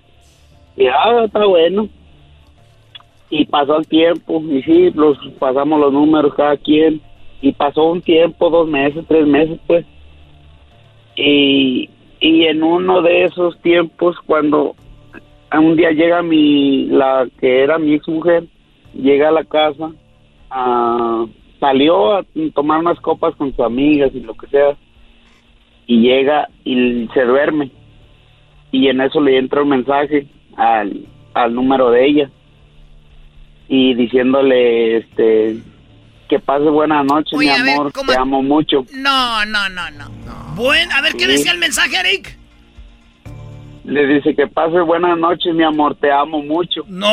y 0.76 0.88
ah 0.88 1.24
está 1.26 1.46
bueno 1.46 1.88
y 3.34 3.46
pasó 3.46 3.78
el 3.78 3.88
tiempo 3.88 4.44
y 4.48 4.62
sí 4.62 4.92
los 4.92 5.18
pasamos 5.40 5.80
los 5.80 5.92
números 5.92 6.36
cada 6.36 6.56
quien 6.56 7.02
y 7.42 7.52
pasó 7.52 7.86
un 7.86 8.00
tiempo 8.00 8.52
dos 8.52 8.68
meses 8.70 9.04
tres 9.08 9.26
meses 9.26 9.60
pues 9.66 9.88
y 11.16 11.90
y 12.20 12.44
en 12.44 12.62
uno 12.62 13.02
de 13.02 13.24
esos 13.24 13.60
tiempos 13.62 14.16
cuando 14.28 14.76
un 15.52 15.76
día 15.76 15.90
llega 15.90 16.22
mi 16.22 16.86
la 16.86 17.28
que 17.40 17.64
era 17.64 17.80
mi 17.80 17.96
ex 17.96 18.08
mujer 18.08 18.44
llega 18.94 19.30
a 19.30 19.32
la 19.32 19.46
casa 19.46 19.90
ah, 20.52 21.26
salió 21.60 22.14
a 22.14 22.26
tomar 22.54 22.82
unas 22.82 23.00
copas 23.00 23.36
con 23.36 23.50
sus 23.50 23.66
amigas 23.66 24.12
y 24.14 24.20
lo 24.20 24.36
que 24.36 24.46
sea 24.46 24.78
y 25.88 26.02
llega 26.02 26.50
y 26.64 27.08
se 27.16 27.26
duerme 27.26 27.72
y 28.72 28.90
en 28.90 29.02
eso 29.02 29.20
le 29.20 29.40
entra 29.40 29.64
un 29.64 29.70
mensaje 29.70 30.28
al, 30.56 31.08
al 31.34 31.56
número 31.56 31.90
de 31.90 32.06
ella 32.06 32.30
y 33.68 33.94
diciéndole 33.96 34.98
este 34.98 35.58
que 36.30 36.40
pase 36.40 36.64
buena 36.66 37.04
noche 37.04 37.36
Oye, 37.36 37.54
mi 37.58 37.62
ver, 37.64 37.74
amor 37.76 37.92
¿cómo- 37.94 38.12
te 38.12 38.18
amo 38.18 38.42
mucho 38.42 38.86
No, 38.94 39.46
no, 39.46 39.70
no, 39.70 39.90
no. 39.92 40.10
Buen, 40.56 40.92
a 40.92 41.02
ver, 41.02 41.14
¿qué 41.14 41.26
Sí. 41.26 41.32
decía 41.32 41.52
el 41.52 41.58
mensaje, 41.60 41.98
Eric? 42.00 42.38
le 43.86 44.08
dice 44.08 44.34
que 44.34 44.48
pase 44.48 44.80
buena 44.80 45.14
noche 45.16 45.52
mi 45.52 45.62
amor 45.64 45.96
te 46.00 46.10
amo 46.10 46.42
mucho 46.42 46.84
no 46.88 47.06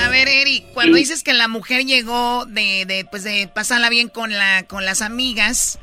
A 0.00 0.08
ver, 0.10 0.28
Eric, 0.28 0.64
cuando 0.74 0.96
dices 0.96 1.22
que 1.24 1.32
la 1.32 1.48
mujer 1.48 1.84
llegó 1.86 2.44
de, 2.46 2.84
de, 2.86 3.06
pues 3.10 3.24
de 3.24 3.48
pasarla 3.52 3.88
bien 3.88 4.08
con 4.08 4.30
la, 4.30 4.64
con 4.66 4.84
las 4.84 5.00
amigas, 5.02 5.78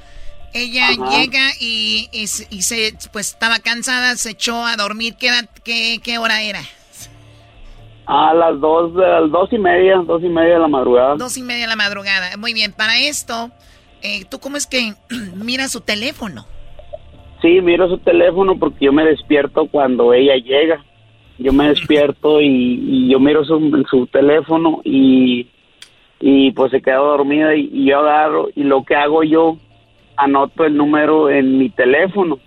ella 0.54 0.88
Ajá. 0.90 1.18
llega 1.18 1.50
y, 1.60 2.10
y, 2.12 2.28
se- 2.28 2.48
y 2.50 2.62
se, 2.62 2.96
pues 3.12 3.30
estaba 3.32 3.60
cansada, 3.60 4.16
se 4.18 4.32
echó 4.32 4.64
a 4.66 4.76
dormir. 4.78 5.16
¿Qué, 5.20 5.32
qué, 5.64 6.00
qué 6.04 6.18
hora 6.18 6.42
era? 6.44 6.62
A 8.08 8.34
las 8.34 8.60
dos 8.60 8.96
a 8.98 9.22
las 9.22 9.32
dos 9.32 9.52
y 9.52 9.58
media 9.58 9.98
dos 9.98 10.22
y 10.24 10.30
media 10.30 10.54
de 10.56 10.60
la 10.60 10.68
madrugada 10.68 11.16
Dos 11.16 11.38
y 11.38 11.42
media 11.42 11.64
de 11.64 11.70
la 11.70 11.76
madrugada. 11.76 12.38
Muy 12.38 12.54
bien, 12.54 12.72
para 12.72 13.00
esto, 13.00 13.50
eh, 14.02 14.26
¿tú 14.30 14.40
cómo 14.40 14.58
es 14.58 14.68
que 14.68 14.94
miras 15.36 15.72
su 15.72 15.82
teléfono? 15.82 16.46
Sí, 17.42 17.62
miro 17.62 17.88
su 17.90 17.98
teléfono 18.00 18.58
porque 18.58 18.86
yo 18.86 18.94
me 18.94 19.04
despierto 19.06 19.68
cuando 19.68 20.14
ella 20.14 20.36
llega. 20.36 20.84
yo 21.38 21.52
me 21.52 21.68
despierto 21.70 22.40
y, 22.42 22.48
y 22.48 23.10
yo 23.12 23.20
miro 23.20 23.44
su, 23.44 23.84
su 23.90 24.08
teléfono 24.08 24.82
y, 24.84 25.48
y 26.20 26.52
pues 26.52 26.72
se 26.72 26.82
quedó 26.82 27.06
dormida 27.08 27.54
y, 27.56 27.70
y 27.74 27.86
yo 27.90 28.00
agarro 28.00 28.48
y 28.56 28.64
lo 28.64 28.84
que 28.84 28.96
hago 28.96 29.24
yo, 29.24 29.58
anoto 30.16 30.64
el 30.64 30.78
número 30.78 31.30
en 31.30 31.58
mi 31.58 31.70
teléfono. 31.70 32.40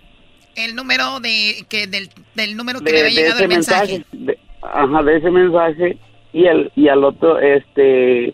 El 0.55 0.75
número 0.75 1.19
de 1.19 1.63
que 1.69 1.85
del, 1.87 2.09
del 2.33 2.57
número 2.57 2.79
que 2.79 2.85
de, 2.85 2.91
le 2.93 2.99
había 3.05 3.21
llegado 3.21 3.39
el 3.43 3.47
mensaje. 3.47 4.03
de- 4.11 4.38
ajá, 4.73 5.03
de 5.03 5.17
ese 5.17 5.31
mensaje 5.31 5.97
y 6.33 6.45
el 6.45 6.71
y 6.75 6.87
al 6.89 7.03
otro 7.03 7.39
este 7.39 8.33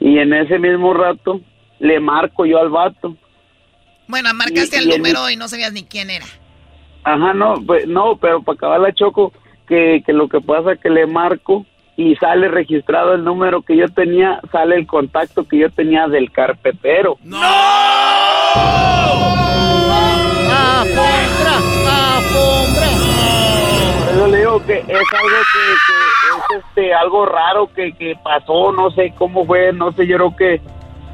y 0.00 0.18
en 0.18 0.32
ese 0.32 0.58
mismo 0.58 0.92
rato 0.94 1.40
le 1.78 1.98
marco 2.00 2.44
yo 2.46 2.58
al 2.58 2.68
vato. 2.70 3.16
Bueno, 4.08 4.32
marcaste 4.34 4.76
Y- 4.76 4.80
el 4.80 4.88
y 4.88 4.92
el- 4.92 4.98
número 4.98 5.30
y 5.30 5.36
no 5.36 5.48
sabías 5.48 5.72
ni 5.72 5.84
quién 5.84 6.10
era. 6.10 6.26
Ajá, 7.04 7.32
no, 7.32 7.54
pues 7.66 7.86
no, 7.86 8.16
pero 8.16 8.42
para 8.42 8.54
acabar 8.56 8.80
la 8.80 8.92
choco 8.92 9.32
que, 9.66 10.02
que 10.04 10.12
lo 10.12 10.28
que 10.28 10.40
pasa 10.40 10.76
que 10.76 10.90
le 10.90 11.06
marco 11.06 11.64
y 11.96 12.14
sale 12.16 12.48
registrado 12.48 13.14
el 13.14 13.24
número 13.24 13.62
que 13.62 13.76
yo 13.76 13.88
tenía, 13.88 14.40
sale 14.52 14.76
el 14.76 14.86
contacto 14.86 15.44
que 15.46 15.58
yo 15.58 15.70
tenía 15.70 16.08
del 16.08 16.30
carpetero. 16.32 17.18
¡Afombra! 20.50 21.56
¡Afombra! 22.16 22.90
Por 23.62 23.69
eso 24.20 24.28
le 24.28 24.38
digo 24.38 24.66
que 24.66 24.74
es 24.74 24.86
algo 24.86 25.38
que, 25.52 25.62
que 25.86 26.56
es 26.56 26.62
este 26.62 26.94
algo 26.94 27.24
raro 27.24 27.72
que, 27.72 27.92
que 27.92 28.14
pasó, 28.22 28.70
no 28.72 28.90
sé 28.90 29.14
cómo 29.16 29.46
fue, 29.46 29.72
no 29.72 29.92
sé, 29.92 30.06
yo 30.06 30.16
creo 30.16 30.36
que 30.36 30.60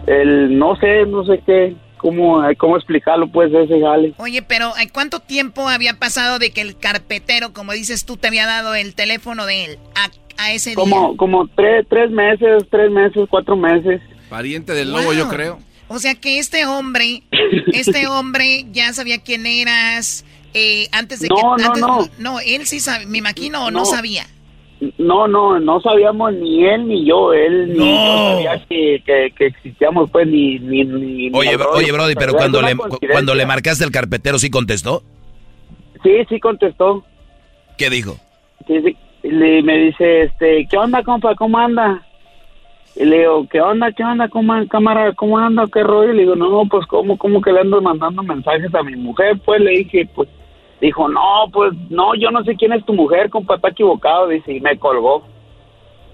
el 0.08 0.58
no 0.58 0.74
sé, 0.76 1.06
no 1.06 1.24
sé 1.24 1.40
qué, 1.46 1.76
cómo 1.98 2.42
cómo 2.58 2.76
explicarlo 2.76 3.28
pues 3.28 3.52
ese 3.54 3.80
jale. 3.80 4.12
Oye, 4.16 4.42
pero 4.42 4.76
¿eh, 4.76 4.88
¿cuánto 4.92 5.20
tiempo 5.20 5.68
había 5.68 5.94
pasado 6.00 6.40
de 6.40 6.50
que 6.50 6.62
el 6.62 6.76
carpetero, 6.76 7.52
como 7.52 7.72
dices 7.72 8.04
tú, 8.06 8.16
te 8.16 8.26
había 8.26 8.44
dado 8.44 8.74
el 8.74 8.96
teléfono 8.96 9.46
de 9.46 9.66
él 9.66 9.78
a, 9.94 10.42
a 10.42 10.52
ese 10.52 10.70
día? 10.70 10.76
Como 10.76 11.16
como 11.16 11.46
tres 11.46 11.86
tres 11.88 12.10
meses, 12.10 12.64
tres 12.72 12.90
meses, 12.90 13.28
cuatro 13.30 13.54
meses. 13.54 14.00
Pariente 14.28 14.72
del 14.72 14.90
lobo, 14.90 15.12
yo 15.12 15.28
creo. 15.28 15.60
O 15.86 16.00
sea 16.00 16.16
que 16.16 16.40
este 16.40 16.66
hombre, 16.66 17.22
este 17.72 18.08
hombre 18.08 18.66
ya 18.72 18.92
sabía 18.92 19.22
quién 19.22 19.46
eras 19.46 20.24
eh, 20.56 20.88
antes 20.92 21.20
de 21.20 21.28
No, 21.28 21.36
que... 21.36 21.42
no, 21.42 21.68
antes- 21.68 21.80
no. 21.82 22.08
No, 22.18 22.40
él 22.40 22.66
sí 22.66 22.80
sabía, 22.80 23.06
me 23.06 23.18
imagino, 23.18 23.66
o 23.66 23.70
no, 23.70 23.80
No. 23.80 23.84
sabía. 23.84 24.24
No, 24.98 25.26
no, 25.26 25.58
no 25.58 25.80
sabíamos 25.80 26.34
ni 26.34 26.64
él 26.66 26.86
ni 26.86 27.06
yo, 27.06 27.32
él 27.32 27.72
ni 27.72 27.78
yo 27.94 28.32
sabía 28.34 28.66
que, 28.68 29.02
que, 29.06 29.30
que 29.34 29.46
existíamos 29.46 30.10
pues 30.10 30.26
ni 30.26 30.58
ni, 30.58 30.84
ni 30.84 31.30
Oye, 31.32 31.50
ni 31.52 31.56
bro- 31.56 31.64
rollo, 31.68 31.76
oye, 31.78 31.92
Brody, 31.92 32.14
pero 32.14 32.34
cuando 32.34 32.60
le, 32.60 32.76
cuando 33.10 33.34
le 33.34 33.46
marcaste 33.46 33.84
el 33.84 33.90
carpetero, 33.90 34.38
¿sí 34.38 34.50
contestó? 34.50 35.02
Sí, 36.02 36.10
sí 36.28 36.38
contestó. 36.40 37.04
¿Qué 37.78 37.88
dijo? 37.88 38.18
Sí, 38.66 38.74
sí. 38.84 38.96
Le- 39.22 39.62
me 39.62 39.78
dice, 39.78 40.22
este, 40.24 40.66
¿qué 40.70 40.76
onda, 40.76 41.02
compa? 41.02 41.34
¿Cómo 41.36 41.56
anda? 41.58 42.02
Y 42.96 43.04
le 43.06 43.20
digo, 43.20 43.46
¿qué 43.50 43.60
onda, 43.62 43.90
qué 43.92 44.04
onda, 44.04 44.28
cómo, 44.28 44.52
cámara, 44.68 45.12
cómo 45.14 45.38
anda, 45.38 45.64
qué 45.72 45.82
rollo? 45.82 46.12
Y 46.12 46.16
le 46.16 46.22
digo, 46.22 46.36
no, 46.36 46.64
pues, 46.70 46.86
¿cómo, 46.86 47.16
cómo 47.16 47.40
que 47.40 47.50
le 47.52 47.60
ando 47.60 47.80
mandando 47.80 48.22
mensajes 48.22 48.74
a 48.74 48.82
mi 48.82 48.94
mujer? 48.96 49.38
Pues 49.44 49.60
le 49.62 49.70
dije, 49.70 50.06
pues, 50.14 50.28
dijo, 50.80 51.08
no, 51.08 51.50
pues, 51.52 51.72
no, 51.90 52.14
yo 52.14 52.30
no 52.30 52.44
sé 52.44 52.56
quién 52.56 52.72
es 52.72 52.84
tu 52.84 52.92
mujer, 52.92 53.30
compa, 53.30 53.56
está 53.56 53.68
equivocado, 53.68 54.28
dice, 54.28 54.52
y 54.52 54.60
me 54.60 54.78
colgó. 54.78 55.26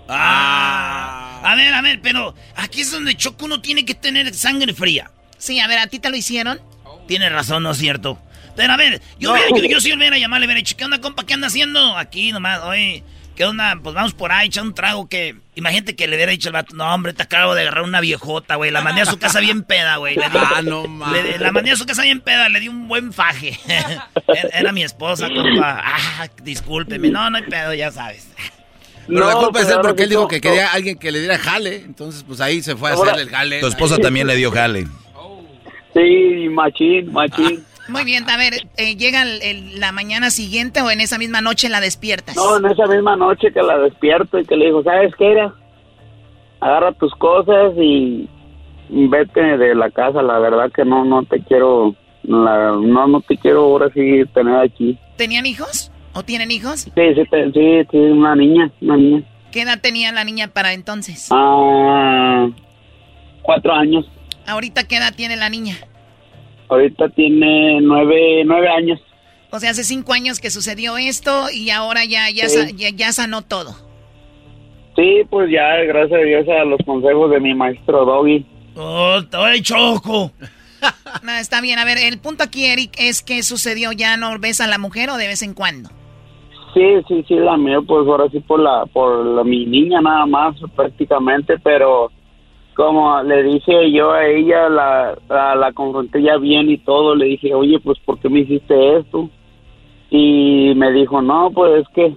Ah. 0.09 1.41
A 1.45 1.57
ver, 1.57 1.75
a 1.75 1.83
ver, 1.83 2.01
pero 2.01 2.35
aquí 2.55 2.83
es 2.83 2.93
donde 2.93 3.17
Choco 3.17 3.47
uno 3.47 3.61
tiene 3.61 3.85
que 3.85 3.95
tener 3.95 4.33
sangre 4.33 4.73
fría. 4.73 5.11
Sí, 5.39 5.59
a 5.59 5.67
ver, 5.67 5.79
¿a 5.79 5.89
ti 5.89 5.99
te 5.99 6.09
lo 6.09 6.17
hicieron? 6.17 6.61
Tiene 7.09 7.29
razón, 7.29 7.65
¿no 7.65 7.73
es 7.73 7.79
cierto? 7.79 8.19
Pero 8.55 8.73
a 8.73 8.77
ver, 8.77 9.01
yo, 9.19 9.35
yo, 9.57 9.65
yo 9.65 9.81
sí 9.81 9.93
hubiera 9.93 10.19
llamado, 10.19 10.41
le 10.41 10.47
hubiera 10.47 10.59
dicho, 10.59 10.77
¿qué 10.77 10.85
onda, 10.85 11.01
compa? 11.01 11.25
¿Qué 11.25 11.35
anda 11.35 11.49
haciendo? 11.49 11.97
Aquí 11.97 12.31
nomás, 12.33 12.63
oye, 12.63 13.03
¿qué 13.37 13.45
onda? 13.45 13.79
Pues 13.83 13.95
vamos 13.95 14.15
por 14.15 14.33
ahí, 14.33 14.49
echar 14.49 14.65
un 14.65 14.75
trago 14.75 15.09
que... 15.09 15.37
Imagínate 15.55 15.95
que 15.95 16.07
le 16.09 16.17
hubiera 16.17 16.33
dicho 16.33 16.49
al 16.49 16.55
vato, 16.55 16.75
no, 16.75 16.93
hombre, 16.95 17.13
te 17.13 17.23
acabo 17.23 17.55
de 17.55 17.63
agarrar 17.63 17.85
una 17.85 18.01
viejota, 18.01 18.55
güey. 18.57 18.71
La 18.71 18.81
mandé 18.81 19.03
a 19.03 19.07
su 19.07 19.19
casa 19.19 19.41
bien 19.41 19.63
peda, 19.65 19.97
güey. 19.97 20.17
Di- 20.17 20.23
Ah, 20.35 20.63
no 20.63 20.87
mames. 20.89 21.41
La 21.41 21.53
mandé 21.53 21.71
a 21.73 21.77
su 21.77 21.85
casa 21.87 22.03
bien 22.03 22.21
peda, 22.21 22.49
le 22.49 22.61
di 22.61 22.69
un 22.69 22.89
buen 22.89 23.13
faje. 23.13 23.59
era, 24.53 24.73
mi 24.73 24.83
esposa, 24.83 25.29
compa. 25.29 25.81
Ah, 25.85 26.27
discúlpeme. 26.43 27.11
No, 27.11 27.29
no 27.31 27.37
hay 27.37 27.43
pedo, 27.45 27.75
ya 27.75 27.91
sabes. 27.91 28.29
Pero 29.07 29.27
la 29.27 29.35
culpa 29.35 29.61
es 29.61 29.69
él 29.69 29.79
porque 29.83 30.05
él 30.05 30.11
dijo 30.11 30.29
que 30.29 30.41
quería 30.41 30.69
a 30.69 30.73
alguien 30.73 30.97
que 30.99 31.11
le 31.13 31.19
diera 31.21 31.37
jale. 31.39 31.77
Entonces, 31.77 32.25
pues 32.27 32.41
ahí 32.41 32.63
se 32.63 32.77
fue 32.77 32.91
a 32.91 32.95
hacerle 32.95 33.23
el 33.23 33.29
jale. 33.31 33.61
Tu 33.61 33.67
esposa 33.67 33.99
también 33.99 34.27
le 34.27 34.37
dio 34.37 34.51
jale. 34.53 34.87
Sí, 35.95 36.49
machín, 36.51 37.13
machín. 37.13 37.65
Muy 37.89 38.05
bien, 38.05 38.29
a 38.31 38.37
ver, 38.37 38.55
eh, 38.77 38.97
¿llega 38.97 39.23
el- 39.23 39.43
el- 39.43 39.81
la 39.81 39.93
mañana 39.93 40.31
siguiente 40.31 40.81
o 40.83 40.91
en 40.91 41.01
esa 41.01 41.19
misma 41.19 41.41
noche 41.41 41.69
la 41.69 41.81
despiertas? 41.81 42.37
No, 42.37 42.57
en 42.57 42.67
esa 42.67 42.87
misma 42.87 43.17
noche 43.17 43.53
que 43.53 43.63
la 43.63 43.79
despierto 43.79 44.39
y 44.39 44.45
que 44.45 44.57
le 44.57 44.67
digo, 44.67 44.83
¿sabes 44.83 45.13
qué 45.19 45.33
era? 45.33 45.53
Agarra 46.61 46.93
tus 46.93 47.13
cosas 47.17 47.73
y 47.77 48.29
vete 48.89 49.41
de 49.59 49.75
la 49.75 49.91
casa, 49.91 50.23
la 50.23 50.39
verdad 50.39 50.71
que 50.73 50.85
no, 50.85 51.05
no 51.05 51.25
te 51.25 51.41
quiero, 51.41 51.95
la- 52.23 52.73
no, 52.81 53.07
no 53.09 53.21
te 53.21 53.37
quiero 53.37 53.63
ahora 53.63 53.89
sí 53.93 54.23
tener 54.33 54.57
aquí. 54.61 54.99
¿Tenían 55.17 55.45
hijos? 55.47 55.91
¿O 56.15 56.23
tienen 56.23 56.51
hijos? 56.51 56.81
Sí, 56.83 56.91
sí, 56.95 57.23
sí, 57.55 57.87
sí, 57.91 57.97
una 57.97 58.37
niña, 58.37 58.71
una 58.81 58.97
niña. 58.97 59.23
¿Qué 59.51 59.63
edad 59.63 59.81
tenía 59.81 60.13
la 60.13 60.25
niña 60.25 60.49
para 60.49 60.73
entonces? 60.73 61.29
Ah, 61.31 62.49
cuatro 63.43 63.73
años. 63.73 64.07
¿Ahorita 64.47 64.85
qué 64.85 64.97
edad 64.97 65.15
tiene 65.15 65.37
la 65.37 65.49
niña? 65.49 65.77
Ahorita 66.73 67.09
tiene 67.11 67.81
nueve, 67.81 68.43
nueve 68.45 68.69
años. 68.69 69.01
O 69.51 69.59
sea, 69.61 69.71
hace 69.71 69.85
cinco 69.85 70.13
años 70.15 70.41
que 70.41 70.51
sucedió 70.51 70.97
esto 70.97 71.51
y 71.53 71.71
ahora 71.71 72.05
ya, 72.05 72.31
ya, 72.31 72.49
Sí. 72.49 72.57
sa- 72.59 72.71
ya, 72.71 72.89
ya 72.91 73.13
sanó 73.13 73.43
todo. 73.43 73.75
Sí, 74.97 75.23
pues 75.31 75.51
ya, 75.51 75.77
gracias 75.87 76.21
a 76.21 76.25
Dios 76.25 76.47
a 76.49 76.65
los 76.65 76.81
consejos 76.85 77.31
de 77.31 77.41
mi 77.41 77.55
maestro 77.55 78.05
Doggy. 78.05 78.47
¡Oh, 78.77 79.21
ay, 79.33 79.61
Choco! 79.63 80.31
No, 81.23 81.31
está 81.33 81.61
bien. 81.61 81.79
A 81.79 81.85
ver, 81.85 81.97
el 81.99 82.19
punto 82.19 82.43
aquí, 82.43 82.65
Eric, 82.67 82.95
es 82.99 83.23
que 83.23 83.45
sucedió. 83.45 83.93
¿Ya 83.93 84.17
no 84.17 84.37
ves 84.41 84.61
a 84.61 84.67
la 84.67 84.79
mujer 84.79 85.11
o 85.11 85.17
de 85.17 85.29
vez 85.29 85.43
en 85.43 85.55
cuando? 85.55 85.91
Sí, 86.75 86.83
sí, 87.07 87.25
sí, 87.29 87.35
la 87.37 87.57
mía, 87.57 87.79
pues 87.87 88.09
ahora 88.09 88.29
sí 88.33 88.41
por 88.41 88.59
la, 88.59 88.85
por 88.87 89.25
la- 89.25 89.45
mi 89.45 89.65
niña 89.67 90.01
nada 90.01 90.27
más 90.27 90.57
prácticamente, 90.75 91.55
pero 91.63 92.11
como 92.83 93.23
le 93.23 93.45
dije 93.45 93.93
yo 93.93 94.11
a 94.11 94.27
ella, 94.27 94.69
la, 94.69 95.17
la, 95.29 95.55
la 95.55 95.73
confronté 95.73 96.21
ya 96.21 96.37
bien 96.37 96.69
y 96.69 96.79
todo, 96.79 97.15
le 97.15 97.27
dije, 97.27 97.55
oye, 97.55 97.79
pues 97.79 97.97
¿por 98.01 98.19
qué 98.19 98.29
me 98.29 98.41
hiciste 98.41 98.99
esto? 98.99 99.31
Y 100.11 100.73
me 100.75 100.91
dijo, 100.91 101.23
no, 101.23 101.51
pues 101.53 101.83
es 101.83 101.89
que, 101.95 102.17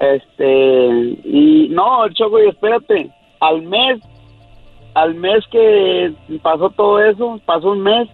este, 0.00 0.88
y 1.24 1.68
no, 1.70 2.06
Choco, 2.10 2.38
y 2.38 2.48
espérate, 2.48 3.10
al 3.40 3.62
mes, 3.62 3.98
al 4.92 5.14
mes 5.14 5.42
que 5.50 6.12
pasó 6.42 6.68
todo 6.68 7.02
eso, 7.02 7.40
pasó 7.46 7.70
un 7.70 7.80
mes 7.80 8.06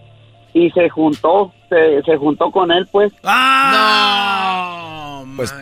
y 0.53 0.71
se 0.71 0.87
juntó, 0.87 1.51
se, 1.67 2.01
se 2.03 2.15
juntó 2.15 2.51
con 2.51 2.71
él, 2.71 2.87
pues. 2.89 3.11
¡Ah! 3.25 5.23
Pues, 5.35 5.53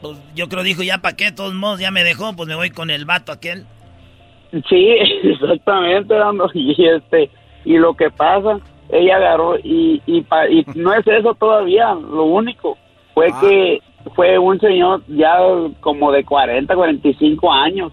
Pues 0.00 0.16
yo 0.34 0.48
creo 0.48 0.62
dijo, 0.62 0.82
ya 0.82 0.98
pa' 0.98 1.12
qué, 1.12 1.26
de 1.26 1.32
todos 1.32 1.52
modos, 1.52 1.80
ya 1.80 1.90
me 1.90 2.02
dejó, 2.02 2.34
pues 2.34 2.48
me 2.48 2.54
voy 2.54 2.70
con 2.70 2.88
el 2.88 3.04
vato 3.04 3.30
aquel. 3.30 3.66
Sí, 4.68 4.88
exactamente, 5.24 6.14
Dando. 6.14 6.50
Y 6.54 6.86
este, 6.86 7.30
y 7.64 7.76
lo 7.78 7.94
que 7.94 8.10
pasa, 8.10 8.58
ella 8.90 9.16
agarró 9.16 9.58
y, 9.58 10.02
y, 10.06 10.22
pa- 10.22 10.48
y 10.48 10.64
no 10.74 10.92
es 10.94 11.06
eso 11.06 11.34
todavía, 11.34 11.92
lo 11.94 12.24
único 12.24 12.76
fue 13.14 13.28
Ah. 13.32 13.38
que 13.40 13.82
fue 14.16 14.38
un 14.38 14.58
señor 14.60 15.02
ya 15.08 15.36
como 15.80 16.10
de 16.10 16.24
40, 16.24 16.74
45 16.74 17.52
años. 17.52 17.92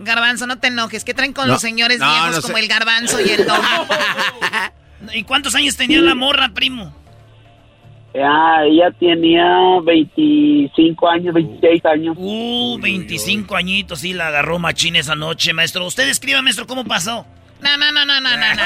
Garbanzo, 0.00 0.46
no 0.46 0.58
te 0.58 0.68
enojes. 0.68 1.04
¿Qué 1.04 1.12
traen 1.12 1.32
con 1.32 1.46
No, 1.48 1.54
los 1.54 1.60
señores 1.60 1.98
no, 1.98 2.06
viejos 2.08 2.36
no 2.36 2.42
como 2.42 2.54
sé. 2.56 2.60
el 2.62 2.68
garbanzo 2.68 3.20
y 3.20 3.28
el 3.30 3.44
don? 3.46 3.58
¿Y 5.12 5.24
cuántos 5.24 5.54
años 5.56 5.76
tenía 5.76 6.00
la 6.00 6.14
morra, 6.14 6.50
primo? 6.54 6.92
Ya, 8.18 8.64
ella 8.64 8.90
tenía 8.98 9.78
25 9.84 11.08
años, 11.08 11.34
26 11.34 11.84
años. 11.86 12.16
Uh, 12.18 12.76
25 12.80 13.54
añitos, 13.54 14.00
sí, 14.00 14.12
la 14.12 14.26
agarró 14.28 14.58
machín 14.58 14.96
esa 14.96 15.14
noche, 15.14 15.52
maestro. 15.52 15.86
Usted 15.86 16.08
escriba, 16.08 16.42
maestro, 16.42 16.66
¿cómo 16.66 16.84
pasó? 16.84 17.24
No, 17.60 17.76
no, 17.76 17.92
no, 17.92 18.04
no, 18.04 18.20
no, 18.20 18.30
no, 18.36 18.54
no. 18.54 18.62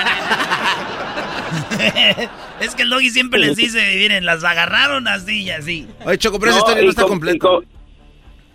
es 2.61 2.75
que 2.75 2.83
el 2.83 2.91
doggy 2.91 3.11
siempre 3.11 3.41
les 3.41 3.57
dice, 3.57 3.79
miren, 3.99 4.25
las 4.25 4.43
agarraron 4.45 5.07
así 5.09 5.43
y 5.43 5.51
así. 5.51 5.87
Oye, 6.07 6.17
Choco, 6.19 6.39
pero 6.39 6.53
esa 6.53 6.61
historia 6.61 6.83
no 6.85 6.91
está 6.91 7.03
com- 7.03 7.11
completa. 7.11 7.37
Y, 7.37 7.39
co- 7.39 7.63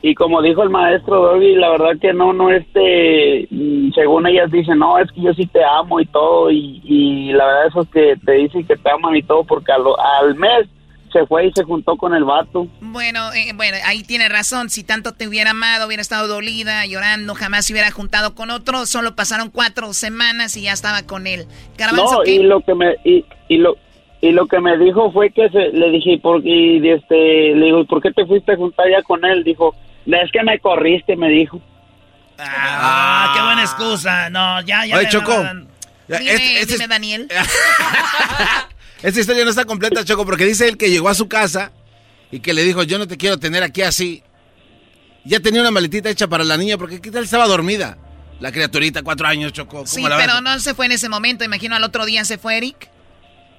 y 0.02 0.15
como 0.15 0.41
dijo 0.41 0.64
el 0.64 0.69
maestro 0.69 1.22
Doggy, 1.34 1.56
la 1.56 1.69
verdad 1.72 1.99
que 1.99 2.14
no, 2.14 2.32
no, 2.34 2.49
este, 2.52 3.48
mm, 3.52 3.91
según 3.94 4.28
ellas 4.28 4.49
dicen, 4.52 4.80
no, 4.80 4.98
es 4.99 5.11
que 5.11 5.22
yo 5.22 5.34
sí 5.34 5.45
te 5.48 5.64
amo 5.64 5.99
y 5.99 6.06
todo, 6.06 6.49
y, 6.52 6.82
y 6.86 7.34
la 7.34 7.45
verdad 7.45 7.68
eso 7.68 7.82
es 7.82 7.90
que 7.90 8.14
te 8.26 8.32
dicen 8.34 8.65
que 8.65 8.78
te 8.78 8.90
aman 8.91 9.15
y 9.15 9.24
todo, 9.24 9.44
porque 9.44 9.72
al, 9.72 9.84
al 10.22 10.36
mes 10.36 10.68
se 11.11 11.25
fue 11.27 11.47
y 11.47 11.51
se 11.53 11.63
juntó 11.63 11.95
con 11.97 12.13
el 12.13 12.23
vato. 12.23 12.67
Bueno, 12.81 13.31
eh, 13.34 13.51
bueno, 13.55 13.77
ahí 13.85 14.03
tiene 14.03 14.29
razón. 14.29 14.69
Si 14.69 14.84
tanto 14.84 15.13
te 15.13 15.27
hubiera 15.27 15.51
amado, 15.51 15.88
hubiera 15.88 16.01
estado 16.01 16.27
dolida, 16.27 16.85
llorando, 16.85 17.34
jamás 17.35 17.65
se 17.65 17.73
hubiera 17.73 17.91
juntado 17.91 18.35
con 18.35 18.49
otro. 18.49 18.85
Solo 18.85 19.15
pasaron 19.15 19.49
cuatro 19.49 19.93
semanas 19.93 20.55
y 20.57 20.63
ya 20.63 20.73
estaba 20.73 21.03
con 21.03 21.27
él. 21.27 21.47
Garbanzo, 21.77 22.17
No, 22.17 22.21
¿qué? 22.23 22.31
y 22.31 22.43
lo 22.43 22.61
que 22.61 22.75
me, 22.75 22.95
y, 23.03 23.25
y 23.47 23.57
lo, 23.57 23.75
y 24.21 24.31
lo 24.31 24.47
que 24.47 24.59
me 24.59 24.77
dijo 24.77 25.11
fue 25.11 25.29
que 25.31 25.49
se, 25.49 25.69
le 25.69 25.91
dije, 25.91 26.13
¿y 26.13 26.17
por, 26.17 26.45
y 26.45 26.77
este, 26.89 27.55
le 27.55 27.65
digo, 27.65 27.81
¿y 27.81 27.85
por 27.85 28.01
qué 28.01 28.11
te 28.11 28.25
fuiste 28.25 28.53
a 28.53 28.57
juntar 28.57 28.85
ya 28.89 29.01
con 29.03 29.23
él? 29.25 29.43
Dijo, 29.43 29.75
es 30.05 30.31
que 30.31 30.43
me 30.43 30.59
corriste, 30.59 31.15
me 31.15 31.29
dijo. 31.29 31.61
Ah, 32.39 33.31
qué 33.35 33.41
buena 33.41 33.61
excusa. 33.61 34.29
No, 34.29 34.61
ya, 34.61 34.85
ya. 34.85 34.97
Oye, 34.97 35.07
Choco. 35.09 35.31
Dime, 36.07 36.19
Este- 36.34 36.59
este 36.61 36.73
dime, 36.73 36.84
es- 36.85 36.89
Daniel. 36.89 37.27
Esta 39.02 39.19
historia 39.19 39.44
no 39.44 39.49
está 39.49 39.65
completa, 39.65 40.03
Choco, 40.03 40.26
porque 40.26 40.45
dice 40.45 40.68
él 40.68 40.78
que 40.78 40.90
llegó 40.90 41.10
a 41.10 41.14
su 41.15 41.28
casa 41.28 41.72
y 42.32 42.40
que 42.40 42.53
le 42.53 42.64
dijo, 42.64 42.84
yo 42.84 42.98
no 42.98 43.07
te 43.07 43.18
quiero 43.18 43.38
tener 43.38 43.64
aquí 43.64 43.82
así. 43.82 44.24
Ya 45.24 45.40
tenía 45.40 45.61
una 45.61 45.72
maletita 45.72 46.10
hecha 46.10 46.28
para 46.28 46.44
la 46.44 46.57
niña, 46.57 46.78
porque 46.78 47.02
¿qué 47.02 47.11
tal 47.11 47.24
estaba 47.24 47.48
dormida? 47.48 47.98
La 48.40 48.52
criaturita, 48.52 49.03
cuatro 49.03 49.28
años, 49.28 49.52
Choco. 49.52 49.78
¿cómo 49.78 49.88
Sí, 49.88 50.02
la 50.03 50.18
pero 50.18 50.41
no 50.41 50.60
se 50.60 50.74
fue 50.74 50.86
en 50.86 50.94
ese 50.94 51.10
momento. 51.10 51.44
Imagino 51.44 51.76
al 51.76 51.84
otro 51.84 52.06
día 52.06 52.24
se 52.24 52.38
fue 52.38 52.57
Eric. 52.57 52.90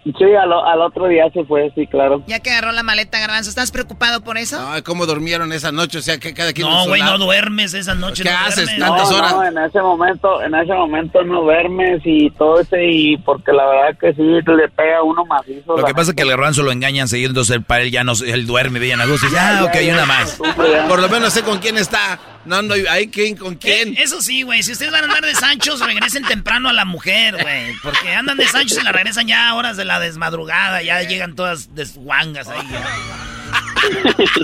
Sí, 0.04 0.24
al, 0.24 0.52
al 0.52 0.80
otro 0.80 1.06
día 1.06 1.24
se 1.32 1.44
fue, 1.44 1.70
sí, 1.74 1.86
claro. 1.86 2.22
Ya 2.26 2.40
que 2.40 2.50
agarró 2.50 2.72
la 2.72 2.82
maleta 2.82 3.18
garbanzo. 3.18 3.50
¿Estás 3.50 3.70
preocupado 3.70 4.22
por 4.22 4.38
eso? 4.38 4.58
Ay, 4.66 4.82
¿cómo 4.82 5.04
durmieron 5.04 5.52
esa 5.52 5.70
noche? 5.70 5.98
O 5.98 6.00
sea, 6.00 6.18
que 6.18 6.32
cada 6.32 6.52
quien... 6.52 6.66
en 6.66 6.72
No, 6.72 6.86
güey, 6.86 7.02
no 7.02 7.18
duermes 7.18 7.74
esa 7.74 7.94
noche. 7.94 8.22
¿Qué 8.22 8.30
no 8.30 8.38
haces 8.38 8.66
duermes. 8.66 8.78
tantas 8.78 9.10
no, 9.10 9.16
horas? 9.18 9.32
No, 9.34 9.44
en 9.44 9.58
ese 9.58 9.82
momento, 9.82 10.42
en 10.42 10.54
ese 10.54 10.72
momento 10.72 11.22
no 11.24 11.42
duermes 11.42 12.00
y 12.04 12.30
todo 12.30 12.60
ese, 12.60 12.86
y 12.86 13.16
porque 13.18 13.52
la 13.52 13.66
verdad 13.66 13.98
que 14.00 14.14
sí, 14.14 14.22
le 14.22 14.68
pega 14.68 14.98
a 14.98 15.02
uno 15.02 15.24
macizo. 15.26 15.76
Lo 15.76 15.84
que 15.84 15.94
pasa 15.94 16.12
es 16.12 16.16
que 16.16 16.22
el 16.22 16.30
garbanzo 16.30 16.62
lo 16.62 16.72
engañan 16.72 17.08
seguido, 17.08 17.30
entonces 17.30 17.58
para 17.66 17.82
él 17.82 17.90
ya 17.90 18.04
no, 18.04 18.12
él 18.26 18.46
duerme 18.46 18.78
bien 18.78 19.00
a 19.00 19.06
gusto. 19.06 19.26
Ya, 19.30 19.48
ah, 19.48 19.60
ya, 19.60 19.64
ok, 19.66 19.74
ya, 19.74 19.92
una 19.92 20.02
ya, 20.02 20.06
más. 20.06 20.40
Por 20.88 21.00
lo 21.00 21.08
menos 21.08 21.32
sé 21.32 21.42
con 21.42 21.58
quién 21.58 21.76
está. 21.76 22.18
No, 22.48 22.62
no, 22.62 22.74
hay 22.90 23.08
quién, 23.08 23.36
con 23.36 23.56
quién. 23.56 23.90
Eh, 23.94 24.02
eso 24.02 24.20
sí, 24.22 24.42
güey. 24.42 24.62
Si 24.62 24.72
ustedes 24.72 24.90
van 24.90 25.02
a 25.02 25.06
andar 25.06 25.24
de 25.24 25.34
Sanchos, 25.34 25.80
regresen 25.80 26.24
temprano 26.24 26.68
a 26.68 26.72
la 26.72 26.84
mujer, 26.84 27.36
güey. 27.40 27.74
Porque 27.82 28.10
andan 28.10 28.38
de 28.38 28.46
Sanchos 28.46 28.78
y 28.80 28.84
la 28.84 28.92
regresan 28.92 29.26
ya 29.26 29.48
a 29.48 29.54
horas 29.54 29.76
de 29.76 29.84
la 29.84 30.00
desmadrugada. 30.00 30.82
Ya 30.82 31.02
llegan 31.02 31.34
todas 31.34 31.74
desguangas 31.74 32.48
ahí. 32.48 32.60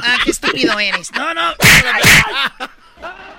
Ah, 0.02 0.16
qué 0.24 0.30
estúpido 0.30 0.78
eres. 0.78 1.12
No, 1.12 1.34
no. 1.34 1.52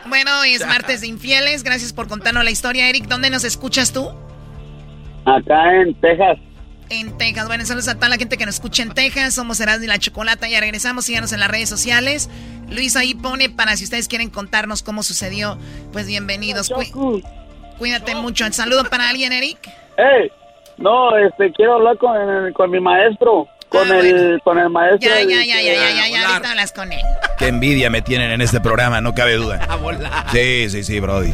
Bueno, 0.07 0.43
es 0.43 0.65
martes 0.67 1.01
de 1.01 1.07
infieles. 1.07 1.63
Gracias 1.63 1.93
por 1.93 2.07
contarnos 2.07 2.43
la 2.43 2.51
historia, 2.51 2.89
Eric. 2.89 3.05
¿Dónde 3.07 3.29
nos 3.29 3.43
escuchas 3.43 3.91
tú? 3.93 4.09
Acá 5.25 5.81
en 5.81 5.93
Texas. 6.01 6.37
En 6.89 7.17
Texas. 7.17 7.47
Bueno, 7.47 7.65
saludos 7.65 7.87
a 7.87 7.95
toda 7.95 8.09
la 8.09 8.17
gente 8.17 8.37
que 8.37 8.45
nos 8.45 8.55
escucha 8.55 8.83
en 8.83 8.93
Texas. 8.93 9.33
Somos 9.33 9.59
Erasmo 9.59 9.83
y 9.85 9.87
la 9.87 9.97
Chocolata. 9.97 10.47
Ya 10.47 10.59
regresamos. 10.59 11.05
Síganos 11.05 11.31
en 11.33 11.39
las 11.39 11.49
redes 11.49 11.67
sociales. 11.69 12.29
Luis 12.69 12.95
ahí 12.95 13.13
pone 13.15 13.49
para 13.49 13.75
si 13.77 13.83
ustedes 13.83 14.07
quieren 14.07 14.29
contarnos 14.29 14.83
cómo 14.83 15.03
sucedió. 15.03 15.57
Pues 15.93 16.07
bienvenidos. 16.07 16.69
Cu- 16.69 17.21
cuídate 17.77 18.15
mucho. 18.15 18.45
¿Saludo 18.51 18.85
para 18.85 19.09
alguien, 19.09 19.33
Eric? 19.33 19.57
Hey, 19.97 20.31
no, 20.77 21.15
este, 21.17 21.51
quiero 21.53 21.75
hablar 21.75 21.97
con, 21.97 22.13
con 22.53 22.69
mi 22.69 22.79
maestro, 22.79 23.47
con 23.69 23.89
el, 23.91 24.39
con 24.43 24.59
el 24.59 24.69
maestro. 24.69 25.09
Ah, 25.13 25.21
Ya, 25.21 25.43
ya, 25.43 25.45
ya, 25.45 25.61
ya, 25.61 25.73
ya, 25.73 25.91
ya, 25.91 26.07
ya. 26.09 26.29
Ahorita 26.29 26.51
hablas 26.51 26.71
con 26.71 26.91
él. 26.91 27.01
Qué 27.39 27.47
envidia 27.47 27.89
me 27.89 28.01
tienen 28.01 28.31
en 28.31 28.41
este 28.41 28.59
programa, 28.61 29.01
no 29.01 29.13
cabe 29.15 29.35
duda. 29.35 29.65
Sí, 30.31 30.69
sí, 30.69 30.83
sí, 30.83 30.99
Brody. 30.99 31.33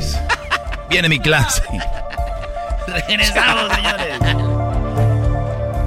Viene 0.90 1.10
mi 1.10 1.19
clase. 1.19 1.61
Regresamos, 2.88 3.72
señores. 3.73 4.51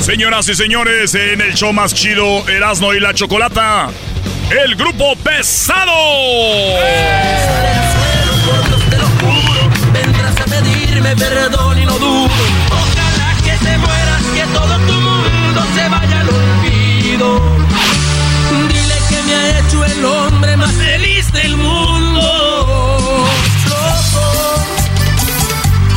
Señoras 0.00 0.48
y 0.48 0.54
señores, 0.54 1.14
en 1.14 1.40
el 1.40 1.54
show 1.54 1.72
más 1.72 1.92
chido, 1.92 2.48
Erasmo 2.48 2.94
y 2.94 3.00
la 3.00 3.12
Chocolata, 3.12 3.90
el 4.50 4.74
grupo 4.74 5.14
pesado. 5.16 5.92
Vendrás 9.92 10.40
a 10.40 10.44
pedirme 10.44 11.14
perdón 11.16 11.78
y 11.82 11.84
no 11.84 11.98
dudo. 11.98 12.30
Ojalá 12.70 13.36
que 13.44 13.52
te 13.64 13.78
mueras, 13.78 14.22
que 14.34 14.44
todo 14.54 14.78
tu 14.86 14.92
mundo 14.92 15.66
se 15.74 15.88
vaya 15.88 16.20
al 16.20 16.28
olvido. 16.28 17.40
Dile 18.68 18.98
que 19.10 19.22
me 19.24 19.34
ha 19.34 19.58
hecho 19.58 19.84
el 19.84 20.04
hombre 20.04 20.56
más 20.56 20.72
feliz 20.72 21.32
del 21.32 21.56
mundo. 21.56 22.20
Loco, 23.68 24.64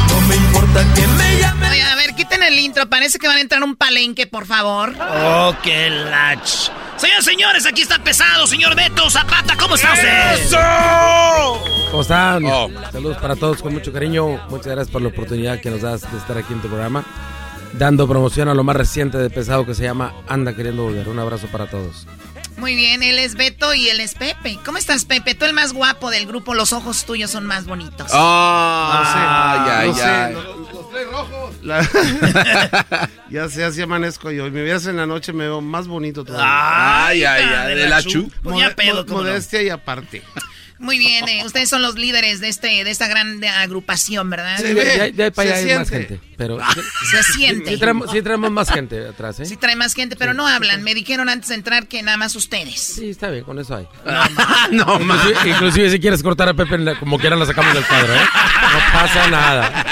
no 0.10 0.22
me 0.28 0.36
importa 0.36 0.86
que 0.96 1.08
me 1.08 1.41
el 2.52 2.60
intro. 2.60 2.88
Parece 2.90 3.18
que 3.18 3.28
van 3.28 3.38
a 3.38 3.42
entrar 3.42 3.64
un 3.64 3.76
palenque, 3.76 4.28
por 4.28 4.46
favor. 4.46 4.94
Oh, 5.00 5.56
qué 5.64 5.90
lach. 5.90 6.70
Señores, 6.98 7.26
señores, 7.26 7.66
aquí 7.66 7.82
está 7.82 8.04
pesado, 8.04 8.46
señor 8.46 8.76
Beto 8.76 9.10
Zapata. 9.10 9.58
¿Cómo 9.58 9.76
está 9.76 9.94
usted? 9.94 10.58
¿Cómo 11.90 12.02
están? 12.04 12.44
Saludos 12.92 13.18
para 13.18 13.36
todos 13.36 13.62
con 13.62 13.74
mucho 13.74 13.92
cariño. 13.92 14.40
Muchas 14.50 14.68
gracias 14.68 14.90
por 14.90 15.02
la 15.02 15.08
oportunidad 15.08 15.60
que 15.60 15.72
nos 15.72 15.82
das 15.82 16.02
de 16.12 16.18
estar 16.18 16.38
aquí 16.38 16.54
en 16.54 16.62
tu 16.62 16.68
programa. 16.68 17.04
Dando 17.74 18.08
promoción 18.08 18.50
a 18.50 18.54
lo 18.54 18.64
más 18.64 18.76
reciente 18.76 19.18
de 19.18 19.30
pesado 19.30 19.66
que 19.66 19.74
se 19.74 19.84
llama 19.84 20.14
Anda 20.28 20.56
Queriendo 20.56 20.84
Volver. 20.84 21.10
Un 21.10 21.20
abrazo 21.20 21.48
para 21.48 21.68
todos. 21.68 22.06
Muy 22.58 22.76
bien, 22.76 23.02
él 23.02 23.18
es 23.18 23.36
Beto 23.36 23.74
y 23.74 23.90
él 23.90 24.00
es 24.02 24.14
Pepe. 24.14 24.60
¿Cómo 24.64 24.78
estás, 24.78 25.06
Pepe? 25.06 25.34
Tú 25.34 25.46
el 25.46 25.54
más 25.54 25.74
guapo 25.74 26.12
del 26.12 26.28
grupo, 26.28 26.54
los 26.54 26.74
ojos 26.74 27.06
tuyos 27.06 27.32
son 27.32 27.48
más 27.48 27.66
bonitos. 27.66 28.12
Ah, 28.14 29.80
ay, 29.80 29.88
no 29.88 29.96
sé, 29.96 30.04
ay. 30.04 30.34
los 30.34 30.61
tres 30.92 31.08
rojos. 31.12 31.56
ya 33.30 33.50
sé, 33.50 33.64
así 33.64 33.82
amanezco 33.82 34.32
yo. 34.32 34.48
Y 34.48 34.52
me 34.52 34.62
veas 34.62 34.86
en 34.86 34.98
la 34.98 35.06
noche, 35.06 35.34
me 35.34 35.46
veo 35.46 35.62
más 35.62 35.88
bonito 35.88 36.24
todavía. 36.24 37.06
Ay, 37.08 37.24
ay, 37.24 37.44
ay, 37.44 37.76
de 37.76 37.88
la 37.90 38.04
chu. 38.04 38.30
Pues 38.44 38.58
ya 38.58 38.70
Mode- 38.70 38.76
pedo, 38.76 38.96
mo- 38.96 39.06
¿cómo 39.06 39.22
no? 39.24 39.30
Modestia 39.30 39.62
y 39.62 39.70
aparte. 39.70 40.22
Muy 40.80 40.98
bien, 40.98 41.28
eh, 41.30 41.44
ustedes 41.46 41.70
son 41.70 41.84
los 41.84 41.94
líderes 41.94 42.40
de 42.40 42.50
este 42.50 42.84
de 42.84 42.90
esta 42.90 43.08
gran 43.08 43.44
agrupación, 43.44 44.32
¿verdad? 44.32 44.58
Sí, 44.58 44.64
de, 44.64 44.74
de- 44.74 45.12
de 45.12 45.24
ahí 45.26 45.30
para 45.32 45.50
se 45.50 45.56
allá 45.56 45.74
hay 45.74 45.78
más 45.78 45.88
siente. 45.88 46.08
gente. 46.18 46.28
Pero 46.38 46.58
Se 47.12 47.24
siente. 47.34 47.70
Sí 47.74 47.78
traemos, 47.78 48.10
sí 48.12 48.22
traemos 48.24 48.50
más 48.50 48.72
gente 48.72 49.08
atrás, 49.08 49.40
¿eh? 49.42 49.46
Sí 49.46 49.58
trae 49.58 49.76
más 49.76 49.94
gente, 49.94 50.16
pero 50.16 50.34
no 50.34 50.48
hablan. 50.48 50.82
Me 50.82 50.96
dijeron 50.96 51.30
antes 51.30 51.50
de 51.50 51.56
entrar 51.56 51.86
que 51.88 52.02
nada 52.02 52.18
más 52.18 52.36
ustedes. 52.36 52.80
Sí, 52.82 53.12
está 53.12 53.30
bien, 53.30 53.44
con 53.44 53.60
eso 53.60 53.76
hay. 53.76 53.88
no, 54.72 55.00
inclusive, 55.00 55.50
inclusive 55.52 55.92
si 55.92 56.00
quieres 56.00 56.24
cortar 56.24 56.50
a 56.50 56.56
Pepe, 56.56 56.80
la- 56.80 56.98
como 56.98 57.20
quieran 57.20 57.38
la 57.38 57.46
sacamos 57.46 57.76
del 57.76 57.86
cuadro, 57.86 58.16
¿eh? 58.16 58.20
No 58.74 58.80
pasa 59.00 59.28
nada. 59.30 59.86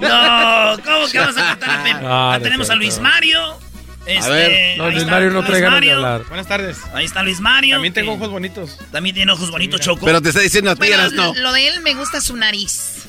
No, 0.00 0.76
¿cómo 0.84 1.06
que 1.10 1.18
vamos 1.18 1.36
a 1.36 1.50
contar 1.50 1.70
a 1.70 1.82
Pepe? 1.84 1.98
Ah, 2.06 2.32
Ah, 2.34 2.40
tenemos 2.42 2.70
a 2.70 2.74
Luis. 2.74 2.98
Mario. 2.98 3.58
Este, 4.06 4.30
ver, 4.30 4.78
no, 4.78 4.86
Luis 4.86 4.98
está 5.00 5.10
Mario 5.10 5.30
no 5.30 5.44
trae 5.44 5.60
ganas 5.60 5.80
de 5.82 5.92
hablar. 5.92 6.24
Buenas 6.28 6.46
tardes. 6.46 6.78
Ahí 6.94 7.04
está 7.04 7.22
Luis 7.22 7.40
Mario. 7.40 7.74
También 7.76 7.92
tengo 7.92 8.12
ojos 8.14 8.30
bonitos. 8.30 8.78
También 8.90 9.14
tiene 9.14 9.30
ojos 9.32 9.50
bonitos, 9.50 9.80
Choco. 9.80 10.06
Pero 10.06 10.22
te 10.22 10.30
está 10.30 10.40
diciendo 10.40 10.70
a 10.70 10.74
ti, 10.76 10.86
Bueno, 10.88 11.10
no. 11.10 11.34
lo 11.34 11.52
de 11.52 11.68
él 11.68 11.80
me 11.82 11.94
gusta 11.94 12.20
su 12.22 12.34
nariz. 12.36 13.06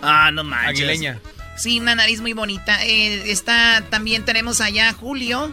Ah, 0.00 0.30
no 0.32 0.44
manches. 0.44 0.68
Aguileña. 0.70 1.20
Sí, 1.56 1.80
una 1.80 1.94
nariz 1.94 2.20
muy 2.22 2.32
bonita. 2.32 2.82
Eh, 2.86 3.30
está, 3.30 3.82
también 3.90 4.24
tenemos 4.24 4.60
allá 4.62 4.88
a 4.90 4.92
Julio. 4.94 5.52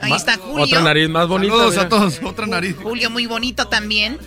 Ahí 0.00 0.12
está 0.12 0.36
Julio. 0.36 0.64
Otra 0.66 0.82
nariz 0.82 1.08
más 1.08 1.26
bonita. 1.26 1.54
Saludos 1.54 1.78
a 1.78 1.88
todos. 1.88 2.20
Otra 2.22 2.46
nariz. 2.46 2.76
Julio 2.80 3.10
muy 3.10 3.26
bonito 3.26 3.66
también. 3.66 4.18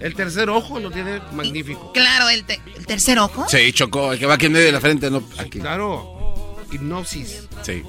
El 0.00 0.14
tercer 0.14 0.50
ojo 0.50 0.78
lo 0.78 0.90
tiene 0.90 1.20
magnífico. 1.32 1.92
Claro, 1.92 2.28
el, 2.28 2.44
te- 2.44 2.60
el 2.76 2.86
tercer 2.86 3.18
ojo. 3.18 3.46
Sí, 3.48 3.72
Choco, 3.72 4.12
el 4.12 4.18
que 4.18 4.26
va 4.26 4.34
aquí 4.34 4.46
en 4.46 4.52
medio 4.52 4.66
de 4.66 4.72
la 4.72 4.80
frente, 4.80 5.10
no 5.10 5.22
aquí. 5.38 5.58
Claro. 5.60 6.56
Hipnosis. 6.70 7.48
Sí. 7.62 7.82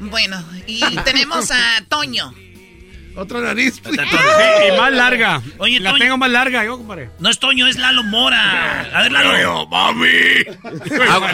Bueno, 0.00 0.42
y 0.66 0.80
tenemos 1.04 1.50
a 1.50 1.84
Toño. 1.88 2.32
Otra 3.14 3.40
nariz. 3.40 3.80
Sí, 3.84 3.90
y 3.92 4.78
más 4.78 4.92
larga. 4.92 5.42
Oye, 5.58 5.78
la 5.80 5.90
Toño. 5.90 6.02
tengo 6.02 6.16
más 6.18 6.30
larga, 6.30 6.64
yo, 6.64 6.78
compadre. 6.78 7.10
No 7.18 7.28
es 7.30 7.38
Toño, 7.38 7.66
es 7.66 7.76
Lalo 7.76 8.02
Mora. 8.04 8.80
A 8.94 9.02
ver, 9.02 9.12
Lalo. 9.12 9.66
mami. 9.66 10.08
Agua, 11.10 11.30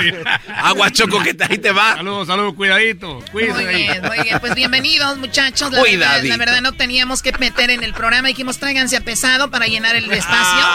agua, 0.57 0.91
Choco, 0.91 1.21
que 1.23 1.35
te- 1.35 1.45
ahí 1.45 1.59
te 1.59 1.71
va. 1.73 1.95
Saludos, 1.97 2.27
saludos, 2.27 2.55
cuidadito. 2.55 3.23
Cuídense 3.31 3.65
Muy 3.65 3.75
bien, 3.75 4.03
muy 4.03 4.19
bien. 4.23 4.41
Pues 4.41 4.55
bienvenidos, 4.55 5.19
muchachos. 5.19 5.71
La 5.73 5.81
verdad, 5.83 5.83
Cuidadito. 5.99 6.29
la 6.29 6.37
verdad, 6.37 6.61
no 6.63 6.73
teníamos 6.73 7.23
que 7.23 7.33
meter 7.39 7.71
en 7.71 7.85
el 7.85 7.93
programa. 7.95 8.29
Dijimos, 8.29 8.59
tráiganse 8.59 8.97
a 8.97 9.01
pesado 9.01 9.51
para 9.51 9.67
llenar 9.67 9.95
el 9.97 10.11
espacio. 10.11 10.67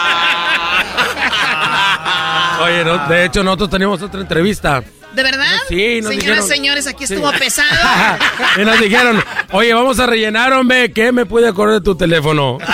Oye, 2.62 2.84
no, 2.84 2.98
de 3.08 3.24
hecho, 3.26 3.42
nosotros 3.42 3.70
teníamos 3.70 4.00
otra 4.02 4.20
entrevista. 4.20 4.82
¿De 5.14 5.22
verdad? 5.22 5.56
Sí, 5.68 6.00
nos 6.00 6.10
Señoras, 6.10 6.16
dijeron- 6.16 6.48
señores, 6.48 6.86
aquí 6.86 7.06
Sí. 7.06 7.14
estuvo 7.14 7.30
pesado. 7.32 8.18
y 8.60 8.64
nos 8.64 8.80
dijeron, 8.80 9.22
oye, 9.52 9.72
vamos 9.74 9.98
a 10.00 10.06
rellenar, 10.06 10.52
hombre, 10.52 10.92
¿qué 10.92 11.12
me 11.12 11.24
pude 11.26 11.48
acordar 11.48 11.76
de 11.80 11.84
tu 11.84 11.94
teléfono? 11.94 12.58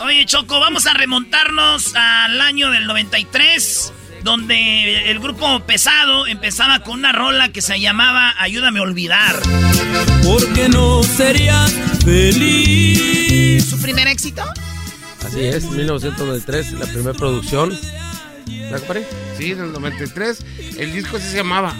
Oye, 0.00 0.24
Choco, 0.26 0.58
vamos 0.60 0.86
a 0.86 0.94
remontarnos 0.94 1.94
al 1.94 2.40
año 2.40 2.70
del 2.70 2.86
93, 2.86 3.92
donde 4.24 5.10
el 5.10 5.18
grupo 5.20 5.60
Pesado 5.60 6.26
empezaba 6.26 6.80
con 6.80 6.98
una 6.98 7.12
rola 7.12 7.50
que 7.50 7.62
se 7.62 7.78
llamaba 7.78 8.34
Ayúdame 8.38 8.80
a 8.80 8.82
olvidar. 8.82 9.36
Porque 10.24 10.68
no 10.68 11.02
serías 11.02 11.72
feliz. 12.04 13.68
¿Su 13.68 13.80
primer 13.80 14.08
éxito? 14.08 14.42
Así 15.24 15.44
es, 15.44 15.64
1993, 15.64 16.72
la 16.72 16.86
primera 16.86 17.12
producción. 17.14 17.78
¿La 18.70 18.78
compadre? 18.78 19.06
Sí, 19.36 19.52
en 19.52 19.60
el 19.60 19.72
93. 19.72 20.38
El 20.78 20.92
disco 20.92 21.16
así 21.16 21.28
se 21.28 21.36
llamaba. 21.36 21.74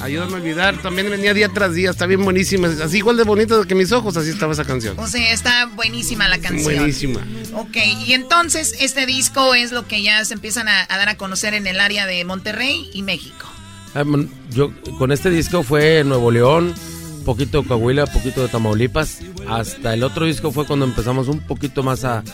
Ayúdame 0.00 0.32
a 0.32 0.36
olvidar. 0.36 0.80
También 0.82 1.10
venía 1.10 1.34
día 1.34 1.48
tras 1.48 1.74
día. 1.74 1.90
Está 1.90 2.06
bien 2.06 2.24
buenísima. 2.24 2.68
Así 2.82 2.98
igual 2.98 3.16
de 3.16 3.24
bonita 3.24 3.62
que 3.66 3.74
mis 3.74 3.92
ojos. 3.92 4.16
Así 4.16 4.30
estaba 4.30 4.52
esa 4.52 4.64
canción. 4.64 4.98
O 4.98 5.06
sea, 5.06 5.32
está 5.32 5.66
buenísima 5.66 6.28
la 6.28 6.38
canción. 6.38 6.74
Buenísima. 6.74 7.20
Ok, 7.54 7.76
y 8.06 8.12
entonces 8.14 8.74
este 8.80 9.06
disco 9.06 9.54
es 9.54 9.72
lo 9.72 9.86
que 9.86 10.02
ya 10.02 10.24
se 10.24 10.34
empiezan 10.34 10.68
a, 10.68 10.86
a 10.88 10.96
dar 10.98 11.08
a 11.08 11.16
conocer 11.16 11.54
en 11.54 11.66
el 11.66 11.80
área 11.80 12.06
de 12.06 12.24
Monterrey 12.24 12.90
y 12.92 13.02
México. 13.02 13.46
Ah, 13.94 14.04
Yo 14.50 14.72
con 14.98 15.12
este 15.12 15.30
disco 15.30 15.62
fue 15.62 16.02
Nuevo 16.02 16.30
León, 16.30 16.74
poquito 17.26 17.62
de 17.62 17.68
Coahuila, 17.68 18.06
poquito 18.06 18.42
de 18.42 18.48
Tamaulipas. 18.48 19.20
Hasta 19.48 19.92
el 19.94 20.02
otro 20.02 20.24
disco 20.26 20.50
fue 20.50 20.66
cuando 20.66 20.86
empezamos 20.86 21.28
un 21.28 21.40
poquito 21.40 21.82
más 21.82 22.04
a, 22.04 22.24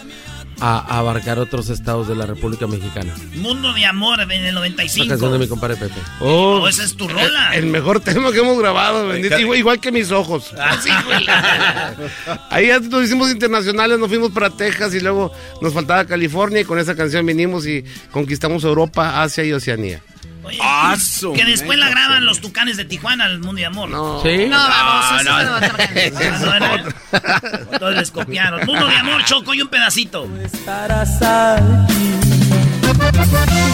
a- 0.60 0.98
abarcar 0.98 1.39
otros 1.39 1.68
estados 1.70 2.09
de 2.09 2.14
la 2.16 2.26
República 2.26 2.66
Mexicana. 2.66 3.14
Mundo 3.36 3.72
de 3.72 3.85
Amor 3.86 4.20
en 4.20 4.30
el 4.30 4.47
La 4.47 4.60
95. 4.60 5.09
canción 5.09 5.32
de 5.32 5.39
mi 5.39 5.48
compadre 5.48 5.76
Pepe. 5.76 5.94
Oh, 6.20 6.60
Oh, 6.60 6.68
esa 6.68 6.82
es 6.85 6.97
tu 6.97 7.06
rola. 7.09 7.55
El 7.55 7.66
mejor 7.66 8.01
tema 8.01 8.32
que 8.32 8.39
hemos 8.40 8.59
grabado. 8.59 9.09
bendito. 9.09 9.39
Igual, 9.39 9.59
igual 9.59 9.80
que 9.80 9.93
mis 9.93 10.10
ojos. 10.10 10.52
Así, 10.59 10.90
güey. 11.06 11.26
Ahí 12.51 12.66
ya 12.68 12.80
nos 12.80 13.05
hicimos 13.05 13.30
internacionales, 13.30 13.98
nos 13.98 14.09
fuimos 14.09 14.30
para 14.32 14.51
Texas 14.51 14.94
y 14.94 15.01
luego 15.01 15.32
nos 15.60 15.72
faltaba 15.72 16.05
California 16.05 16.60
y 16.60 16.64
con 16.64 16.78
esa 16.78 16.94
canción 16.94 17.24
vinimos 17.26 17.66
y 17.66 17.85
conquistamos 18.10 18.64
Europa, 18.64 19.22
Asia 19.22 19.44
y 19.44 19.52
Oceanía. 19.52 20.02
Oye, 20.48 21.36
que 21.36 21.44
después 21.44 21.78
la 21.78 21.90
graban 21.90 22.24
los 22.24 22.40
tucanes 22.40 22.76
de 22.76 22.84
Tijuana, 22.84 23.26
el 23.26 23.40
Mundo 23.40 23.54
de 23.54 23.66
Amor. 23.66 23.90
No. 23.90 24.22
¿Sí? 24.22 24.46
No, 24.48 24.56
vamos, 24.56 25.24
no, 25.24 25.40
eso 25.40 26.48
no. 26.48 26.58
no, 26.58 27.78
Todos 27.78 27.94
les 27.96 28.10
copiaron. 28.10 28.64
Mundo 28.66 28.86
de 28.86 28.96
Amor, 28.96 29.24
Choco, 29.24 29.52
y 29.54 29.62
un 29.62 29.68
pedacito. 29.68 30.28
Estarás 30.42 31.20
allí. 31.22 32.14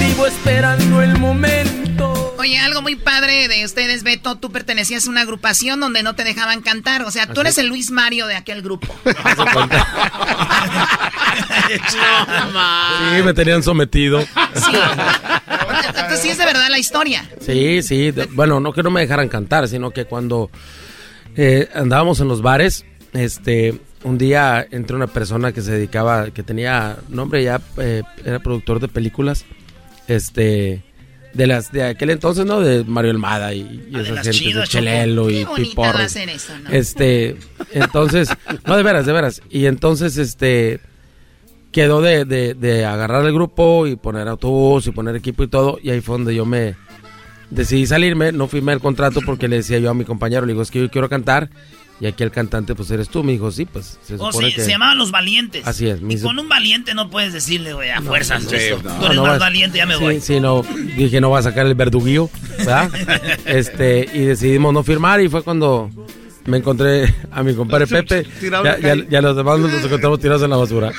Vivo 0.01 0.27
esperando 0.27 1.03
el 1.03 1.17
momento. 1.19 2.14
Oye, 2.39 2.59
algo 2.59 2.83
muy 2.83 2.97
padre 2.97 3.49
de 3.49 3.65
ustedes, 3.65 4.03
Beto, 4.03 4.37
tú 4.37 4.51
pertenecías 4.51 5.07
a 5.07 5.11
una 5.11 5.23
agrupación 5.23 5.81
donde 5.81 6.03
no 6.03 6.15
te 6.15 6.25
dejaban 6.25 6.61
cantar. 6.63 7.03
O 7.03 7.11
sea, 7.11 7.27
tú 7.27 7.41
eres 7.41 7.57
el 7.59 7.69
Luis 7.69 7.91
Mario 7.91 8.27
de 8.27 8.37
aquel 8.37 8.63
grupo. 8.63 8.95
Sí, 11.89 13.23
me 13.25 13.35
tenían 13.35 13.63
sometido. 13.63 14.21
Sí. 14.23 14.73
Entonces 15.89 16.21
sí 16.21 16.29
es 16.29 16.39
de 16.39 16.45
verdad 16.45 16.69
la 16.71 16.79
historia. 16.79 17.29
Sí, 17.41 17.83
sí. 17.83 18.11
de- 18.11 18.27
bueno, 18.27 18.61
no 18.61 18.73
que 18.73 18.83
no 18.83 18.91
me 18.91 19.01
dejaran 19.01 19.29
cantar, 19.29 19.67
sino 19.69 19.91
que 19.91 20.05
cuando 20.05 20.51
eh, 21.37 21.69
andábamos 21.75 22.21
en 22.21 22.29
los 22.29 22.43
bares, 22.43 22.85
este, 23.13 23.81
un 24.03 24.19
día 24.19 24.67
entró 24.71 24.97
una 24.97 25.07
persona 25.07 25.53
que 25.53 25.63
se 25.63 25.73
dedicaba, 25.73 26.31
que 26.31 26.43
tenía 26.43 26.97
nombre 27.09 27.43
ya, 27.43 27.61
eh, 27.79 28.03
era 28.25 28.39
productor 28.41 28.81
de 28.81 28.89
películas, 28.89 29.45
este, 30.07 30.83
de 31.35 31.47
las 31.47 31.73
de 31.73 31.85
aquel 31.85 32.11
entonces, 32.11 32.47
¿no? 32.47 32.61
De 32.61 32.85
Mario 32.85 33.11
Almada 33.11 33.53
y, 33.55 33.61
y 33.61 33.93
Ah, 33.95 34.01
esas 34.01 34.23
gentes, 34.25 34.55
de 34.55 34.65
Chelelo 34.65 35.31
y 35.31 35.45
Piporro. 35.45 35.99
¿no? 35.99 36.71
Este, 36.71 37.37
entonces, 37.73 38.29
no, 38.67 38.77
de 38.77 38.83
veras, 38.83 39.05
de 39.07 39.13
veras. 39.13 39.43
Y 39.51 39.67
entonces, 39.67 40.17
este, 40.17 40.81
quedó 41.73 42.01
de, 42.01 42.25
de, 42.25 42.55
de 42.55 42.85
agarrar 42.85 43.27
el 43.27 43.35
grupo 43.35 43.87
y 43.87 43.97
poner 43.97 44.29
autobús 44.29 44.87
y 44.87 44.93
poner 44.93 45.17
equipo 45.17 45.43
y 45.43 45.49
todo. 45.49 45.79
Y 45.83 45.91
ahí 45.91 46.01
fue 46.01 46.17
donde 46.17 46.35
yo 46.35 46.47
me 46.47 46.77
decidí 47.51 47.87
salirme. 47.87 48.33
No 48.33 48.47
firmé 48.49 48.73
el 48.73 48.81
contrato 48.81 49.21
porque 49.27 49.49
le 49.49 49.57
decía 49.57 49.79
yo 49.79 49.91
a 49.91 49.95
mi 49.95 50.05
compañero, 50.05 50.47
le 50.47 50.53
digo, 50.53 50.63
es 50.63 50.71
que 50.71 50.81
yo 50.81 50.91
quiero 50.91 51.09
cantar. 51.09 51.51
Y 52.01 52.07
aquí 52.07 52.25
el 52.25 52.31
cantante, 52.33 52.75
pues 52.75 52.91
eres 52.91 53.09
tú. 53.09 53.23
Me 53.23 53.33
dijo, 53.33 53.51
sí, 53.53 53.65
pues 53.67 53.99
se 54.05 54.15
O 54.15 54.27
supone 54.33 54.49
sí, 54.51 54.57
que... 54.57 54.65
se 54.65 54.71
llamaban 54.73 54.99
Los 54.99 55.11
Valientes. 55.13 55.67
Así 55.67 55.87
es, 55.89 56.01
Y 56.03 56.15
hizo- 56.15 56.27
con 56.27 56.39
un 56.39 56.49
valiente 56.49 56.93
no 56.95 57.09
puedes 57.09 57.33
decirle, 57.33 57.73
güey, 57.73 57.91
a 57.91 58.03
fuerzas. 58.03 58.43
no, 58.45 58.51
esto. 58.51 58.81
no, 58.83 58.95
Tú 58.99 59.05
eres 59.07 59.17
no 59.17 59.23
más 59.23 59.31
vas- 59.33 59.39
valiente, 59.41 59.79
ya 59.79 59.87
me 59.87 59.97
sí, 59.97 60.03
voy. 60.03 60.21
Sí, 60.21 60.41
no, 60.41 60.63
dije 60.97 61.21
no 61.21 61.31
va 61.31 61.39
a 61.39 61.43
sacar 61.43 61.67
el 61.67 61.75
verduguío, 61.75 62.29
¿verdad? 62.59 62.91
este, 63.47 64.09
y 64.13 64.21
decidimos 64.23 64.73
no 64.75 64.83
firmar 64.83 65.21
y 65.21 65.29
fue 65.29 65.43
cuando 65.43 65.89
me 66.47 66.59
encontré 66.59 67.15
a 67.31 67.43
mi 67.43 67.55
compadre 67.55 67.87
Pepe. 67.87 68.27
Ya, 68.43 68.79
ya, 68.79 68.97
ya 69.09 69.21
los 69.23 69.37
demás 69.37 69.59
nos 69.61 69.73
los 69.73 69.85
encontramos 69.85 70.19
tirados 70.21 70.43
en 70.43 70.51
la 70.51 70.57
basura. 70.57 70.91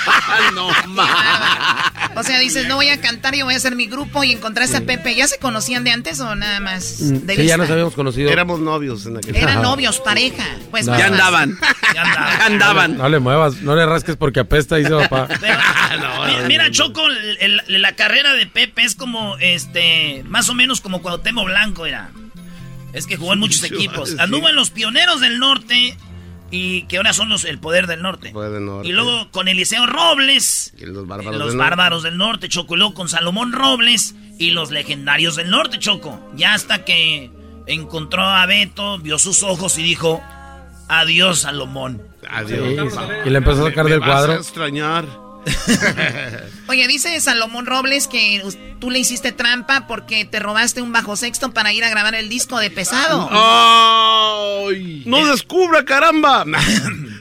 no, 0.54 0.68
ma. 0.88 1.87
O 2.18 2.22
sea, 2.24 2.38
dices, 2.40 2.66
no 2.66 2.76
voy 2.76 2.88
a 2.88 3.00
cantar, 3.00 3.34
yo 3.34 3.44
voy 3.44 3.54
a 3.54 3.56
hacer 3.56 3.76
mi 3.76 3.86
grupo 3.86 4.24
y 4.24 4.32
encontraste 4.32 4.76
a 4.78 4.80
Pepe. 4.82 5.14
¿Ya 5.14 5.26
se 5.28 5.38
conocían 5.38 5.84
de 5.84 5.90
antes 5.92 6.18
o 6.20 6.34
nada 6.34 6.60
más 6.60 7.00
Mm, 7.00 7.18
de 7.26 7.36
Sí, 7.36 7.46
ya 7.46 7.56
nos 7.56 7.70
habíamos 7.70 7.94
conocido. 7.94 8.30
Éramos 8.30 8.60
novios 8.60 9.06
en 9.06 9.16
aquel 9.18 9.36
Eran 9.36 9.50
Ajá. 9.58 9.62
novios, 9.62 10.00
pareja. 10.00 10.44
Pues 10.70 10.86
No. 10.86 10.98
Ya 10.98 11.06
andaban. 11.06 11.56
Ya 11.94 12.02
andaba. 12.02 12.30
Ya 12.38 12.46
andaban. 12.46 12.96
No 12.98 13.08
le 13.08 13.18
muevas, 13.20 13.60
no 13.62 13.76
le 13.76 13.86
rasques 13.86 14.16
porque 14.16 14.40
apesta, 14.40 14.76
dice 14.76 14.90
papá. 15.08 15.28
Pero, 15.40 15.58
mira, 16.26 16.48
mira, 16.48 16.70
Choco, 16.70 17.06
el- 17.06 17.60
el- 17.68 17.82
la 17.82 17.92
carrera 17.94 18.32
de 18.34 18.46
Pepe 18.46 18.82
es 18.82 18.94
como, 18.94 19.36
este, 19.38 20.24
más 20.26 20.48
o 20.48 20.54
menos 20.54 20.80
como 20.80 21.00
Cuauhtémoc 21.02 21.46
Blanco 21.46 21.86
era. 21.86 22.10
Es 22.92 23.06
que 23.06 23.16
jugó 23.16 23.34
en 23.34 23.38
muchos 23.38 23.62
equipos. 23.64 24.16
Anduvo 24.18 24.48
en 24.48 24.56
los 24.56 24.70
Pioneros 24.70 25.20
del 25.20 25.38
Norte 25.38 25.96
y 26.50 26.82
que 26.82 26.96
ahora 26.96 27.12
son 27.12 27.28
los 27.28 27.44
el 27.44 27.58
Poder 27.58 27.86
del 27.86 28.00
Norte. 28.02 28.30
Poder 28.30 28.52
del 28.52 28.64
Norte. 28.64 28.88
Y 28.88 28.92
luego 28.92 29.30
con 29.30 29.48
Eliseo 29.48 29.86
Robles, 29.86 30.72
Y 30.78 30.86
los 30.86 31.06
bárbaros. 31.06 31.36
los 31.38 31.48
del 31.50 31.58
Bárbaros 31.58 32.02
del 32.02 32.16
Norte, 32.16 32.48
Choco. 32.48 32.74
Y 32.74 32.78
luego 32.78 32.94
con 32.94 33.08
Salomón 33.08 33.52
Robles 33.52 34.14
y 34.38 34.50
los 34.52 34.70
Legendarios 34.70 35.36
del 35.36 35.50
Norte, 35.50 35.78
Choco. 35.78 36.20
Ya 36.34 36.54
hasta 36.54 36.84
que 36.84 37.30
encontró 37.66 38.22
a 38.22 38.46
Beto, 38.46 38.98
vio 38.98 39.18
sus 39.18 39.42
ojos 39.42 39.76
y 39.78 39.82
dijo, 39.82 40.22
adiós, 40.88 41.40
Salomón. 41.40 42.00
Adiós. 42.30 42.92
Sí. 42.92 42.98
Y 43.26 43.30
le 43.30 43.38
empezó 43.38 43.66
a 43.66 43.68
sacar 43.70 43.84
Me 43.84 43.90
del 43.90 44.00
vas 44.00 44.08
cuadro. 44.08 44.32
a 44.32 44.36
extrañar. 44.36 45.04
Oye, 46.68 46.86
dice 46.86 47.18
Salomón 47.20 47.66
Robles 47.66 48.06
que 48.08 48.42
tú 48.78 48.90
le 48.90 48.98
hiciste 48.98 49.32
trampa 49.32 49.86
porque 49.86 50.24
te 50.24 50.38
robaste 50.38 50.82
un 50.82 50.92
bajo 50.92 51.16
sexto 51.16 51.52
para 51.52 51.72
ir 51.72 51.82
a 51.84 51.88
grabar 51.90 52.14
el 52.14 52.28
disco 52.28 52.58
de 52.58 52.70
pesado. 52.70 53.28
¡Ay! 53.32 55.02
¡No 55.06 55.26
descubra, 55.26 55.84
caramba! 55.84 56.44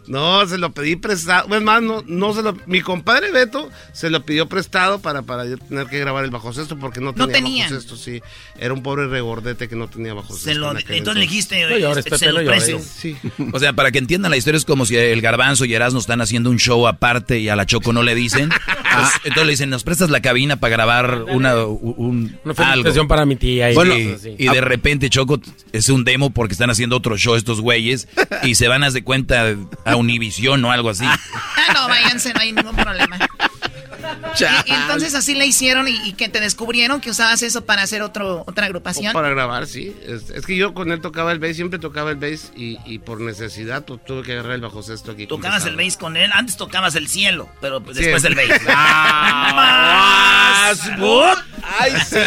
No, 0.07 0.47
se 0.47 0.57
lo 0.57 0.71
pedí 0.71 0.95
prestado. 0.95 1.53
Es 1.53 1.61
más, 1.61 1.81
no, 1.81 2.01
no 2.07 2.33
se 2.33 2.41
lo. 2.41 2.55
Mi 2.65 2.79
compadre 2.79 3.29
Beto 3.33 3.69
se 3.91 4.09
lo 4.09 4.23
pidió 4.23 4.47
prestado 4.47 4.99
para, 4.99 5.23
para 5.23 5.43
yo 5.45 5.57
tener 5.57 5.87
que 5.87 5.99
grabar 5.99 6.23
el 6.23 6.31
bajo 6.31 6.53
sexto 6.53 6.79
porque 6.79 7.01
no 7.01 7.07
No 7.11 7.27
tenía 7.27 7.33
tenían. 7.33 7.69
bajo 7.69 7.81
sexto, 7.81 7.97
sí. 7.97 8.21
Era 8.57 8.73
un 8.73 8.83
pobre 8.83 9.07
regordete 9.07 9.67
que 9.67 9.75
no 9.75 9.89
tenía 9.89 10.13
bajo 10.13 10.29
sexto. 10.29 10.49
Se 10.49 10.55
lo, 10.55 10.71
en 10.71 10.77
entonces 10.77 11.15
le 11.15 11.21
dijiste, 11.27 11.61
No 11.69 11.77
llores, 11.77 12.05
este, 12.05 12.17
se 12.19 12.27
lo 12.27 12.35
no 12.35 12.41
llores. 12.43 12.63
precio. 12.63 12.79
Sí. 12.79 13.17
O 13.51 13.59
sea, 13.59 13.73
para 13.73 13.91
que 13.91 13.97
entiendan 13.97 14.31
la 14.31 14.37
historia 14.37 14.57
es 14.57 14.63
como 14.63 14.85
si 14.85 14.95
el 14.95 15.19
garbanzo 15.19 15.65
y 15.65 15.73
Erasmo 15.73 15.99
están 15.99 16.21
haciendo 16.21 16.51
un 16.51 16.57
show 16.57 16.87
aparte 16.87 17.39
y 17.39 17.49
a 17.49 17.57
la 17.57 17.65
Choco 17.65 17.91
no 17.91 18.01
le 18.01 18.15
dicen. 18.15 18.47
Pues, 18.49 19.09
entonces 19.25 19.36
le 19.43 19.51
dicen, 19.51 19.69
nos 19.69 19.83
prestas 19.83 20.09
la 20.09 20.21
cabina 20.21 20.57
para 20.57 20.71
grabar 20.71 21.23
una, 21.29 21.55
un, 21.65 22.37
Una 22.43 22.53
algo. 22.53 22.55
felicitación 22.55 23.07
para 23.07 23.25
mi 23.25 23.35
tía. 23.35 23.71
Y 23.71 23.75
Bueno, 23.75 23.93
de 23.95 24.61
repente 24.61 25.09
Choco 25.09 25.39
es 25.71 25.89
un 25.89 26.03
demo 26.03 26.29
porque 26.31 26.53
están 26.53 26.69
haciendo 26.69 26.95
otro 26.97 27.17
show 27.17 27.35
estos 27.35 27.61
güeyes 27.61 28.07
y 28.43 28.55
se 28.55 28.67
van 28.67 28.83
a 28.83 28.87
de 28.91 29.03
cuenta 29.03 29.55
a 29.85 29.95
Univisión 29.95 30.63
o 30.65 30.71
algo 30.71 30.89
así. 30.89 31.05
Ah, 31.69 31.73
no, 31.73 31.87
váyanse, 31.89 32.33
no 32.33 32.39
hay 32.39 32.53
ningún 32.53 32.75
problema. 32.75 33.17
Y, 34.39 34.71
entonces 34.71 35.15
así 35.15 35.35
le 35.35 35.45
hicieron 35.45 35.87
y, 35.87 36.13
que 36.13 36.29
te 36.29 36.39
descubrieron 36.39 37.01
que 37.01 37.09
usabas 37.09 37.41
eso 37.41 37.65
para 37.65 37.83
hacer 37.83 38.01
otro, 38.01 38.43
otra 38.47 38.65
agrupación. 38.65 39.13
para 39.13 39.29
grabar, 39.29 39.67
sí. 39.67 39.95
Es, 40.05 40.45
que 40.45 40.55
yo 40.55 40.73
con 40.73 40.91
él 40.91 41.01
tocaba 41.01 41.31
el 41.31 41.39
bass, 41.39 41.55
siempre 41.55 41.79
tocaba 41.79 42.11
el 42.11 42.17
bass 42.17 42.51
y, 42.55 42.99
por 42.99 43.21
necesidad 43.21 43.85
pues, 43.85 44.03
tuve 44.05 44.23
que 44.23 44.33
agarrar 44.33 44.53
el 44.53 44.61
bajo 44.61 44.83
sexto 44.83 45.11
aquí. 45.11 45.27
Tocabas 45.27 45.65
el 45.65 45.75
bass 45.75 45.97
con 45.97 46.17
él, 46.17 46.31
antes 46.33 46.57
tocabas 46.57 46.95
el 46.95 47.07
cielo, 47.07 47.49
pero 47.61 47.81
pues 47.81 47.97
después 47.97 48.23
el 48.23 48.35
bass. 48.35 48.47
Ah, 48.69 50.73
¿Más? 50.97 51.37
¡Ay, 51.79 51.91
sí! 52.05 52.17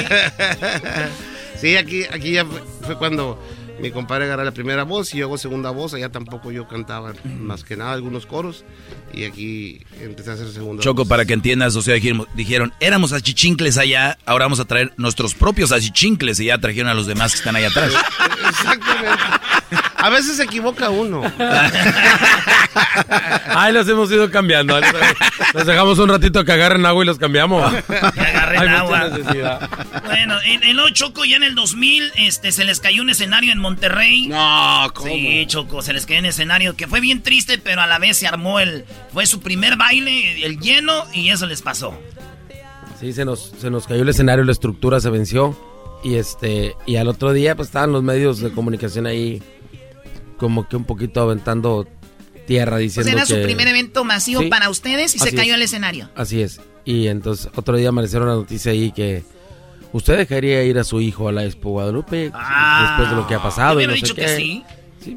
sí, 1.60 1.76
aquí, 1.76 2.04
aquí 2.04 2.32
ya 2.32 2.46
fue 2.82 2.96
cuando 2.96 3.38
mi 3.80 3.90
compadre 3.90 4.24
agarra 4.24 4.44
la 4.44 4.52
primera 4.52 4.84
voz 4.84 5.14
y 5.14 5.18
yo 5.18 5.26
hago 5.26 5.38
segunda 5.38 5.70
voz. 5.70 5.94
Allá 5.94 6.10
tampoco 6.10 6.52
yo 6.52 6.68
cantaba 6.68 7.12
más 7.24 7.64
que 7.64 7.76
nada 7.76 7.92
algunos 7.92 8.26
coros. 8.26 8.64
Y 9.12 9.24
aquí 9.24 9.80
empecé 10.00 10.30
a 10.30 10.34
hacer 10.34 10.48
segunda 10.48 10.82
Choco, 10.82 11.06
para 11.06 11.24
que 11.24 11.32
entiendas, 11.32 11.74
o 11.76 11.82
sea, 11.82 11.94
dijeron, 11.94 12.26
dijeron, 12.34 12.72
éramos 12.80 13.12
achichincles 13.12 13.78
allá, 13.78 14.18
ahora 14.24 14.44
vamos 14.44 14.60
a 14.60 14.64
traer 14.64 14.92
nuestros 14.96 15.34
propios 15.34 15.72
achichincles 15.72 16.38
y 16.40 16.46
ya 16.46 16.58
trajeron 16.58 16.90
a 16.90 16.94
los 16.94 17.06
demás 17.06 17.32
que 17.32 17.38
están 17.38 17.56
allá 17.56 17.68
atrás. 17.68 17.92
Exactamente. 18.48 19.22
A 19.96 20.08
veces 20.08 20.36
se 20.36 20.44
equivoca 20.44 20.88
uno. 20.90 21.22
Ay, 23.48 23.72
los 23.72 23.86
hemos 23.88 24.10
ido 24.10 24.30
cambiando. 24.30 24.80
Nos 25.54 25.66
dejamos 25.66 25.98
un 25.98 26.08
ratito 26.08 26.44
que 26.44 26.52
agarren 26.52 26.86
agua 26.86 27.04
y 27.04 27.06
los 27.06 27.18
cambiamos. 27.18 27.72
Agua. 28.58 29.10
Bueno, 30.04 30.36
en, 30.44 30.62
el 30.64 30.92
Choco 30.92 31.24
ya 31.24 31.36
en 31.36 31.42
el 31.42 31.54
2000 31.54 32.12
este, 32.16 32.52
se 32.52 32.64
les 32.64 32.80
cayó 32.80 33.02
un 33.02 33.10
escenario 33.10 33.52
en 33.52 33.58
Monterrey. 33.58 34.26
No, 34.26 34.90
¿cómo? 34.94 35.08
Sí, 35.08 35.44
Choco, 35.46 35.82
se 35.82 35.92
les 35.92 36.06
cayó 36.06 36.20
un 36.20 36.26
escenario 36.26 36.76
que 36.76 36.86
fue 36.86 37.00
bien 37.00 37.22
triste, 37.22 37.58
pero 37.58 37.80
a 37.80 37.86
la 37.86 37.98
vez 37.98 38.16
se 38.16 38.26
armó 38.26 38.60
el... 38.60 38.84
Fue 39.12 39.26
su 39.26 39.40
primer 39.40 39.76
baile, 39.76 40.44
el 40.44 40.58
lleno, 40.58 41.04
y 41.12 41.28
eso 41.28 41.46
les 41.46 41.62
pasó. 41.62 41.98
Sí, 42.98 43.12
se 43.12 43.24
nos, 43.24 43.52
se 43.58 43.70
nos 43.70 43.86
cayó 43.86 44.02
el 44.02 44.08
escenario, 44.08 44.44
la 44.44 44.52
estructura 44.52 45.00
se 45.00 45.10
venció. 45.10 45.56
Y 46.02 46.16
este 46.16 46.74
y 46.86 46.96
al 46.96 47.08
otro 47.08 47.32
día 47.32 47.54
pues 47.54 47.68
estaban 47.68 47.92
los 47.92 48.02
medios 48.02 48.40
de 48.40 48.50
comunicación 48.50 49.06
ahí 49.06 49.42
como 50.38 50.66
que 50.66 50.76
un 50.76 50.84
poquito 50.84 51.20
aventando 51.20 51.86
tierra 52.46 52.78
diciendo 52.78 53.12
pues 53.12 53.30
era 53.30 53.40
su 53.40 53.44
primer 53.44 53.68
evento 53.68 54.02
masivo 54.04 54.48
para 54.48 54.70
ustedes 54.70 55.14
y 55.14 55.18
se 55.18 55.34
cayó 55.34 55.54
el 55.54 55.62
escenario. 55.62 56.10
Así 56.14 56.40
es. 56.40 56.60
Y 56.84 57.08
entonces 57.08 57.50
otro 57.54 57.76
día 57.76 57.90
aparecieron 57.90 58.28
la 58.28 58.34
noticia 58.34 58.72
ahí 58.72 58.92
que 58.92 59.22
usted 59.92 60.16
dejaría 60.16 60.62
ir 60.64 60.78
a 60.78 60.84
su 60.84 61.00
hijo 61.00 61.28
a 61.28 61.32
la 61.32 61.44
Expo 61.44 61.70
Guadalupe 61.70 62.30
ah, 62.34 62.86
después 62.90 63.10
de 63.10 63.16
lo 63.16 63.26
que 63.26 63.34
ha 63.34 63.42
pasado. 63.42 63.80
Y 63.80 63.86
no 63.86 63.92
dicho 63.92 64.14
que 64.14 64.28
sí. 64.28 64.64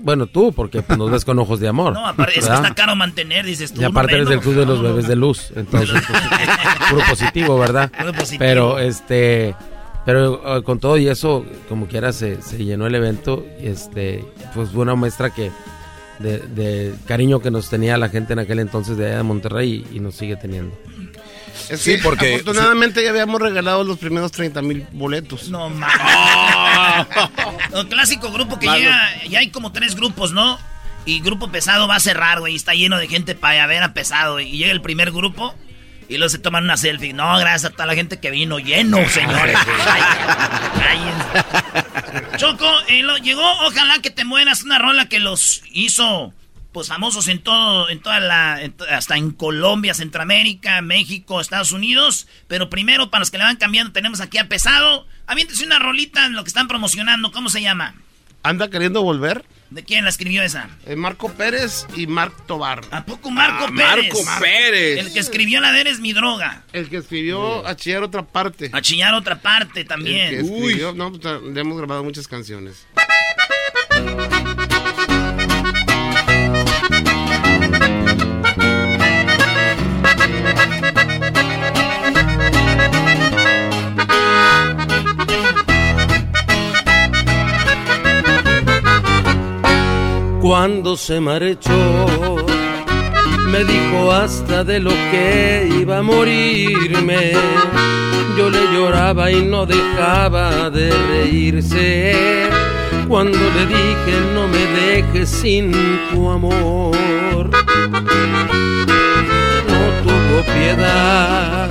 Bueno, 0.02 0.28
tú, 0.28 0.54
porque 0.54 0.82
pues, 0.82 0.98
nos 0.98 1.12
ves 1.12 1.26
con 1.26 1.38
ojos 1.40 1.60
de 1.60 1.68
amor. 1.68 1.94
No, 2.04 2.08
aparte, 2.08 2.40
es 2.40 2.48
que 2.48 2.54
está 2.54 2.74
caro 2.74 2.96
mantener, 2.96 3.46
dices 3.46 3.74
tú. 3.74 3.82
Y 3.82 3.84
aparte 3.84 4.16
eres 4.16 4.30
del 4.30 4.40
club 4.40 4.56
de 4.56 4.66
los 4.66 4.82
bebés 4.82 5.08
de 5.08 5.16
luz. 5.16 5.52
Entonces, 5.56 6.02
pues, 6.08 6.90
puro 6.90 7.02
positivo, 7.10 7.60
¿verdad? 7.60 7.92
Puro 7.92 8.14
positivo. 8.14 8.40
Pero, 8.40 8.80
este, 8.80 9.56
pero 10.06 10.58
eh, 10.58 10.64
con 10.64 10.80
todo 10.80 10.98
y 10.98 11.08
eso, 11.08 11.46
como 11.68 11.88
quiera, 11.88 12.14
se, 12.14 12.42
se 12.42 12.64
llenó 12.64 12.88
el 12.88 12.96
evento. 12.96 13.46
Y 13.62 13.68
este, 13.68 14.26
pues 14.54 14.70
fue 14.70 14.82
una 14.82 14.96
muestra 14.96 15.32
que 15.32 15.52
de, 16.20 16.94
cariño 17.06 17.40
que 17.40 17.52
nos 17.52 17.70
tenía 17.70 17.98
la 17.98 18.10
gente 18.10 18.34
en 18.34 18.40
aquel 18.40 18.60
entonces 18.60 18.98
de 18.98 19.08
allá 19.08 19.18
de 19.18 19.24
Monterrey 19.24 19.86
y, 19.92 20.00
nos 20.00 20.16
sigue 20.16 20.36
teniendo. 20.36 20.76
Sí, 21.78 21.98
porque 22.02 22.34
afortunadamente 22.36 23.04
ya 23.04 23.10
habíamos 23.10 23.42
regalado 23.42 23.84
los 23.84 23.98
primeros 23.98 24.32
30 24.32 24.62
mil 24.62 24.88
boletos. 24.92 25.50
No 25.50 25.70
mames. 25.72 27.08
El 27.74 27.88
clásico 27.88 28.32
grupo 28.32 28.60
que 28.60 28.68
llega, 28.68 29.24
ya 29.30 29.40
hay 29.40 29.50
como 29.50 29.72
tres 29.72 29.96
grupos, 29.96 30.32
¿no? 30.32 30.60
Y 31.06 31.20
grupo 31.20 31.52
pesado 31.52 31.88
va 31.88 31.96
a 31.96 32.00
cerrar, 32.00 32.40
güey. 32.40 32.56
Está 32.56 32.74
lleno 32.74 32.98
de 32.98 33.08
gente 33.08 33.36
para 33.36 33.66
ver 33.68 33.84
a 33.84 33.94
pesado. 33.94 34.40
Y 34.40 34.52
llega 34.52 34.72
el 34.72 34.82
primer 34.82 35.12
grupo 35.12 35.54
y 36.08 36.18
luego 36.18 36.30
se 36.30 36.40
toman 36.40 36.64
una 36.64 36.78
selfie. 36.78 37.14
No, 37.14 37.38
gracias 37.38 37.72
a 37.72 37.74
toda 37.74 37.88
la 37.88 37.96
gente 37.96 38.20
que 38.20 38.32
vino 38.32 38.60
lleno, 38.60 38.98
señores. 39.10 39.58
Choco, 42.38 42.70
eh, 42.88 43.04
llegó 43.22 43.44
Ojalá 43.66 44.00
que 44.02 44.12
te 44.12 44.26
mueras, 44.26 44.64
una 44.64 44.80
rola 44.80 45.08
que 45.08 45.20
los 45.20 45.62
hizo 45.72 46.34
pues 46.74 46.88
famosos 46.88 47.28
en 47.28 47.40
todo, 47.40 47.90
en 47.90 48.00
toda 48.00 48.20
la, 48.20 48.60
hasta 48.90 49.16
en 49.16 49.32
Colombia, 49.32 49.94
Centroamérica, 49.94 50.82
México, 50.82 51.40
Estados 51.40 51.72
Unidos. 51.72 52.28
Pero 52.48 52.70
primero, 52.70 53.12
para 53.12 53.22
los 53.22 53.32
que 53.32 53.38
le 53.38 53.44
van 53.44 53.56
cambiando, 53.58 53.94
tenemos 53.94 54.20
aquí 54.20 54.40
a 54.40 54.50
Pesado. 54.50 55.08
Aviéntese 55.28 55.66
una 55.66 55.80
rolita 55.80 56.26
en 56.26 56.34
lo 56.34 56.44
que 56.44 56.50
están 56.50 56.68
promocionando. 56.68 57.32
¿Cómo 57.32 57.50
se 57.50 57.62
llama? 57.62 57.96
¿Anda 58.42 58.70
queriendo 58.70 59.04
volver? 59.04 59.46
¿De 59.74 59.84
quién 59.84 60.04
la 60.04 60.12
escribió 60.12 60.44
esa? 60.44 60.70
Eh, 60.86 60.96
Marco 60.96 61.32
Pérez 61.32 61.88
y 61.96 62.06
Marc 62.06 62.46
Tobar. 62.46 62.82
¿A 62.92 63.04
poco 63.06 63.32
Marco 63.32 63.66
ah, 63.68 63.74
Pérez? 63.76 64.14
Marco 64.14 64.40
Pérez. 64.40 65.00
El 65.00 65.14
que 65.14 65.20
escribió 65.20 65.62
La 65.62 65.72
de 65.72 65.82
Eres 65.82 66.00
mi 66.00 66.14
droga. 66.14 66.62
El 66.74 66.90
que 66.90 66.98
escribió 66.98 67.66
A 67.66 67.76
chillar 67.76 68.04
otra 68.04 68.24
parte. 68.24 68.70
A 68.72 68.82
chillar 68.82 69.16
otra 69.16 69.42
parte 69.42 69.84
también. 69.84 70.28
El 70.28 70.46
que 70.46 70.54
escribió, 70.54 70.94
no, 70.94 71.12
pues, 71.12 71.42
le 71.42 71.60
hemos 71.60 71.76
grabado 71.76 72.04
muchas 72.04 72.28
canciones. 72.28 72.86
Cuando 90.44 90.98
se 90.98 91.22
marchó, 91.22 91.72
me 93.48 93.64
dijo 93.64 94.12
hasta 94.12 94.66
de 94.66 94.82
lo 94.82 94.90
que 94.90 95.70
iba 95.80 96.00
a 96.00 96.02
morirme. 96.02 97.32
Yo 98.38 98.50
le 98.50 98.60
lloraba 98.74 99.32
y 99.32 99.42
no 99.42 99.66
dejaba 99.66 100.70
de 100.70 100.92
reírse. 100.92 102.50
Cuando 103.08 103.38
le 103.38 103.68
dije 103.68 104.14
no 104.36 104.50
me 104.50 104.66
dejes 104.82 105.30
sin 105.30 105.72
tu 106.12 106.30
amor. 106.30 107.50
No 109.70 109.82
tuvo 110.04 110.44
piedad, 110.60 111.70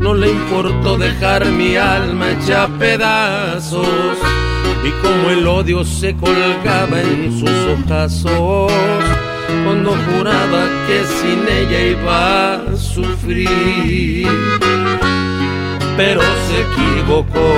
no 0.00 0.12
le 0.12 0.32
importó 0.32 0.98
dejar 0.98 1.46
mi 1.46 1.76
alma 1.76 2.32
hecha 2.32 2.68
pedazos 2.78 3.86
y 4.82 4.90
como 5.02 5.28
el 5.30 5.46
odio 5.46 5.84
se 5.84 6.16
colgaba 6.16 7.00
en 7.00 7.38
sus 7.38 7.50
ojazos 7.50 8.72
cuando 9.64 9.90
juraba 9.90 10.68
que 10.86 11.04
sin 11.04 11.46
ella 11.48 11.80
iba 11.88 12.54
a 12.54 12.76
sufrir. 12.76 14.26
Pero 15.96 16.20
se 16.20 16.60
equivocó, 16.62 17.54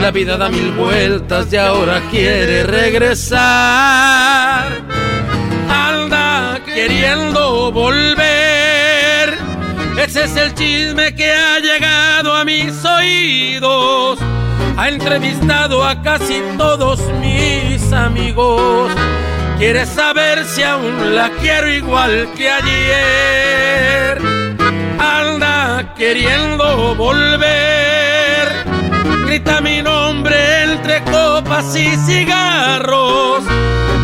la 0.00 0.10
vida 0.12 0.36
da 0.36 0.48
mil 0.48 0.70
vueltas 0.72 1.52
y 1.52 1.56
ahora 1.56 2.00
quiere 2.10 2.62
regresar. 2.62 4.68
Anda 5.68 6.60
queriendo 6.64 7.72
volver, 7.72 9.36
ese 10.00 10.24
es 10.24 10.36
el 10.36 10.54
chisme 10.54 11.14
que 11.14 11.32
ha 11.32 11.58
llegado 11.58 12.34
a 12.34 12.44
mis 12.44 12.84
oídos 12.84 14.20
ha 14.78 14.88
entrevistado 14.88 15.84
a 15.84 16.00
casi 16.02 16.40
todos 16.56 17.00
mis 17.20 17.92
amigos. 17.92 18.92
Quiere 19.58 19.84
saber 19.84 20.44
si 20.44 20.62
aún 20.62 21.16
la 21.16 21.30
quiero 21.40 21.68
igual 21.68 22.28
que 22.36 22.48
ayer. 22.48 24.18
Anda 25.00 25.94
queriendo 25.96 26.94
volver. 26.94 28.48
Grita 29.26 29.60
mi 29.60 29.82
nombre 29.82 30.62
entre 30.62 31.02
copas 31.02 31.74
y 31.74 31.96
cigarros. 31.96 33.42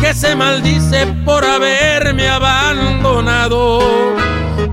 Que 0.01 0.13
se 0.13 0.35
maldice 0.35 1.07
por 1.23 1.45
haberme 1.45 2.27
abandonado. 2.27 3.79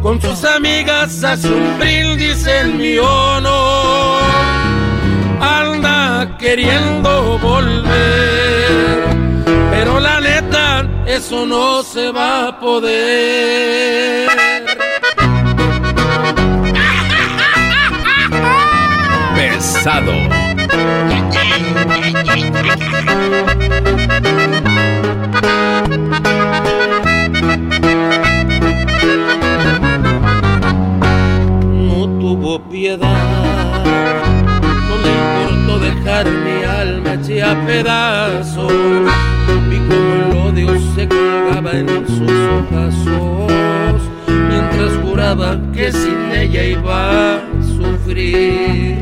Con 0.03 0.21
sus 0.21 0.45
amigas 0.45 1.23
hace 1.23 1.49
un 1.49 1.79
brindis 1.79 2.45
en 2.49 2.77
mi 2.77 2.99
honor 2.99 4.23
anda 5.43 5.72
queriendo 6.43 7.39
volver. 7.39 9.05
Pero 9.71 10.01
la 10.01 10.21
neta, 10.21 10.85
eso 11.07 11.47
no 11.47 11.85
se 11.85 12.11
va 12.11 12.49
a 12.49 12.59
poder. 12.59 14.29
Pesado. 19.37 20.13
No 31.89 32.19
tuvo 32.19 32.59
piedad 32.69 34.22
mi 36.21 36.63
alma 36.65 37.15
hecha 37.15 37.53
a 37.53 37.67
pedazos. 37.67 38.73
Vi 39.69 39.79
como 39.89 40.15
el 40.15 40.33
odio 40.47 40.69
se 40.95 41.09
colgaba 41.09 41.73
en 41.73 41.89
sus 42.07 42.31
ojos 42.31 42.95
mientras 44.49 44.93
juraba 45.03 45.59
que 45.73 45.91
sin 45.91 46.31
ella 46.33 46.65
iba 46.65 47.35
a 47.37 47.41
sufrir. 47.77 49.01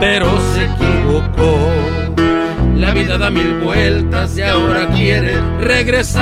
Pero 0.00 0.26
se 0.52 0.64
equivocó. 0.64 1.58
La 2.76 2.90
vida 2.92 3.18
da 3.18 3.30
mil 3.30 3.60
vueltas 3.60 4.36
y 4.36 4.42
ahora 4.42 4.88
quiere 4.88 5.40
regresar. 5.60 6.20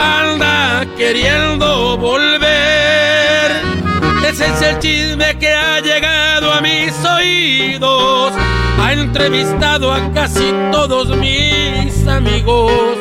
Anda 0.00 0.84
queriendo 0.96 1.96
volver. 1.96 2.45
Es 4.38 4.60
el 4.60 4.78
chisme 4.80 5.38
que 5.38 5.50
ha 5.50 5.80
llegado 5.80 6.52
a 6.52 6.60
mis 6.60 6.92
oídos. 7.04 8.34
Ha 8.78 8.92
entrevistado 8.92 9.90
a 9.90 10.12
casi 10.12 10.52
todos 10.70 11.08
mis 11.16 12.06
amigos. 12.06 12.98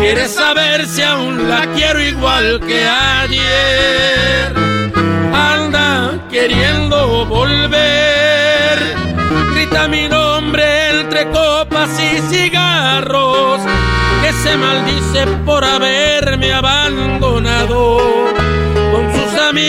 Quiere 0.00 0.26
saber 0.26 0.84
si 0.88 1.02
aún 1.02 1.48
la 1.48 1.66
quiero 1.72 2.02
igual 2.02 2.60
que 2.66 2.84
ayer. 2.84 4.52
Anda 5.32 6.18
queriendo 6.28 7.26
volver. 7.26 8.96
Grita 9.54 9.86
mi 9.86 10.08
nombre 10.08 10.90
entre 10.90 11.30
copas 11.30 11.90
y 12.00 12.18
cigarros. 12.34 13.60
Que 14.20 14.32
se 14.32 14.56
maldice 14.56 15.26
por 15.44 15.64
haberme 15.64 16.52
abandonado. 16.52 18.25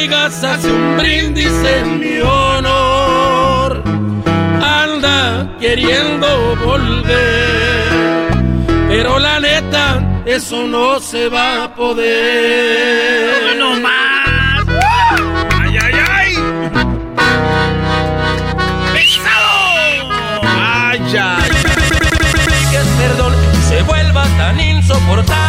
Amigas 0.07 0.41
hace 0.41 0.71
un 0.71 0.95
brindis 0.95 1.51
en 1.51 1.99
mi 1.99 2.21
honor. 2.21 3.83
Anda 4.63 5.53
queriendo 5.59 6.55
volver. 6.63 7.89
Pero 8.87 9.19
la 9.19 9.41
neta, 9.41 10.23
eso 10.25 10.65
no 10.65 11.01
se 11.01 11.27
va 11.27 11.65
a 11.65 11.75
poder. 11.75 13.57
¡No 13.57 13.77
más! 13.81 14.65
¡Ay, 15.59 15.77
ay, 15.77 15.93
ay! 16.09 16.35
Perdón 22.97 23.33
se 23.67 23.81
vuelva 23.83 24.23
tan 24.37 24.59
insoportable. 24.59 25.46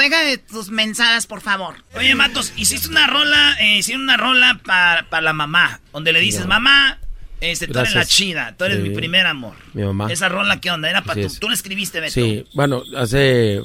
Deja 0.00 0.20
de 0.24 0.38
tus 0.38 0.70
mensadas, 0.70 1.26
por 1.26 1.40
favor. 1.42 1.74
Oye, 1.94 2.14
Matos, 2.14 2.52
hiciste 2.56 2.88
una 2.88 3.06
rola, 3.06 3.56
eh, 3.60 3.78
hicieron 3.78 4.02
una 4.04 4.16
rola 4.16 4.60
para 4.64 5.20
la 5.20 5.32
mamá, 5.32 5.80
donde 5.92 6.12
le 6.12 6.20
dices, 6.20 6.46
mamá, 6.46 6.98
este, 7.40 7.66
tú 7.68 7.78
eres 7.78 7.94
la 7.94 8.04
chida, 8.06 8.54
tú 8.56 8.64
eres 8.64 8.78
Sí. 8.82 8.88
mi 8.88 8.94
primer 8.94 9.26
amor. 9.26 9.54
Mi 9.74 9.82
mamá. 9.82 10.10
Esa 10.10 10.28
rola, 10.28 10.60
¿qué 10.60 10.70
onda? 10.70 10.88
Era 10.90 11.02
para 11.04 11.20
tú. 11.22 11.28
Tú 11.40 11.48
la 11.48 11.54
escribiste, 11.54 12.00
Beto. 12.00 12.12
Sí, 12.12 12.46
bueno, 12.54 12.82
hace, 12.96 13.60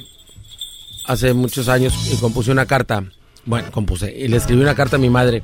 hace 1.06 1.32
muchos 1.34 1.68
años 1.68 1.94
y 2.12 2.16
compuse 2.16 2.50
una 2.50 2.66
carta. 2.66 3.04
Bueno, 3.44 3.70
compuse. 3.70 4.14
Y 4.16 4.28
le 4.28 4.36
escribí 4.36 4.60
una 4.60 4.74
carta 4.74 4.96
a 4.96 4.98
mi 4.98 5.08
madre. 5.10 5.42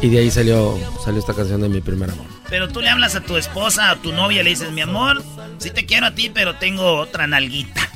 Y 0.00 0.08
de 0.10 0.18
ahí 0.20 0.30
salió, 0.30 0.78
salió 1.04 1.18
esta 1.18 1.34
canción 1.34 1.60
de 1.60 1.68
mi 1.68 1.80
primer 1.80 2.10
amor. 2.10 2.26
Pero 2.48 2.68
tú 2.68 2.80
le 2.80 2.88
hablas 2.88 3.16
a 3.16 3.20
tu 3.20 3.36
esposa, 3.36 3.90
a 3.90 3.96
tu 3.96 4.12
novia, 4.12 4.42
le 4.44 4.50
dices, 4.50 4.70
mi 4.70 4.80
amor, 4.80 5.22
sí 5.58 5.70
te 5.70 5.86
quiero 5.86 6.06
a 6.06 6.14
ti, 6.14 6.30
pero 6.32 6.54
tengo 6.56 6.96
otra 6.96 7.26
nalguita. 7.26 7.87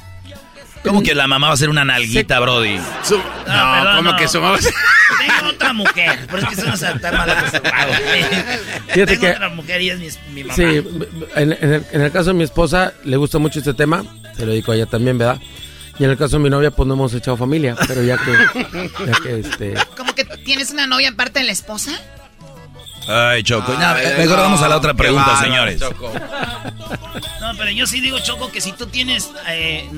¿Cómo 0.83 1.03
que 1.03 1.15
la 1.15 1.27
mamá 1.27 1.49
va 1.49 1.55
a 1.55 1.57
ser 1.57 1.69
una 1.71 1.85
nalguita, 1.85 2.41
Brody? 2.41 2.77
no, 2.77 2.85
perdón, 3.47 3.97
¿cómo 3.97 4.11
no. 4.13 4.17
que 4.17 4.29
su 4.29 4.41
mamá? 4.41 4.59
Tengo 4.59 5.51
otra 5.51 5.73
mujer, 5.73 6.19
pero 6.31 6.39
es 6.43 6.49
que 6.49 6.55
eso 6.55 6.67
no 6.67 6.77
se 6.77 6.91
está 6.91 7.13
mal 7.13 7.31
acostumbrado. 7.31 7.93
Fíjate 8.89 9.07
Tengo 9.07 9.21
que- 9.21 9.31
otra 9.31 9.49
mujer 9.51 9.81
y 9.83 9.91
es 9.91 9.99
mi, 9.99 10.09
mi 10.35 10.45
mamá. 10.45 10.55
Sí, 10.55 10.63
en, 10.65 11.53
en 11.53 11.73
el, 11.75 11.87
en 11.93 12.01
el 12.03 12.11
caso 12.11 12.27
de 12.31 12.35
mi 12.35 12.45
esposa 12.45 12.93
le 13.05 13.17
gusta 13.17 13.39
mucho 13.39 13.59
este 13.61 13.75
tema. 13.75 14.05
Se 14.37 14.45
lo 14.45 14.53
dedico 14.53 14.73
a 14.73 14.77
ella 14.77 14.87
también, 14.87 15.19
¿verdad? 15.19 15.39
Y 15.99 16.05
en 16.05 16.11
el 16.11 16.17
caso 16.17 16.39
de 16.39 16.43
mi 16.43 16.51
novia, 16.51 16.71
pues 16.71 16.87
no 16.87 16.95
hemos 16.95 17.13
echado 17.15 17.37
familia. 17.37 17.77
Pero 17.87 18.03
ya 18.03 18.17
que, 18.19 18.33
ya 19.07 19.13
que 19.23 19.41
este... 19.41 19.75
¿Como 19.97 20.15
que 20.15 20.25
tienes 20.25 20.71
una 20.71 20.87
novia 20.87 21.11
aparte 21.11 21.39
de 21.41 21.45
la 21.45 21.53
esposa? 21.53 21.93
Ay, 23.13 23.43
Choco. 23.43 23.73
Ay, 23.77 23.79
No, 23.79 24.19
mejor 24.19 24.37
no, 24.39 24.43
vamos 24.45 24.63
a 24.63 24.69
la 24.69 24.77
otra 24.77 24.95
pregunta, 24.95 25.37
señores. 25.41 25.81
No, 27.41 27.53
pero 27.59 27.71
yo 27.71 27.87
sí 27.87 28.01
digo, 28.01 28.19
Choco, 28.21 28.51
que 28.51 28.61
si 28.61 28.73
tú 28.73 28.87
tienes 28.87 29.31
eh, 29.49 29.89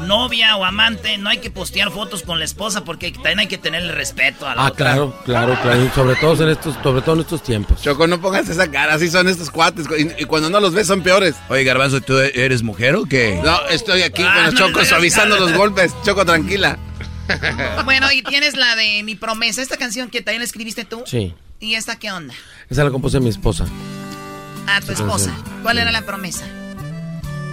novia 0.00 0.56
o 0.56 0.64
amante, 0.64 1.18
no 1.18 1.28
hay 1.28 1.38
que 1.38 1.50
postear 1.50 1.90
fotos 1.90 2.22
con 2.22 2.38
la 2.38 2.44
esposa 2.44 2.84
porque 2.84 3.10
también 3.12 3.40
hay 3.40 3.46
que 3.48 3.58
tenerle 3.58 3.92
respeto 3.92 4.46
a 4.46 4.54
la 4.54 4.62
Ah, 4.62 4.66
otra. 4.68 4.76
claro, 4.92 5.20
claro, 5.24 5.58
claro. 5.62 5.90
Sobre 5.94 6.16
todo 6.16 6.42
en 6.44 6.48
estos, 6.50 6.76
sobre 6.82 7.02
todo 7.02 7.14
en 7.16 7.20
estos 7.22 7.42
tiempos. 7.42 7.82
Choco, 7.82 8.06
no 8.06 8.20
pongas 8.20 8.48
esa 8.48 8.70
cara, 8.70 8.94
así 8.94 9.10
son 9.10 9.28
estos 9.28 9.50
cuates. 9.50 9.86
Y, 9.98 10.22
y 10.22 10.24
cuando 10.24 10.50
no 10.50 10.60
los 10.60 10.72
ves 10.72 10.86
son 10.86 11.02
peores. 11.02 11.34
Oye, 11.48 11.64
Garbanzo, 11.64 12.00
¿tú 12.00 12.16
eres 12.18 12.62
mujer 12.62 12.96
o 12.96 13.04
qué? 13.04 13.40
No, 13.44 13.58
estoy 13.70 14.02
aquí 14.02 14.22
Ah, 14.24 14.32
con 14.34 14.44
los 14.44 14.54
no 14.54 14.60
Chocos 14.68 14.82
le 14.82 14.88
suavizando 14.88 15.36
los 15.38 15.52
golpes. 15.52 15.92
Choco, 16.04 16.24
tranquila. 16.24 16.78
Bueno, 17.84 18.12
y 18.12 18.22
tienes 18.22 18.54
la 18.56 18.76
de 18.76 19.02
Mi 19.02 19.14
Promesa, 19.14 19.62
esta 19.62 19.76
canción 19.78 20.10
que 20.10 20.20
también 20.20 20.40
la 20.40 20.44
escribiste 20.44 20.84
tú. 20.84 21.02
Sí, 21.06 21.34
¿Y 21.60 21.74
esta 21.74 21.96
qué 21.96 22.10
onda? 22.12 22.34
esa 22.68 22.84
la 22.84 22.90
compuse 22.90 23.20
mi 23.20 23.30
esposa. 23.30 23.66
A 24.66 24.80
tu 24.80 24.92
esposa. 24.92 25.30
canción. 25.34 25.62
¿Cuál 25.62 25.78
era 25.78 25.92
la 25.92 26.02
promesa? 26.02 26.46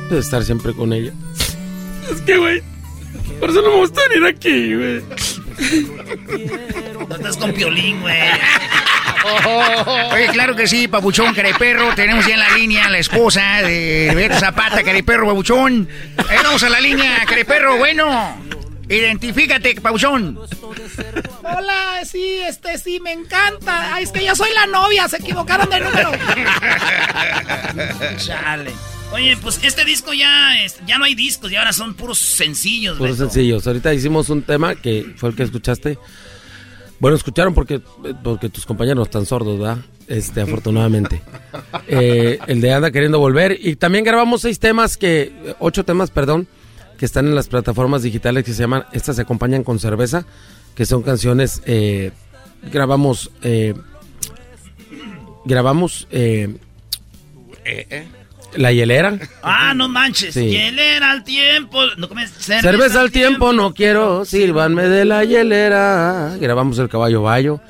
De 0.09 0.19
estar 0.19 0.43
siempre 0.43 0.73
con 0.73 0.91
ella. 0.93 1.13
Es 2.11 2.21
que, 2.21 2.37
güey, 2.37 2.61
por 3.39 3.49
eso 3.49 3.61
no 3.61 3.69
me 3.69 3.75
gusta 3.77 4.01
venir 4.09 4.27
aquí, 4.27 4.75
güey. 4.75 5.03
No 7.07 7.15
estás 7.15 7.37
con 7.37 7.53
piolín, 7.53 8.01
güey. 8.01 8.17
Oye, 10.13 10.27
claro 10.29 10.55
que 10.55 10.67
sí, 10.67 10.87
Papuchón, 10.87 11.33
Careperro. 11.33 11.93
Tenemos 11.95 12.25
ya 12.25 12.33
en 12.33 12.39
la 12.39 12.57
línea 12.57 12.85
a 12.87 12.89
la 12.89 12.97
esposa 12.97 13.61
de 13.61 14.11
Beto 14.15 14.39
Zapata, 14.39 14.83
Careperro, 14.83 15.27
Papuchón. 15.27 15.87
Ahí 16.29 16.37
vamos 16.43 16.63
a 16.63 16.69
la 16.69 16.79
línea, 16.79 17.23
Careperro, 17.25 17.77
bueno. 17.77 18.37
Identifícate, 18.89 19.79
Papuchón. 19.79 20.39
Hola, 21.43 22.05
sí, 22.05 22.39
este, 22.47 22.77
sí, 22.77 22.99
me 22.99 23.11
encanta. 23.13 23.95
Ay, 23.95 24.03
es 24.03 24.11
que 24.11 24.23
yo 24.23 24.35
soy 24.35 24.49
la 24.53 24.67
novia, 24.67 25.07
se 25.07 25.17
equivocaron 25.17 25.69
de 25.69 25.79
número. 25.79 26.11
Chale. 28.17 28.71
Oye, 29.13 29.35
pues 29.41 29.59
este 29.63 29.83
disco 29.83 30.13
ya, 30.13 30.61
es- 30.63 30.77
ya 30.87 30.97
no 30.97 31.05
hay 31.05 31.15
discos 31.15 31.51
y 31.51 31.55
ahora 31.55 31.73
son 31.73 31.95
puros 31.95 32.17
sencillos, 32.19 32.97
Puros 32.97 33.17
Beto. 33.17 33.29
sencillos. 33.31 33.67
Ahorita 33.67 33.93
hicimos 33.93 34.29
un 34.29 34.43
tema 34.43 34.75
que 34.75 35.13
fue 35.17 35.29
el 35.29 35.35
que 35.35 35.43
escuchaste. 35.43 35.97
Bueno, 36.99 37.17
escucharon 37.17 37.53
porque, 37.53 37.81
porque 38.23 38.47
tus 38.49 38.65
compañeros 38.65 39.07
están 39.07 39.25
sordos, 39.25 39.59
¿verdad? 39.59 39.79
Este, 40.07 40.41
afortunadamente. 40.41 41.21
Eh, 41.87 42.39
el 42.47 42.61
de 42.61 42.73
Anda 42.73 42.91
queriendo 42.91 43.19
volver. 43.19 43.57
Y 43.59 43.75
también 43.75 44.05
grabamos 44.05 44.41
seis 44.41 44.59
temas 44.59 44.95
que, 44.95 45.33
ocho 45.59 45.83
temas, 45.83 46.09
perdón, 46.09 46.47
que 46.97 47.05
están 47.05 47.25
en 47.27 47.35
las 47.35 47.47
plataformas 47.49 48.03
digitales 48.03 48.45
que 48.45 48.53
se 48.53 48.61
llaman, 48.61 48.85
estas 48.93 49.17
se 49.17 49.23
acompañan 49.23 49.63
con 49.63 49.77
cerveza, 49.79 50.25
que 50.75 50.85
son 50.85 51.01
canciones, 51.03 51.61
eh, 51.65 52.11
grabamos, 52.71 53.31
eh, 53.43 53.73
grabamos, 55.45 56.07
eh, 56.11 56.55
La 58.55 58.71
Hielera. 58.71 59.17
Ah, 59.43 59.73
no 59.73 59.87
manches. 59.87 60.33
Sí. 60.33 60.45
Y 60.45 60.57
él 60.57 60.77
era 60.79 61.11
al 61.11 61.23
tiempo. 61.23 61.79
No 61.97 62.09
comes 62.09 62.31
cerveza, 62.31 62.61
Cerveza 62.69 63.01
al 63.01 63.11
tiempo 63.11 63.53
no 63.53 63.73
quiero, 63.73 64.25
sírvanme 64.25 64.83
de 64.89 65.05
la 65.05 65.23
hielera. 65.23 66.35
Grabamos 66.39 66.77
El 66.79 66.89
Caballo 66.89 67.21
Bayo, 67.21 67.61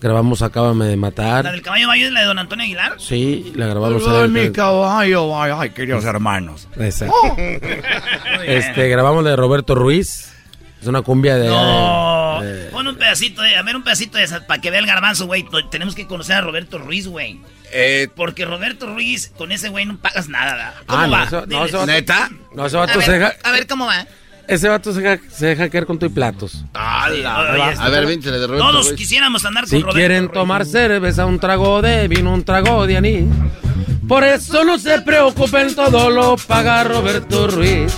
grabamos 0.00 0.40
Acábame 0.40 0.86
de 0.86 0.92
La 0.92 0.96
Matar. 0.96 1.50
del 1.50 1.60
caballo 1.60 1.88
bayo 1.88 2.06
es 2.06 2.12
la 2.12 2.20
de 2.20 2.26
Don 2.26 2.38
Antonio 2.38 2.64
Aguilar. 2.64 2.94
Sí, 2.98 3.52
la 3.54 3.66
grabamos 3.66 4.02
Ay, 4.08 4.28
mi 4.30 4.50
caballo, 4.50 5.38
ay, 5.38 5.52
ay, 5.54 5.70
queridos 5.70 6.04
hermanos. 6.04 6.68
Exacto. 6.78 7.14
Oh. 7.22 7.36
Este, 8.46 8.88
grabamos 8.88 9.22
la 9.24 9.30
de 9.30 9.36
Roberto 9.36 9.74
Ruiz. 9.74 10.32
Es 10.80 10.86
una 10.86 11.02
cumbia 11.02 11.36
de... 11.36 11.48
No. 11.48 12.40
de- 12.42 12.64
Pon 12.70 12.86
un 12.86 12.96
pedacito 12.96 13.42
de, 13.42 13.54
a 13.56 13.62
ver 13.62 13.76
un 13.76 13.82
pedacito 13.84 14.16
de 14.18 14.24
esa, 14.24 14.46
para 14.46 14.60
que 14.60 14.70
vea 14.70 14.80
el 14.80 14.86
garbanzo, 14.86 15.26
güey. 15.26 15.44
Tenemos 15.70 15.94
que 15.94 16.06
conocer 16.06 16.36
a 16.36 16.40
Roberto 16.40 16.78
Ruiz, 16.78 17.06
güey. 17.06 17.40
Eh, 17.72 18.08
Porque 18.16 18.44
Roberto 18.44 18.86
Ruiz, 18.92 19.30
con 19.36 19.52
ese 19.52 19.68
güey 19.68 19.84
no 19.84 19.96
pagas 19.98 20.28
nada. 20.28 20.54
¿verdad? 20.54 20.74
¿Cómo 20.86 21.00
Ah, 21.02 21.06
no, 21.06 21.12
va? 21.12 21.24
eso- 21.24 21.46
no, 21.46 21.64
ese 21.66 21.76
vato- 21.76 21.86
¿Neta? 21.86 22.30
No, 22.54 22.66
ese 22.66 22.76
A 22.76 22.80
vato 22.80 23.00
se 23.02 23.10
ver, 23.10 23.20
deja... 23.20 23.34
a 23.44 23.50
ver 23.52 23.66
cómo 23.66 23.86
va. 23.86 24.06
Ese 24.48 24.68
vato 24.68 24.92
se 24.92 25.00
deja, 25.00 25.22
se 25.30 25.46
deja 25.46 25.68
caer 25.70 25.86
con 25.86 25.98
tu 25.98 26.06
y 26.06 26.08
platos. 26.08 26.64
Oye, 26.74 27.24
A 27.24 27.88
ver, 27.88 28.06
véntele 28.06 28.38
de 28.38 28.46
Roberto 28.48 28.66
Todos 28.68 28.86
Ruiz. 28.88 28.98
quisiéramos 28.98 29.44
andar 29.44 29.62
con 29.64 29.70
Si 29.70 29.78
Roberto 29.80 29.96
quieren 29.96 30.24
Ruiz. 30.24 30.32
tomar 30.32 30.64
cerveza, 30.66 31.24
un 31.26 31.38
trago 31.38 31.80
de 31.82 32.08
vino, 32.08 32.32
un 32.34 32.42
trago 32.42 32.84
de 32.86 32.96
anís. 32.96 33.24
Por 34.10 34.24
eso 34.24 34.64
no 34.64 34.76
se 34.76 35.00
preocupen, 35.02 35.72
todo 35.76 36.10
lo 36.10 36.36
paga 36.36 36.82
Roberto 36.82 37.46
Ruiz. 37.46 37.92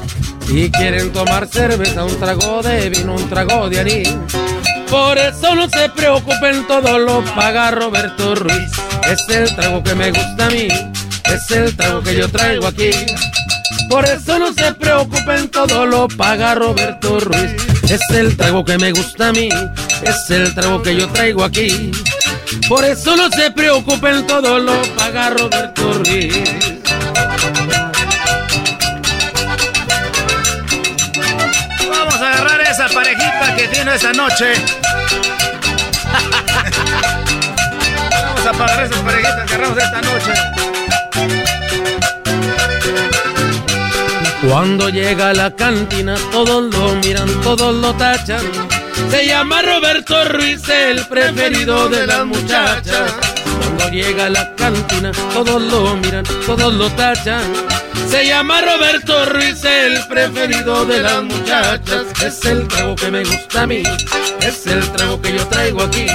Si 0.47 0.71
quieren 0.71 1.11
tomar 1.11 1.49
cerveza, 1.49 2.05
un 2.05 2.15
trago 2.21 2.61
de 2.63 2.91
vino, 2.91 3.15
un 3.15 3.31
trago 3.31 3.71
de 3.71 3.81
anís. 3.81 4.15
Por 4.91 5.17
eso 5.17 5.55
no 5.55 5.71
se 5.71 5.89
preocupen, 5.89 6.67
todo 6.67 6.99
lo 6.99 7.25
paga 7.35 7.71
Roberto 7.71 8.35
Ruiz. 8.35 8.71
Es 9.11 9.27
el 9.35 9.57
trago 9.57 9.83
que 9.83 9.95
me 9.95 10.11
gusta 10.11 10.45
a 10.45 10.51
mí, 10.51 10.69
es 11.25 11.51
el 11.51 11.75
trago 11.75 12.03
que 12.03 12.15
yo 12.15 12.29
traigo 12.29 12.67
aquí. 12.67 12.91
Por 13.89 14.05
eso 14.05 14.39
no 14.39 14.53
se 14.53 14.71
preocupen, 14.75 15.49
todo 15.49 15.87
lo 15.87 16.09
paga 16.09 16.55
Roberto 16.55 17.21
Ruiz. 17.21 17.57
Es 17.89 18.03
el 18.11 18.37
trago 18.37 18.67
que 18.67 18.77
me 18.77 18.93
gusta 18.93 19.29
a 19.29 19.33
mí, 19.33 19.49
es 20.03 20.29
el 20.29 20.55
trago 20.55 20.83
que 20.83 20.95
yo 20.95 21.09
traigo 21.09 21.43
aquí. 21.43 21.91
Por 22.69 22.85
eso 22.85 23.17
no 23.17 23.31
se 23.31 23.51
preocupen, 23.51 24.27
todo 24.27 24.59
lo 24.59 24.81
paga 24.97 25.31
Roberto 25.31 25.93
Ruiz. 25.95 26.43
Vamos 31.89 32.15
parejita 32.89 33.57
que 33.57 33.69
tiene 33.69 33.95
esta 33.95 34.13
noche. 34.13 34.55
Vamos 38.13 38.47
a 38.47 38.53
pagar 38.53 38.85
esas 38.85 38.99
parejitas 39.01 39.47
que 39.47 39.55
agarramos 39.55 39.79
esta 39.79 40.03
noche. 40.03 40.33
Cuando 44.49 44.89
llega 44.89 45.31
a 45.31 45.35
la 45.35 45.51
cantina, 45.53 46.17
todos 46.33 46.75
lo 46.75 46.95
miran, 46.97 47.29
todos 47.43 47.75
lo 47.77 47.95
tachan. 47.95 48.43
Se 49.11 49.27
llama 49.27 49.63
Roberto 49.63 50.25
Ruiz, 50.25 50.69
el 50.69 51.07
preferido 51.07 51.89
de 51.89 52.07
las 52.07 52.25
muchachas. 52.25 53.13
Cuando 53.59 53.89
llega 53.91 54.27
a 54.27 54.31
la 54.31 54.55
cantina, 54.57 55.13
todos 55.33 55.63
lo 55.63 55.97
miran, 55.97 56.25
todos 56.47 56.73
lo 56.75 56.91
tachan. 56.93 57.43
Se 58.11 58.27
llama 58.27 58.61
Roberto 58.61 59.25
Ruiz, 59.27 59.65
el 59.65 60.07
preferido 60.07 60.85
de 60.85 61.01
las 61.01 61.23
muchachas. 61.23 62.07
Es 62.25 62.45
el 62.45 62.69
trago 62.69 62.95
que 62.95 63.11
me 63.11 63.25
gusta 63.25 63.63
a 63.63 63.67
mí, 63.67 63.83
es 64.41 64.67
el 64.67 64.87
trago 64.93 65.21
que 65.21 65.35
yo 65.35 65.47
traigo 65.49 65.83
aquí. 65.83 66.07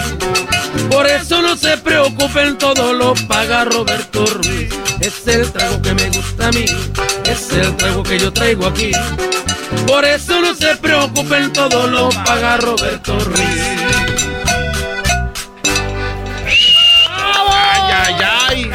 Por 0.91 1.07
eso 1.07 1.41
no 1.41 1.55
se 1.55 1.77
preocupen, 1.77 2.57
todo 2.57 2.93
lo 2.93 3.13
paga 3.27 3.65
Roberto 3.65 4.25
Ruiz. 4.25 4.69
Es 4.99 5.27
el 5.27 5.51
trago 5.51 5.81
que 5.81 5.93
me 5.93 6.09
gusta 6.09 6.47
a 6.47 6.51
mí, 6.51 6.65
es 7.25 7.51
el 7.51 7.75
trago 7.77 8.03
que 8.03 8.19
yo 8.19 8.31
traigo 8.31 8.67
aquí. 8.67 8.91
Por 9.85 10.05
eso 10.05 10.41
no 10.41 10.55
se 10.55 10.75
preocupen, 10.77 11.51
todo 11.53 11.87
lo 11.87 12.09
paga 12.09 12.57
Roberto 12.57 13.19
Ruiz. 13.19 13.63
Ay, 17.09 17.91
ay, 17.93 18.15
ay. 18.49 18.71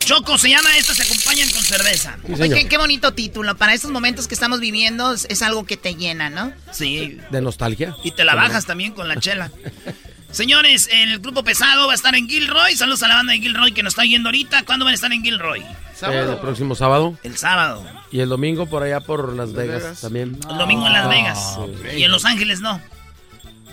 Choco 0.00 0.38
se 0.38 0.50
llama 0.50 0.76
esto, 0.76 0.94
se 0.94 1.02
acompañan 1.02 1.48
con 1.50 1.62
cerveza. 1.62 2.16
Sí, 2.26 2.48
qué, 2.48 2.68
qué 2.68 2.78
bonito 2.78 3.12
título. 3.12 3.56
Para 3.56 3.74
estos 3.74 3.90
momentos 3.90 4.28
que 4.28 4.34
estamos 4.34 4.60
viviendo 4.60 5.12
es 5.12 5.42
algo 5.42 5.64
que 5.64 5.76
te 5.76 5.94
llena, 5.94 6.30
¿no? 6.30 6.52
Sí. 6.70 7.18
¿De 7.30 7.40
nostalgia? 7.40 7.96
Y 8.04 8.12
te 8.12 8.24
la 8.24 8.34
bajas 8.34 8.66
también 8.66 8.92
con 8.92 9.08
la 9.08 9.18
chela. 9.18 9.50
Señores, 10.30 10.88
el 10.92 11.18
grupo 11.20 11.42
pesado 11.44 11.86
va 11.86 11.92
a 11.92 11.94
estar 11.96 12.14
en 12.14 12.28
Gilroy. 12.28 12.76
Saludos 12.76 13.02
a 13.02 13.08
la 13.08 13.14
banda 13.16 13.32
de 13.32 13.40
Gilroy 13.40 13.72
que 13.72 13.82
nos 13.82 13.92
está 13.92 14.04
yendo 14.04 14.28
ahorita. 14.28 14.64
¿Cuándo 14.64 14.84
van 14.84 14.92
a 14.92 14.94
estar 14.94 15.12
en 15.12 15.22
Gilroy? 15.22 15.62
El 16.02 16.36
próximo 16.38 16.74
sábado. 16.74 17.16
El 17.22 17.36
sábado. 17.38 17.82
Y 18.12 18.20
el 18.20 18.28
domingo 18.28 18.66
por 18.66 18.82
allá 18.82 19.00
por 19.00 19.32
Las 19.34 19.52
Vegas, 19.54 19.82
Vegas. 19.82 20.00
también. 20.02 20.38
El 20.50 20.58
domingo 20.58 20.86
en 20.86 20.92
Las 20.92 21.08
Vegas. 21.08 21.58
Sí. 21.90 21.98
Y 21.98 22.02
en 22.04 22.10
Los 22.10 22.24
Ángeles 22.26 22.60
no. 22.60 22.80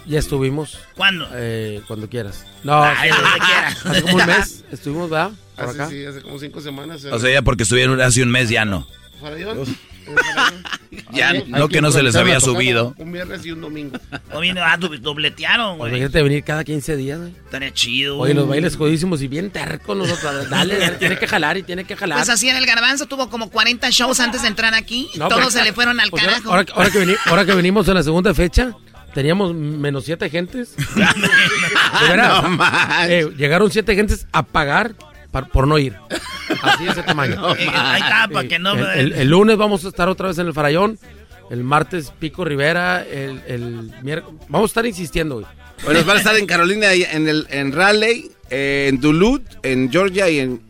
Ya 0.06 0.20
estuvimos. 0.20 0.80
¿Cuándo? 0.96 1.28
Eh, 1.34 1.82
cuando 1.88 2.10
quieras. 2.10 2.46
No, 2.64 2.82
Ay, 2.84 3.10
sí. 3.12 3.18
donde 3.18 3.40
quiera. 3.46 3.68
hace 3.68 4.02
como 4.04 4.16
un 4.16 4.26
mes 4.26 4.66
estuvimos, 4.72 5.10
¿verdad? 5.10 5.32
Por 5.56 5.66
Hace, 5.66 5.82
acá. 5.82 5.90
sí, 5.90 6.06
hace 6.06 6.22
como 6.22 6.40
cinco 6.40 6.62
semanas. 6.62 7.04
O 7.06 7.20
sea, 7.20 7.30
ya 7.32 7.42
porque 7.42 7.64
estuvieron 7.64 8.00
hace 8.02 8.24
un 8.24 8.30
mes 8.32 8.50
ya 8.50 8.64
no. 8.66 8.88
Farallón. 9.20 9.66
Ya, 11.12 11.34
no 11.48 11.68
que 11.70 11.82
no 11.82 11.92
se 11.92 12.02
les 12.04 12.16
había 12.16 12.40
subido. 12.40 12.96
Un 12.98 13.12
viernes 13.12 13.46
y 13.46 13.52
un 13.52 13.62
domingo. 13.62 13.98
O 14.32 14.40
bien, 14.40 14.58
ah, 14.58 14.78
dobletearon, 14.78 15.78
güey. 15.78 15.92
imagínate 15.92 16.24
venir 16.24 16.44
cada 16.44 16.64
15 16.64 16.96
días, 16.96 17.20
güey. 17.20 17.32
Estaría 17.32 17.72
chido. 17.74 18.18
Oye, 18.20 18.34
los 18.34 18.48
bailes 18.48 18.76
jodísimos 18.76 19.22
y 19.22 19.28
bien 19.28 19.50
tercos 19.52 19.96
nosotros. 19.96 20.50
Dale, 20.50 20.78
dale, 20.78 20.96
tiene 20.98 21.18
que 21.18 21.28
jalar 21.28 21.58
y 21.58 21.64
tiene 21.64 21.84
que 21.86 21.96
jalar. 21.96 22.18
Pues 22.18 22.30
así 22.30 22.50
en 22.50 22.56
el 22.58 22.66
garbanzo 22.66 23.06
tuvo 23.06 23.30
como 23.30 23.50
40 23.50 23.90
shows 23.92 24.20
antes 24.20 24.42
de 24.42 24.48
entrar 24.48 24.74
aquí. 24.74 25.10
No, 25.16 25.28
todos 25.28 25.40
pero- 25.42 25.52
se 25.52 25.64
le 25.64 25.74
fueron 25.74 26.00
al 26.00 26.10
Pues 26.10 26.24
ahora, 26.24 26.34
carajo. 26.34 26.52
ahora 26.52 26.66
que- 26.66 26.74
ahora 26.74 26.90
que 26.92 27.00
veni- 27.06 27.18
ahora 27.26 27.46
que 27.46 27.54
venimos 27.56 27.88
en 27.88 27.94
la 27.96 28.04
segunda 28.04 28.34
fecha, 28.34 28.74
teníamos 29.14 29.54
menos 29.54 30.06
siete 30.06 30.30
gentes. 30.30 30.76
De 30.96 32.08
veras. 32.08 32.44
No. 32.44 32.60
Eh, 33.08 33.30
llegaron 33.38 33.72
siete 33.72 33.96
gentes 33.96 34.26
a 34.32 34.44
pagar 34.44 34.94
par- 35.32 35.50
por 35.50 35.68
no 35.68 35.78
ir. 35.78 35.96
Así 36.64 36.84
de 36.86 36.92
ese 36.92 37.04
tamaño. 37.04 37.36
No 37.36 37.48
ahí 37.74 38.02
está, 38.02 38.28
para 38.32 38.48
que 38.48 38.58
no- 38.60 38.74
El, 38.74 39.00
el- 39.00 39.14
el 39.14 39.28
lunes 39.30 39.58
vamos 39.58 39.86
a 39.86 39.90
estar 39.90 40.10
otra 40.10 40.30
vez 40.30 40.38
en 40.40 40.48
el 40.48 40.54
Farallón. 40.54 40.98
El 41.52 41.64
martes 41.64 42.12
Pico 42.18 42.44
Rivera. 42.46 43.04
El, 43.06 43.42
el 43.48 43.92
miércoles. 44.02 44.40
Vamos 44.48 44.70
a 44.70 44.72
estar 44.72 44.86
insistiendo, 44.86 45.36
güey. 45.36 45.46
Bueno, 45.86 46.04
van 46.06 46.16
a 46.16 46.20
estar 46.20 46.36
en 46.38 46.46
Carolina, 46.46 46.94
en, 46.94 47.28
el, 47.28 47.46
en 47.50 47.72
Raleigh, 47.74 48.32
eh, 48.50 48.88
en 48.90 49.00
Duluth, 49.02 49.44
en 49.64 49.92
Georgia 49.92 50.30
y 50.30 50.40
en 50.40 50.62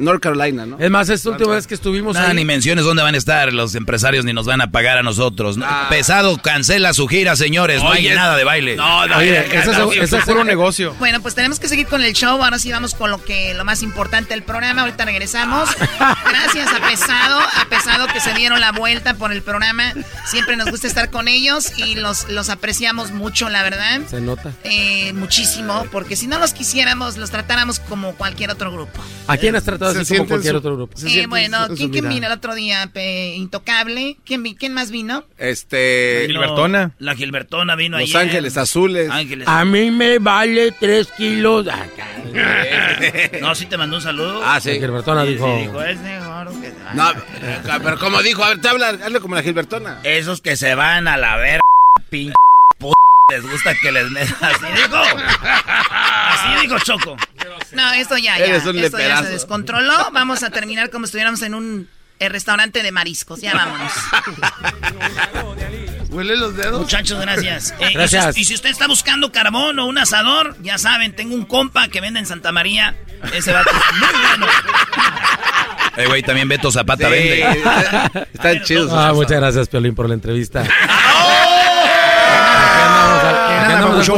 North 0.00 0.20
Carolina, 0.22 0.66
¿no? 0.66 0.78
Es 0.78 0.90
más, 0.90 1.08
esta 1.08 1.30
última 1.30 1.54
vez 1.54 1.66
que 1.66 1.74
estuvimos 1.74 2.16
ahí. 2.16 2.34
ni 2.34 2.44
menciones 2.44 2.84
dónde 2.84 3.02
van 3.02 3.14
a 3.14 3.18
estar. 3.18 3.52
Los 3.52 3.74
empresarios 3.74 4.24
ni 4.24 4.32
nos 4.32 4.46
van 4.46 4.60
a 4.60 4.70
pagar 4.70 4.98
a 4.98 5.02
nosotros. 5.02 5.56
¿no? 5.56 5.66
Pesado 5.88 6.38
cancela 6.40 6.92
su 6.94 7.06
gira, 7.06 7.36
señores. 7.36 7.82
no 7.82 7.90
hay 7.92 8.08
nada 8.08 8.36
de 8.36 8.44
baile. 8.44 8.76
No, 8.76 9.06
no, 9.06 9.18
Oye, 9.18 9.46
ya, 9.52 9.60
es- 10.02 10.12
es 10.12 10.24
puro 10.24 10.44
negocio. 10.44 10.94
Bueno, 10.98 11.20
pues 11.20 11.34
tenemos 11.34 11.60
que 11.60 11.68
seguir 11.68 11.86
con 11.86 12.02
el 12.02 12.12
show. 12.14 12.42
Ahora 12.42 12.58
sí 12.58 12.72
vamos 12.72 12.94
con 12.94 13.10
lo 13.10 13.22
que 13.22 13.54
lo 13.54 13.64
más 13.64 13.82
importante 13.82 14.34
del 14.34 14.42
programa. 14.42 14.82
Ahorita 14.82 15.04
regresamos. 15.04 15.68
Gracias 16.30 16.68
a 16.72 16.80
Pesado, 16.88 17.40
a 17.40 17.66
Pesado 17.68 18.06
que 18.08 18.20
se 18.20 18.32
dieron 18.34 18.60
la 18.60 18.72
vuelta 18.72 19.14
por 19.14 19.32
el 19.32 19.42
programa. 19.42 19.92
Siempre 20.26 20.56
nos 20.56 20.70
gusta 20.70 20.86
estar 20.86 21.10
con 21.10 21.28
ellos 21.28 21.72
y 21.76 21.94
los, 21.96 22.28
los 22.28 22.48
apreciamos 22.48 23.12
mucho, 23.12 23.48
la 23.48 23.62
verdad. 23.62 24.00
Se 24.08 24.20
nota. 24.20 24.52
Eh, 24.64 25.12
muchísimo, 25.14 25.86
porque 25.92 26.16
si 26.16 26.26
no 26.26 26.38
los 26.38 26.52
quisiéramos, 26.52 27.16
los 27.16 27.30
tratáramos 27.30 27.80
como 27.80 28.14
cualquier 28.14 28.50
otro 28.50 28.72
grupo. 28.72 29.00
¿A 29.26 29.36
quién 29.36 29.54
has 29.56 29.64
tratado 29.64 29.89
así 29.96 29.98
como 29.98 30.04
siente 30.04 30.22
en 30.22 30.26
cualquier 30.28 30.52
su- 30.52 30.58
otro 30.58 30.76
grupo? 30.76 30.96
Se 30.96 31.06
Eh, 31.06 31.10
siente 31.10 31.26
bueno, 31.28 31.66
su 31.76 31.90
¿quién, 31.90 32.08
vino 32.08 32.26
el 32.26 32.32
otro 32.32 32.54
día? 32.54 32.90
Pe- 32.92 33.34
Intocable. 33.36 34.16
¿Quién, 34.24 34.42
¿Quién 34.54 34.74
más 34.74 34.90
vino? 34.90 35.24
Este. 35.38 36.26
Vino- 36.28 36.40
La 36.98 37.14
Gilbertona 37.14 37.76
vino 37.76 37.98
Los 37.98 38.08
ayer. 38.10 38.22
Ángeles 38.28 38.56
Azules. 38.56 39.10
Ángeles. 39.10 39.46
A 39.48 39.64
mí 39.64 39.90
me 39.90 40.18
vale 40.18 40.72
tres 40.72 41.08
kilos. 41.16 41.66
Ah, 41.70 41.86
No, 43.40 43.54
sí 43.54 43.66
te 43.66 43.76
mandó 43.76 43.96
un 43.96 44.02
saludo. 44.02 44.42
Ah, 44.44 44.60
sí. 44.60 44.70
La 44.70 44.74
Gilbertona 44.86 45.24
Sí, 45.24 45.32
dijo. 45.32 45.46
sí, 45.56 45.62
dijo, 45.62 45.82
es 45.82 45.98
mejor 46.00 46.48
que... 46.60 46.72
No, 46.94 47.12
pero 47.82 47.98
como 47.98 48.22
dijo, 48.22 48.44
a 48.44 48.50
ver, 48.50 48.60
te 48.60 48.68
habla, 48.68 48.88
hazle 48.90 49.20
como 49.20 49.34
la 49.34 49.42
Gilbertona. 49.42 50.00
Esos 50.04 50.40
que 50.40 50.56
se 50.56 50.74
van 50.74 51.08
a 51.08 51.16
la 51.16 51.36
ver, 51.36 51.60
pinche 52.08 52.34
les 53.30 53.42
gusta 53.48 53.74
que 53.74 53.92
les 53.92 54.10
metan. 54.10 54.36
Así 54.40 54.66
dijo. 54.76 54.96
Así 55.78 56.62
dijo 56.62 56.78
Choco. 56.80 57.16
No, 57.72 57.92
esto 57.92 58.16
ya, 58.18 58.38
ya. 58.38 58.44
Eres 58.46 58.66
un 58.66 58.78
Esto 58.78 58.98
ya 58.98 59.18
se 59.22 59.28
descontroló. 59.30 60.10
Vamos 60.12 60.42
a 60.42 60.50
terminar 60.50 60.90
como 60.90 61.06
si 61.06 61.10
estuviéramos 61.10 61.42
en 61.42 61.54
un 61.54 61.88
eh, 62.18 62.28
restaurante 62.28 62.82
de 62.82 62.92
mariscos. 62.92 63.40
Ya 63.40 63.54
vámonos. 63.54 63.92
Huele 66.10 66.36
los 66.36 66.56
dedos. 66.56 66.80
Muchachos, 66.80 67.20
gracias. 67.20 67.72
Eh, 67.78 67.90
y 67.90 67.94
Gracias. 67.94 68.34
si- 68.34 68.40
Y, 68.40 68.44
si, 68.44 68.54
usted 68.54 68.70
está 68.70 68.88
buscando 68.88 69.30
carbón 69.30 69.78
o 69.78 69.86
un 69.86 69.96
asador, 69.98 70.56
ya 70.60 70.76
saben, 70.76 71.14
tengo 71.14 71.34
un 71.36 71.44
compa 71.44 71.86
que 71.88 72.00
vende 72.00 72.18
en 72.18 72.26
Santa 72.26 72.50
María. 72.52 72.96
Ese 73.32 73.52
vato 73.52 73.70
es 73.70 73.98
muy 73.98 74.08
bueno. 74.26 74.46
Eh, 75.96 76.06
güey, 76.06 76.22
también 76.22 76.48
Beto 76.48 76.70
Zapata 76.72 77.06
Sí, 77.06 77.12
vende. 77.12 77.40
está- 77.52 78.10
están 78.32 78.62
chidos. 78.64 78.90
Ah, 78.92 79.12
muchas 79.12 79.38
gracias, 79.38 79.68
Piolín, 79.68 79.94
por 79.94 80.08
la 80.08 80.14
entrevista. 80.14 80.62
Aquí 80.62 80.68
andamos 82.80 84.08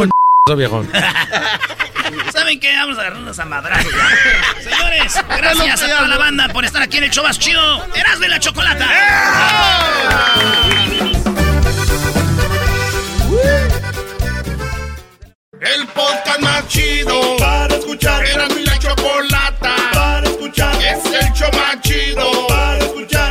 al 0.49 0.57
viejón. 0.57 0.91
¿Saben 2.33 2.59
qué? 2.59 2.75
Vamos 2.77 2.99
a 2.99 3.01
agarrarnos 3.03 3.39
a 3.39 3.45
madrazos. 3.45 3.93
Señores, 4.63 5.15
gracias 5.29 5.83
a 5.83 5.87
toda 5.87 6.09
la 6.09 6.19
banda 6.19 6.49
por 6.49 6.65
estar 6.65 6.83
aquí 6.83 6.99
en 6.99 7.05
el 7.05 7.11
show 7.11 7.25
más 7.25 7.39
chido. 7.39 7.87
Eras 7.95 8.19
de 8.21 8.29
la 8.29 8.41
chocolata. 8.41 8.89
El 15.61 15.87
podcast 15.89 16.41
más 16.41 16.67
chido 16.67 17.37
para 17.39 17.77
escuchar. 17.77 18.25
Era 18.27 18.49
mi 18.49 18.65
la 18.65 18.79
chocolata 18.79 19.77
para 19.93 20.29
escuchar. 20.29 20.75
Es 20.83 21.05
el 21.05 21.33
show 21.33 21.51
más 21.53 21.81
chido 21.83 22.47
para 22.49 22.79
escuchar. 22.79 23.22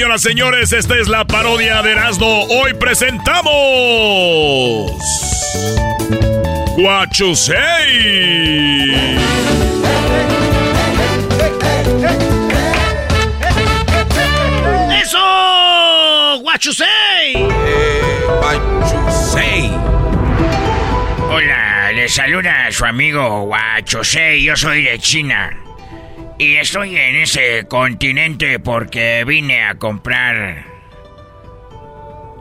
Señoras, 0.00 0.22
señores, 0.22 0.72
esta 0.72 0.96
es 0.96 1.08
la 1.08 1.26
parodia 1.26 1.82
de 1.82 1.92
Erasmo. 1.92 2.44
Hoy 2.44 2.72
presentamos. 2.72 3.52
Guachusei. 6.78 7.58
¡Eso! 15.02 15.18
¡Guachusei! 16.40 17.46
Guachusei. 18.40 19.70
Hola, 21.30 21.92
le 21.92 22.08
saluda 22.08 22.72
su 22.72 22.86
amigo 22.86 23.42
Guachosei, 23.42 24.44
yo 24.44 24.56
soy 24.56 24.84
de 24.84 24.98
China. 24.98 25.69
Y 26.40 26.56
estoy 26.56 26.96
en 26.96 27.16
ese 27.16 27.66
continente 27.68 28.58
porque 28.58 29.24
vine 29.26 29.62
a 29.62 29.74
comprar... 29.74 30.64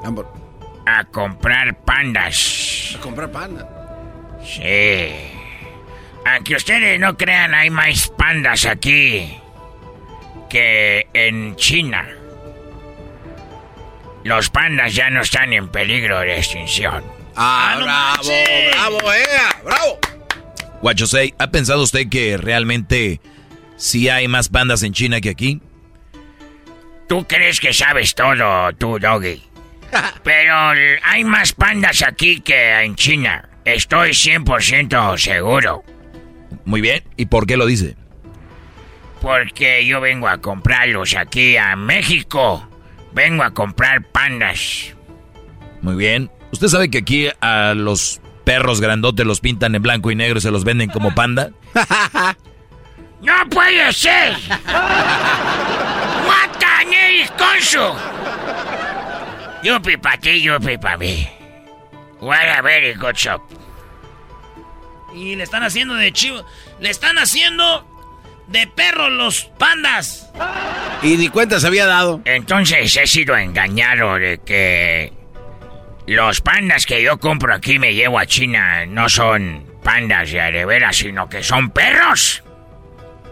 Ambor, 0.05 0.31
A 0.85 1.03
comprar 1.03 1.77
pandas. 1.83 2.95
a 2.95 3.01
comprar 3.01 3.29
pan. 3.29 3.57
Sí. 4.41 5.09
Aunque 6.25 6.55
ustedes 6.55 6.97
no 6.97 7.17
crean, 7.17 7.53
hay 7.53 7.69
más 7.69 8.07
pandas 8.17 8.65
aquí 8.65 9.37
que 10.49 11.07
en 11.13 11.57
China. 11.57 12.07
Los 14.23 14.49
pandas 14.49 14.95
ya 14.95 15.09
no 15.09 15.21
están 15.21 15.51
en 15.51 15.67
peligro 15.67 16.21
de 16.21 16.37
extinción. 16.37 17.03
Ah, 17.35 17.75
no 17.77 17.83
bravo, 17.85 18.15
manches. 18.15 18.71
bravo, 18.71 19.13
eh, 19.13 19.27
bravo. 19.65 19.99
Guachosei, 20.81 21.33
¿ha 21.37 21.47
pensado 21.51 21.83
usted 21.83 22.07
que 22.09 22.37
realmente 22.37 23.19
si 23.79 24.09
hay 24.09 24.27
más 24.27 24.49
pandas 24.49 24.83
en 24.83 24.93
China 24.93 25.21
que 25.21 25.29
aquí. 25.29 25.61
Tú 27.07 27.25
crees 27.25 27.59
que 27.59 27.73
sabes 27.73 28.13
todo, 28.13 28.71
tú, 28.73 28.99
Doggy. 28.99 29.41
Pero 30.23 30.53
hay 31.03 31.23
más 31.23 31.53
pandas 31.53 32.03
aquí 32.03 32.41
que 32.41 32.83
en 32.83 32.95
China. 32.95 33.49
Estoy 33.65 34.11
100% 34.11 35.17
seguro. 35.17 35.83
Muy 36.65 36.81
bien, 36.81 37.03
¿y 37.17 37.25
por 37.25 37.47
qué 37.47 37.57
lo 37.57 37.65
dice? 37.65 37.95
Porque 39.21 39.85
yo 39.85 39.99
vengo 40.01 40.27
a 40.27 40.37
comprarlos 40.39 41.15
aquí 41.15 41.57
a 41.57 41.75
México. 41.75 42.67
Vengo 43.13 43.43
a 43.43 43.51
comprar 43.51 44.03
pandas. 44.11 44.93
Muy 45.81 45.95
bien. 45.95 46.29
¿Usted 46.51 46.67
sabe 46.67 46.89
que 46.89 46.99
aquí 46.99 47.27
a 47.41 47.73
los 47.75 48.21
perros 48.43 48.81
grandotes 48.81 49.25
los 49.25 49.39
pintan 49.39 49.73
en 49.75 49.81
blanco 49.81 50.11
y 50.11 50.15
negro 50.15 50.39
y 50.39 50.41
se 50.41 50.51
los 50.51 50.63
venden 50.63 50.89
como 50.89 51.15
panda? 51.15 51.51
¡No 53.21 53.33
puede 53.49 53.91
ser! 53.91 54.37
¡Matan 56.27 56.93
el 56.93 57.29
conso! 57.31 57.95
Yupi 59.61 59.97
pa 59.97 60.17
ti, 60.17 60.41
yupi 60.41 60.77
pa 60.77 60.95
mí. 60.97 61.27
What 62.21 62.47
a 62.57 62.61
very 62.61 62.93
good 62.93 63.15
shop. 63.15 63.41
Y 65.13 65.35
le 65.35 65.43
están 65.43 65.63
haciendo 65.63 65.95
de 65.95 66.11
chivo. 66.13 66.45
Le 66.79 66.89
están 66.89 67.17
haciendo 67.17 67.85
de 68.47 68.67
perros 68.67 69.11
los 69.11 69.43
pandas. 69.57 70.31
Y 71.01 71.17
ni 71.17 71.29
cuenta 71.29 71.59
se 71.59 71.67
había 71.67 71.85
dado. 71.85 72.21
Entonces 72.25 72.95
he 72.95 73.07
sido 73.07 73.35
engañado 73.35 74.15
de 74.15 74.39
que 74.45 75.13
los 76.07 76.41
pandas 76.41 76.85
que 76.85 77.01
yo 77.01 77.19
compro 77.19 77.53
aquí 77.53 77.79
me 77.79 77.93
llevo 77.93 78.17
a 78.19 78.25
China 78.25 78.85
no 78.85 79.09
son 79.09 79.65
pandas 79.83 80.31
de 80.31 80.51
de 80.51 80.65
veras, 80.65 80.97
sino 80.97 81.27
que 81.29 81.43
son 81.43 81.69
perros. 81.71 82.43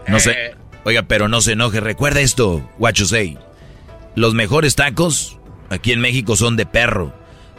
No 0.08 0.20
sé. 0.20 0.54
Oiga, 0.84 1.02
pero 1.02 1.28
no 1.28 1.40
se 1.40 1.52
enoje. 1.52 1.80
Recuerda 1.80 2.20
esto, 2.20 2.68
say. 2.94 3.38
Los 4.14 4.34
mejores 4.34 4.74
tacos 4.74 5.38
aquí 5.70 5.92
en 5.92 6.00
México 6.00 6.36
son 6.36 6.56
de 6.56 6.66
perro. 6.66 7.12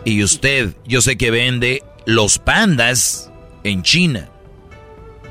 Y 0.05 0.23
usted, 0.23 0.75
yo 0.85 1.01
sé 1.01 1.17
que 1.17 1.31
vende 1.31 1.83
los 2.05 2.39
pandas 2.39 3.31
en 3.63 3.83
China. 3.83 4.29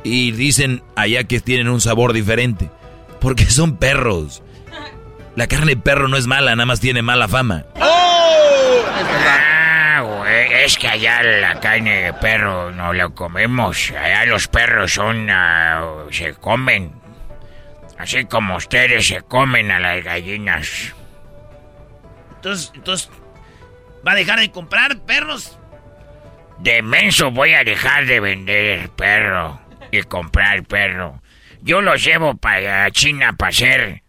Y 0.04 0.32
dicen 0.32 0.82
allá 0.94 1.24
que 1.24 1.40
tienen 1.40 1.68
un 1.68 1.80
sabor 1.80 2.12
diferente. 2.12 2.70
Porque 3.20 3.46
son 3.46 3.76
perros. 3.76 4.42
La 5.34 5.46
carne 5.46 5.74
de 5.74 5.76
perro 5.76 6.08
no 6.08 6.16
es 6.16 6.26
mala, 6.26 6.54
nada 6.56 6.66
más 6.66 6.80
tiene 6.80 7.02
mala 7.02 7.28
fama. 7.28 7.64
Ah, 7.80 10.02
güey, 10.04 10.64
es 10.64 10.76
que 10.76 10.88
allá 10.88 11.22
la 11.22 11.60
carne 11.60 12.04
de 12.04 12.12
perro 12.14 12.72
no 12.72 12.92
la 12.92 13.08
comemos. 13.10 13.90
Allá 13.90 14.24
los 14.26 14.48
perros 14.48 14.94
son. 14.94 15.28
ah, 15.30 15.84
se 16.10 16.34
comen. 16.34 16.92
Así 17.98 18.24
como 18.26 18.56
ustedes 18.56 19.08
se 19.08 19.22
comen 19.22 19.70
a 19.70 19.80
las 19.80 20.04
gallinas. 20.04 20.94
Entonces, 22.36 22.72
entonces, 22.74 23.10
¿va 24.06 24.12
a 24.12 24.14
dejar 24.14 24.38
de 24.38 24.52
comprar 24.52 25.00
perros? 25.00 25.58
De 26.58 26.82
menso 26.82 27.30
voy 27.30 27.54
a 27.54 27.64
dejar 27.64 28.06
de 28.06 28.20
vender 28.20 28.88
perro 28.90 29.60
y 29.90 30.02
comprar 30.02 30.64
perro. 30.64 31.20
Yo 31.62 31.80
los 31.80 32.04
llevo 32.04 32.34
para 32.34 32.90
China 32.90 33.32
para 33.32 33.50
hacer 33.50 34.02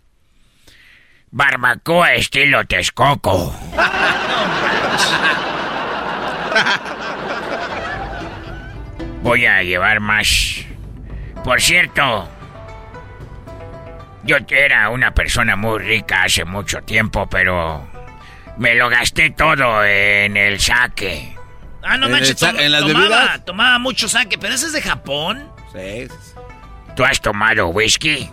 barbacoa 1.32 2.14
estilo 2.14 2.66
Texcoco. 2.66 3.56
Voy 9.22 9.46
a 9.46 9.62
llevar 9.64 10.00
más. 10.00 10.66
Por 11.44 11.62
cierto, 11.62 12.30
yo 14.24 14.38
era 14.50 14.90
una 14.90 15.14
persona 15.14 15.56
muy 15.56 15.80
rica 15.80 16.24
hace 16.24 16.46
mucho 16.46 16.82
tiempo, 16.82 17.28
pero 17.30 17.88
me 18.58 18.76
lo 18.76 18.90
gasté 18.90 19.32
todo 19.32 19.84
en 19.86 20.38
el 20.38 20.60
saque. 20.60 21.36
Ah, 21.84 21.98
no 21.98 22.08
¿En 22.08 22.12
manches, 22.12 22.36
tom- 22.38 22.60
en 22.60 22.72
las 22.72 22.82
tomaba, 22.82 23.00
bebidas? 23.00 23.46
tomaba 23.46 23.80
mucho 23.80 24.10
saque, 24.10 24.38
pero 24.38 24.54
ese 24.54 24.68
es 24.68 24.74
de 24.74 24.82
Japón. 24.82 25.50
Sí. 25.74 26.08
¿Tú 26.96 27.04
has 27.06 27.22
tomado 27.22 27.68
whisky? 27.70 28.30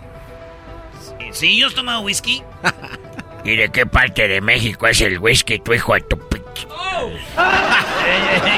Sí, 1.31 1.57
yo 1.57 1.69
he 1.69 1.73
tomado 1.73 2.01
whisky. 2.01 2.43
¿Y 3.45 3.55
de 3.55 3.69
qué 3.69 3.85
parte 3.85 4.27
de 4.27 4.41
México 4.41 4.87
es 4.87 4.99
el 5.01 5.19
whisky, 5.19 5.59
tu 5.59 5.73
hijo 5.73 5.93
de 5.93 6.01
tu 6.01 6.17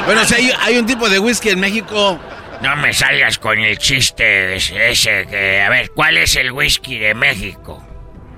Bueno, 0.05 0.23
si 0.25 0.33
hay, 0.35 0.51
hay 0.61 0.77
un 0.77 0.85
tipo 0.85 1.09
de 1.09 1.19
whisky 1.19 1.49
en 1.49 1.59
México. 1.59 2.19
No 2.61 2.75
me 2.75 2.93
salgas 2.93 3.39
con 3.39 3.57
el 3.59 3.77
chiste 3.77 4.55
ese, 4.55 5.25
que... 5.27 5.61
A 5.61 5.69
ver, 5.69 5.91
¿cuál 5.91 6.17
es 6.17 6.35
el 6.35 6.51
whisky 6.51 6.97
de 6.97 7.13
México? 7.13 7.85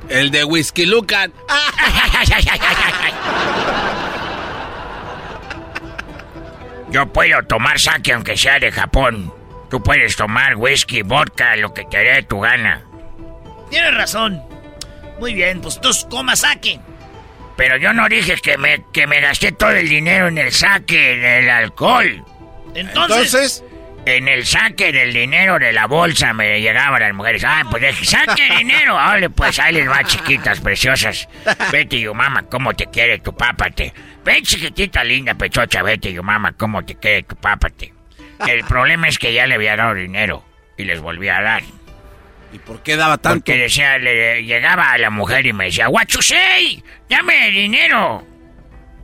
El 0.09 0.29
de 0.29 0.43
Whisky 0.43 0.85
Lucan. 0.85 1.33
Yo 6.91 7.11
puedo 7.11 7.41
tomar 7.43 7.79
sake 7.79 8.13
aunque 8.13 8.35
sea 8.35 8.59
de 8.59 8.71
Japón. 8.71 9.33
Tú 9.69 9.81
puedes 9.81 10.17
tomar 10.17 10.57
whisky, 10.57 11.01
vodka, 11.01 11.55
lo 11.55 11.73
que 11.73 11.85
te 11.85 11.99
dé 11.99 12.23
tu 12.23 12.41
gana. 12.41 12.83
Tienes 13.69 13.95
razón. 13.95 14.43
Muy 15.19 15.33
bien, 15.33 15.61
pues 15.61 15.79
tú 15.79 15.89
comas 16.09 16.41
saque. 16.41 16.79
Pero 17.55 17.77
yo 17.77 17.93
no 17.93 18.09
dije 18.09 18.35
que 18.35 18.57
me, 18.57 18.83
que 18.91 19.07
me 19.07 19.21
gasté 19.21 19.53
todo 19.53 19.71
el 19.71 19.87
dinero 19.87 20.27
en 20.27 20.37
el 20.37 20.51
saque, 20.51 21.13
en 21.13 21.23
el 21.23 21.49
alcohol. 21.49 22.25
Entonces, 22.75 23.63
En 24.05 24.27
el 24.27 24.45
saque 24.45 24.91
del 24.91 25.13
dinero 25.13 25.59
de 25.59 25.71
la 25.71 25.85
bolsa 25.85 26.33
me 26.33 26.59
llegaban 26.59 27.01
las 27.01 27.13
mujeres. 27.13 27.43
Ah, 27.43 27.63
pues 27.69 27.95
saque 28.09 28.49
dinero. 28.57 28.97
Ole, 28.97 29.29
pues 29.29 29.59
ahí 29.59 29.75
les 29.75 29.87
va, 29.87 30.03
chiquitas, 30.03 30.59
preciosas. 30.59 31.29
Betty, 31.71 32.01
yo 32.01 32.13
mamá, 32.13 32.43
cómo 32.43 32.73
te 32.73 32.87
quiere 32.87 33.19
tu 33.19 33.35
pápate. 33.35 33.93
Ven, 34.25 34.43
chiquitita 34.43 35.03
linda, 35.03 35.35
pechocha, 35.35 35.83
Betty, 35.83 36.13
yo 36.13 36.23
mamá, 36.23 36.53
cómo 36.53 36.83
te 36.83 36.95
quiere 36.95 37.23
tu 37.23 37.35
pápate. 37.35 37.93
El 38.47 38.63
problema 38.63 39.07
es 39.07 39.19
que 39.19 39.33
ya 39.33 39.45
le 39.45 39.55
había 39.55 39.75
dado 39.75 39.93
dinero 39.93 40.43
y 40.77 40.83
les 40.83 40.99
volví 40.99 41.29
a 41.29 41.41
dar. 41.41 41.61
¿Y 42.53 42.59
por 42.59 42.81
qué 42.83 42.97
daba 42.97 43.17
tanto? 43.17 43.45
Porque 43.45 43.57
decía, 43.57 43.97
le, 43.97 44.43
llegaba 44.43 44.91
a 44.91 44.97
la 44.97 45.09
mujer 45.09 45.45
y 45.45 45.53
me 45.53 45.65
decía, 45.65 45.87
say? 46.19 46.83
Dame 47.07 47.51
dinero. 47.51 48.25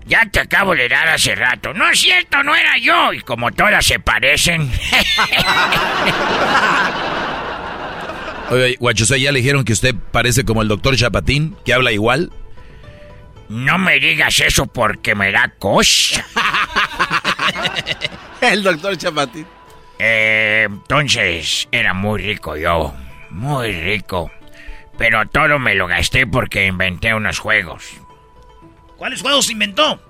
Ya 0.07 0.25
te 0.29 0.39
acabo 0.39 0.75
de 0.75 0.87
dar 0.87 1.09
hace 1.09 1.35
rato. 1.35 1.73
No 1.73 1.89
es 1.89 1.99
cierto, 1.99 2.41
no 2.43 2.55
era 2.55 2.77
yo. 2.77 3.11
Y 3.13 3.19
como 3.21 3.51
todas 3.51 3.85
se 3.85 3.99
parecen. 3.99 4.71
Oye, 8.49 8.77
Guachusei, 8.79 9.21
¿ya 9.21 9.33
le 9.33 9.39
dijeron 9.39 9.65
que 9.65 9.73
usted 9.73 9.93
parece 10.11 10.45
como 10.45 10.61
el 10.61 10.69
doctor 10.69 10.95
Chapatín, 10.95 11.57
que 11.65 11.73
habla 11.73 11.91
igual? 11.91 12.31
no 13.49 13.77
me 13.77 13.99
digas 13.99 14.39
eso 14.39 14.67
porque 14.67 15.15
me 15.15 15.31
da 15.31 15.53
cosa. 15.57 16.25
El 18.41 18.63
doctor 18.63 18.97
Chapatín. 18.97 19.45
Eh, 19.99 20.67
entonces, 20.69 21.67
era 21.71 21.93
muy 21.93 22.21
rico 22.21 22.55
yo. 22.55 22.93
Muy 23.29 23.71
rico. 23.71 24.31
Pero 24.97 25.27
todo 25.27 25.59
me 25.59 25.75
lo 25.75 25.87
gasté 25.87 26.27
porque 26.27 26.65
inventé 26.65 27.13
unos 27.13 27.39
juegos. 27.39 27.83
¿Cuáles 28.97 29.21
juegos 29.21 29.49
inventó? 29.49 30.01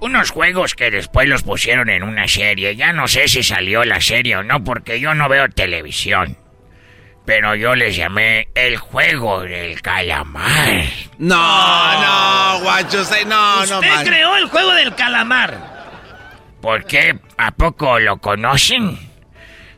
Unos 0.00 0.30
juegos 0.30 0.74
que 0.74 0.90
después 0.90 1.28
los 1.28 1.42
pusieron 1.42 1.88
en 1.88 2.02
una 2.02 2.26
serie. 2.26 2.74
Ya 2.76 2.92
no 2.92 3.06
sé 3.08 3.28
si 3.28 3.42
salió 3.42 3.84
la 3.84 4.00
serie 4.00 4.36
o 4.36 4.42
no, 4.42 4.62
porque 4.64 5.00
yo 5.00 5.14
no 5.14 5.28
veo 5.28 5.48
televisión. 5.48 6.36
Pero 7.24 7.54
yo 7.54 7.76
les 7.76 7.94
llamé 7.94 8.48
el 8.54 8.76
juego 8.78 9.42
del 9.42 9.80
calamar. 9.80 10.82
No, 11.18 11.36
no, 11.36 12.60
guacho, 12.64 13.04
no, 13.26 13.64
no, 13.66 13.78
Usted 13.78 13.94
man. 13.94 14.04
creó 14.04 14.36
el 14.36 14.48
juego 14.48 14.72
del 14.74 14.94
calamar. 14.96 15.56
¿Por 16.60 16.84
qué? 16.84 17.18
¿A 17.36 17.52
poco 17.52 18.00
lo 18.00 18.16
conocen? 18.18 18.98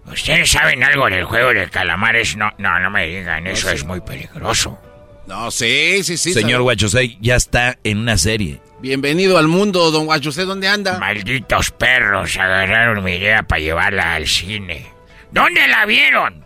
¿Ustedes 0.07 0.51
saben 0.51 0.83
algo 0.85 1.09
del 1.09 1.25
juego 1.25 1.53
del 1.53 1.71
calamar? 1.71 2.17
Es 2.17 2.37
no, 2.37 2.51
no, 2.59 2.79
no 2.79 2.91
me 2.91 3.07
digan, 3.07 3.47
eso 3.47 3.71
es 3.71 3.85
muy 3.85 4.01
peligroso. 4.01 4.79
No, 5.27 5.51
sí, 5.51 6.03
sí, 6.05 6.17
sí. 6.17 6.33
Señor 6.35 6.51
sabe. 6.53 6.63
Guachusei, 6.63 7.19
ya 7.21 7.37
está 7.37 7.79
en 7.83 7.99
una 7.99 8.19
serie. 8.19 8.61
Bienvenido 8.81 9.39
al 9.39 9.49
mundo, 9.49 9.91
don 9.91 10.05
Guachusei, 10.07 10.45
¿dónde 10.45 10.69
anda? 10.69 10.99
Malditos 10.99 11.71
perros 11.71 12.37
agarraron 12.37 13.03
mi 13.03 13.13
idea 13.15 13.43
para 13.43 13.61
llevarla 13.61 14.15
al 14.15 14.27
cine. 14.27 14.87
¿Dónde 15.31 15.67
la 15.67 15.87
vieron? 15.87 16.45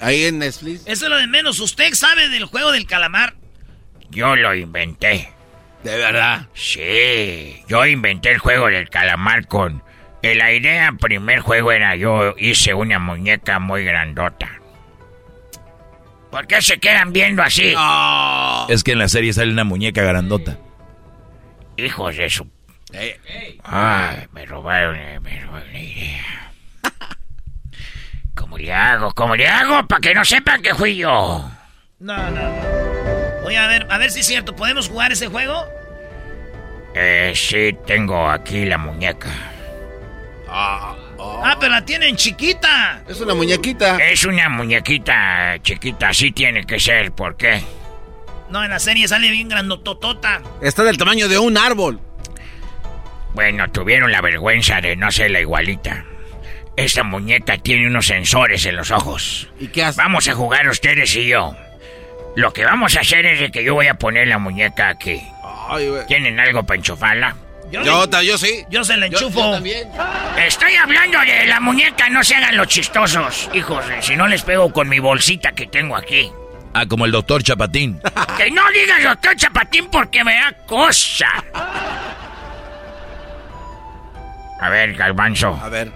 Ahí 0.00 0.24
en 0.24 0.40
Netflix. 0.40 0.82
Eso 0.86 1.06
es 1.06 1.10
lo 1.10 1.16
de 1.16 1.26
menos. 1.26 1.60
¿Usted 1.60 1.94
sabe 1.94 2.28
del 2.28 2.44
juego 2.44 2.72
del 2.72 2.86
calamar? 2.86 3.34
Yo 4.10 4.36
lo 4.36 4.54
inventé. 4.54 5.30
¿De 5.82 5.96
verdad? 5.96 6.46
Sí, 6.54 7.62
yo 7.68 7.86
inventé 7.86 8.30
el 8.32 8.38
juego 8.38 8.66
del 8.66 8.88
calamar 8.90 9.46
con... 9.46 9.82
eh, 10.22 10.34
La 10.34 10.52
idea, 10.52 10.92
primer 11.00 11.40
juego 11.40 11.72
era 11.72 11.96
yo 11.96 12.34
hice 12.38 12.74
una 12.74 12.98
muñeca 12.98 13.58
muy 13.58 13.84
grandota. 13.84 14.60
¿Por 16.34 16.48
qué 16.48 16.60
se 16.60 16.80
quedan 16.80 17.12
viendo 17.12 17.44
así? 17.44 17.76
Es 18.68 18.82
que 18.82 18.90
en 18.90 18.98
la 18.98 19.06
serie 19.06 19.32
sale 19.32 19.52
una 19.52 19.62
muñeca 19.62 20.02
grandota. 20.02 20.58
Hijos 21.76 22.16
de 22.16 22.28
su... 22.28 22.50
Ay, 23.62 24.26
me 24.32 24.44
robaron, 24.44 24.96
eh, 24.96 25.20
me 25.20 25.40
robaron 25.42 25.72
la 25.72 25.78
idea. 25.78 26.52
¿Cómo 28.34 28.58
le 28.58 28.72
hago? 28.72 29.12
¿Cómo 29.12 29.36
le 29.36 29.46
hago? 29.46 29.86
Para 29.86 30.00
que 30.00 30.12
no 30.12 30.24
sepan 30.24 30.60
que 30.60 30.74
fui 30.74 30.96
yo. 30.96 31.48
No, 32.00 32.16
no, 32.16 32.30
no. 32.30 33.46
Oye, 33.46 33.56
a 33.56 33.68
ver, 33.68 33.86
a 33.88 33.96
ver 33.98 34.10
si 34.10 34.18
es 34.18 34.26
cierto. 34.26 34.56
¿Podemos 34.56 34.88
jugar 34.88 35.12
ese 35.12 35.28
juego? 35.28 35.64
Eh, 36.96 37.32
sí, 37.36 37.76
tengo 37.86 38.28
aquí 38.28 38.64
la 38.64 38.78
muñeca. 38.78 39.30
Ah, 40.48 40.96
pero 41.58 41.72
la 41.72 41.84
tienen 41.84 42.16
chiquita. 42.16 43.02
Es 43.08 43.20
una 43.20 43.34
muñequita. 43.34 43.96
Es 43.98 44.24
una 44.24 44.48
muñequita 44.48 45.56
chiquita, 45.62 46.08
así 46.08 46.32
tiene 46.32 46.64
que 46.64 46.80
ser. 46.80 47.12
¿Por 47.12 47.36
qué? 47.36 47.62
No, 48.50 48.62
en 48.62 48.70
la 48.70 48.78
serie 48.78 49.08
sale 49.08 49.30
bien 49.30 49.48
grandototota. 49.48 50.42
Está 50.60 50.84
del 50.84 50.98
tamaño 50.98 51.28
de 51.28 51.38
un 51.38 51.56
árbol. 51.56 52.00
Bueno, 53.34 53.70
tuvieron 53.70 54.12
la 54.12 54.20
vergüenza 54.20 54.80
de 54.80 54.96
no 54.96 55.10
ser 55.10 55.30
la 55.30 55.40
igualita. 55.40 56.04
Esta 56.76 57.02
muñeca 57.02 57.58
tiene 57.58 57.86
unos 57.86 58.06
sensores 58.06 58.66
en 58.66 58.76
los 58.76 58.90
ojos. 58.90 59.48
¿Y 59.58 59.68
qué 59.68 59.84
hace? 59.84 60.00
Vamos 60.00 60.28
a 60.28 60.34
jugar 60.34 60.68
ustedes 60.68 61.14
y 61.16 61.26
yo. 61.26 61.56
Lo 62.36 62.52
que 62.52 62.64
vamos 62.64 62.96
a 62.96 63.00
hacer 63.00 63.26
es 63.26 63.40
de 63.40 63.50
que 63.50 63.62
yo 63.62 63.74
voy 63.74 63.86
a 63.86 63.94
poner 63.94 64.28
la 64.28 64.38
muñeca 64.38 64.88
aquí. 64.88 65.22
¿Tienen 66.08 66.38
algo 66.40 66.64
para 66.64 66.78
enchufarla? 66.78 67.36
Yo, 67.70 68.06
yo 68.22 68.38
sí. 68.38 68.64
Yo 68.70 68.84
se 68.84 68.96
la 68.96 69.06
enchufo. 69.06 69.58
Estoy 70.38 70.74
hablando 70.76 71.18
de 71.20 71.46
la 71.46 71.60
muñeca, 71.60 72.08
no 72.08 72.22
se 72.22 72.34
hagan 72.36 72.56
los 72.56 72.68
chistosos. 72.68 73.50
Hijos, 73.52 73.84
si 74.00 74.16
no 74.16 74.28
les 74.28 74.42
pego 74.42 74.72
con 74.72 74.88
mi 74.88 74.98
bolsita 74.98 75.52
que 75.52 75.66
tengo 75.66 75.96
aquí. 75.96 76.30
Ah, 76.72 76.86
como 76.86 77.04
el 77.04 77.12
doctor 77.12 77.42
Chapatín. 77.42 78.00
Que 78.36 78.50
no 78.50 78.62
digas 78.72 79.02
doctor 79.02 79.36
Chapatín 79.36 79.88
porque 79.90 80.24
me 80.24 80.34
da 80.34 80.52
cosa. 80.66 81.28
A 84.60 84.68
ver, 84.70 84.94
Galvanzo. 84.94 85.58
A 85.62 85.68
ver. 85.68 85.92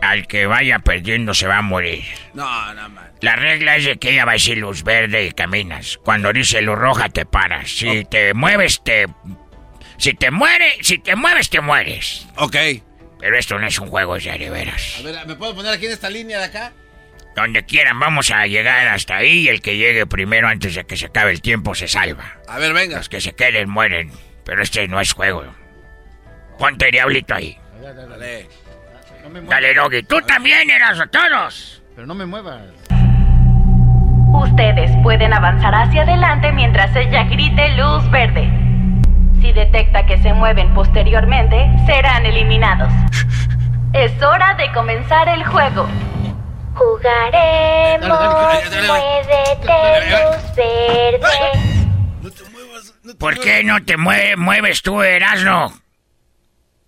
Al 0.00 0.26
que 0.26 0.46
vaya 0.46 0.80
perdiendo 0.80 1.32
se 1.32 1.46
va 1.46 1.58
a 1.58 1.62
morir. 1.62 2.04
No, 2.34 2.74
no, 2.74 2.88
man. 2.88 3.04
La 3.20 3.36
regla 3.36 3.76
es 3.76 3.84
de 3.84 3.96
que 3.96 4.10
ella 4.10 4.24
va 4.26 4.32
a 4.32 4.34
decir 4.34 4.58
luz 4.58 4.82
verde 4.82 5.24
y 5.24 5.32
caminas. 5.32 5.98
Cuando 6.04 6.32
dice 6.32 6.60
luz 6.60 6.76
roja 6.76 7.08
te 7.08 7.24
paras. 7.24 7.70
Si 7.70 8.04
te 8.04 8.34
mueves 8.34 8.82
te... 8.84 9.06
Si 9.96 10.14
te 10.14 10.30
muere, 10.30 10.76
si 10.82 10.98
te 10.98 11.16
mueves 11.16 11.50
te 11.50 11.60
mueres. 11.60 12.26
Ok. 12.36 12.56
Pero 13.20 13.38
esto 13.38 13.58
no 13.58 13.66
es 13.66 13.78
un 13.78 13.88
juego 13.88 14.18
ya 14.18 14.36
de 14.36 14.50
veras. 14.50 14.96
A 15.00 15.02
ver, 15.02 15.26
¿me 15.26 15.34
puedo 15.34 15.54
poner 15.54 15.72
aquí 15.72 15.86
en 15.86 15.92
esta 15.92 16.10
línea 16.10 16.38
de 16.38 16.44
acá? 16.44 16.72
Donde 17.34 17.64
quieran 17.64 17.98
vamos 17.98 18.30
a 18.30 18.46
llegar 18.46 18.86
hasta 18.88 19.16
ahí 19.16 19.40
y 19.40 19.48
el 19.48 19.60
que 19.60 19.76
llegue 19.76 20.06
primero 20.06 20.46
antes 20.46 20.74
de 20.74 20.84
que 20.84 20.96
se 20.96 21.06
acabe 21.06 21.30
el 21.32 21.40
tiempo 21.40 21.74
se 21.74 21.88
salva. 21.88 22.36
A 22.48 22.58
ver, 22.58 22.72
venga. 22.72 22.98
Los 22.98 23.08
que 23.08 23.20
se 23.20 23.32
queden 23.34 23.68
mueren. 23.70 24.12
Pero 24.44 24.62
este 24.62 24.86
no 24.88 25.00
es 25.00 25.12
juego. 25.12 25.44
Ponte 26.58 26.90
diablito 26.90 27.34
ahí. 27.34 27.58
Dale. 27.82 28.48
Dale, 29.48 29.74
Doggy. 29.74 30.02
Tú 30.02 30.20
también 30.22 30.70
eras 30.70 31.00
a 31.00 31.06
todos. 31.06 31.82
Pero 31.94 32.06
no 32.06 32.14
me 32.14 32.26
muevas. 32.26 32.62
Ustedes 34.32 34.90
pueden 35.02 35.32
avanzar 35.32 35.74
hacia 35.74 36.02
adelante 36.02 36.52
mientras 36.52 36.94
ella 36.94 37.24
grite 37.24 37.70
luz 37.76 38.08
verde. 38.10 38.63
Si 39.44 39.52
detecta 39.52 40.06
que 40.06 40.16
se 40.22 40.32
mueven 40.32 40.72
posteriormente, 40.72 41.68
serán 41.84 42.24
eliminados. 42.24 42.90
Es 43.92 44.10
hora 44.22 44.54
de 44.54 44.72
comenzar 44.72 45.28
el 45.28 45.44
juego. 45.44 45.86
Jugaremos, 46.74 48.08
muévete, 48.88 50.10
luz 50.10 50.56
verde. 50.56 51.28
¿Por 53.18 53.38
qué 53.38 53.62
no 53.64 53.84
te 53.84 53.98
mue- 53.98 54.34
mueves 54.38 54.80
tú, 54.80 55.02
Erasno? 55.02 55.70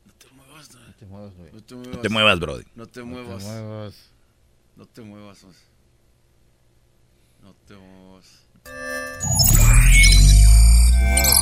No 0.06 1.98
te 2.00 2.08
muevas, 2.08 2.40
Brody. 2.40 2.64
No 2.74 2.86
te 2.86 3.02
muevas. 3.02 3.42
muevas. 3.44 4.10
No 4.76 4.86
te 4.86 5.02
muevas. 5.02 5.44
Os. 5.44 5.56
No 7.42 7.52
te 7.68 7.74
muevas. 7.74 8.46
No 10.98 11.35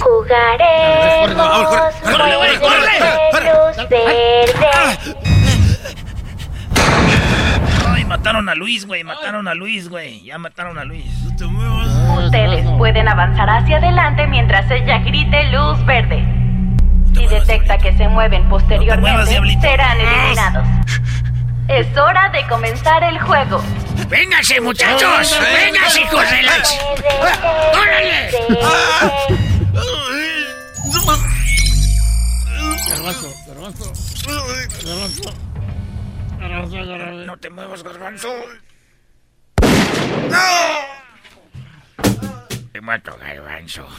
Jugaremos, 0.00 1.94
Corre, 2.02 2.34
corre, 2.34 2.58
corre, 2.60 3.00
muévete, 3.30 3.52
luz 3.52 3.88
verde. 3.88 4.70
Ay, 7.88 8.04
mataron 8.04 8.48
a 8.48 8.54
Luis, 8.54 8.86
güey. 8.86 9.04
Mataron 9.04 9.48
a 9.48 9.54
Luis, 9.54 9.88
güey. 9.88 10.22
Ya 10.22 10.38
mataron 10.38 10.78
a 10.78 10.84
Luis. 10.84 11.06
No 11.22 11.36
te 11.36 11.44
Ustedes 12.24 12.66
pueden 12.78 13.08
avanzar 13.08 13.48
hacia 13.48 13.78
adelante 13.78 14.26
mientras 14.26 14.70
ella 14.70 14.98
grite 14.98 15.44
luz 15.50 15.84
verde. 15.86 16.24
Si 17.14 17.26
detecta 17.26 17.78
que 17.78 17.92
se 17.96 18.08
mueven 18.08 18.48
posteriormente, 18.48 19.58
serán 19.60 20.00
eliminados. 20.00 20.66
Es 21.68 21.96
hora 21.96 22.28
de 22.30 22.46
comenzar 22.46 23.02
el 23.02 23.18
juego. 23.20 23.62
¡Vénganse, 24.08 24.60
muchachos! 24.60 25.38
¡Vénganse, 25.52 26.00
hijos 26.00 26.30
de 26.30 26.42
las... 26.42 26.80
¡Órale! 27.74 28.30
Garbanzo, 32.88 33.34
garbanzo. 33.46 33.92
Garbanzo. 34.84 35.32
Garbanzo, 36.38 36.76
garbanzo. 36.76 37.26
No 37.26 37.36
te 37.38 37.50
muevas, 37.50 37.82
garbanzo. 37.82 38.28
Te 42.72 42.80
mato, 42.80 43.16
garbanzo. 43.20 43.86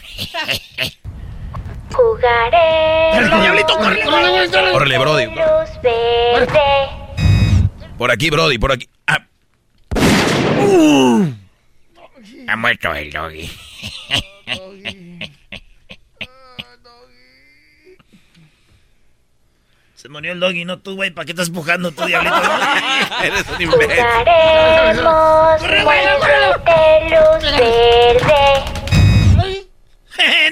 Jugaremos. 1.94 3.42
Diablito, 3.42 3.78
corre, 3.78 4.04
corre, 4.04 4.74
Órale, 4.74 4.98
Brody. 4.98 5.26
Luz 5.26 5.82
verde. 5.82 6.60
Por 7.98 8.12
aquí, 8.12 8.30
Brody, 8.30 8.58
por 8.58 8.72
aquí. 8.72 8.88
Ah, 9.08 9.26
Ha 12.48 12.56
muerto 12.56 12.94
el 12.94 13.12
doggy. 13.12 13.50
Se 20.00 20.08
murió 20.08 20.32
el 20.32 20.40
doggy, 20.40 20.64
no 20.64 20.80
tú, 20.80 20.96
güey. 20.96 21.12
¿Para 21.12 21.26
qué 21.26 21.34
estás 21.34 21.50
empujando 21.50 21.92
tú, 21.92 22.06
diablito? 22.06 22.38
Eres 23.22 23.46
un 23.50 23.62
imbécil. 23.62 24.06
Jugaremos, 25.84 26.54
luz 27.42 27.44
verde. 27.44 28.22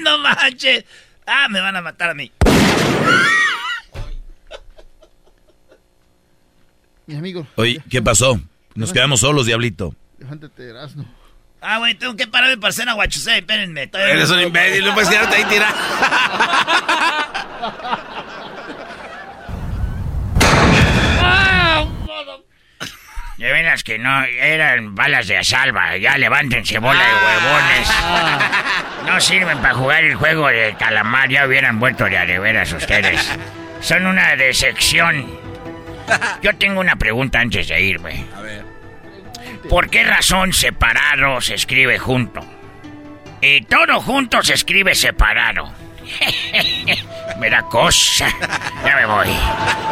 no 0.02 0.18
manches. 0.18 0.84
Ah, 1.26 1.48
me 1.48 1.62
van 1.62 1.76
a 1.76 1.80
matar 1.80 2.10
a 2.10 2.14
mí. 2.14 2.30
Mi 7.06 7.16
amigo. 7.16 7.46
Oye, 7.54 7.80
¿qué 7.88 8.02
pasó? 8.02 8.38
Nos 8.74 8.92
quedamos 8.92 9.20
solos, 9.20 9.46
diablito. 9.46 9.94
Levántate, 10.18 10.68
Erasmo. 10.68 11.06
Ah, 11.62 11.78
güey, 11.78 11.94
tengo 11.94 12.16
que 12.16 12.26
pararme 12.26 12.58
para 12.58 12.68
hacer 12.68 12.86
aguachusé. 12.86 13.38
Espérenme. 13.38 13.90
Eres 13.94 14.28
un 14.28 14.42
imbécil. 14.42 14.84
No 14.84 14.92
puedes 14.92 15.08
quedarte 15.08 15.36
ahí 15.36 15.44
tirado. 15.46 15.74
De 23.38 23.52
veras 23.52 23.84
que 23.84 24.00
no, 24.00 24.24
eran 24.24 24.96
balas 24.96 25.28
de 25.28 25.42
salva. 25.44 25.96
Ya 25.96 26.18
levántense, 26.18 26.78
bola 26.80 27.00
de 27.00 27.14
huevones. 27.14 27.88
No 29.06 29.20
sirven 29.20 29.58
para 29.58 29.74
jugar 29.74 30.02
el 30.02 30.16
juego 30.16 30.48
de 30.48 30.74
calamar. 30.76 31.28
Ya 31.28 31.46
hubieran 31.46 31.76
muerto 31.76 32.06
de 32.06 32.18
a 32.18 32.26
de 32.26 32.40
veras 32.40 32.72
ustedes. 32.72 33.38
Son 33.80 34.06
una 34.06 34.34
decepción. 34.34 35.24
Yo 36.42 36.56
tengo 36.56 36.80
una 36.80 36.96
pregunta 36.96 37.38
antes 37.38 37.68
de 37.68 37.80
irme. 37.80 38.24
A 38.36 38.40
ver. 38.40 38.64
¿Por 39.70 39.88
qué 39.88 40.02
razón 40.02 40.52
separado 40.52 41.40
se 41.40 41.54
escribe 41.54 41.96
junto? 41.98 42.44
Y 43.40 43.60
todo 43.62 44.00
junto 44.00 44.42
se 44.42 44.54
escribe 44.54 44.96
separado. 44.96 45.72
me 47.38 47.50
da 47.50 47.62
cosa. 47.62 48.28
Ya 48.84 48.96
me 48.96 49.06
voy. 49.06 49.28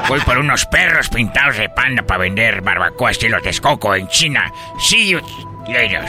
Voy 0.08 0.20
por 0.20 0.38
unos 0.38 0.64
perros 0.66 1.08
pintados 1.08 1.56
de 1.56 1.68
panda 1.68 2.02
para 2.02 2.20
vender 2.20 2.60
barbacoa 2.62 3.10
estilo 3.10 3.40
Texcoco 3.40 3.94
en 3.94 4.08
China. 4.08 4.52
See 4.78 5.08
you 5.08 5.20
later. 5.68 6.04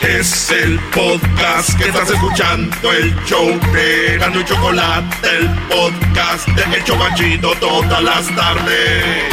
Es 0.00 0.50
el 0.50 0.78
podcast 0.94 1.78
que 1.78 1.88
estás 1.88 2.10
escuchando, 2.10 2.92
el 2.92 3.14
show 3.24 3.58
de 3.72 4.18
Gano 4.18 4.40
y 4.40 4.44
Chocolate, 4.44 5.28
el 5.38 5.48
podcast 5.66 6.46
de 6.48 6.76
El 6.76 6.84
Chobachito 6.84 7.54
todas 7.54 8.02
las 8.02 8.26
tardes. 8.36 9.32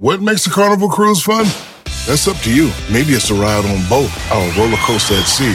What 0.00 0.20
makes 0.20 0.46
a 0.48 0.50
carnival 0.50 0.88
cruise 0.88 1.22
fun? 1.22 1.46
That's 2.06 2.26
up 2.26 2.36
to 2.42 2.50
you. 2.50 2.70
Maybe 2.90 3.12
it's 3.12 3.30
a 3.30 3.34
ride 3.34 3.64
on 3.64 3.86
boat, 3.88 4.10
our 4.32 4.50
roller 4.56 4.78
coaster 4.78 5.14
at 5.14 5.26
sea, 5.26 5.54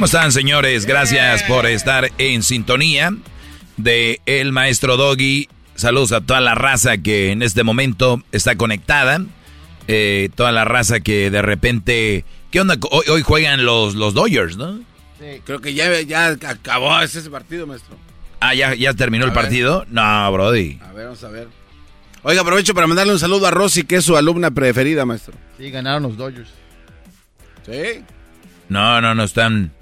¿Cómo 0.00 0.06
están, 0.06 0.32
señores? 0.32 0.86
Gracias 0.86 1.42
por 1.42 1.66
estar 1.66 2.10
en 2.16 2.42
sintonía 2.42 3.14
de 3.76 4.22
El 4.24 4.50
Maestro 4.50 4.96
Doggy. 4.96 5.46
Saludos 5.74 6.12
a 6.12 6.22
toda 6.22 6.40
la 6.40 6.54
raza 6.54 6.96
que 6.96 7.32
en 7.32 7.42
este 7.42 7.64
momento 7.64 8.22
está 8.32 8.56
conectada. 8.56 9.22
Eh, 9.88 10.30
toda 10.34 10.52
la 10.52 10.64
raza 10.64 11.00
que 11.00 11.30
de 11.30 11.42
repente... 11.42 12.24
¿Qué 12.50 12.62
onda? 12.62 12.78
Hoy, 12.90 13.04
hoy 13.10 13.20
juegan 13.20 13.66
los, 13.66 13.94
los 13.94 14.14
Dodgers, 14.14 14.56
¿no? 14.56 14.78
Sí, 15.18 15.42
creo 15.44 15.60
que 15.60 15.74
ya, 15.74 16.00
ya 16.00 16.28
acabó 16.28 16.98
ese 17.02 17.20
partido, 17.28 17.66
maestro. 17.66 17.94
Ah, 18.40 18.54
¿ya, 18.54 18.74
ya 18.74 18.94
terminó 18.94 19.26
el 19.26 19.34
partido? 19.34 19.84
No, 19.90 20.32
Brody. 20.32 20.78
A 20.82 20.94
ver, 20.94 21.04
vamos 21.04 21.22
a 21.24 21.28
ver. 21.28 21.48
Oiga, 22.22 22.40
aprovecho 22.40 22.72
para 22.72 22.86
mandarle 22.86 23.12
un 23.12 23.18
saludo 23.18 23.48
a 23.48 23.50
Rosy, 23.50 23.84
que 23.84 23.96
es 23.96 24.04
su 24.06 24.16
alumna 24.16 24.50
preferida, 24.50 25.04
maestro. 25.04 25.34
Sí, 25.58 25.70
ganaron 25.70 26.04
los 26.04 26.16
Dodgers. 26.16 26.48
¿Sí? 27.66 28.02
No, 28.70 29.02
no, 29.02 29.14
no 29.14 29.24
están 29.24 29.74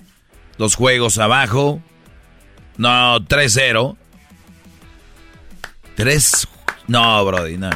los 0.58 0.74
juegos 0.74 1.18
abajo. 1.18 1.82
No, 2.76 3.18
3-0. 3.20 3.96
3. 5.96 6.48
No, 6.88 7.24
Brody, 7.24 7.56
no. 7.56 7.70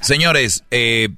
Señores, 0.00 0.64
eh, 0.70 1.08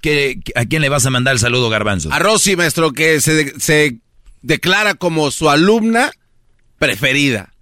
¿qué- 0.00 0.38
¿a 0.54 0.64
quién 0.66 0.82
le 0.82 0.88
vas 0.88 1.06
a 1.06 1.10
mandar 1.10 1.34
el 1.34 1.40
saludo, 1.40 1.68
Garbanzo? 1.70 2.12
A 2.12 2.18
Rosy, 2.18 2.56
maestro, 2.56 2.92
que 2.92 3.20
se, 3.20 3.58
se 3.58 3.98
declara 4.42 4.94
como 4.94 5.30
su 5.30 5.50
alumna 5.50 6.10
preferida. 6.78 7.52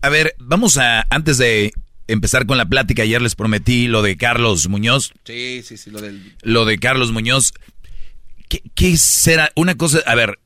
A 0.00 0.08
ver, 0.08 0.34
vamos 0.38 0.78
a, 0.78 1.04
antes 1.10 1.38
de 1.38 1.72
empezar 2.06 2.46
con 2.46 2.56
la 2.56 2.66
plática, 2.66 3.02
ayer 3.02 3.20
les 3.20 3.34
prometí 3.34 3.86
lo 3.88 4.00
de 4.02 4.16
Carlos 4.16 4.68
Muñoz. 4.68 5.12
Sí, 5.24 5.62
sí, 5.64 5.76
sí, 5.76 5.90
lo 5.90 6.00
del... 6.00 6.34
Lo 6.42 6.64
de 6.64 6.78
Carlos 6.78 7.12
Muñoz. 7.12 7.52
¿Qué, 8.48 8.62
qué 8.74 8.96
será? 8.96 9.50
Una 9.56 9.76
cosa, 9.76 9.98
a 10.06 10.14
ver, 10.14 10.38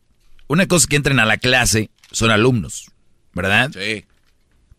una 0.49 0.67
cosa 0.67 0.87
que 0.89 0.97
entren 0.97 1.19
a 1.21 1.25
la 1.27 1.37
clase 1.39 1.91
son 2.11 2.31
alumnos, 2.31 2.91
¿verdad? 3.33 3.71
Sí. 3.73 4.05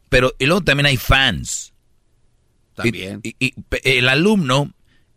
Pero 0.10 0.34
y 0.40 0.46
luego 0.46 0.62
también 0.62 0.86
hay 0.86 0.98
fans. 0.98 1.74
También. 2.76 3.20
Y, 3.24 3.36
y- 3.40 3.54
y 3.84 3.90
el 3.98 4.10
alumno, 4.10 4.72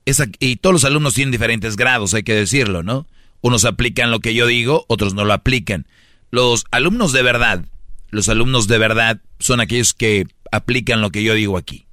es, 0.05 0.23
y 0.41 0.57
todos 0.57 0.73
los 0.75 0.85
alumnos 0.85 1.15
tienen 1.15 1.33
diferentes 1.33 1.77
grados, 1.77 2.15
hay 2.15 2.23
que 2.23 2.35
decirlo, 2.35 2.83
¿no? 2.83 3.07
Unos 3.41 3.65
aplican 3.65 4.11
lo 4.11 4.21
que 4.21 4.35
yo 4.35 4.47
digo, 4.47 4.85
otros 4.89 5.15
no 5.15 5.25
lo 5.25 5.33
aplican. 5.33 5.87
Los 6.31 6.65
alumnos 6.71 7.13
de 7.13 7.23
verdad, 7.23 7.65
los 8.11 8.29
alumnos 8.29 8.67
de 8.69 8.79
verdad 8.79 9.21
son 9.39 9.61
aquellos 9.61 9.95
que 9.95 10.27
aplican 10.53 11.01
lo 11.01 11.11
que 11.11 11.23
yo 11.23 11.35
digo 11.35 11.57
aquí, 11.57 11.87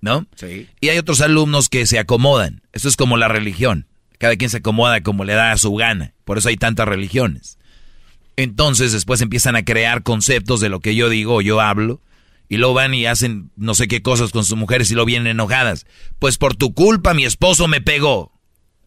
¿no? 0.00 0.26
Sí. 0.36 0.68
Y 0.80 0.88
hay 0.88 0.98
otros 0.98 1.20
alumnos 1.20 1.68
que 1.68 1.86
se 1.86 1.98
acomodan. 1.98 2.62
Esto 2.72 2.88
es 2.88 2.96
como 2.96 3.16
la 3.16 3.28
religión. 3.28 3.86
Cada 4.24 4.36
quien 4.36 4.48
se 4.48 4.56
acomoda 4.56 5.02
como 5.02 5.26
le 5.26 5.34
da 5.34 5.52
a 5.52 5.58
su 5.58 5.74
gana. 5.74 6.14
Por 6.24 6.38
eso 6.38 6.48
hay 6.48 6.56
tantas 6.56 6.88
religiones. 6.88 7.58
Entonces 8.38 8.90
después 8.90 9.20
empiezan 9.20 9.54
a 9.54 9.66
crear 9.66 10.02
conceptos 10.02 10.60
de 10.60 10.70
lo 10.70 10.80
que 10.80 10.94
yo 10.94 11.10
digo 11.10 11.34
o 11.34 11.40
yo 11.42 11.60
hablo. 11.60 12.00
Y 12.48 12.56
luego 12.56 12.72
van 12.72 12.94
y 12.94 13.04
hacen 13.04 13.50
no 13.56 13.74
sé 13.74 13.86
qué 13.86 14.00
cosas 14.00 14.30
con 14.30 14.46
sus 14.46 14.56
mujeres 14.56 14.90
y 14.90 14.94
lo 14.94 15.04
vienen 15.04 15.26
enojadas. 15.26 15.84
Pues 16.20 16.38
por 16.38 16.56
tu 16.56 16.72
culpa 16.72 17.12
mi 17.12 17.26
esposo 17.26 17.68
me 17.68 17.82
pegó. 17.82 18.32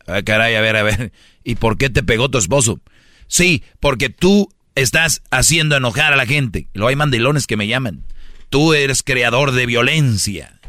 Ah, 0.08 0.24
caray, 0.24 0.56
a 0.56 0.62
ver, 0.62 0.76
a 0.76 0.82
ver. 0.82 1.12
¿Y 1.44 1.54
por 1.54 1.78
qué 1.78 1.92
te 1.92 2.02
pegó 2.02 2.32
tu 2.32 2.40
esposo? 2.40 2.82
Sí, 3.28 3.62
porque 3.80 4.10
tú 4.10 4.50
estás 4.74 5.22
haciendo 5.30 5.78
enojar 5.78 6.14
a 6.14 6.18
la 6.18 6.26
gente. 6.26 6.68
Luego 6.74 6.90
hay 6.90 6.96
mandilones 6.96 7.46
que 7.46 7.58
me 7.58 7.68
llaman. 7.68 8.06
Tú 8.50 8.74
eres 8.74 9.04
creador 9.04 9.52
de 9.52 9.68
violencia. 9.68 10.60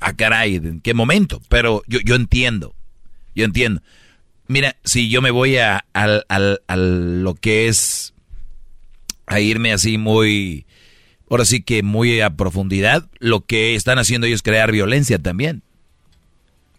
Ah, 0.00 0.12
caray, 0.12 0.56
¿en 0.56 0.82
qué 0.82 0.92
momento? 0.92 1.40
Pero 1.48 1.82
yo, 1.86 2.00
yo 2.04 2.14
entiendo. 2.14 2.74
Yo 3.34 3.46
entiendo. 3.46 3.80
Mira, 4.52 4.76
si 4.84 5.08
yo 5.08 5.22
me 5.22 5.30
voy 5.30 5.56
a, 5.56 5.84
al- 5.94 6.26
al- 6.28 6.60
a 6.66 6.76
lo 6.76 7.34
que 7.34 7.68
es 7.68 8.12
a 9.26 9.40
irme 9.40 9.72
así 9.72 9.96
muy, 9.96 10.66
ahora 11.30 11.44
sí 11.46 11.62
que 11.62 11.82
muy 11.82 12.20
a 12.20 12.30
profundidad, 12.36 13.08
lo 13.18 13.40
que 13.46 13.74
están 13.74 13.98
haciendo 13.98 14.26
ellos 14.26 14.36
es 14.38 14.42
crear 14.42 14.70
violencia 14.70 15.18
también. 15.18 15.62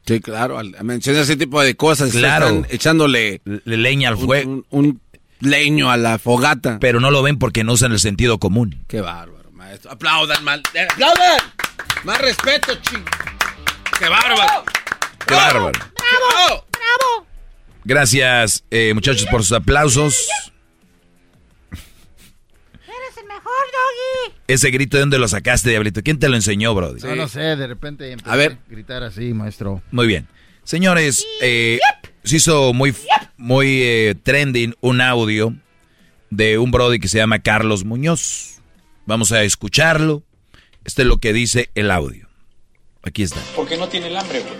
Sí, 0.06 0.20
claro, 0.20 0.60
al 0.60 0.76
mencionar 0.84 1.24
ese 1.24 1.36
tipo 1.36 1.62
de 1.64 1.76
cosas, 1.76 2.12
Claro. 2.12 2.48
están 2.48 2.68
echándole 2.70 3.42
Le- 3.46 3.78
leña 3.78 4.10
al 4.10 4.18
fuego. 4.18 4.52
Un, 4.52 4.66
un 4.70 5.02
leño 5.40 5.90
a 5.90 5.98
la 5.98 6.20
fogata. 6.20 6.78
Pero 6.80 7.00
no 7.00 7.10
lo 7.10 7.24
ven 7.24 7.40
porque 7.40 7.64
no 7.64 7.74
usan 7.74 7.92
el 7.92 8.00
sentido 8.00 8.38
común. 8.38 8.84
Qué 8.88 9.02
bárbaro, 9.02 9.50
maestro. 9.52 9.92
Aplaudan, 9.92 10.44
mal. 10.44 10.62
eh, 10.76 10.86
¡Aplaudan! 10.92 11.40
Más 12.04 12.20
respeto, 12.22 12.76
ching. 12.82 13.04
¡Qué 13.98 14.10
bárbaro! 14.10 14.64
¡Qué 15.26 15.34
bárbaro! 15.34 15.72
¡Bravo! 15.72 16.66
¡Bravo! 16.72 17.28
Gracias, 17.86 18.64
eh, 18.72 18.94
muchachos, 18.94 19.26
por 19.30 19.44
sus 19.44 19.52
aplausos. 19.54 20.28
¡Eres 21.72 23.18
el 23.18 23.26
mejor, 23.28 23.44
Doggy! 23.44 24.36
Ese 24.48 24.72
grito, 24.72 24.98
¿de 24.98 25.02
dónde 25.02 25.20
lo 25.20 25.28
sacaste, 25.28 25.70
Diablito? 25.70 26.02
¿Quién 26.04 26.20
te 26.20 26.30
lo 26.30 26.36
enseñó, 26.36 26.74
Brody? 26.74 27.02
No, 27.02 27.16
no 27.16 27.28
sé, 27.28 27.42
de 27.42 27.68
repente 27.68 28.12
empecé 28.12 28.30
A 28.32 28.36
ver. 28.36 28.58
gritar 28.68 29.04
así, 29.04 29.34
maestro. 29.34 29.82
Muy 29.92 30.08
bien. 30.08 30.28
Señores, 30.64 31.26
eh, 31.42 31.80
se 32.24 32.38
hizo 32.38 32.74
muy, 32.74 32.96
muy 33.38 33.82
eh, 33.84 34.16
trending 34.22 34.76
un 34.80 35.02
audio 35.02 35.54
de 36.30 36.58
un 36.58 36.72
Brody 36.72 37.00
que 37.00 37.08
se 37.10 37.18
llama 37.18 37.40
Carlos 37.40 37.84
Muñoz. 37.84 38.62
Vamos 39.06 39.32
a 39.34 39.44
escucharlo. 39.44 40.24
Este 40.86 41.02
es 41.02 41.08
lo 41.08 41.18
que 41.18 41.34
dice 41.34 41.70
el 41.76 41.92
audio. 41.92 42.30
Aquí 43.04 43.24
está. 43.24 43.42
Porque 43.56 43.76
no 43.76 43.90
tiene 43.90 44.08
el 44.08 44.16
hambre, 44.16 44.40
güey. 44.40 44.54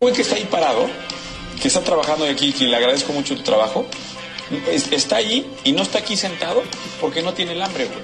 Güey 0.00 0.14
que 0.14 0.22
está 0.22 0.36
ahí 0.36 0.46
parado, 0.50 0.90
que 1.60 1.68
está 1.68 1.82
trabajando 1.82 2.24
aquí, 2.26 2.52
que 2.52 2.64
le 2.64 2.76
agradezco 2.76 3.12
mucho 3.12 3.36
tu 3.36 3.42
trabajo, 3.42 3.88
es- 4.70 4.90
está 4.92 5.16
allí 5.16 5.46
y 5.64 5.72
no 5.72 5.82
está 5.82 5.98
aquí 5.98 6.16
sentado 6.16 6.62
porque 7.00 7.22
no 7.22 7.32
tiene 7.34 7.52
el 7.52 7.62
hambre, 7.62 7.86
güey. 7.86 7.98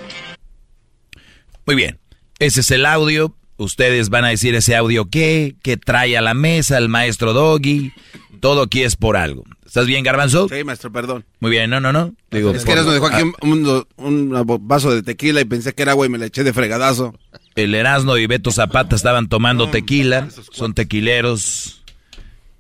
Muy 1.67 1.77
bien. 1.77 1.99
Ese 2.39 2.61
es 2.61 2.71
el 2.71 2.87
audio. 2.87 3.35
Ustedes 3.57 4.11
van 4.11 4.25
a 4.25 4.29
decir 4.29 4.55
ese 4.55 4.77
audio 4.77 5.09
qué, 5.09 5.57
qué 5.63 5.77
trae 5.77 6.17
a 6.17 6.21
la 6.21 6.35
mesa 6.35 6.77
el 6.79 6.89
maestro 6.89 7.33
Doggy. 7.33 7.93
Todo 8.41 8.63
aquí 8.63 8.83
es 8.83 8.97
por 8.97 9.17
algo. 9.17 9.45
¿Estás 9.65 9.87
bien, 9.87 10.05
Garbanzo? 10.05 10.49
Sí, 10.49 10.63
maestro, 10.63 10.93
perdón. 10.93 11.25
Muy 11.41 11.51
bien, 11.51 11.71
no, 11.71 11.81
no, 11.81 11.93
no. 11.93 12.15
Digo, 12.31 12.51
es 12.53 12.65
que 12.65 12.73
Erasmo 12.73 12.93
dejó 12.93 13.07
aquí 13.07 13.23
ah, 13.23 13.37
un, 13.43 13.67
un- 13.97 14.37
un 14.37 14.59
vaso 14.69 14.95
de 14.95 15.03
tequila 15.03 15.41
y 15.41 15.45
pensé 15.47 15.75
que 15.75 15.83
era 15.83 15.93
agua 15.93 16.07
y 16.07 16.09
me 16.11 16.19
la 16.19 16.27
eché 16.27 16.45
de 16.45 16.53
fregadazo. 16.53 17.15
El 17.57 17.75
Erasno 17.75 18.17
y 18.19 18.27
Beto 18.27 18.53
Zapata 18.53 18.95
estaban 18.95 19.29
tomando 19.29 19.71
tequila. 19.71 20.29
Son 20.53 20.75
tequileros. 20.75 21.83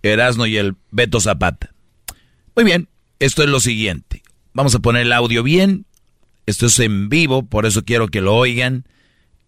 Erasno 0.02 0.46
y 0.46 0.56
el 0.56 0.76
Beto 0.90 1.20
Zapata. 1.20 1.72
Muy 2.54 2.64
bien, 2.64 2.88
esto 3.18 3.42
es 3.42 3.48
lo 3.48 3.60
siguiente. 3.60 4.22
Vamos 4.52 4.74
a 4.74 4.78
poner 4.78 5.02
el 5.02 5.12
audio 5.12 5.42
bien. 5.42 5.86
Esto 6.46 6.66
es 6.66 6.78
en 6.78 7.08
vivo, 7.08 7.44
por 7.44 7.66
eso 7.66 7.84
quiero 7.84 8.08
que 8.08 8.20
lo 8.20 8.34
oigan. 8.34 8.84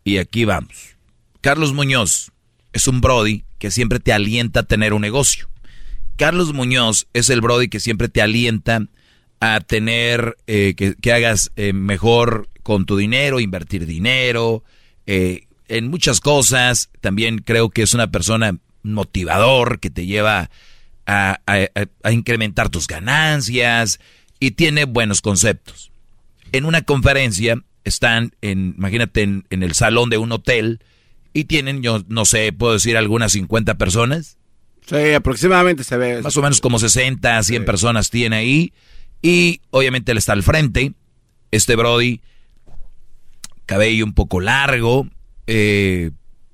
Y 0.04 0.18
aquí 0.18 0.44
vamos. 0.44 0.96
Carlos 1.40 1.72
Muñoz 1.72 2.32
es 2.72 2.88
un 2.88 3.00
Brody 3.00 3.44
que 3.58 3.70
siempre 3.70 4.00
te 4.00 4.12
alienta 4.12 4.60
a 4.60 4.62
tener 4.64 4.92
un 4.92 5.02
negocio. 5.02 5.48
Carlos 6.16 6.52
Muñoz 6.52 7.06
es 7.12 7.30
el 7.30 7.40
Brody 7.40 7.68
que 7.68 7.80
siempre 7.80 8.08
te 8.08 8.20
alienta 8.20 8.86
a 9.40 9.60
tener, 9.60 10.36
eh, 10.46 10.74
que, 10.76 10.94
que 10.94 11.12
hagas 11.12 11.52
eh, 11.56 11.72
mejor 11.72 12.48
con 12.62 12.86
tu 12.86 12.96
dinero, 12.96 13.40
invertir 13.40 13.86
dinero, 13.86 14.64
eh, 15.06 15.46
en 15.68 15.88
muchas 15.88 16.20
cosas. 16.20 16.90
También 17.00 17.38
creo 17.38 17.70
que 17.70 17.82
es 17.82 17.94
una 17.94 18.10
persona 18.10 18.58
motivador 18.82 19.80
que 19.80 19.90
te 19.90 20.06
lleva 20.06 20.50
a, 21.06 21.40
a- 21.46 21.68
a- 21.74 21.86
a 22.02 22.12
incrementar 22.12 22.68
tus 22.68 22.86
ganancias 22.86 23.98
y 24.40 24.52
tiene 24.52 24.84
buenos 24.84 25.20
conceptos. 25.20 25.90
En 26.52 26.64
una 26.64 26.82
conferencia 26.82 27.62
están, 27.84 28.32
en, 28.42 28.74
imagínate, 28.76 29.22
en, 29.22 29.44
en 29.50 29.62
el 29.62 29.74
salón 29.74 30.10
de 30.10 30.18
un 30.18 30.32
hotel 30.32 30.80
y 31.32 31.44
tienen, 31.44 31.82
yo 31.82 32.04
no 32.08 32.24
sé, 32.24 32.52
puedo 32.52 32.72
decir 32.74 32.96
algunas 32.96 33.32
50 33.32 33.76
personas. 33.76 34.36
Sí, 34.86 35.12
aproximadamente 35.12 35.84
se 35.84 35.96
ve. 35.98 36.22
Más 36.22 36.36
o 36.36 36.42
menos 36.42 36.60
como 36.60 36.78
60, 36.78 37.42
100 37.42 37.64
personas 37.66 38.08
tiene 38.10 38.36
ahí. 38.36 38.72
Y 39.20 39.60
obviamente 39.70 40.12
él 40.12 40.18
está 40.18 40.32
al 40.32 40.42
frente. 40.42 40.92
Este 41.50 41.76
Brody 41.76 42.20
cabello 43.66 44.04
un 44.04 44.14
poco 44.14 44.40
largo, 44.40 45.06
eh, 45.46 46.10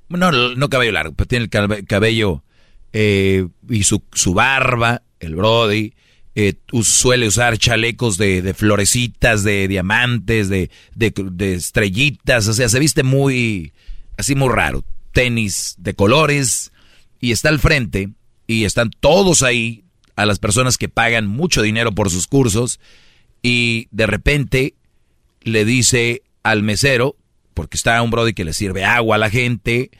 no, 0.08 0.32
no 0.32 0.68
cabello 0.68 0.92
largo, 0.92 1.14
pero 1.14 1.28
tiene 1.28 1.48
el 1.50 1.86
cabello 1.86 2.42
eh, 2.92 3.46
y 3.68 3.84
su, 3.84 4.02
su, 4.12 4.34
barba, 4.34 5.02
el 5.20 5.34
Brody. 5.36 5.94
Eh, 6.36 6.54
suele 6.82 7.28
usar 7.28 7.58
chalecos 7.58 8.18
de, 8.18 8.42
de 8.42 8.54
florecitas, 8.54 9.44
de 9.44 9.68
diamantes, 9.68 10.48
de, 10.48 10.70
de, 10.94 11.12
de, 11.16 11.54
estrellitas, 11.54 12.48
o 12.48 12.54
sea, 12.54 12.68
se 12.68 12.80
viste 12.80 13.04
muy, 13.04 13.72
así 14.16 14.34
muy 14.34 14.48
raro. 14.48 14.84
Tenis 15.12 15.76
de 15.78 15.94
colores 15.94 16.72
y 17.20 17.30
está 17.30 17.50
al 17.50 17.60
frente 17.60 18.10
y 18.48 18.64
están 18.64 18.90
todos 19.00 19.42
ahí, 19.42 19.84
a 20.16 20.26
las 20.26 20.38
personas 20.38 20.78
que 20.78 20.88
pagan 20.88 21.26
mucho 21.26 21.62
dinero 21.62 21.92
por 21.92 22.10
sus 22.10 22.26
cursos 22.26 22.78
y 23.42 23.88
de 23.90 24.06
repente 24.06 24.74
le 25.42 25.64
dice 25.64 26.22
al 26.42 26.62
mesero, 26.62 27.16
porque 27.54 27.76
está 27.76 28.02
un 28.02 28.10
Brody 28.10 28.34
que 28.34 28.44
le 28.44 28.52
sirve 28.52 28.84
agua 28.84 29.16
a 29.16 29.18
la 29.18 29.30
gente, 29.30 29.90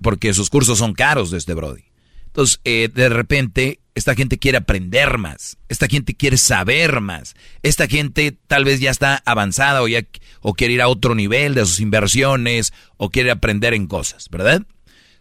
porque 0.00 0.34
sus 0.34 0.50
cursos 0.50 0.78
son 0.78 0.94
caros 0.94 1.30
de 1.30 1.38
este 1.38 1.54
Brody. 1.54 1.84
Entonces, 2.26 2.60
eh, 2.64 2.88
de 2.92 3.10
repente, 3.10 3.80
esta 3.94 4.14
gente 4.14 4.38
quiere 4.38 4.58
aprender 4.58 5.18
más, 5.18 5.58
esta 5.68 5.86
gente 5.86 6.14
quiere 6.14 6.38
saber 6.38 7.02
más, 7.02 7.34
esta 7.62 7.86
gente 7.86 8.34
tal 8.46 8.64
vez 8.64 8.80
ya 8.80 8.90
está 8.90 9.22
avanzada 9.26 9.82
o, 9.82 9.88
ya, 9.88 10.00
o 10.40 10.54
quiere 10.54 10.74
ir 10.74 10.82
a 10.82 10.88
otro 10.88 11.14
nivel 11.14 11.54
de 11.54 11.66
sus 11.66 11.80
inversiones 11.80 12.72
o 12.96 13.10
quiere 13.10 13.30
aprender 13.30 13.74
en 13.74 13.86
cosas, 13.86 14.30
¿verdad? 14.30 14.62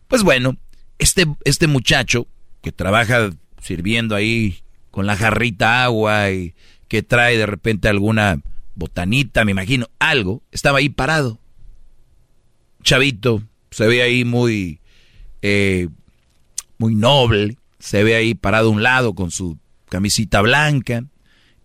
Pues 0.08 0.24
bueno, 0.24 0.56
este, 1.00 1.26
este 1.44 1.68
muchacho 1.68 2.28
que 2.62 2.72
trabaja 2.72 3.32
sirviendo 3.62 4.16
ahí 4.16 4.64
con 4.90 5.06
la 5.06 5.18
jarrita 5.18 5.84
agua 5.84 6.32
y 6.32 6.56
que 6.88 7.04
trae 7.04 7.38
de 7.38 7.46
repente 7.46 7.90
alguna 7.90 8.42
botanita, 8.76 9.44
me 9.44 9.52
imagino, 9.52 9.90
algo, 10.00 10.44
estaba 10.52 10.80
ahí 10.80 10.88
parado. 10.88 11.41
Chavito, 12.82 13.44
se 13.72 13.88
ve 13.88 14.02
ahí 14.02 14.26
muy, 14.26 14.80
eh, 15.42 15.88
muy 16.78 16.96
noble, 16.96 17.58
se 17.80 18.04
ve 18.04 18.16
ahí 18.16 18.34
parado 18.36 18.70
a 18.70 18.72
un 18.72 18.84
lado 18.84 19.14
con 19.16 19.32
su 19.32 19.58
camisita 19.90 20.42
blanca 20.42 21.04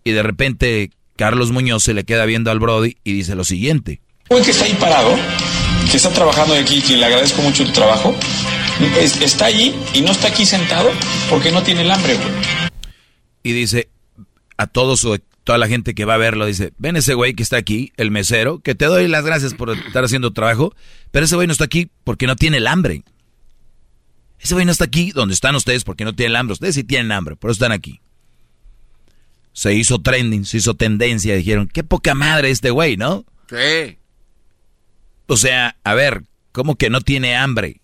y 0.03 0.11
de 0.11 0.23
repente 0.23 0.91
Carlos 1.15 1.51
Muñoz 1.51 1.83
se 1.83 1.93
le 1.93 2.03
queda 2.03 2.25
viendo 2.25 2.51
al 2.51 2.59
Brody 2.59 2.97
y 3.03 3.13
dice 3.13 3.35
lo 3.35 3.43
siguiente. 3.43 4.01
Hoy 4.29 4.41
que 4.41 4.51
está 4.51 4.65
ahí 4.65 4.73
parado, 4.79 5.15
que 5.89 5.97
está 5.97 6.11
trabajando 6.11 6.53
aquí, 6.53 6.81
que 6.81 6.97
le 6.97 7.05
agradezco 7.05 7.41
mucho 7.41 7.65
tu 7.65 7.71
trabajo, 7.71 8.15
está 8.95 9.45
allí 9.45 9.73
y 9.93 10.01
no 10.01 10.11
está 10.11 10.27
aquí 10.27 10.45
sentado 10.45 10.91
porque 11.29 11.51
no 11.51 11.63
tiene 11.63 11.81
el 11.81 11.91
hambre, 11.91 12.15
güey. 12.15 12.29
Y 13.43 13.53
dice 13.53 13.89
a 14.57 14.67
todo 14.67 14.97
su 14.97 15.17
toda 15.47 15.57
la 15.57 15.69
gente 15.69 15.95
que 15.95 16.03
va 16.03 16.15
a 16.15 16.17
verlo 16.17 16.45
dice, 16.45 16.73
ven 16.77 16.97
ese 16.97 17.13
güey 17.13 17.33
que 17.33 17.41
está 17.41 17.55
aquí, 17.55 17.93
el 17.95 18.11
mesero, 18.11 18.59
que 18.59 18.75
te 18.75 18.83
doy 18.83 19.07
las 19.07 19.23
gracias 19.23 19.53
por 19.53 19.69
estar 19.69 20.03
haciendo 20.03 20.33
trabajo, 20.33 20.75
pero 21.09 21.23
ese 21.23 21.35
güey 21.35 21.47
no 21.47 21.53
está 21.53 21.63
aquí 21.63 21.89
porque 22.03 22.27
no 22.27 22.35
tiene 22.35 22.57
el 22.57 22.67
hambre. 22.67 23.05
Ese 24.41 24.55
güey 24.55 24.65
no 24.65 24.73
está 24.73 24.83
aquí 24.83 25.11
donde 25.11 25.33
están 25.33 25.55
ustedes 25.55 25.85
porque 25.85 26.03
no 26.03 26.13
tienen 26.13 26.35
hambre. 26.35 26.51
Ustedes 26.51 26.75
sí 26.75 26.83
tienen 26.83 27.13
hambre, 27.13 27.37
pero 27.37 27.53
están 27.53 27.71
aquí. 27.71 28.01
Se 29.53 29.73
hizo 29.73 29.99
trending, 29.99 30.43
se 30.43 30.57
hizo 30.57 30.73
tendencia, 30.73 31.33
dijeron, 31.37 31.69
qué 31.69 31.81
poca 31.81 32.13
madre 32.13 32.49
este 32.49 32.69
güey, 32.69 32.97
¿no? 32.97 33.23
Sí. 33.49 33.97
O 35.27 35.37
sea, 35.37 35.77
a 35.85 35.93
ver, 35.93 36.23
¿cómo 36.51 36.75
que 36.75 36.89
no 36.89 36.99
tiene 36.99 37.37
hambre? 37.37 37.79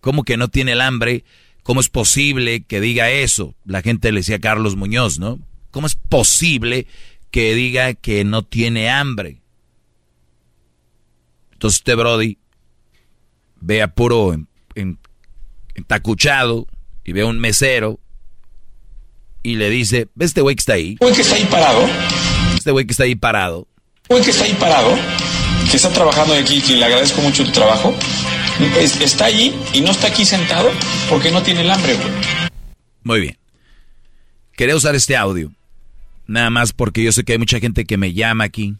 ¿Cómo 0.00 0.24
que 0.24 0.36
no 0.36 0.48
tiene 0.48 0.72
el 0.72 0.80
hambre? 0.80 1.22
¿Cómo 1.62 1.78
es 1.78 1.90
posible 1.90 2.64
que 2.64 2.80
diga 2.80 3.08
eso? 3.08 3.54
La 3.64 3.82
gente 3.82 4.10
le 4.10 4.18
decía 4.18 4.36
a 4.36 4.40
Carlos 4.40 4.74
Muñoz, 4.74 5.20
¿no? 5.20 5.38
¿Cómo 5.70 5.86
es 5.86 5.94
posible 5.94 6.86
que 7.30 7.54
diga 7.54 7.94
que 7.94 8.24
no 8.24 8.42
tiene 8.42 8.90
hambre? 8.90 9.42
Entonces 11.52 11.80
este 11.80 11.94
Brody 11.94 12.38
ve 13.60 13.82
a 13.82 13.88
puro 13.88 14.34
entacuchado 15.74 16.66
y 17.04 17.12
ve 17.12 17.22
a 17.22 17.26
un 17.26 17.38
mesero 17.40 18.00
y 19.42 19.56
le 19.56 19.70
dice, 19.70 20.08
¿ves 20.14 20.28
este 20.28 20.40
güey 20.40 20.56
que 20.56 20.60
está 20.60 20.74
ahí? 20.74 20.96
Güey 21.00 21.14
que 21.14 21.22
está 21.22 21.34
ahí 21.34 21.44
parado. 21.46 21.88
Este 22.54 22.70
güey 22.70 22.86
que 22.86 22.92
está 22.92 23.04
ahí 23.04 23.14
parado. 23.14 23.66
Güey 24.08 24.22
que 24.22 24.30
está 24.30 24.44
ahí 24.44 24.54
parado, 24.54 24.96
que 25.70 25.76
está 25.76 25.92
trabajando 25.92 26.34
aquí, 26.34 26.60
que 26.60 26.76
le 26.76 26.84
agradezco 26.84 27.20
mucho 27.20 27.44
tu 27.44 27.52
trabajo. 27.52 27.94
está 28.80 29.26
allí 29.26 29.54
y 29.72 29.80
no 29.80 29.90
está 29.90 30.08
aquí 30.08 30.24
sentado 30.24 30.70
porque 31.10 31.30
no 31.30 31.42
tiene 31.42 31.60
el 31.60 31.70
hambre, 31.70 31.94
güey. 31.94 32.08
Muy 33.02 33.20
bien. 33.20 33.38
Quería 34.52 34.76
usar 34.76 34.94
este 34.94 35.16
audio 35.16 35.52
Nada 36.28 36.50
más 36.50 36.74
porque 36.74 37.02
yo 37.02 37.10
sé 37.10 37.24
que 37.24 37.32
hay 37.32 37.38
mucha 37.38 37.58
gente 37.58 37.86
que 37.86 37.96
me 37.96 38.12
llama 38.12 38.44
aquí 38.44 38.76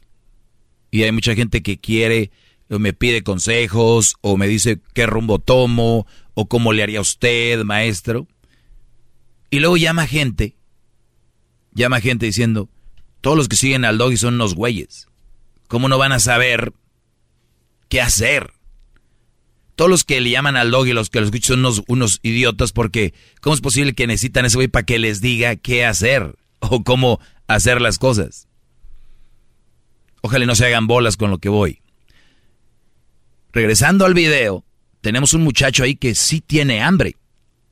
y 0.90 1.02
hay 1.02 1.12
mucha 1.12 1.34
gente 1.34 1.62
que 1.62 1.78
quiere 1.78 2.30
o 2.68 2.78
me 2.78 2.92
pide 2.92 3.22
consejos 3.22 4.16
o 4.20 4.36
me 4.36 4.46
dice 4.46 4.80
qué 4.92 5.06
rumbo 5.06 5.38
tomo 5.38 6.06
o 6.34 6.46
cómo 6.46 6.74
le 6.74 6.82
haría 6.82 7.00
usted, 7.00 7.64
maestro. 7.64 8.28
Y 9.50 9.60
luego 9.60 9.78
llama 9.78 10.06
gente, 10.06 10.56
llama 11.72 12.00
gente 12.00 12.26
diciendo, 12.26 12.68
todos 13.22 13.36
los 13.36 13.48
que 13.48 13.56
siguen 13.56 13.86
al 13.86 13.96
doggy 13.96 14.18
son 14.18 14.34
unos 14.34 14.54
güeyes. 14.54 15.08
¿Cómo 15.68 15.88
no 15.88 15.96
van 15.96 16.12
a 16.12 16.20
saber 16.20 16.74
qué 17.88 18.02
hacer? 18.02 18.52
Todos 19.74 19.90
los 19.90 20.04
que 20.04 20.20
le 20.20 20.28
llaman 20.30 20.56
al 20.56 20.70
doggy, 20.70 20.92
los 20.92 21.08
que 21.08 21.20
lo 21.20 21.26
escuchan 21.26 21.54
son 21.54 21.60
unos, 21.60 21.82
unos 21.86 22.20
idiotas 22.22 22.72
porque 22.72 23.14
¿cómo 23.40 23.54
es 23.54 23.62
posible 23.62 23.94
que 23.94 24.06
necesitan 24.06 24.44
ese 24.44 24.56
güey 24.56 24.68
para 24.68 24.84
que 24.84 24.98
les 24.98 25.22
diga 25.22 25.56
qué 25.56 25.86
hacer? 25.86 26.36
O 26.60 26.82
cómo 26.82 27.20
hacer 27.48 27.80
las 27.80 27.98
cosas. 27.98 28.46
Ojalá 30.20 30.46
no 30.46 30.54
se 30.54 30.66
hagan 30.66 30.86
bolas 30.86 31.16
con 31.16 31.30
lo 31.30 31.38
que 31.38 31.48
voy. 31.48 31.80
Regresando 33.52 34.04
al 34.04 34.14
video, 34.14 34.64
tenemos 35.00 35.32
un 35.34 35.42
muchacho 35.42 35.82
ahí 35.82 35.96
que 35.96 36.14
sí 36.14 36.40
tiene 36.40 36.82
hambre. 36.82 37.16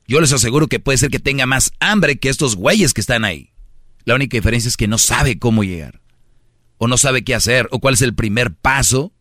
Yo 0.07 0.19
les 0.21 0.33
aseguro 0.33 0.67
que 0.67 0.79
puede 0.79 0.97
ser 0.97 1.09
que 1.09 1.19
tenga 1.19 1.45
más 1.45 1.71
hambre 1.79 2.17
que 2.17 2.29
estos 2.29 2.55
güeyes 2.55 2.93
que 2.93 3.01
están 3.01 3.25
ahí. 3.25 3.51
La 4.05 4.15
única 4.15 4.37
diferencia 4.37 4.69
es 4.69 4.77
que 4.77 4.87
no 4.87 4.97
sabe 4.97 5.37
cómo 5.37 5.63
llegar. 5.63 6.01
O 6.77 6.87
no 6.87 6.97
sabe 6.97 7.23
qué 7.23 7.35
hacer. 7.35 7.67
O 7.71 7.79
cuál 7.79 7.95
es 7.95 8.01
el 8.01 8.15
primer 8.15 8.53
paso 8.53 9.11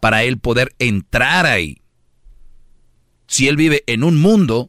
para 0.00 0.22
él 0.22 0.38
poder 0.38 0.74
entrar 0.78 1.46
ahí. 1.46 1.80
Si 3.26 3.48
él 3.48 3.56
vive 3.56 3.84
en 3.86 4.04
un 4.04 4.20
mundo 4.20 4.68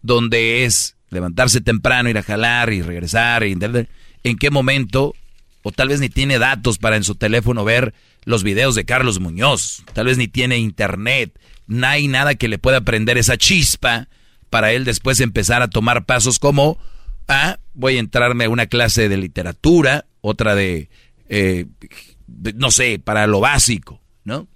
donde 0.00 0.64
es 0.64 0.96
levantarse 1.10 1.60
temprano, 1.60 2.08
ir 2.08 2.16
a 2.16 2.22
jalar 2.22 2.72
y 2.72 2.80
regresar 2.80 3.44
y 3.44 3.54
en 4.24 4.36
qué 4.36 4.50
momento, 4.50 5.14
o 5.62 5.72
tal 5.72 5.88
vez 5.88 6.00
ni 6.00 6.08
tiene 6.08 6.38
datos 6.38 6.78
para 6.78 6.96
en 6.96 7.04
su 7.04 7.14
teléfono 7.14 7.64
ver 7.64 7.94
los 8.24 8.42
videos 8.42 8.74
de 8.74 8.84
Carlos 8.84 9.20
Muñoz, 9.20 9.84
tal 9.92 10.06
vez 10.06 10.18
ni 10.18 10.28
tiene 10.28 10.58
internet, 10.58 11.38
no 11.66 11.86
hay 11.86 12.08
nada 12.08 12.34
que 12.34 12.48
le 12.48 12.58
pueda 12.58 12.82
prender 12.82 13.18
esa 13.18 13.36
chispa 13.36 14.08
para 14.50 14.72
él 14.72 14.84
después 14.84 15.20
empezar 15.20 15.62
a 15.62 15.70
tomar 15.70 16.04
pasos 16.04 16.38
como, 16.38 16.78
ah, 17.28 17.58
voy 17.74 17.96
a 17.96 18.00
entrarme 18.00 18.44
a 18.44 18.50
una 18.50 18.66
clase 18.66 19.08
de 19.08 19.16
literatura, 19.16 20.04
otra 20.20 20.54
de, 20.54 20.90
eh, 21.28 21.66
no 22.54 22.70
sé, 22.70 22.98
para 22.98 23.26
lo 23.26 23.40
básico, 23.40 24.00
¿no? 24.24 24.46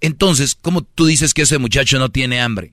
Entonces, 0.00 0.54
¿cómo 0.54 0.82
tú 0.82 1.06
dices 1.06 1.32
que 1.32 1.42
ese 1.42 1.58
muchacho 1.58 1.98
no 1.98 2.10
tiene 2.10 2.40
hambre? 2.40 2.72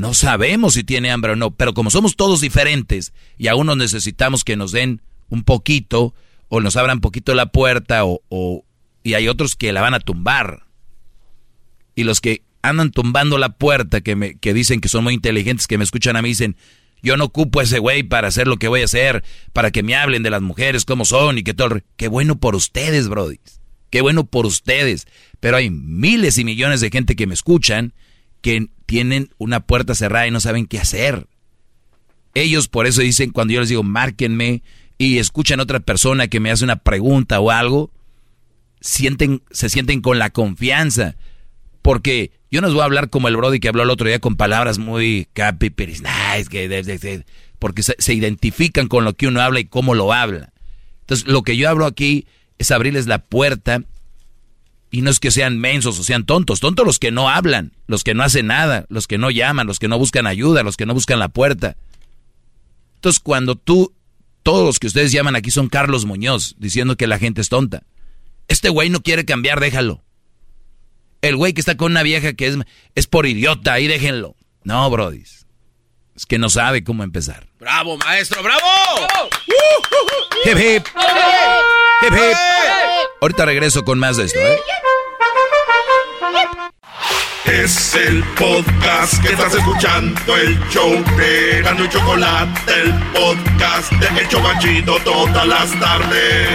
No 0.00 0.14
sabemos 0.14 0.72
si 0.72 0.82
tiene 0.82 1.10
hambre 1.10 1.32
o 1.32 1.36
no, 1.36 1.50
pero 1.50 1.74
como 1.74 1.90
somos 1.90 2.16
todos 2.16 2.40
diferentes 2.40 3.12
y 3.36 3.48
aún 3.48 3.66
nos 3.66 3.76
necesitamos 3.76 4.44
que 4.44 4.56
nos 4.56 4.72
den 4.72 5.02
un 5.28 5.44
poquito 5.44 6.14
o 6.48 6.62
nos 6.62 6.76
abran 6.76 7.00
poquito 7.00 7.34
la 7.34 7.52
puerta 7.52 8.06
o, 8.06 8.64
y 9.02 9.12
hay 9.12 9.28
otros 9.28 9.56
que 9.56 9.74
la 9.74 9.82
van 9.82 9.92
a 9.92 10.00
tumbar. 10.00 10.64
Y 11.94 12.04
los 12.04 12.22
que 12.22 12.44
andan 12.62 12.92
tumbando 12.92 13.36
la 13.36 13.50
puerta, 13.50 14.00
que, 14.00 14.16
me, 14.16 14.38
que 14.38 14.54
dicen 14.54 14.80
que 14.80 14.88
son 14.88 15.04
muy 15.04 15.12
inteligentes, 15.12 15.66
que 15.66 15.76
me 15.76 15.84
escuchan 15.84 16.16
a 16.16 16.22
mí, 16.22 16.30
dicen, 16.30 16.56
yo 17.02 17.18
no 17.18 17.24
ocupo 17.24 17.60
a 17.60 17.64
ese 17.64 17.78
güey 17.78 18.02
para 18.02 18.28
hacer 18.28 18.48
lo 18.48 18.56
que 18.56 18.68
voy 18.68 18.80
a 18.80 18.86
hacer, 18.86 19.22
para 19.52 19.70
que 19.70 19.82
me 19.82 19.96
hablen 19.96 20.22
de 20.22 20.30
las 20.30 20.40
mujeres, 20.40 20.86
cómo 20.86 21.04
son 21.04 21.36
y 21.36 21.42
que 21.42 21.52
todo. 21.52 21.78
Qué 21.98 22.08
bueno 22.08 22.38
por 22.38 22.54
ustedes, 22.54 23.06
Brody. 23.08 23.38
Qué 23.90 24.00
bueno 24.00 24.24
por 24.24 24.46
ustedes. 24.46 25.06
Pero 25.40 25.58
hay 25.58 25.68
miles 25.68 26.38
y 26.38 26.44
millones 26.46 26.80
de 26.80 26.88
gente 26.88 27.16
que 27.16 27.26
me 27.26 27.34
escuchan 27.34 27.92
que 28.40 28.70
tienen 28.90 29.30
una 29.38 29.60
puerta 29.60 29.94
cerrada 29.94 30.26
y 30.26 30.32
no 30.32 30.40
saben 30.40 30.66
qué 30.66 30.80
hacer. 30.80 31.28
Ellos 32.34 32.66
por 32.66 32.88
eso 32.88 33.02
dicen, 33.02 33.30
cuando 33.30 33.54
yo 33.54 33.60
les 33.60 33.68
digo, 33.68 33.84
márquenme 33.84 34.64
y 34.98 35.18
escuchan 35.18 35.60
a 35.60 35.62
otra 35.62 35.78
persona 35.78 36.26
que 36.26 36.40
me 36.40 36.50
hace 36.50 36.64
una 36.64 36.74
pregunta 36.74 37.38
o 37.38 37.52
algo, 37.52 37.92
sienten, 38.80 39.44
se 39.52 39.70
sienten 39.70 40.00
con 40.00 40.18
la 40.18 40.30
confianza. 40.30 41.14
Porque 41.82 42.32
yo 42.50 42.60
no 42.60 42.66
les 42.66 42.74
voy 42.74 42.82
a 42.82 42.86
hablar 42.86 43.10
como 43.10 43.28
el 43.28 43.36
Brody 43.36 43.60
que 43.60 43.68
habló 43.68 43.84
el 43.84 43.90
otro 43.90 44.08
día 44.08 44.18
con 44.18 44.34
palabras 44.34 44.78
muy 44.78 45.28
capi, 45.34 45.70
que, 45.70 47.24
porque 47.60 47.84
se, 47.84 47.94
se 47.96 48.12
identifican 48.12 48.88
con 48.88 49.04
lo 49.04 49.14
que 49.14 49.28
uno 49.28 49.40
habla 49.40 49.60
y 49.60 49.66
cómo 49.66 49.94
lo 49.94 50.12
habla. 50.12 50.52
Entonces, 51.02 51.28
lo 51.28 51.44
que 51.44 51.56
yo 51.56 51.68
hablo 51.68 51.86
aquí 51.86 52.26
es 52.58 52.72
abrirles 52.72 53.06
la 53.06 53.22
puerta 53.22 53.84
y 54.90 55.02
no 55.02 55.10
es 55.10 55.20
que 55.20 55.30
sean 55.30 55.58
mensos 55.58 55.98
o 55.98 56.04
sean 56.04 56.24
tontos, 56.26 56.60
tontos 56.60 56.84
los 56.84 56.98
que 56.98 57.10
no 57.10 57.28
hablan, 57.28 57.72
los 57.86 58.02
que 58.02 58.14
no 58.14 58.24
hacen 58.24 58.48
nada, 58.48 58.86
los 58.88 59.06
que 59.06 59.18
no 59.18 59.30
llaman, 59.30 59.66
los 59.66 59.78
que 59.78 59.88
no 59.88 59.98
buscan 59.98 60.26
ayuda, 60.26 60.62
los 60.62 60.76
que 60.76 60.86
no 60.86 60.94
buscan 60.94 61.18
la 61.18 61.28
puerta. 61.28 61.76
Entonces 62.96 63.20
cuando 63.20 63.54
tú, 63.54 63.94
todos 64.42 64.66
los 64.66 64.78
que 64.78 64.88
ustedes 64.88 65.12
llaman 65.12 65.36
aquí 65.36 65.50
son 65.50 65.68
Carlos 65.68 66.04
Muñoz, 66.06 66.56
diciendo 66.58 66.96
que 66.96 67.06
la 67.06 67.18
gente 67.18 67.40
es 67.40 67.48
tonta. 67.48 67.84
Este 68.48 68.68
güey 68.68 68.90
no 68.90 69.00
quiere 69.00 69.24
cambiar, 69.24 69.60
déjalo. 69.60 70.02
El 71.22 71.36
güey 71.36 71.52
que 71.52 71.60
está 71.60 71.76
con 71.76 71.92
una 71.92 72.02
vieja 72.02 72.32
que 72.32 72.48
es, 72.48 72.56
es 72.94 73.06
por 73.06 73.26
idiota, 73.26 73.74
ahí 73.74 73.86
déjenlo. 73.86 74.34
No, 74.64 74.90
Brody. 74.90 75.22
Es 76.16 76.26
que 76.26 76.38
no 76.38 76.50
sabe 76.50 76.82
cómo 76.82 77.04
empezar. 77.04 77.46
¡Bravo, 77.58 77.96
maestro! 77.98 78.42
¡Bravo! 78.42 78.66
Hip, 80.44 80.58
hip. 80.58 80.86
Hip, 82.02 82.12
hip. 82.12 82.89
Ahorita 83.22 83.44
regreso 83.44 83.84
con 83.84 83.98
más 83.98 84.16
de 84.16 84.24
esto, 84.24 84.38
¿eh? 84.38 84.56
Es 87.44 87.94
el 87.94 88.24
podcast 88.38 89.22
que 89.22 89.32
estás 89.32 89.54
escuchando, 89.54 90.36
el 90.38 90.58
show 90.70 90.90
de 91.18 91.60
Gano 91.62 91.84
y 91.84 91.88
Chocolate, 91.90 92.72
el 92.72 92.94
podcast 93.12 93.92
de 93.92 94.20
El 94.20 94.28
Chocachito 94.28 94.96
todas 95.04 95.46
las 95.46 95.78
tardes. 95.78 96.48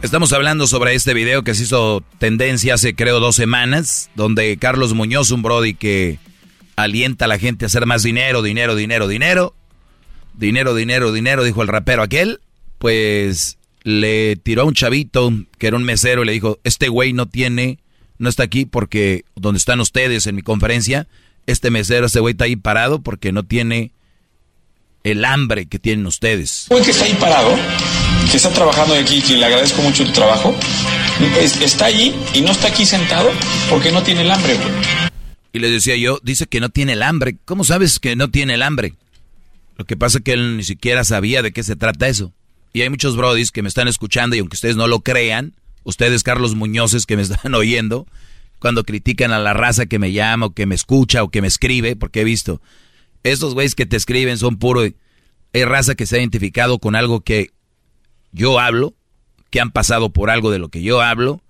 Estamos 0.00 0.32
hablando 0.32 0.66
sobre 0.66 0.94
este 0.94 1.12
video 1.12 1.42
que 1.42 1.54
se 1.54 1.64
hizo 1.64 2.02
tendencia 2.18 2.74
hace 2.74 2.94
creo 2.94 3.20
dos 3.20 3.36
semanas, 3.36 4.08
donde 4.14 4.56
Carlos 4.56 4.94
Muñoz, 4.94 5.32
un 5.32 5.42
Brody 5.42 5.74
que 5.74 6.18
alienta 6.76 7.26
a 7.26 7.28
la 7.28 7.38
gente 7.38 7.66
a 7.66 7.66
hacer 7.66 7.84
más 7.84 8.02
dinero, 8.02 8.40
dinero, 8.40 8.74
dinero, 8.74 9.06
dinero, 9.06 9.54
dinero, 10.38 10.74
dinero, 10.74 11.12
dinero, 11.12 11.44
dijo 11.44 11.62
el 11.62 11.68
rapero 11.68 12.02
aquel, 12.02 12.40
pues 12.78 13.58
le 13.82 14.36
tiró 14.36 14.62
a 14.62 14.64
un 14.64 14.74
chavito 14.74 15.32
que 15.58 15.66
era 15.68 15.76
un 15.76 15.84
mesero 15.84 16.22
y 16.22 16.26
le 16.26 16.32
dijo, 16.32 16.58
este 16.64 16.88
güey 16.88 17.12
no 17.12 17.26
tiene, 17.26 17.78
no 18.18 18.28
está 18.28 18.42
aquí 18.44 18.64
porque 18.66 19.24
donde 19.36 19.58
están 19.58 19.80
ustedes 19.80 20.26
en 20.26 20.34
mi 20.36 20.42
conferencia, 20.42 21.06
este 21.46 21.70
mesero, 21.70 22.06
este 22.06 22.20
güey 22.20 22.32
está 22.32 22.44
ahí 22.44 22.56
parado 22.56 23.00
porque 23.00 23.32
no 23.32 23.42
tiene 23.42 23.92
el 25.04 25.24
hambre 25.24 25.66
que 25.66 25.78
tienen 25.78 26.06
ustedes. 26.06 26.66
Güey 26.68 26.82
que 26.84 26.90
está 26.90 27.04
ahí 27.04 27.14
parado, 27.18 27.56
que 28.30 28.36
está 28.36 28.50
trabajando 28.50 28.94
aquí, 28.94 29.22
que 29.22 29.34
le 29.36 29.44
agradezco 29.46 29.80
mucho 29.82 30.04
tu 30.04 30.12
trabajo, 30.12 30.54
es- 31.40 31.60
está 31.62 31.86
allí 31.86 32.14
y 32.34 32.42
no 32.42 32.50
está 32.50 32.68
aquí 32.68 32.84
sentado 32.84 33.30
porque 33.70 33.90
no 33.92 34.02
tiene 34.02 34.22
el 34.22 34.30
hambre, 34.30 34.54
güey. 34.56 34.68
Y 35.52 35.60
le 35.60 35.70
decía 35.70 35.96
yo, 35.96 36.18
dice 36.22 36.46
que 36.46 36.60
no 36.60 36.68
tiene 36.68 36.92
el 36.92 37.02
hambre. 37.02 37.36
¿Cómo 37.46 37.64
sabes 37.64 37.98
que 37.98 38.16
no 38.16 38.28
tiene 38.30 38.54
el 38.54 38.62
hambre? 38.62 38.92
Lo 39.78 39.84
que 39.84 39.96
pasa 39.96 40.18
es 40.18 40.24
que 40.24 40.32
él 40.32 40.56
ni 40.56 40.64
siquiera 40.64 41.04
sabía 41.04 41.40
de 41.40 41.52
qué 41.52 41.62
se 41.62 41.76
trata 41.76 42.08
eso. 42.08 42.34
Y 42.72 42.82
hay 42.82 42.90
muchos 42.90 43.16
brodis 43.16 43.52
que 43.52 43.62
me 43.62 43.68
están 43.68 43.88
escuchando 43.88 44.34
y 44.36 44.40
aunque 44.40 44.56
ustedes 44.56 44.76
no 44.76 44.88
lo 44.88 45.00
crean, 45.00 45.54
ustedes 45.84 46.24
Carlos 46.24 46.56
Muñozes 46.56 47.06
que 47.06 47.16
me 47.16 47.22
están 47.22 47.54
oyendo, 47.54 48.06
cuando 48.58 48.82
critican 48.82 49.30
a 49.30 49.38
la 49.38 49.54
raza 49.54 49.86
que 49.86 50.00
me 50.00 50.12
llama 50.12 50.46
o 50.46 50.50
que 50.50 50.66
me 50.66 50.74
escucha 50.74 51.22
o 51.22 51.30
que 51.30 51.40
me 51.40 51.46
escribe, 51.46 51.94
porque 51.94 52.20
he 52.20 52.24
visto, 52.24 52.60
estos 53.22 53.54
güeyes 53.54 53.76
que 53.76 53.86
te 53.86 53.96
escriben 53.96 54.36
son 54.36 54.58
puro, 54.58 54.82
hay 54.82 55.64
raza 55.64 55.94
que 55.94 56.06
se 56.06 56.16
ha 56.16 56.18
identificado 56.18 56.80
con 56.80 56.96
algo 56.96 57.20
que 57.20 57.52
yo 58.32 58.58
hablo, 58.58 58.94
que 59.48 59.60
han 59.60 59.70
pasado 59.70 60.10
por 60.10 60.28
algo 60.28 60.50
de 60.50 60.58
lo 60.58 60.70
que 60.70 60.82
yo 60.82 61.00
hablo 61.00 61.40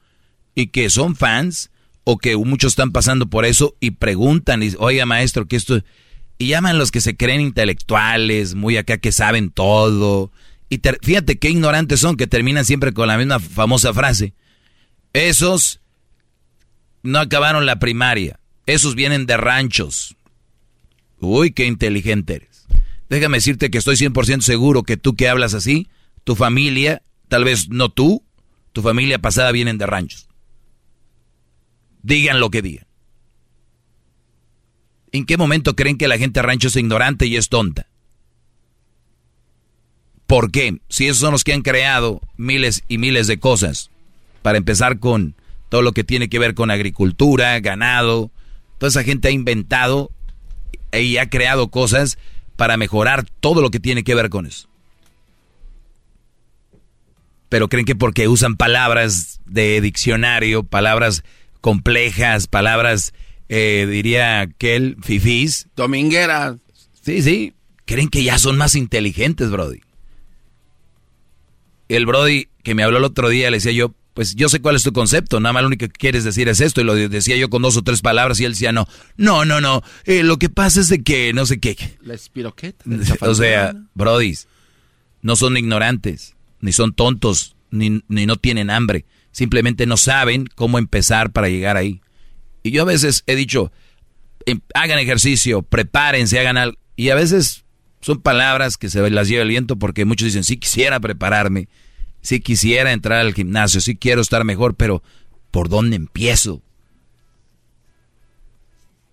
y 0.54 0.68
que 0.68 0.90
son 0.90 1.16
fans 1.16 1.70
o 2.04 2.18
que 2.18 2.36
muchos 2.36 2.72
están 2.72 2.92
pasando 2.92 3.26
por 3.28 3.46
eso 3.46 3.74
y 3.80 3.92
preguntan, 3.92 4.62
y, 4.62 4.74
oiga 4.78 5.06
maestro, 5.06 5.48
que 5.48 5.56
esto... 5.56 5.82
Y 6.38 6.48
llaman 6.48 6.78
los 6.78 6.90
que 6.90 7.00
se 7.00 7.16
creen 7.16 7.40
intelectuales, 7.40 8.54
muy 8.54 8.76
acá 8.76 8.98
que 8.98 9.12
saben 9.12 9.50
todo. 9.50 10.30
Y 10.68 10.80
fíjate 11.02 11.38
qué 11.38 11.50
ignorantes 11.50 12.00
son 12.00 12.16
que 12.16 12.26
terminan 12.26 12.64
siempre 12.64 12.92
con 12.92 13.08
la 13.08 13.18
misma 13.18 13.40
famosa 13.40 13.92
frase. 13.92 14.34
Esos 15.12 15.80
no 17.02 17.18
acabaron 17.18 17.66
la 17.66 17.78
primaria. 17.78 18.38
Esos 18.66 18.94
vienen 18.94 19.26
de 19.26 19.36
ranchos. 19.36 20.16
Uy, 21.20 21.50
qué 21.50 21.66
inteligente 21.66 22.36
eres. 22.36 22.66
Déjame 23.08 23.38
decirte 23.38 23.70
que 23.70 23.78
estoy 23.78 23.96
100% 23.96 24.42
seguro 24.42 24.82
que 24.82 24.96
tú 24.96 25.16
que 25.16 25.28
hablas 25.28 25.54
así, 25.54 25.88
tu 26.24 26.36
familia, 26.36 27.02
tal 27.28 27.44
vez 27.44 27.70
no 27.70 27.88
tú, 27.88 28.22
tu 28.72 28.82
familia 28.82 29.18
pasada 29.18 29.50
vienen 29.50 29.78
de 29.78 29.86
ranchos. 29.86 30.28
Digan 32.02 32.38
lo 32.38 32.50
que 32.50 32.62
digan. 32.62 32.87
¿En 35.12 35.24
qué 35.24 35.36
momento 35.36 35.74
creen 35.74 35.98
que 35.98 36.08
la 36.08 36.18
gente 36.18 36.42
rancho 36.42 36.68
es 36.68 36.76
ignorante 36.76 37.26
y 37.26 37.36
es 37.36 37.48
tonta? 37.48 37.86
¿Por 40.26 40.50
qué? 40.50 40.78
Si 40.88 41.06
esos 41.06 41.18
son 41.18 41.32
los 41.32 41.44
que 41.44 41.54
han 41.54 41.62
creado 41.62 42.20
miles 42.36 42.84
y 42.88 42.98
miles 42.98 43.26
de 43.26 43.38
cosas. 43.38 43.90
Para 44.42 44.58
empezar 44.58 44.98
con 44.98 45.34
todo 45.68 45.82
lo 45.82 45.92
que 45.92 46.04
tiene 46.04 46.28
que 46.28 46.38
ver 46.38 46.54
con 46.54 46.70
agricultura, 46.70 47.58
ganado. 47.60 48.30
Toda 48.78 48.90
esa 48.90 49.04
gente 49.04 49.28
ha 49.28 49.30
inventado 49.30 50.10
y 50.92 51.16
ha 51.16 51.28
creado 51.28 51.68
cosas 51.68 52.18
para 52.56 52.76
mejorar 52.76 53.26
todo 53.40 53.62
lo 53.62 53.70
que 53.70 53.80
tiene 53.80 54.04
que 54.04 54.14
ver 54.14 54.30
con 54.30 54.46
eso. 54.46 54.68
Pero 57.48 57.68
creen 57.68 57.86
que 57.86 57.96
porque 57.96 58.28
usan 58.28 58.56
palabras 58.56 59.40
de 59.46 59.80
diccionario, 59.80 60.64
palabras 60.64 61.24
complejas, 61.60 62.46
palabras, 62.46 63.14
eh, 63.48 63.86
diría 63.90 64.40
aquel, 64.40 64.96
fifís. 65.02 65.68
Dominguera. 65.76 66.58
Sí, 67.02 67.22
sí. 67.22 67.54
Creen 67.84 68.08
que 68.08 68.22
ya 68.22 68.38
son 68.38 68.56
más 68.58 68.74
inteligentes, 68.74 69.50
Brody. 69.50 69.80
El 71.88 72.04
Brody 72.04 72.48
que 72.62 72.74
me 72.74 72.82
habló 72.82 72.98
el 72.98 73.04
otro 73.04 73.30
día, 73.30 73.50
le 73.50 73.56
decía 73.56 73.72
yo, 73.72 73.94
pues 74.12 74.34
yo 74.34 74.50
sé 74.50 74.60
cuál 74.60 74.76
es 74.76 74.82
tu 74.82 74.92
concepto, 74.92 75.40
nada 75.40 75.54
más 75.54 75.62
lo 75.62 75.68
único 75.68 75.86
que 75.86 75.92
quieres 75.92 76.22
decir 76.24 76.48
es 76.48 76.60
esto, 76.60 76.80
y 76.82 76.84
lo 76.84 76.94
decía 76.94 77.36
yo 77.36 77.48
con 77.48 77.62
dos 77.62 77.78
o 77.78 77.82
tres 77.82 78.02
palabras, 78.02 78.38
y 78.40 78.44
él 78.44 78.52
decía, 78.52 78.72
no, 78.72 78.86
no, 79.16 79.44
no, 79.44 79.60
no, 79.62 79.82
eh, 80.04 80.22
lo 80.22 80.38
que 80.38 80.50
pasa 80.50 80.80
es 80.80 80.88
de 80.88 81.02
que, 81.02 81.32
no 81.32 81.46
sé 81.46 81.60
qué. 81.60 81.78
La 82.02 82.14
espiroqueta. 82.14 82.84
O 83.20 83.34
sea, 83.34 83.74
Brodis, 83.94 84.48
no 85.22 85.36
son 85.36 85.56
ignorantes, 85.56 86.34
ni 86.60 86.72
son 86.72 86.92
tontos, 86.92 87.56
ni, 87.70 88.02
ni 88.08 88.26
no 88.26 88.36
tienen 88.36 88.68
hambre. 88.70 89.06
Simplemente 89.32 89.86
no 89.86 89.96
saben 89.96 90.46
cómo 90.54 90.78
empezar 90.78 91.30
para 91.30 91.48
llegar 91.48 91.76
ahí. 91.76 92.02
Y 92.68 92.72
yo 92.72 92.82
a 92.82 92.86
veces 92.86 93.24
he 93.26 93.34
dicho, 93.34 93.72
em, 94.46 94.60
hagan 94.74 94.98
ejercicio, 94.98 95.62
prepárense, 95.62 96.38
hagan 96.38 96.56
algo. 96.56 96.78
Y 96.96 97.10
a 97.10 97.14
veces 97.14 97.64
son 98.00 98.20
palabras 98.20 98.76
que 98.76 98.88
se 98.88 99.08
las 99.10 99.28
lleva 99.28 99.42
el 99.42 99.48
viento 99.48 99.76
porque 99.76 100.04
muchos 100.04 100.26
dicen, 100.26 100.44
sí 100.44 100.56
quisiera 100.56 101.00
prepararme, 101.00 101.68
sí 102.20 102.40
quisiera 102.40 102.92
entrar 102.92 103.20
al 103.20 103.34
gimnasio, 103.34 103.80
sí 103.80 103.96
quiero 103.96 104.20
estar 104.20 104.44
mejor, 104.44 104.74
pero 104.74 105.02
¿por 105.50 105.68
dónde 105.68 105.96
empiezo? 105.96 106.62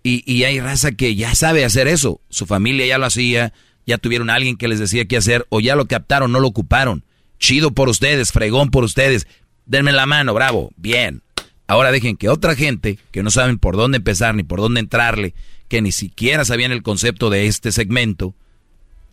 Y, 0.02 0.22
y 0.30 0.44
hay 0.44 0.60
raza 0.60 0.92
que 0.92 1.16
ya 1.16 1.34
sabe 1.34 1.64
hacer 1.64 1.88
eso. 1.88 2.20
Su 2.28 2.46
familia 2.46 2.86
ya 2.86 2.98
lo 2.98 3.06
hacía, 3.06 3.52
ya 3.86 3.98
tuvieron 3.98 4.30
a 4.30 4.34
alguien 4.34 4.56
que 4.56 4.68
les 4.68 4.78
decía 4.78 5.06
qué 5.06 5.16
hacer, 5.16 5.46
o 5.48 5.60
ya 5.60 5.74
lo 5.74 5.86
captaron, 5.86 6.30
no 6.30 6.38
lo 6.38 6.48
ocuparon. 6.48 7.04
Chido 7.38 7.72
por 7.72 7.88
ustedes, 7.88 8.30
fregón 8.30 8.70
por 8.70 8.84
ustedes. 8.84 9.26
Denme 9.66 9.92
la 9.92 10.06
mano, 10.06 10.32
bravo, 10.32 10.70
bien. 10.76 11.22
Ahora 11.66 11.90
dejen 11.90 12.16
que 12.16 12.28
otra 12.28 12.54
gente 12.54 12.98
que 13.10 13.22
no 13.22 13.30
saben 13.30 13.58
por 13.58 13.76
dónde 13.76 13.98
empezar 13.98 14.34
ni 14.34 14.42
por 14.42 14.60
dónde 14.60 14.80
entrarle, 14.80 15.34
que 15.68 15.82
ni 15.82 15.92
siquiera 15.92 16.44
sabían 16.44 16.72
el 16.72 16.82
concepto 16.82 17.28
de 17.28 17.46
este 17.46 17.72
segmento, 17.72 18.34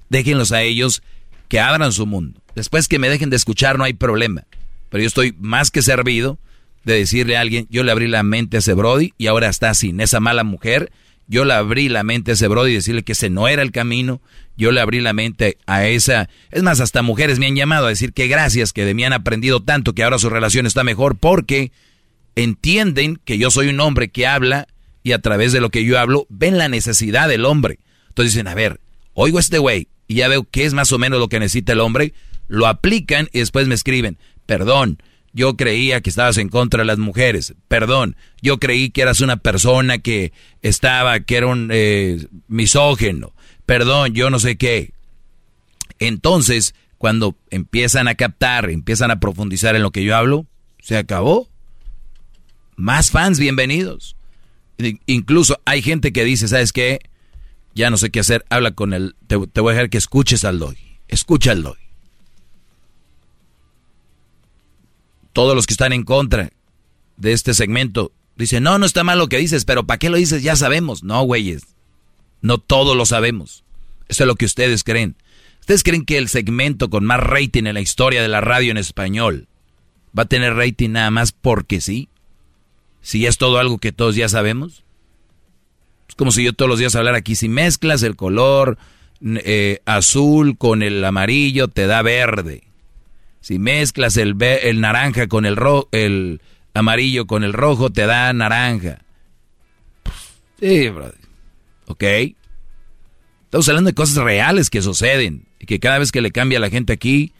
déjenlos 0.09 0.51
a 0.51 0.61
ellos 0.61 1.01
que 1.47 1.59
abran 1.59 1.91
su 1.91 2.05
mundo. 2.05 2.39
Después 2.55 2.87
que 2.87 2.99
me 2.99 3.09
dejen 3.09 3.29
de 3.29 3.35
escuchar 3.35 3.77
no 3.77 3.83
hay 3.83 3.93
problema. 3.93 4.45
Pero 4.89 5.01
yo 5.01 5.07
estoy 5.07 5.35
más 5.39 5.71
que 5.71 5.81
servido 5.81 6.37
de 6.83 6.95
decirle 6.95 7.37
a 7.37 7.41
alguien, 7.41 7.67
yo 7.69 7.83
le 7.83 7.91
abrí 7.91 8.07
la 8.07 8.21
mente 8.21 8.57
a 8.57 8.59
ese 8.59 8.73
Brody 8.73 9.13
y 9.17 9.27
ahora 9.27 9.49
está 9.49 9.73
sin 9.73 9.99
esa 9.99 10.19
mala 10.19 10.43
mujer. 10.43 10.91
Yo 11.27 11.45
le 11.45 11.53
abrí 11.53 11.89
la 11.89 12.03
mente 12.03 12.31
a 12.31 12.33
ese 12.35 12.47
Brody 12.47 12.71
y 12.71 12.75
decirle 12.75 13.03
que 13.03 13.13
ese 13.13 13.29
no 13.29 13.47
era 13.47 13.63
el 13.63 13.71
camino. 13.71 14.21
Yo 14.55 14.71
le 14.71 14.81
abrí 14.81 14.99
la 14.99 15.13
mente 15.13 15.57
a 15.65 15.87
esa... 15.87 16.29
Es 16.51 16.61
más, 16.61 16.79
hasta 16.79 17.01
mujeres 17.01 17.39
me 17.39 17.47
han 17.47 17.55
llamado 17.55 17.87
a 17.87 17.89
decir 17.89 18.13
que 18.13 18.27
gracias, 18.27 18.73
que 18.73 18.85
de 18.85 18.93
mí 18.93 19.03
han 19.03 19.13
aprendido 19.13 19.63
tanto, 19.63 19.93
que 19.93 20.03
ahora 20.03 20.19
su 20.19 20.29
relación 20.29 20.67
está 20.67 20.83
mejor 20.83 21.17
porque 21.17 21.71
entienden 22.35 23.19
que 23.23 23.37
yo 23.37 23.51
soy 23.51 23.67
un 23.67 23.79
hombre 23.79 24.09
que 24.09 24.27
habla 24.27 24.67
y 25.03 25.11
a 25.11 25.19
través 25.19 25.51
de 25.51 25.61
lo 25.61 25.69
que 25.69 25.85
yo 25.85 25.99
hablo 25.99 26.25
ven 26.29 26.57
la 26.57 26.69
necesidad 26.69 27.27
del 27.27 27.45
hombre. 27.45 27.79
Entonces 28.09 28.33
dicen, 28.33 28.47
a 28.47 28.55
ver, 28.55 28.79
oigo 29.13 29.37
a 29.37 29.41
este 29.41 29.57
güey 29.57 29.87
y 30.07 30.15
ya 30.15 30.27
veo 30.27 30.43
qué 30.43 30.65
es 30.65 30.73
más 30.73 30.91
o 30.91 30.97
menos 30.97 31.19
lo 31.19 31.29
que 31.29 31.39
necesita 31.39 31.73
el 31.73 31.79
hombre, 31.79 32.13
lo 32.47 32.67
aplican 32.67 33.29
y 33.31 33.39
después 33.39 33.67
me 33.67 33.75
escriben, 33.75 34.17
perdón, 34.45 35.01
yo 35.33 35.57
creía 35.57 36.01
que 36.01 36.09
estabas 36.09 36.37
en 36.37 36.49
contra 36.49 36.79
de 36.79 36.85
las 36.85 36.99
mujeres, 36.99 37.55
perdón, 37.67 38.15
yo 38.41 38.59
creí 38.59 38.91
que 38.91 39.01
eras 39.01 39.21
una 39.21 39.37
persona 39.37 39.97
que 39.97 40.31
estaba, 40.61 41.19
que 41.21 41.37
era 41.37 41.47
un 41.47 41.69
eh, 41.71 42.27
misógeno, 42.47 43.33
perdón, 43.65 44.13
yo 44.13 44.29
no 44.29 44.39
sé 44.39 44.57
qué. 44.57 44.93
Entonces, 45.99 46.75
cuando 46.97 47.35
empiezan 47.49 48.07
a 48.07 48.15
captar, 48.15 48.69
empiezan 48.69 49.11
a 49.11 49.19
profundizar 49.19 49.75
en 49.75 49.81
lo 49.81 49.91
que 49.91 50.03
yo 50.03 50.15
hablo, 50.15 50.45
se 50.79 50.97
acabó. 50.97 51.49
Más 52.75 53.11
fans, 53.11 53.39
bienvenidos. 53.39 54.15
Incluso 55.05 55.61
hay 55.65 55.81
gente 55.81 56.11
que 56.11 56.23
dice, 56.23 56.47
¿sabes 56.47 56.73
qué? 56.73 56.99
Ya 57.75 57.89
no 57.89 57.97
sé 57.97 58.09
qué 58.09 58.19
hacer, 58.19 58.45
habla 58.49 58.71
con 58.71 58.93
él. 58.93 59.15
Te, 59.27 59.35
voy 59.35 59.71
a 59.71 59.75
dejar 59.75 59.89
que 59.89 59.97
escuches 59.97 60.43
al 60.43 60.59
Doggy. 60.59 60.99
Escucha 61.07 61.51
al 61.51 61.63
Doggy. 61.63 61.81
Todos 65.31 65.55
los 65.55 65.65
que 65.65 65.73
están 65.73 65.93
en 65.93 66.03
contra 66.03 66.51
de 67.17 67.33
este 67.33 67.53
segmento 67.53 68.11
dicen, 68.35 68.63
no, 68.63 68.77
no 68.77 68.85
está 68.85 69.03
mal 69.03 69.17
lo 69.17 69.27
que 69.27 69.37
dices, 69.37 69.65
pero 69.65 69.85
¿para 69.85 69.97
qué 69.97 70.09
lo 70.09 70.17
dices? 70.17 70.43
Ya 70.43 70.55
sabemos. 70.55 71.03
No, 71.03 71.23
güeyes. 71.23 71.63
No 72.41 72.57
todo 72.57 72.95
lo 72.95 73.05
sabemos. 73.05 73.63
Eso 74.07 74.23
es 74.23 74.27
lo 74.27 74.35
que 74.35 74.45
ustedes 74.45 74.83
creen. 74.83 75.15
¿Ustedes 75.59 75.83
creen 75.83 76.05
que 76.05 76.17
el 76.17 76.27
segmento 76.27 76.89
con 76.89 77.05
más 77.05 77.19
rating 77.19 77.65
en 77.65 77.75
la 77.75 77.81
historia 77.81 78.21
de 78.21 78.27
la 78.27 78.41
radio 78.41 78.71
en 78.71 78.77
español 78.77 79.47
va 80.17 80.23
a 80.23 80.27
tener 80.27 80.55
rating 80.55 80.89
nada 80.89 81.09
más 81.09 81.31
porque 81.31 81.79
sí? 81.79 82.09
Si 83.03 83.27
es 83.27 83.37
todo 83.37 83.59
algo 83.59 83.77
que 83.77 83.91
todos 83.91 84.15
ya 84.15 84.29
sabemos. 84.29 84.83
Es 86.09 86.15
como 86.15 86.31
si 86.31 86.43
yo 86.43 86.53
todos 86.53 86.69
los 86.69 86.79
días 86.79 86.95
hablara 86.95 87.17
aquí, 87.17 87.35
si 87.35 87.49
mezclas 87.49 88.01
el 88.01 88.15
color 88.15 88.77
eh, 89.21 89.81
azul 89.85 90.57
con 90.57 90.81
el 90.81 91.03
amarillo, 91.03 91.67
te 91.67 91.85
da 91.85 92.01
verde. 92.01 92.63
Si 93.41 93.59
mezclas 93.59 94.17
el, 94.17 94.41
el 94.41 94.81
naranja 94.81 95.27
con 95.27 95.45
el, 95.45 95.57
ro 95.57 95.89
el 95.91 96.41
amarillo 96.73 97.27
con 97.27 97.43
el 97.43 97.53
rojo, 97.53 97.91
te 97.91 98.05
da 98.05 98.31
naranja. 98.31 98.99
Sí, 100.59 100.87
brother. 100.87 101.19
¿Ok? 101.87 102.03
Estamos 103.45 103.67
hablando 103.67 103.89
de 103.89 103.95
cosas 103.95 104.23
reales 104.23 104.69
que 104.69 104.81
suceden 104.81 105.45
y 105.59 105.65
que 105.65 105.79
cada 105.79 105.99
vez 105.99 106.11
que 106.11 106.21
le 106.21 106.31
cambia 106.31 106.57
a 106.57 106.61
la 106.61 106.69
gente 106.69 106.93
aquí, 106.93 107.33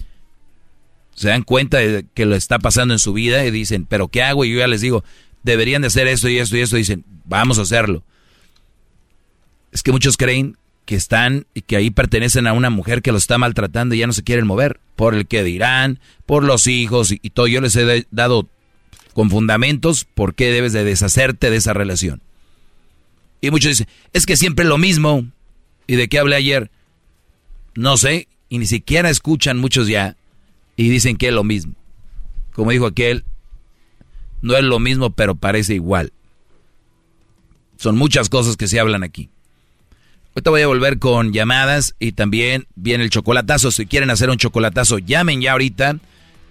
se 1.16 1.30
dan 1.30 1.44
cuenta 1.44 1.78
de 1.78 2.06
que 2.14 2.26
lo 2.26 2.36
está 2.36 2.60
pasando 2.60 2.94
en 2.94 3.00
su 3.00 3.14
vida 3.14 3.46
y 3.46 3.52
dicen, 3.52 3.86
pero 3.86 4.08
¿qué 4.10 4.24
hago? 4.24 4.46
Y 4.46 4.52
yo 4.52 4.60
ya 4.60 4.68
les 4.68 4.82
digo, 4.82 5.04
deberían 5.44 5.82
de 5.82 5.88
hacer 5.88 6.08
esto 6.08 6.30
y 6.30 6.38
esto 6.38 6.58
y 6.58 6.62
esto. 6.62 6.76
Dicen, 6.76 7.06
vamos 7.26 7.60
a 7.60 7.64
hacerlo. 7.64 8.04
Es 9.72 9.84
que 9.84 9.92
muchos 9.92 10.18
creen 10.18 10.58
que 10.86 10.96
están 10.96 11.46
y 11.54 11.62
que 11.62 11.78
ahí 11.78 11.90
pertenecen 11.90 12.48
a 12.48 12.54
una 12.54 12.70
mujer 12.70 13.02
que 13.02 13.12
los 13.12 13.24
está 13.24 13.38
maltratando 13.38 13.96
y 13.96 14.00
ya 14.00 14.08
no 14.08 14.14
se 14.14 14.24
quieren 14.24 14.46
mover 14.46 14.80
por 14.96 15.16
el 15.16 15.28
que 15.28 15.44
dirán, 15.44 16.00
por 16.26 16.44
los 16.44 16.68
hijos 16.68 17.12
y, 17.12 17.20
y 17.22 17.30
todo. 17.30 17.48
Yo 17.48 17.62
les 17.62 17.76
he 17.76 18.08
dado 18.12 18.48
con 19.14 19.30
fundamentos 19.30 20.06
por 20.06 20.36
qué 20.36 20.52
debes 20.52 20.74
de 20.74 20.84
deshacerte 20.84 21.50
de 21.50 21.58
esa 21.58 21.74
relación. 21.74 22.22
Y 23.42 23.52
muchos 23.52 23.72
dicen, 23.72 23.88
es 24.14 24.26
que 24.26 24.38
siempre 24.38 24.66
lo 24.66 24.78
mismo. 24.78 25.26
¿Y 25.86 25.96
de 25.96 26.08
qué 26.08 26.20
hablé 26.20 26.38
ayer? 26.38 26.72
No 27.76 27.98
sé, 27.98 28.28
y 28.48 28.58
ni 28.58 28.66
siquiera 28.66 29.10
escuchan 29.10 29.58
muchos 29.58 29.88
ya 29.88 30.16
y 30.76 30.90
dicen 30.90 31.18
que 31.18 31.28
es 31.28 31.34
lo 31.34 31.44
mismo. 31.44 31.74
Como 32.54 32.72
dijo 32.72 32.86
aquel, 32.86 33.26
no 34.44 34.56
es 34.56 34.64
lo 34.64 34.78
mismo, 34.78 35.10
pero 35.10 35.36
parece 35.36 35.74
igual. 35.74 36.12
Son 37.78 37.98
muchas 37.98 38.30
cosas 38.30 38.58
que 38.58 38.68
se 38.68 38.80
hablan 38.80 39.02
aquí. 39.02 39.30
Ahorita 40.36 40.50
voy 40.50 40.62
a 40.62 40.68
volver 40.68 41.00
con 41.00 41.32
llamadas 41.32 41.96
y 41.98 42.12
también 42.12 42.68
viene 42.76 43.04
el 43.04 43.10
chocolatazo. 43.10 43.72
Si 43.72 43.86
quieren 43.86 44.10
hacer 44.10 44.30
un 44.30 44.38
chocolatazo, 44.38 45.00
llamen 45.00 45.42
ya 45.42 45.54
ahorita 45.54 45.98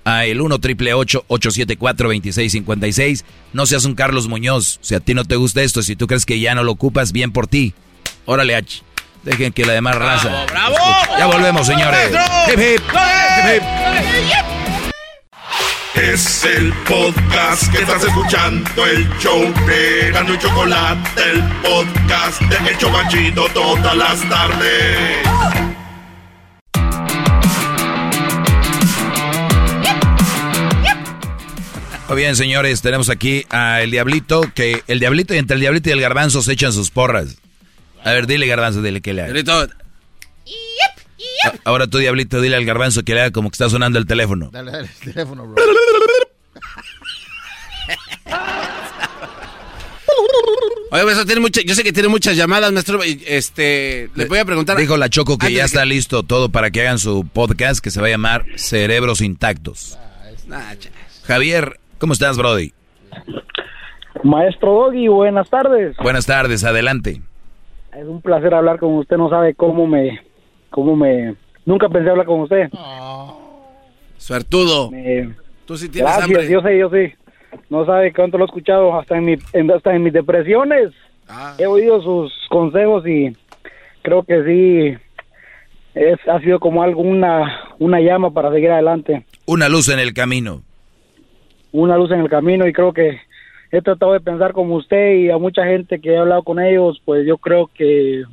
a 0.05 0.25
el 0.25 0.41
1 0.41 0.59
triple 0.59 0.95
874 0.95 2.09
2656. 2.09 3.25
No 3.53 3.67
seas 3.67 3.85
un 3.85 3.95
Carlos 3.95 4.27
Muñoz. 4.27 4.79
Si 4.81 4.95
a 4.95 5.01
ti 5.01 5.15
no 5.15 5.25
te 5.25 5.37
gusta 5.37 5.63
esto, 5.63 5.83
si 5.83 5.95
tú 5.95 6.07
crees 6.07 6.25
que 6.25 6.41
ya 6.41 6.55
no 6.55 6.65
lo 6.65 6.73
ocupas, 6.73 7.13
bien 7.13 7.31
por 7.31 7.47
ti. 7.47 7.75
Órale, 8.25 8.57
H. 8.57 8.83
Dejen 9.23 9.53
que 9.53 9.67
la 9.67 9.75
demás 9.75 9.97
raza. 9.97 10.47
¡Bravo! 10.47 10.77
Ya 11.19 11.27
volvemos, 11.27 11.67
señores. 11.67 12.11
Hip, 12.49 12.59
hip. 12.59 12.83
Hip, 13.55 13.63
Es 15.95 16.45
el 16.45 16.73
podcast 16.89 17.71
que 17.71 17.83
estás 17.83 18.03
escuchando, 18.03 18.87
el 18.87 19.07
show 19.19 19.41
de 19.67 20.11
Gano 20.13 20.35
y 20.35 20.39
Chocolate, 20.39 21.11
el 21.31 21.43
podcast 21.63 22.41
de 22.43 22.71
El 22.71 22.79
Chocachito 22.79 23.47
todas 23.53 23.97
las 23.97 24.21
tardes. 24.29 25.19
Muy 32.09 32.17
bien, 32.19 32.37
señores, 32.37 32.83
tenemos 32.83 33.09
aquí 33.09 33.47
a 33.49 33.81
el 33.83 33.91
Diablito, 33.91 34.43
que 34.55 34.83
el 34.87 35.01
Diablito 35.01 35.35
y 35.35 35.39
entre 35.39 35.55
el 35.55 35.61
Diablito 35.61 35.89
y 35.89 35.93
el 35.93 36.01
Garbanzo 36.01 36.43
se 36.43 36.53
echan 36.53 36.73
sus 36.73 36.91
porras. 36.91 37.37
A 38.05 38.13
ver, 38.13 38.27
dile 38.27 38.47
Garbanzo, 38.47 38.83
dile 38.83 39.01
que 39.01 39.15
le 39.15 39.23
haga. 39.23 39.33
Diablito. 39.33 39.53
A- 39.61 39.69
Ahora 41.65 41.87
tú, 41.87 41.99
Diablito, 41.99 42.41
dile 42.41 42.57
al 42.57 42.65
Garbanzo 42.65 43.03
que 43.03 43.15
le 43.15 43.21
haga 43.23 43.31
como 43.31 43.51
que 43.51 43.55
está 43.55 43.69
sonando 43.69 43.99
el 43.99 44.07
teléfono. 44.07 44.51
Dale, 44.53 44.71
dale, 44.71 44.89
el 45.03 45.13
teléfono, 45.13 45.47
bro. 45.47 45.63
Oye, 50.91 51.05
maestro, 51.05 51.25
tiene 51.25 51.41
mucha, 51.41 51.63
yo 51.63 51.75
sé 51.75 51.83
que 51.85 51.93
tiene 51.93 52.09
muchas 52.11 52.37
llamadas, 52.37 52.71
maestro. 52.71 53.01
Este, 53.03 54.11
le 54.15 54.27
voy 54.27 54.39
a 54.39 54.45
preguntar. 54.45 54.77
Dijo 54.77 54.97
la 54.99 55.09
Choco 55.09 55.39
que 55.39 55.53
ya 55.53 55.65
está 55.65 55.85
listo 55.87 56.23
todo 56.23 56.51
para 56.51 56.71
que 56.71 56.83
hagan 56.83 56.99
su 56.99 57.27
podcast 57.33 57.83
que 57.83 57.91
se 57.91 58.01
va 58.01 58.09
a 58.09 58.11
llamar 58.11 58.45
Cerebros 58.57 59.23
Intactos. 59.23 59.99
Nah, 60.47 60.75
cha- 60.79 60.91
Javier, 61.25 61.79
¿cómo 61.99 62.13
estás, 62.13 62.37
Brody? 62.37 62.73
Maestro 64.23 64.73
Doggy, 64.73 65.09
buenas 65.09 65.49
tardes. 65.49 65.97
Buenas 65.97 66.27
tardes, 66.27 66.63
adelante. 66.65 67.23
Es 67.97 68.05
un 68.07 68.21
placer 68.21 68.53
hablar 68.55 68.79
con 68.79 68.95
usted. 68.99 69.17
No 69.17 69.31
sabe 69.31 69.55
cómo 69.55 69.87
me, 69.87 70.21
cómo 70.73 70.97
me. 70.97 71.35
Nunca 71.65 71.89
pensé 71.89 72.11
hablar 72.11 72.27
con 72.27 72.41
usted. 72.41 72.69
Suertudo. 74.17 74.91
Me- 74.91 75.31
Tú 75.65 75.77
sí 75.77 75.89
tienes 75.89 76.11
Gracias, 76.13 76.25
hambre. 76.39 76.53
yo 76.53 76.61
sé, 76.61 76.79
yo 76.79 76.91
sé. 76.91 77.17
No 77.71 77.87
sabe 77.87 78.13
cuánto 78.13 78.37
lo 78.39 78.45
he 78.45 78.47
escuchado 78.47 78.99
hasta 78.99 79.17
en 79.17 79.25
mi, 79.25 79.37
en- 79.53 79.71
hasta 79.71 79.95
en 79.95 80.03
mis 80.03 80.13
depresiones. 80.13 80.91
Ah. 81.29 81.55
He 81.59 81.67
oído 81.67 82.03
sus 82.03 82.33
consejos 82.49 83.07
y 83.07 83.37
creo 84.03 84.23
que 84.25 84.43
sí 84.45 84.97
es, 85.95 86.19
ha 86.29 86.41
sido 86.41 86.59
como 86.59 86.83
algo 86.83 87.01
una, 87.03 87.61
una 87.79 88.01
llama 88.01 88.33
para 88.33 88.51
seguir 88.51 88.71
adelante, 88.71 89.25
Una 89.47 89.69
luz 89.69 89.89
en 89.89 89.99
el 90.01 90.13
camino. 90.15 90.63
una 91.71 91.97
luz 91.97 92.11
en 92.11 92.21
el 92.21 92.29
camino 92.29 92.67
y 92.67 92.73
creo 92.73 92.93
que 92.93 93.21
he 93.71 93.81
tratado 93.83 94.13
de 94.13 94.21
pensar 94.21 94.53
como 94.53 94.75
usted 94.77 95.15
y 95.15 95.31
a 95.31 95.39
mucha 95.39 95.65
gente 95.65 96.01
que 96.01 96.11
he 96.13 96.19
hablado 96.19 96.43
con 96.43 96.59
ellos, 96.61 97.01
pues 97.05 97.25
yo 97.27 97.39
creo 97.39 97.71
que 97.73 98.25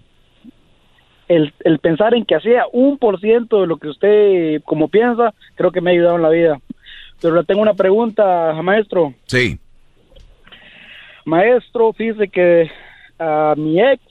el, 1.29 1.53
el 1.63 1.79
pensar 1.79 2.13
en 2.13 2.25
que 2.25 2.35
hacía 2.35 2.65
un 2.73 2.97
por 2.97 3.19
ciento 3.21 3.61
de 3.61 3.67
lo 3.67 3.77
que 3.77 3.87
usted 3.87 4.61
como 4.65 4.89
piensa, 4.89 5.33
creo 5.55 5.71
que 5.71 5.79
me 5.79 5.91
ha 5.91 5.93
ayudado 5.93 6.17
en 6.17 6.21
la 6.23 6.29
vida. 6.29 6.59
Pero 7.21 7.35
le 7.35 7.43
tengo 7.45 7.61
una 7.61 7.73
pregunta, 7.75 8.53
maestro. 8.61 9.13
Sí. 9.27 9.57
Maestro, 11.25 11.93
fíjese 11.93 12.27
que 12.29 12.69
ah, 13.19 13.53
mi 13.57 13.79
ex 13.81 14.01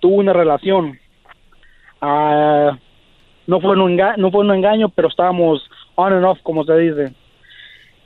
tuvo 0.00 0.16
una 0.16 0.32
relación. 0.32 0.98
Ah, 2.00 2.78
no 3.46 3.60
fue 3.60 3.72
un 3.72 3.96
enga- 3.98 4.16
no 4.16 4.30
fue 4.30 4.40
un 4.40 4.54
engaño, 4.54 4.88
pero 4.90 5.08
estábamos 5.08 5.68
on 5.94 6.12
and 6.12 6.24
off, 6.24 6.38
como 6.42 6.64
se 6.64 6.76
dice. 6.78 7.12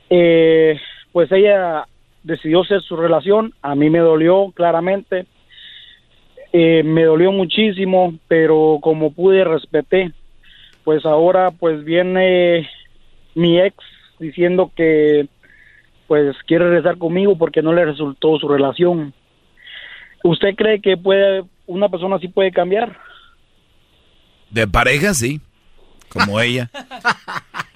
Eh, 0.09 0.78
pues 1.12 1.30
ella 1.32 1.86
decidió 2.22 2.62
hacer 2.62 2.80
su 2.82 2.97
relación. 2.97 3.52
A 3.62 3.74
mí 3.74 3.90
me 3.90 3.98
dolió 3.98 4.52
claramente. 4.55 5.26
Eh, 6.59 6.83
me 6.85 7.05
dolió 7.05 7.33
muchísimo, 7.33 8.15
pero 8.28 8.78
como 8.81 9.12
pude 9.12 9.45
respeté. 9.45 10.11
Pues 10.85 11.05
ahora 11.05 11.51
pues 11.51 11.85
viene 11.85 12.66
mi 13.35 13.61
ex 13.61 13.77
diciendo 14.19 14.73
que 14.74 15.28
pues 16.07 16.35
quiere 16.47 16.65
regresar 16.70 16.97
conmigo 16.97 17.37
porque 17.37 17.61
no 17.61 17.74
le 17.74 17.85
resultó 17.85 18.39
su 18.39 18.49
relación. 18.49 19.12
¿Usted 20.24 20.55
cree 20.55 20.81
que 20.81 20.97
puede 20.97 21.45
una 21.66 21.91
persona 21.91 22.16
así 22.16 22.28
puede 22.28 22.53
cambiar? 22.53 22.97
De 24.49 24.66
pareja, 24.66 25.12
sí. 25.12 25.43
Como 26.09 26.41
ella. 26.41 26.70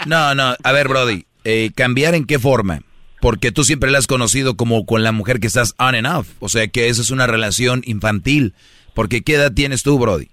No, 0.07 0.35
no. 0.35 0.55
A 0.65 0.73
ver, 0.73 0.89
Brody. 0.89 1.27
eh, 1.45 1.73
¿Cambiar 1.77 2.15
en 2.15 2.25
qué 2.25 2.39
forma? 2.39 2.81
Porque 3.21 3.53
tú 3.53 3.65
siempre 3.65 3.91
la 3.91 3.99
has 3.99 4.07
conocido 4.07 4.57
como 4.57 4.87
con 4.87 5.03
la 5.03 5.13
mujer 5.13 5.41
que 5.41 5.47
estás 5.47 5.75
on 5.79 5.95
and 5.95 6.07
off. 6.07 6.29
O 6.41 6.49
sea 6.49 6.69
que 6.69 6.89
esa 6.89 7.03
es 7.03 7.11
una 7.11 7.27
relación 7.27 7.83
infantil. 7.85 8.55
Porque 8.95 9.23
¿qué 9.23 9.35
edad 9.35 9.53
tienes 9.53 9.83
tú, 9.83 9.99
Brody? 9.99 10.29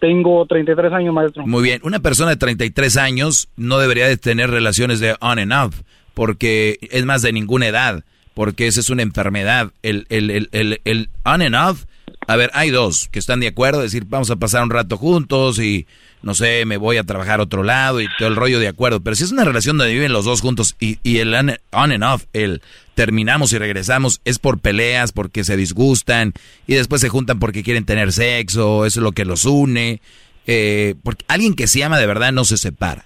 Tengo 0.00 0.44
33 0.46 0.92
años, 0.92 1.14
maestro. 1.14 1.46
Muy 1.46 1.62
bien. 1.62 1.80
Una 1.82 2.00
persona 2.00 2.30
de 2.30 2.36
33 2.36 2.96
años 2.98 3.48
no 3.56 3.78
debería 3.78 4.06
de 4.06 4.18
tener 4.18 4.50
relaciones 4.50 5.00
de 5.00 5.16
on 5.20 5.38
and 5.38 5.52
off. 5.52 5.80
Porque 6.12 6.78
es 6.90 7.04
más 7.06 7.22
de 7.22 7.32
ninguna 7.32 7.66
edad. 7.66 8.04
Porque 8.34 8.66
esa 8.66 8.80
es 8.80 8.90
una 8.90 9.02
enfermedad. 9.02 9.72
El, 9.82 10.06
el, 10.10 10.30
el, 10.30 10.48
el, 10.52 10.80
el 10.84 11.08
on 11.24 11.40
and 11.40 11.54
off. 11.54 11.86
A 12.26 12.36
ver, 12.36 12.50
hay 12.54 12.70
dos 12.70 13.08
que 13.10 13.18
están 13.18 13.40
de 13.40 13.48
acuerdo. 13.48 13.82
Decir, 13.82 14.04
vamos 14.06 14.30
a 14.30 14.36
pasar 14.36 14.62
un 14.62 14.70
rato 14.70 14.96
juntos 14.96 15.58
y 15.58 15.86
no 16.22 16.34
sé, 16.34 16.64
me 16.64 16.78
voy 16.78 16.96
a 16.96 17.04
trabajar 17.04 17.40
a 17.40 17.42
otro 17.42 17.62
lado 17.62 18.00
y 18.00 18.08
todo 18.18 18.28
el 18.28 18.36
rollo 18.36 18.58
de 18.58 18.68
acuerdo. 18.68 19.00
Pero 19.00 19.14
si 19.14 19.24
es 19.24 19.32
una 19.32 19.44
relación 19.44 19.76
donde 19.76 19.92
viven 19.92 20.12
los 20.12 20.24
dos 20.24 20.40
juntos 20.40 20.74
y, 20.80 20.98
y 21.02 21.18
el 21.18 21.34
on 21.34 21.92
and 21.92 22.04
off, 22.04 22.24
el 22.32 22.62
terminamos 22.94 23.52
y 23.52 23.58
regresamos, 23.58 24.20
es 24.24 24.38
por 24.38 24.58
peleas, 24.58 25.12
porque 25.12 25.44
se 25.44 25.56
disgustan 25.56 26.32
y 26.66 26.74
después 26.74 27.00
se 27.00 27.08
juntan 27.08 27.38
porque 27.38 27.62
quieren 27.62 27.84
tener 27.84 28.12
sexo, 28.12 28.86
eso 28.86 29.00
es 29.00 29.02
lo 29.02 29.12
que 29.12 29.24
los 29.24 29.44
une. 29.44 30.00
Eh, 30.46 30.94
porque 31.02 31.24
alguien 31.28 31.54
que 31.54 31.66
se 31.66 31.84
ama 31.84 31.98
de 31.98 32.06
verdad 32.06 32.32
no 32.32 32.44
se 32.44 32.56
separa. 32.56 33.04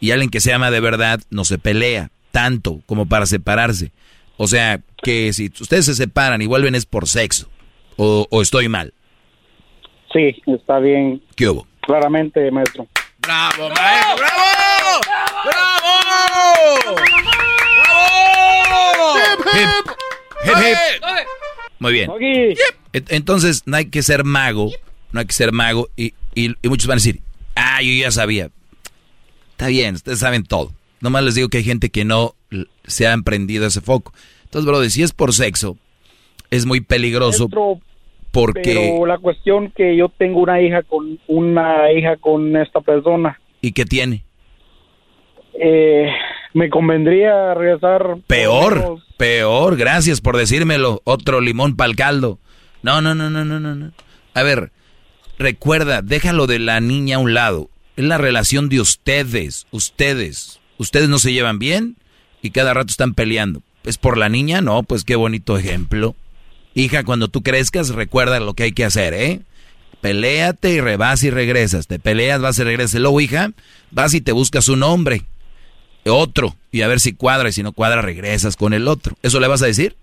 Y 0.00 0.10
alguien 0.10 0.30
que 0.30 0.40
se 0.40 0.52
ama 0.52 0.70
de 0.70 0.80
verdad 0.80 1.20
no 1.30 1.44
se 1.44 1.58
pelea 1.58 2.10
tanto 2.32 2.82
como 2.86 3.06
para 3.06 3.26
separarse. 3.26 3.92
O 4.36 4.46
sea, 4.48 4.82
que 5.02 5.32
si 5.32 5.50
ustedes 5.60 5.86
se 5.86 5.94
separan 5.94 6.42
y 6.42 6.46
vuelven 6.46 6.74
es 6.74 6.86
por 6.86 7.08
sexo. 7.08 7.48
O, 7.96 8.26
o 8.30 8.42
estoy 8.42 8.68
mal. 8.68 8.92
Sí, 10.12 10.42
está 10.46 10.78
bien. 10.78 11.22
¿Qué 11.34 11.48
hubo? 11.48 11.66
Claramente, 11.80 12.50
maestro. 12.50 12.86
¡Bravo, 13.18 13.68
maestro! 13.70 14.16
¡Bravo! 14.16 15.00
¡Bravo! 15.44 16.86
Hip, 19.54 19.70
hip, 20.44 20.56
hip. 20.58 20.78
Muy 21.78 21.92
bien. 21.92 22.10
Entonces 22.92 23.62
no 23.66 23.76
hay 23.76 23.86
que 23.86 24.02
ser 24.02 24.24
mago, 24.24 24.70
no 25.12 25.20
hay 25.20 25.26
que 25.26 25.34
ser 25.34 25.52
mago 25.52 25.88
y 25.96 26.14
Y, 26.34 26.54
y 26.62 26.68
muchos 26.68 26.86
van 26.86 26.96
a 26.96 27.00
decir, 27.00 27.20
ah, 27.54 27.80
yo 27.82 27.90
ya 27.92 28.10
sabía. 28.10 28.50
Está 29.52 29.68
bien, 29.68 29.94
ustedes 29.94 30.18
saben 30.18 30.44
todo. 30.44 30.72
Nomás 31.00 31.24
les 31.24 31.34
digo 31.34 31.48
que 31.48 31.58
hay 31.58 31.64
gente 31.64 31.88
que 31.88 32.04
no 32.04 32.34
se 32.84 33.06
ha 33.06 33.12
emprendido 33.12 33.66
ese 33.66 33.80
foco. 33.80 34.12
Entonces, 34.44 34.66
brother, 34.66 34.90
si 34.90 35.02
es 35.02 35.12
por 35.12 35.32
sexo, 35.32 35.78
es 36.50 36.66
muy 36.66 36.80
peligroso 36.80 37.44
Maestro, 37.44 37.80
porque... 38.30 38.62
Pero 38.64 39.06
la 39.06 39.18
cuestión 39.18 39.70
que 39.70 39.96
yo 39.96 40.08
tengo 40.08 40.40
una 40.40 40.60
hija 40.60 40.82
con 40.82 41.18
una 41.26 41.90
hija 41.92 42.16
con 42.16 42.56
esta 42.56 42.80
persona, 42.80 43.38
¿Y 43.60 43.72
qué 43.72 43.84
tiene? 43.84 44.24
eh, 45.58 46.08
me 46.54 46.68
convendría 46.70 47.54
regresar. 47.54 48.16
Peor, 48.26 48.98
peor, 49.16 49.76
gracias 49.76 50.20
por 50.20 50.36
decírmelo. 50.36 51.00
Otro 51.04 51.40
limón 51.40 51.76
para 51.76 51.90
el 51.90 51.96
caldo. 51.96 52.38
No, 52.82 53.00
no, 53.00 53.14
no, 53.14 53.30
no, 53.30 53.44
no, 53.44 53.58
no, 53.60 53.74
no. 53.74 53.92
A 54.34 54.42
ver, 54.42 54.70
recuerda, 55.38 56.02
déjalo 56.02 56.46
de 56.46 56.58
la 56.58 56.80
niña 56.80 57.16
a 57.16 57.20
un 57.20 57.34
lado. 57.34 57.68
Es 57.96 58.04
la 58.04 58.18
relación 58.18 58.68
de 58.68 58.80
ustedes, 58.80 59.66
ustedes. 59.70 60.60
Ustedes 60.78 61.08
no 61.08 61.18
se 61.18 61.32
llevan 61.32 61.58
bien 61.58 61.96
y 62.42 62.50
cada 62.50 62.74
rato 62.74 62.90
están 62.90 63.14
peleando. 63.14 63.62
¿Es 63.84 63.96
por 63.98 64.18
la 64.18 64.28
niña? 64.28 64.60
No, 64.60 64.82
pues 64.82 65.04
qué 65.04 65.16
bonito 65.16 65.56
ejemplo. 65.56 66.14
Hija, 66.76 67.04
cuando 67.04 67.28
tú 67.28 67.42
crezcas, 67.42 67.88
recuerda 67.88 68.38
lo 68.38 68.52
que 68.54 68.64
hay 68.64 68.72
que 68.72 68.84
hacer, 68.84 69.14
¿eh? 69.14 69.40
Peléate 70.02 70.70
y 70.74 70.80
re- 70.80 70.98
vas 70.98 71.22
y 71.24 71.30
regresas. 71.30 71.86
Te 71.86 71.98
peleas, 71.98 72.40
vas 72.40 72.58
y 72.58 72.64
regresas. 72.64 73.00
Luego, 73.00 73.18
hija, 73.20 73.50
vas 73.90 74.12
y 74.12 74.20
te 74.20 74.32
buscas 74.32 74.68
un 74.68 74.82
hombre 74.82 75.22
otro 76.04 76.54
y 76.70 76.82
a 76.82 76.86
ver 76.86 77.00
si 77.00 77.14
cuadra 77.14 77.48
y 77.48 77.52
si 77.52 77.62
no 77.62 77.72
cuadra 77.72 78.02
regresas 78.02 78.56
con 78.56 78.74
el 78.74 78.86
otro. 78.88 79.16
¿Eso 79.22 79.40
le 79.40 79.48
vas 79.48 79.62
a 79.62 79.66
decir? 79.66 79.96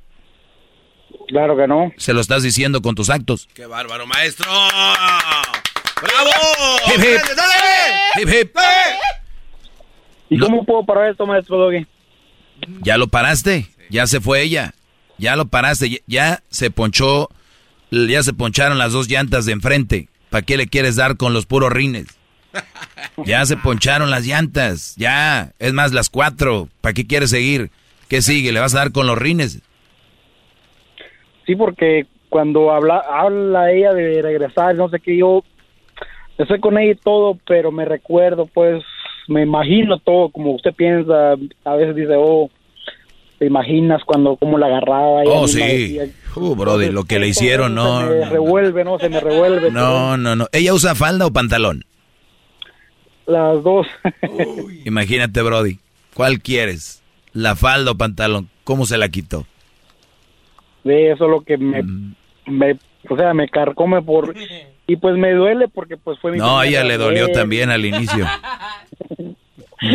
Claro 1.28 1.56
que 1.56 1.68
no. 1.68 1.94
Se 1.98 2.14
lo 2.14 2.20
estás 2.22 2.42
diciendo 2.44 2.82
con 2.82 2.96
tus 2.96 3.10
actos. 3.12 3.48
¡Qué 3.54 3.68
bárbaro, 3.68 4.06
maestro! 4.08 4.52
¡Bravo! 6.02 6.32
Hip, 6.88 7.00
hip. 7.04 7.22
Hip, 8.22 8.30
hip. 8.30 8.58
¿Y 10.30 10.40
cómo 10.40 10.66
puedo 10.66 10.84
parar 10.86 11.12
esto, 11.12 11.26
maestro 11.26 11.58
Doggy? 11.58 11.86
Ya 12.82 12.98
lo 12.98 13.08
paraste, 13.08 13.68
ya 13.90 14.08
se 14.08 14.20
fue 14.20 14.42
ella, 14.42 14.74
ya 15.24 15.38
lo 15.38 15.46
paraste, 15.46 16.02
ya, 16.06 16.44
se 16.50 16.70
ponchó, 16.70 17.30
ya 17.92 18.22
se 18.24 18.34
poncharon 18.34 18.78
las 18.78 18.92
dos 18.92 19.10
llantas 19.10 19.46
de 19.46 19.54
enfrente. 19.54 20.10
¿Para 20.30 20.42
qué 20.42 20.58
le 20.58 20.68
quieres 20.68 20.98
dar 20.98 21.16
con 21.16 21.34
los 21.34 21.46
puros 21.46 21.72
rines? 21.72 22.08
Ya 23.26 23.46
se 23.46 23.56
poncharon 23.56 24.12
las 24.12 24.26
llantas, 24.28 24.96
ya, 24.98 25.54
es 25.60 25.72
más 25.72 25.94
las 25.94 26.10
cuatro. 26.10 26.68
¿Para 26.82 26.94
qué 26.94 27.08
quieres 27.08 27.30
seguir? 27.30 27.72
¿Qué 28.10 28.22
sigue? 28.22 28.52
¿Le 28.52 28.60
vas 28.60 28.76
a 28.76 28.80
dar 28.80 28.92
con 28.92 29.08
los 29.08 29.18
rines? 29.18 29.62
Sí, 31.46 31.56
porque 31.56 32.06
cuando 32.28 32.72
habla, 32.72 32.98
habla 32.98 33.72
ella 33.72 33.94
de 33.94 34.22
regresar, 34.22 34.76
no 34.76 34.90
sé 34.90 35.00
qué, 35.00 35.18
yo 35.18 35.42
estoy 36.38 36.60
con 36.60 36.78
ella 36.78 36.92
y 36.92 36.96
todo, 36.96 37.38
pero 37.48 37.72
me 37.72 37.86
recuerdo, 37.86 38.46
pues, 38.46 38.84
me 39.30 39.44
imagino 39.44 40.00
todo, 40.00 40.30
como 40.30 40.52
usted 40.52 40.74
piensa, 40.74 41.36
a 41.64 41.76
veces 41.76 41.96
dice, 41.96 42.14
oh, 42.18 42.50
te 43.40 43.46
imaginas 43.46 44.02
cuando, 44.06 44.36
cómo 44.38 44.58
la 44.58 44.68
agarraba. 44.68 45.24
Oh, 45.26 45.48
sí. 45.48 46.00
Uh, 46.36 46.56
brody, 46.56 46.90
lo 46.90 47.04
que 47.04 47.20
le 47.20 47.28
hicieron, 47.28 47.76
no. 47.76 48.02
se 48.02 48.10
me 48.14 48.20
no, 48.26 48.30
revuelve, 48.32 48.84
¿no? 48.84 49.00
Se 49.00 49.10
me 49.10 49.20
revuelve. 49.20 49.72
No, 49.72 50.18
no, 50.18 50.36
no. 50.36 50.48
¿Ella 50.52 50.74
usa 50.74 50.96
falda 50.96 51.26
o 51.26 51.32
pantalón? 51.34 51.86
Las 53.26 53.64
dos. 53.64 53.88
Imagínate, 54.86 55.42
Brody. 55.42 55.80
¿Cuál 56.14 56.42
quieres? 56.42 57.02
¿La 57.34 57.56
falda 57.56 57.92
o 57.92 57.96
pantalón? 57.98 58.50
¿Cómo 58.64 58.86
se 58.86 58.98
la 58.98 59.10
quitó? 59.10 59.46
de 60.84 61.12
eso 61.12 61.24
es 61.26 61.32
lo 61.32 61.42
que 61.42 61.58
me, 61.58 61.82
Mm. 61.82 62.16
me, 62.48 62.78
o 63.10 63.16
sea, 63.18 63.34
me 63.34 63.48
carcome 63.48 64.02
por, 64.02 64.34
y 64.88 64.96
pues 64.98 65.16
me 65.16 65.32
duele 65.32 65.70
porque 65.70 65.96
pues 65.96 66.20
fue 66.20 66.34
mi 66.34 66.40
No, 66.40 66.62
ella 66.62 66.84
le 66.84 66.98
dolió 66.98 67.28
vez. 67.28 67.34
también 67.38 67.70
al 67.70 67.86
inicio. 67.86 68.26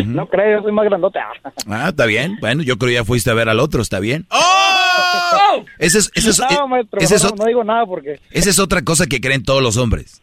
No 0.05 0.27
creo, 0.27 0.57
yo 0.59 0.63
soy 0.63 0.71
más 0.71 0.85
grandota. 0.85 1.25
Ah, 1.67 1.89
está 1.89 2.05
bien. 2.05 2.37
Bueno, 2.39 2.61
yo 2.63 2.77
creo 2.77 2.89
que 2.89 2.93
ya 2.95 3.05
fuiste 3.05 3.29
a 3.29 3.33
ver 3.33 3.49
al 3.49 3.59
otro, 3.59 3.81
está 3.81 3.99
bien. 3.99 4.27
Ese 5.79 5.99
es, 5.99 6.11
ese 6.13 6.29
es- 6.29 6.39
no, 6.39 6.67
maestro, 6.67 6.99
ese 6.99 7.15
es 7.15 7.23
no, 7.35 7.45
digo 7.45 7.63
nada 7.63 7.85
porque 7.85 8.19
Esa 8.31 8.49
es 8.49 8.59
otra 8.59 8.83
cosa 8.83 9.07
que 9.07 9.19
creen 9.21 9.43
todos 9.43 9.61
los 9.63 9.77
hombres. 9.77 10.21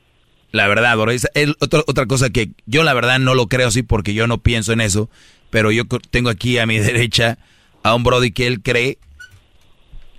La 0.53 0.69
verdad, 0.69 0.97
bro. 0.97 1.11
Es 1.11 1.27
otra, 1.61 1.83
otra 1.87 2.07
cosa 2.07 2.31
que 2.31 2.51
yo 2.67 2.83
la 2.85 2.95
verdad 2.95 3.19
no 3.19 3.35
lo 3.35 3.47
creo 3.49 3.69
así 3.69 3.83
porque 3.83 4.15
yo 4.15 4.27
no 4.27 4.39
pienso 4.39 4.73
en 4.73 4.81
eso. 4.81 5.11
Pero 5.51 5.71
yo 5.73 5.85
tengo 6.11 6.31
aquí 6.31 6.59
a 6.59 6.67
mi 6.67 6.79
derecha 6.79 7.39
a 7.83 7.95
un 7.95 8.05
Brody 8.05 8.31
que 8.31 8.47
él 8.47 8.63
cree 8.63 8.99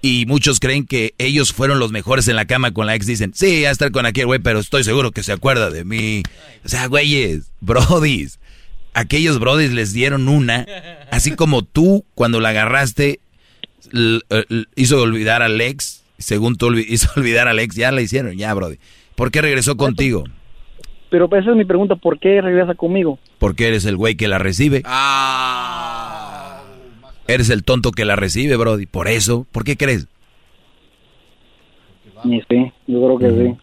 y 0.02 0.26
muchos 0.28 0.60
creen 0.60 0.86
que 0.86 1.14
ellos 1.18 1.54
fueron 1.54 1.80
los 1.80 1.92
mejores 1.92 2.28
en 2.28 2.36
la 2.36 2.46
cama 2.46 2.72
con 2.72 2.86
la 2.86 2.96
ex. 2.96 3.06
Dicen, 3.08 3.32
sí, 3.34 3.66
a 3.66 3.72
estar 3.72 3.92
con 3.92 4.06
aquel 4.06 4.26
güey, 4.26 4.40
pero 4.40 4.60
estoy 4.60 4.84
seguro 4.84 5.12
que 5.12 5.24
se 5.24 5.32
acuerda 5.32 5.70
de 5.70 5.84
mí. 5.86 6.24
O 6.66 6.70
sea, 6.70 6.88
güeyes, 6.88 7.52
brodis. 7.62 8.40
Aquellos 9.00 9.38
brodis 9.40 9.72
les 9.74 9.94
dieron 9.94 10.28
una, 10.28 10.66
así 11.12 11.36
como 11.36 11.62
tú 11.62 12.04
cuando 12.16 12.40
la 12.40 12.50
agarraste 12.50 13.20
l- 13.94 14.22
hizo 14.76 15.00
olvidar 15.04 15.44
al 15.44 15.62
ex, 15.62 16.04
según 16.18 16.56
tú 16.56 16.74
hizo 16.78 17.08
olvidar 17.16 17.48
al 17.48 17.60
ex, 17.60 17.76
ya 17.76 17.92
la 17.92 18.02
hicieron, 18.02 18.36
ya, 18.38 18.52
brody. 18.56 18.78
¿Por 19.14 19.30
qué 19.30 19.42
regresó 19.44 19.78
contigo? 19.78 20.24
pero 21.12 21.26
esa 21.38 21.52
es 21.52 21.56
mi 21.56 21.64
pregunta, 21.64 21.96
¿por 21.96 22.20
qué 22.20 22.42
regresa 22.42 22.74
conmigo? 22.74 23.20
Porque 23.38 23.68
eres 23.68 23.86
el 23.86 23.96
güey 23.98 24.16
que 24.16 24.28
la 24.28 24.40
recibe. 24.40 24.82
Eres 27.28 27.50
el 27.52 27.64
tonto 27.64 27.92
que 27.92 28.04
la 28.04 28.16
recibe, 28.16 28.56
brody. 28.58 28.88
Por 28.88 29.08
eso, 29.08 29.46
¿por 29.52 29.64
qué 29.64 29.78
crees? 29.78 30.08
Sí, 32.24 32.42
yo 32.88 33.18
creo 33.18 33.20
que 33.20 33.30
sí. 33.30 33.58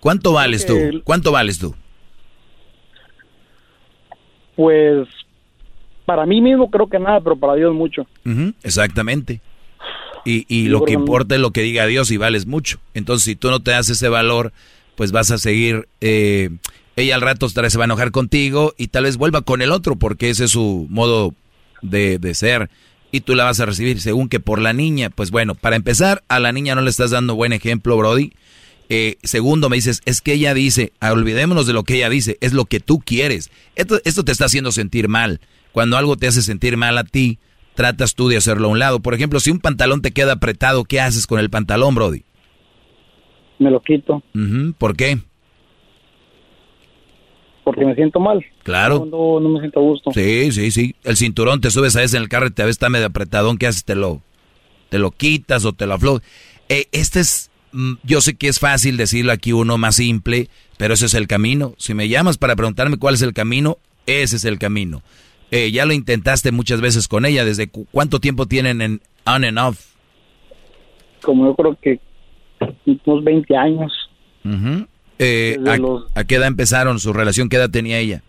¿Cuánto 0.00 0.32
vales 0.32 0.66
tú? 0.66 0.76
¿Cuánto 1.04 1.30
vales 1.30 1.58
tú? 1.60 1.74
Pues 4.60 5.08
para 6.04 6.26
mí 6.26 6.42
mismo 6.42 6.70
creo 6.70 6.86
que 6.86 6.98
nada, 6.98 7.18
pero 7.22 7.34
para 7.34 7.54
Dios 7.54 7.74
mucho. 7.74 8.06
Exactamente. 8.62 9.40
Y, 10.26 10.44
y 10.54 10.68
lo 10.68 10.84
que 10.84 10.92
importa 10.92 11.34
es 11.34 11.40
lo 11.40 11.50
que 11.50 11.62
diga 11.62 11.86
Dios 11.86 12.10
y 12.10 12.18
vales 12.18 12.46
mucho. 12.46 12.78
Entonces, 12.92 13.24
si 13.24 13.36
tú 13.36 13.48
no 13.48 13.60
te 13.60 13.70
das 13.70 13.88
ese 13.88 14.10
valor, 14.10 14.52
pues 14.96 15.12
vas 15.12 15.30
a 15.30 15.38
seguir. 15.38 15.88
eh, 16.02 16.50
ella 16.94 17.14
al 17.14 17.22
rato 17.22 17.48
se 17.48 17.78
va 17.78 17.84
a 17.84 17.86
enojar 17.86 18.10
contigo 18.10 18.74
y 18.76 18.88
tal 18.88 19.04
vez 19.04 19.16
vuelva 19.16 19.40
con 19.40 19.62
el 19.62 19.72
otro 19.72 19.96
porque 19.96 20.28
ese 20.28 20.44
es 20.44 20.50
su 20.50 20.86
modo 20.90 21.32
de, 21.80 22.18
de 22.18 22.34
ser. 22.34 22.68
Y 23.12 23.20
tú 23.22 23.34
la 23.34 23.44
vas 23.44 23.60
a 23.60 23.64
recibir 23.64 23.98
según 24.02 24.28
que 24.28 24.40
por 24.40 24.60
la 24.60 24.74
niña. 24.74 25.08
Pues 25.08 25.30
bueno, 25.30 25.54
para 25.54 25.76
empezar, 25.76 26.22
a 26.28 26.38
la 26.38 26.52
niña 26.52 26.74
no 26.74 26.82
le 26.82 26.90
estás 26.90 27.12
dando 27.12 27.34
buen 27.34 27.54
ejemplo, 27.54 27.96
Brody. 27.96 28.34
Eh, 28.92 29.16
segundo, 29.22 29.70
me 29.70 29.76
dices, 29.76 30.02
es 30.04 30.20
que 30.20 30.34
ella 30.34 30.52
dice, 30.52 30.92
ah, 31.00 31.12
olvidémonos 31.12 31.66
de 31.66 31.72
lo 31.72 31.84
que 31.84 31.94
ella 31.94 32.10
dice, 32.10 32.36
es 32.40 32.52
lo 32.52 32.64
que 32.66 32.80
tú 32.80 32.98
quieres. 32.98 33.50
Esto, 33.76 34.00
esto 34.04 34.24
te 34.24 34.32
está 34.32 34.46
haciendo 34.46 34.72
sentir 34.72 35.08
mal. 35.08 35.40
Cuando 35.72 35.96
algo 35.96 36.16
te 36.16 36.26
hace 36.26 36.42
sentir 36.42 36.76
mal 36.76 36.98
a 36.98 37.04
ti, 37.04 37.38
tratas 37.74 38.14
tú 38.14 38.28
de 38.28 38.36
hacerlo 38.36 38.66
a 38.66 38.70
un 38.72 38.80
lado. 38.80 39.00
Por 39.00 39.14
ejemplo, 39.14 39.40
si 39.40 39.50
un 39.50 39.60
pantalón 39.60 40.02
te 40.02 40.10
queda 40.10 40.32
apretado, 40.32 40.84
¿qué 40.84 41.00
haces 41.00 41.26
con 41.26 41.38
el 41.38 41.48
pantalón, 41.48 41.94
Brody? 41.94 42.24
Me 43.60 43.70
lo 43.70 43.80
quito 43.80 44.22
¿Por 44.78 44.96
qué? 44.96 45.18
porque 47.70 47.84
me 47.84 47.94
siento 47.94 48.18
mal. 48.18 48.44
Claro. 48.64 49.06
No, 49.06 49.38
me 49.48 49.60
siento 49.60 49.78
a 49.78 49.82
gusto. 49.82 50.10
Sí, 50.12 50.50
sí, 50.50 50.72
sí. 50.72 50.96
El 51.04 51.16
cinturón 51.16 51.60
te 51.60 51.70
subes 51.70 51.94
a 51.94 52.02
ese 52.02 52.16
en 52.16 52.24
el 52.24 52.28
carro 52.28 52.48
y 52.48 52.50
te 52.50 52.64
ves 52.64 52.72
está 52.72 52.88
medio 52.88 53.06
apretadón. 53.06 53.58
¿Qué 53.58 53.68
haces? 53.68 53.84
Te 53.84 53.94
lo, 53.94 54.22
te 54.88 54.98
lo 54.98 55.12
quitas 55.12 55.64
o 55.64 55.72
te 55.72 55.86
lo 55.86 55.94
aflojas. 55.94 56.22
Eh, 56.68 56.86
este 56.90 57.20
es, 57.20 57.49
yo 58.02 58.20
sé 58.20 58.34
que 58.36 58.48
es 58.48 58.58
fácil 58.58 58.96
decirlo 58.96 59.32
aquí 59.32 59.52
uno 59.52 59.78
más 59.78 59.96
simple, 59.96 60.48
pero 60.78 60.94
ese 60.94 61.06
es 61.06 61.14
el 61.14 61.26
camino. 61.26 61.74
Si 61.78 61.94
me 61.94 62.08
llamas 62.08 62.38
para 62.38 62.56
preguntarme 62.56 62.96
cuál 62.98 63.14
es 63.14 63.22
el 63.22 63.32
camino, 63.32 63.78
ese 64.06 64.36
es 64.36 64.44
el 64.44 64.58
camino. 64.58 65.02
Eh, 65.50 65.70
ya 65.72 65.84
lo 65.86 65.92
intentaste 65.92 66.52
muchas 66.52 66.80
veces 66.80 67.08
con 67.08 67.24
ella. 67.24 67.44
¿Desde 67.44 67.68
cu- 67.68 67.86
cuánto 67.90 68.20
tiempo 68.20 68.46
tienen 68.46 68.80
en 68.82 69.00
on 69.26 69.44
and 69.44 69.58
off? 69.58 69.80
Como 71.22 71.46
yo 71.46 71.54
creo 71.54 71.78
que 71.80 72.00
unos 73.06 73.24
20 73.24 73.56
años. 73.56 73.92
Ujú. 74.44 74.86
Eh, 75.18 75.58
a, 75.66 75.76
los- 75.76 76.04
a 76.14 76.24
qué 76.24 76.36
edad 76.36 76.46
empezaron 76.46 76.98
su 76.98 77.12
relación? 77.12 77.48
¿Qué 77.48 77.56
edad 77.56 77.70
tenía 77.70 77.98
ella? 77.98 78.22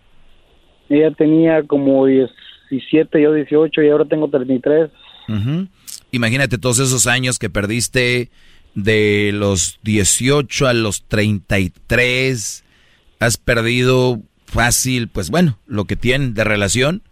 Ella 0.88 1.10
tenía 1.12 1.62
como 1.62 2.04
17, 2.06 3.22
yo 3.22 3.32
18 3.32 3.82
y 3.82 3.88
ahora 3.88 4.04
tengo 4.04 4.28
33. 4.28 4.90
Ujú. 5.28 5.68
Imagínate 6.10 6.58
todos 6.58 6.78
esos 6.80 7.06
años 7.06 7.38
que 7.38 7.48
perdiste 7.48 8.30
de 8.74 9.30
los 9.32 9.78
18 9.82 10.66
a 10.66 10.72
los 10.72 11.04
33. 11.08 12.64
Has 13.18 13.36
perdido 13.36 14.20
fácil, 14.46 15.08
pues 15.08 15.30
bueno, 15.30 15.58
lo 15.66 15.84
que 15.84 15.96
tienen 15.96 16.34
de 16.34 16.44
relación. 16.44 17.02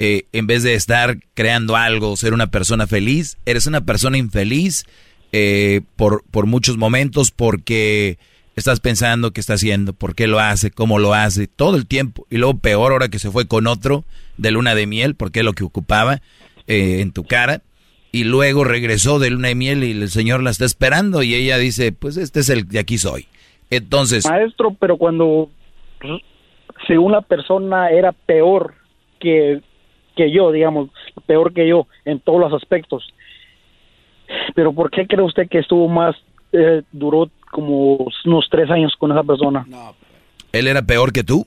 Eh, 0.00 0.26
en 0.32 0.46
vez 0.46 0.62
de 0.62 0.74
estar 0.74 1.18
creando 1.34 1.76
algo, 1.76 2.16
ser 2.16 2.34
una 2.34 2.48
persona 2.48 2.86
feliz, 2.86 3.38
eres 3.46 3.66
una 3.66 3.82
persona 3.82 4.18
infeliz 4.18 4.84
eh, 5.32 5.82
por, 5.96 6.24
por 6.30 6.46
muchos 6.46 6.76
momentos 6.76 7.30
porque 7.30 8.18
estás 8.56 8.80
pensando 8.80 9.32
qué 9.32 9.40
está 9.40 9.54
haciendo, 9.54 9.92
por 9.92 10.14
qué 10.14 10.26
lo 10.26 10.40
hace, 10.40 10.70
cómo 10.70 10.98
lo 10.98 11.14
hace, 11.14 11.46
todo 11.46 11.76
el 11.76 11.86
tiempo. 11.86 12.26
Y 12.30 12.38
luego 12.38 12.58
peor 12.58 12.92
ahora 12.92 13.08
que 13.08 13.18
se 13.18 13.30
fue 13.30 13.46
con 13.46 13.66
otro 13.66 14.04
de 14.36 14.50
luna 14.50 14.74
de 14.74 14.86
miel, 14.86 15.14
porque 15.14 15.40
es 15.40 15.44
lo 15.44 15.52
que 15.52 15.64
ocupaba 15.64 16.22
eh, 16.66 17.00
en 17.00 17.12
tu 17.12 17.24
cara. 17.24 17.62
Y 18.14 18.22
luego 18.22 18.62
regresó 18.62 19.18
de 19.18 19.28
luna 19.30 19.48
de 19.48 19.56
miel 19.56 19.82
y 19.82 19.90
el 19.90 20.08
señor 20.08 20.40
la 20.40 20.50
está 20.50 20.64
esperando 20.64 21.24
y 21.24 21.34
ella 21.34 21.58
dice, 21.58 21.90
pues 21.90 22.16
este 22.16 22.38
es 22.38 22.48
el 22.48 22.68
de 22.68 22.78
aquí 22.78 22.96
soy. 22.96 23.26
Entonces, 23.70 24.24
Maestro, 24.24 24.72
pero 24.78 24.96
cuando 24.98 25.50
según 26.86 27.10
la 27.10 27.22
persona 27.22 27.90
era 27.90 28.12
peor 28.12 28.74
que, 29.18 29.62
que 30.14 30.30
yo, 30.30 30.52
digamos, 30.52 30.90
peor 31.26 31.52
que 31.52 31.66
yo 31.66 31.88
en 32.04 32.20
todos 32.20 32.38
los 32.38 32.52
aspectos. 32.52 33.04
Pero 34.54 34.72
¿por 34.72 34.92
qué 34.92 35.08
cree 35.08 35.24
usted 35.24 35.48
que 35.48 35.58
estuvo 35.58 35.88
más, 35.88 36.14
eh, 36.52 36.82
duró 36.92 37.28
como 37.50 38.06
unos 38.26 38.46
tres 38.48 38.70
años 38.70 38.94
con 38.96 39.10
esa 39.10 39.24
persona? 39.24 39.66
¿Él 40.52 40.68
era 40.68 40.82
peor 40.82 41.12
que 41.12 41.24
tú? 41.24 41.44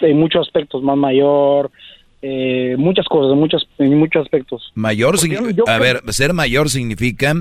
En 0.00 0.18
muchos 0.18 0.46
aspectos, 0.46 0.82
más 0.82 0.96
mayor, 0.96 1.70
eh, 2.22 2.76
muchas 2.78 3.06
cosas, 3.06 3.32
en 3.32 3.38
muchos, 3.38 3.68
en 3.78 3.98
muchos 3.98 4.22
aspectos. 4.22 4.70
Mayor, 4.74 5.16
Porque 5.16 5.28
signi- 5.36 5.50
yo- 5.54 5.64
yo 5.66 5.68
a 5.68 5.78
ver, 5.78 6.02
ser 6.08 6.32
mayor 6.32 6.70
significa 6.70 7.34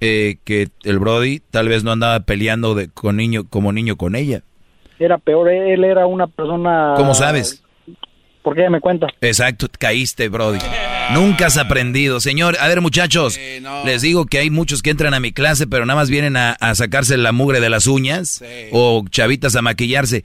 eh, 0.00 0.36
que 0.44 0.68
el 0.84 0.98
Brody 0.98 1.40
tal 1.50 1.68
vez 1.68 1.84
no 1.84 1.92
andaba 1.92 2.20
peleando 2.20 2.74
de, 2.74 2.88
con 2.88 3.16
niño, 3.16 3.44
como 3.48 3.72
niño 3.72 3.96
con 3.96 4.14
ella. 4.16 4.42
Era 4.98 5.18
peor, 5.18 5.50
él 5.50 5.82
era 5.84 6.06
una 6.06 6.26
persona... 6.26 6.92
¿Cómo 6.96 7.14
sabes? 7.14 7.62
¿Por 8.42 8.54
qué 8.54 8.70
me 8.70 8.80
cuenta? 8.80 9.06
Exacto, 9.20 9.66
caíste, 9.78 10.28
Brody. 10.30 10.58
Nunca 11.12 11.46
has 11.46 11.58
aprendido. 11.58 12.20
Señor, 12.20 12.56
a 12.58 12.68
ver, 12.68 12.80
muchachos, 12.80 13.38
les 13.84 14.00
digo 14.02 14.24
que 14.26 14.38
hay 14.38 14.48
muchos 14.48 14.80
que 14.80 14.88
entran 14.90 15.12
a 15.12 15.20
mi 15.20 15.32
clase, 15.32 15.66
pero 15.66 15.84
nada 15.84 15.98
más 16.00 16.08
vienen 16.08 16.36
a, 16.38 16.52
a 16.52 16.74
sacarse 16.74 17.16
la 17.18 17.32
mugre 17.32 17.60
de 17.60 17.68
las 17.68 17.86
uñas 17.86 18.42
o 18.72 19.04
chavitas 19.10 19.56
a 19.56 19.62
maquillarse. 19.62 20.24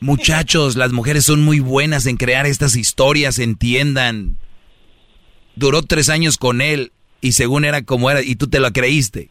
Muchachos, 0.00 0.76
las 0.76 0.92
mujeres 0.92 1.24
son 1.24 1.42
muy 1.44 1.60
buenas 1.60 2.06
en 2.06 2.16
crear 2.16 2.46
estas 2.46 2.76
historias, 2.76 3.38
entiendan. 3.38 4.36
Duró 5.56 5.82
tres 5.82 6.08
años 6.08 6.38
con 6.38 6.60
él 6.60 6.92
y 7.20 7.32
según 7.32 7.64
era 7.64 7.82
como 7.82 8.10
era, 8.10 8.22
y 8.22 8.36
tú 8.36 8.46
te 8.48 8.60
lo 8.60 8.72
creíste. 8.72 9.28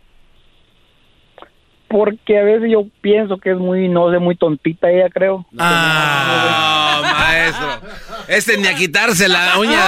Porque 1.89 2.37
a 2.37 2.43
veces 2.43 2.69
yo 2.69 2.85
pienso 2.99 3.37
que 3.37 3.51
es 3.51 3.57
muy, 3.57 3.87
no 3.87 4.11
sé, 4.11 4.19
muy 4.19 4.35
tontita 4.35 4.89
ella, 4.91 5.07
creo. 5.09 5.45
Ah, 5.57 7.01
maestro. 7.17 7.89
Este 8.27 8.57
ni 8.57 8.67
a 8.67 8.75
quitarse 8.75 9.29
la 9.29 9.57
uña, 9.57 9.79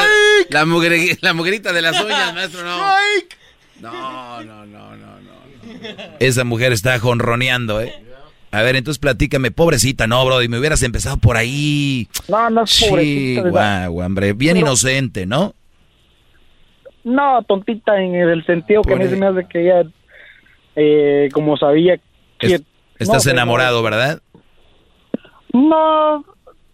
la, 0.49 0.64
mugre- 0.66 1.17
la 1.19 1.33
mugrita 1.33 1.74
de 1.74 1.82
las 1.82 2.01
uñas, 2.01 2.33
maestro, 2.33 2.64
no. 2.64 2.77
No, 3.82 4.43
no, 4.43 4.66
no, 4.66 4.95
no, 4.95 5.19
no. 5.19 5.32
Esa 6.22 6.45
mujer 6.45 6.72
está 6.72 6.98
jonroneando, 6.99 7.82
¿eh? 7.82 7.93
A 8.52 8.61
ver, 8.64 8.76
entonces 8.76 9.00
platícame, 9.00 9.52
pobrecita, 9.52 10.08
no, 10.08 10.26
Brody, 10.26 10.48
me 10.48 10.58
hubieras 10.58 10.82
empezado 10.84 11.18
por 11.18 11.38
ahí. 11.38 12.08
No, 12.28 12.50
no 12.50 12.64
es 12.64 12.80
pobrecita. 12.90 13.44
Chihuahua, 13.44 14.06
hombre, 14.06 14.34
bien 14.34 14.56
Pero- 14.56 14.68
inocente, 14.68 15.26
¿no? 15.26 15.53
No, 17.03 17.42
tontita 17.44 18.02
en 18.02 18.16
el 18.16 18.45
sentido 18.45 18.82
que 18.82 18.94
a 18.94 18.95
mí 18.98 19.06
se 19.08 19.16
me 19.16 19.26
hace 19.28 19.48
que 19.48 19.61
ella, 19.61 19.84
eh, 20.76 21.30
como 21.32 21.58
sabía 21.58 22.00
que... 22.40 22.56
Es- 22.56 22.64
estás 22.98 23.26
no, 23.26 23.32
enamorado, 23.32 23.82
¿verdad? 23.84 24.22
No, 25.53 26.24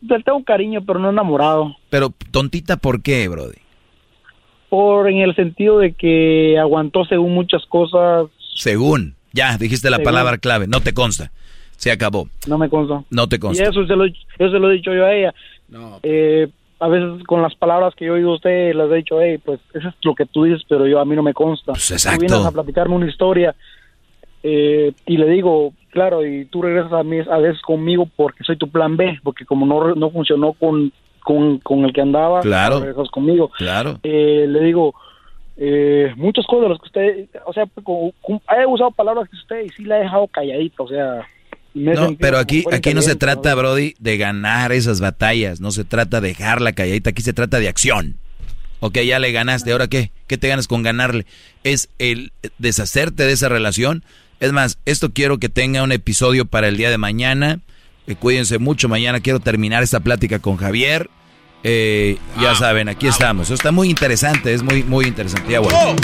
le 0.01 0.23
tengo 0.23 0.43
cariño, 0.43 0.83
pero 0.85 0.99
no 0.99 1.09
enamorado. 1.09 1.75
Pero 1.89 2.11
tontita, 2.31 2.77
¿por 2.77 3.01
qué, 3.01 3.27
Brody? 3.27 3.57
Por 4.69 5.09
en 5.09 5.19
el 5.19 5.35
sentido 5.35 5.77
de 5.79 5.93
que 5.93 6.57
aguantó 6.59 7.05
según 7.05 7.33
muchas 7.33 7.63
cosas, 7.67 8.27
Según, 8.55 9.15
ya, 9.33 9.57
dijiste 9.57 9.89
la 9.89 9.97
Según. 9.97 10.05
palabra 10.11 10.37
clave, 10.37 10.67
no 10.67 10.81
te 10.81 10.93
consta. 10.93 11.31
Se 11.77 11.91
acabó, 11.91 12.27
no 12.47 12.57
me 12.57 12.69
consta. 12.69 13.03
no 13.09 13.27
te 13.27 13.35
Y 13.35 13.39
consta. 13.39 13.63
eso 13.63 13.85
se 13.85 13.95
lo, 13.95 14.05
eso 14.05 14.17
se 14.37 14.59
lo 14.59 14.69
he 14.69 14.73
dicho 14.75 14.93
yo 14.93 15.05
a 15.05 15.13
ella. 15.13 15.33
Eh, 16.03 16.47
a 16.79 16.87
veces 16.87 17.23
con 17.25 17.41
las 17.41 17.55
palabras 17.55 17.93
que 17.95 18.05
yo 18.05 18.13
oído 18.13 18.31
a 18.31 18.35
usted, 18.35 18.73
les 18.75 18.91
he 18.91 18.95
dicho, 18.95 19.21
hey, 19.21 19.37
pues 19.43 19.59
eso 19.73 19.87
es 19.89 19.95
lo 20.03 20.13
que 20.15 20.25
tú 20.25 20.43
dices, 20.43 20.63
pero 20.67 20.87
yo 20.87 20.99
a 20.99 21.05
mí 21.05 21.15
no 21.15 21.23
me 21.23 21.33
consta. 21.33 21.71
Pues, 21.73 21.91
exacto. 21.91 22.19
Tú 22.19 22.25
vienes 22.33 22.45
a 22.45 22.51
platicarme 22.51 22.95
una 22.95 23.09
historia 23.09 23.55
eh, 24.43 24.91
y 25.05 25.17
le 25.17 25.27
digo, 25.29 25.73
claro, 25.89 26.25
y 26.25 26.45
tú 26.45 26.61
regresas 26.61 26.93
a, 26.93 27.03
mí, 27.03 27.17
a 27.19 27.37
veces 27.37 27.61
conmigo 27.61 28.07
porque 28.15 28.43
soy 28.43 28.57
tu 28.57 28.69
plan 28.69 28.95
B, 28.97 29.19
porque 29.23 29.45
como 29.45 29.65
no, 29.65 29.95
no 29.95 30.09
funcionó 30.11 30.53
con, 30.53 30.91
con, 31.23 31.57
con 31.59 31.85
el 31.85 31.93
que 31.93 32.01
andaba, 32.01 32.41
Claro. 32.41 32.79
regresas 32.79 33.09
conmigo. 33.09 33.49
Claro. 33.57 33.99
Eh, 34.03 34.45
le 34.47 34.59
digo, 34.61 34.93
eh, 35.57 36.13
muchas 36.17 36.45
cosas 36.45 36.63
de 36.63 36.69
las 36.69 36.79
que 36.79 36.85
usted, 36.87 37.29
o 37.45 37.53
sea, 37.53 37.65
con- 37.83 38.11
con- 38.21 38.41
he 38.59 38.65
usado 38.67 38.91
palabras 38.91 39.29
que 39.29 39.37
usted 39.37 39.65
y 39.65 39.69
sí 39.69 39.83
la 39.85 39.97
he 39.99 40.03
dejado 40.03 40.27
calladita, 40.27 40.83
o 40.83 40.87
sea... 40.87 41.25
No, 41.75 42.15
pero 42.17 42.37
aquí, 42.37 42.63
aquí 42.71 42.93
no 42.93 43.01
se 43.01 43.15
trata, 43.15 43.53
Brody, 43.53 43.95
de 43.99 44.17
ganar 44.17 44.71
esas 44.71 45.01
batallas, 45.01 45.59
no 45.59 45.71
se 45.71 45.83
trata 45.83 46.21
de 46.21 46.29
dejarla 46.29 46.71
calladita, 46.71 47.09
aquí 47.09 47.21
se 47.21 47.33
trata 47.33 47.59
de 47.59 47.67
acción. 47.67 48.15
Ok, 48.79 48.99
ya 48.99 49.19
le 49.19 49.31
ganaste, 49.33 49.73
¿ahora 49.73 49.87
qué? 49.87 50.11
¿Qué 50.27 50.37
te 50.37 50.47
ganas 50.47 50.67
con 50.67 50.83
ganarle? 50.83 51.25
Es 51.63 51.89
el 51.99 52.31
deshacerte 52.59 53.23
de 53.23 53.33
esa 53.33 53.49
relación. 53.49 54.05
Es 54.39 54.53
más, 54.53 54.79
esto 54.85 55.11
quiero 55.11 55.37
que 55.37 55.49
tenga 55.49 55.83
un 55.83 55.91
episodio 55.91 56.45
para 56.45 56.69
el 56.69 56.77
día 56.77 56.89
de 56.89 56.97
mañana. 56.97 57.59
Eh, 58.07 58.15
cuídense 58.15 58.57
mucho, 58.57 58.87
mañana 58.87 59.19
quiero 59.19 59.41
terminar 59.41 59.83
esta 59.83 59.99
plática 59.99 60.39
con 60.39 60.55
Javier. 60.55 61.09
Eh, 61.63 62.17
ya 62.39 62.55
saben, 62.55 62.87
aquí 62.87 63.07
estamos. 63.07 63.49
Está 63.49 63.71
muy 63.71 63.89
interesante, 63.89 64.53
es 64.53 64.63
muy, 64.63 64.83
muy 64.83 65.07
interesante. 65.07 65.51
Ya, 65.51 65.59
bueno. 65.59 65.95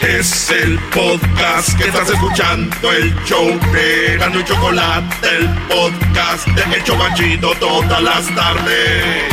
Es 0.00 0.50
el 0.50 0.78
podcast 0.94 1.76
que 1.76 1.88
estás 1.88 2.08
escuchando, 2.08 2.90
el 2.90 3.14
show 3.26 3.46
de 3.70 4.16
Gano 4.18 4.40
y 4.40 4.44
Chocolate, 4.44 5.28
el 5.36 5.48
podcast 5.68 6.46
de 6.46 6.76
El 6.76 6.84
Chobachito 6.84 7.52
todas 7.60 8.02
las 8.02 8.34
tardes. 8.34 9.24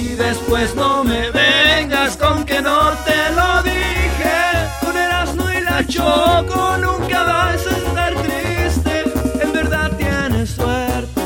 Y 0.00 0.14
después 0.14 0.74
no 0.74 1.04
me 1.04 1.30
vengas 1.32 2.16
con 2.16 2.44
que 2.46 2.62
no 2.62 2.92
te 3.04 3.30
lo 3.34 3.62
dije. 3.62 4.70
Con 4.80 4.96
Erasmo 4.96 5.50
y 5.50 5.60
la 5.60 5.86
Choco 5.86 6.78
nunca 6.78 7.24
vas 7.24 7.66
a 7.66 7.76
estar 7.76 8.14
triste. 8.22 9.04
En 9.42 9.52
verdad 9.52 9.90
tienes 9.98 10.48
suerte 10.50 11.20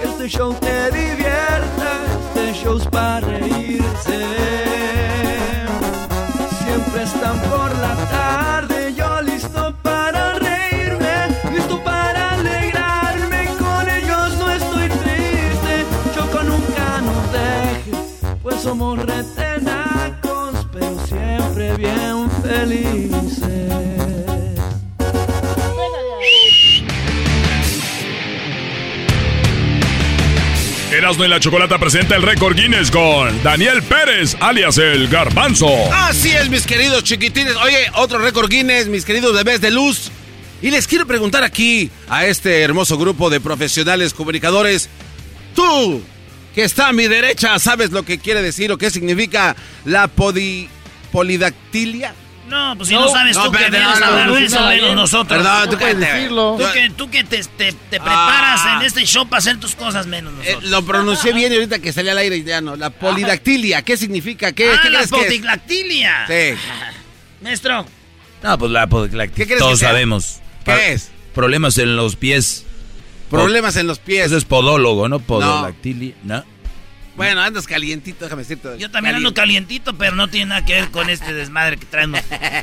que 0.00 0.08
este 0.08 0.28
show 0.28 0.54
te 0.60 0.90
Erasmo 31.04 31.26
y 31.26 31.28
la 31.28 31.38
Chocolata 31.38 31.76
presenta 31.78 32.16
el 32.16 32.22
récord 32.22 32.56
Guinness 32.56 32.90
con 32.90 33.42
Daniel 33.42 33.82
Pérez, 33.82 34.38
alias 34.40 34.78
el 34.78 35.06
Garbanzo. 35.08 35.68
Así 35.92 36.30
es, 36.30 36.48
mis 36.48 36.66
queridos 36.66 37.04
chiquitines. 37.04 37.54
Oye, 37.56 37.90
otro 37.96 38.18
récord 38.20 38.48
Guinness, 38.48 38.86
mis 38.86 39.04
queridos 39.04 39.34
bebés 39.34 39.60
de 39.60 39.70
luz. 39.70 40.10
Y 40.62 40.70
les 40.70 40.86
quiero 40.86 41.06
preguntar 41.06 41.44
aquí 41.44 41.90
a 42.08 42.24
este 42.24 42.62
hermoso 42.62 42.96
grupo 42.96 43.28
de 43.28 43.38
profesionales 43.38 44.14
comunicadores. 44.14 44.88
Tú, 45.54 46.02
que 46.54 46.64
está 46.64 46.88
a 46.88 46.94
mi 46.94 47.06
derecha, 47.06 47.58
¿sabes 47.58 47.90
lo 47.90 48.02
que 48.04 48.18
quiere 48.18 48.40
decir 48.40 48.72
o 48.72 48.78
qué 48.78 48.88
significa 48.88 49.54
la 49.84 50.08
polidactilia? 51.12 52.14
No, 52.48 52.74
pues 52.76 52.88
si 52.90 52.94
no, 52.94 53.08
sabes 53.08 53.36
tú 53.36 53.50
que 53.50 53.58
vienes 53.58 53.80
no, 53.80 53.88
a 53.90 53.98
no, 54.00 54.06
hablar 54.06 54.32
de 54.32 54.44
eso 54.44 54.60
no, 54.60 54.68
menos 54.68 54.88
no, 54.90 54.94
nosotros. 54.96 55.38
Perdón, 55.42 55.64
tú 55.64 55.70
tú, 55.70 55.78
que, 55.78 55.84
cállate. 55.94 56.28
tú 56.28 56.58
que, 56.74 56.90
tú 56.90 57.10
que 57.10 57.24
te, 57.24 57.42
te- 57.44 57.72
te 57.72 57.98
preparas 57.98 58.60
Ah. 58.64 58.76
en 58.80 58.86
este 58.86 59.04
show 59.06 59.26
para 59.26 59.38
hacer 59.38 59.58
tus 59.58 59.74
cosas 59.74 60.06
menos 60.06 60.32
Eh, 60.42 60.48
nosotros. 60.48 60.70
lo 60.70 60.82
pronuncié 60.84 61.32
bien 61.32 61.52
y 61.52 61.56
ahorita 61.56 61.78
que 61.78 61.92
salía 61.92 62.12
al 62.12 62.18
aire 62.18 62.42
ya 62.44 62.60
no. 62.60 62.76
La 62.76 62.90
polidactilia, 62.90 63.82
¿qué 63.82 63.96
significa? 63.96 64.52
¿Qué, 64.52 64.70
ah, 64.70 64.80
¿qué 64.82 64.90
la 64.90 65.06
polidactilia. 65.06 66.26
Sí. 66.28 66.58
Maestro. 67.42 67.86
No, 68.42 68.58
pues 68.58 68.70
la, 68.70 68.86
la- 69.12 69.26
¿Qué 69.28 69.46
crees 69.46 69.58
todos 69.58 69.72
que 69.72 69.78
sea? 69.78 69.88
sabemos. 69.90 70.40
¿Qué 70.64 70.92
es? 70.92 71.10
Problemas 71.34 71.78
en 71.78 71.96
los 71.96 72.14
pies. 72.16 72.64
Problemas 73.30 73.76
en 73.76 73.86
los 73.86 73.98
pies. 73.98 74.26
Eso 74.26 74.36
es 74.36 74.44
podólogo, 74.44 75.08
¿no? 75.08 75.18
Podolactilia, 75.18 76.14
¿no? 76.24 76.44
Bueno, 77.16 77.40
andas 77.40 77.66
calientito, 77.66 78.24
déjame 78.24 78.42
decirte. 78.42 78.76
Yo 78.78 78.90
también 78.90 79.14
ando 79.16 79.32
calientito, 79.32 79.96
pero 79.96 80.16
no 80.16 80.28
tiene 80.28 80.46
nada 80.46 80.64
que 80.64 80.72
ver 80.74 80.90
con 80.90 81.08
este 81.08 81.32
desmadre 81.32 81.76
que 81.76 81.86
traemos. 81.86 82.20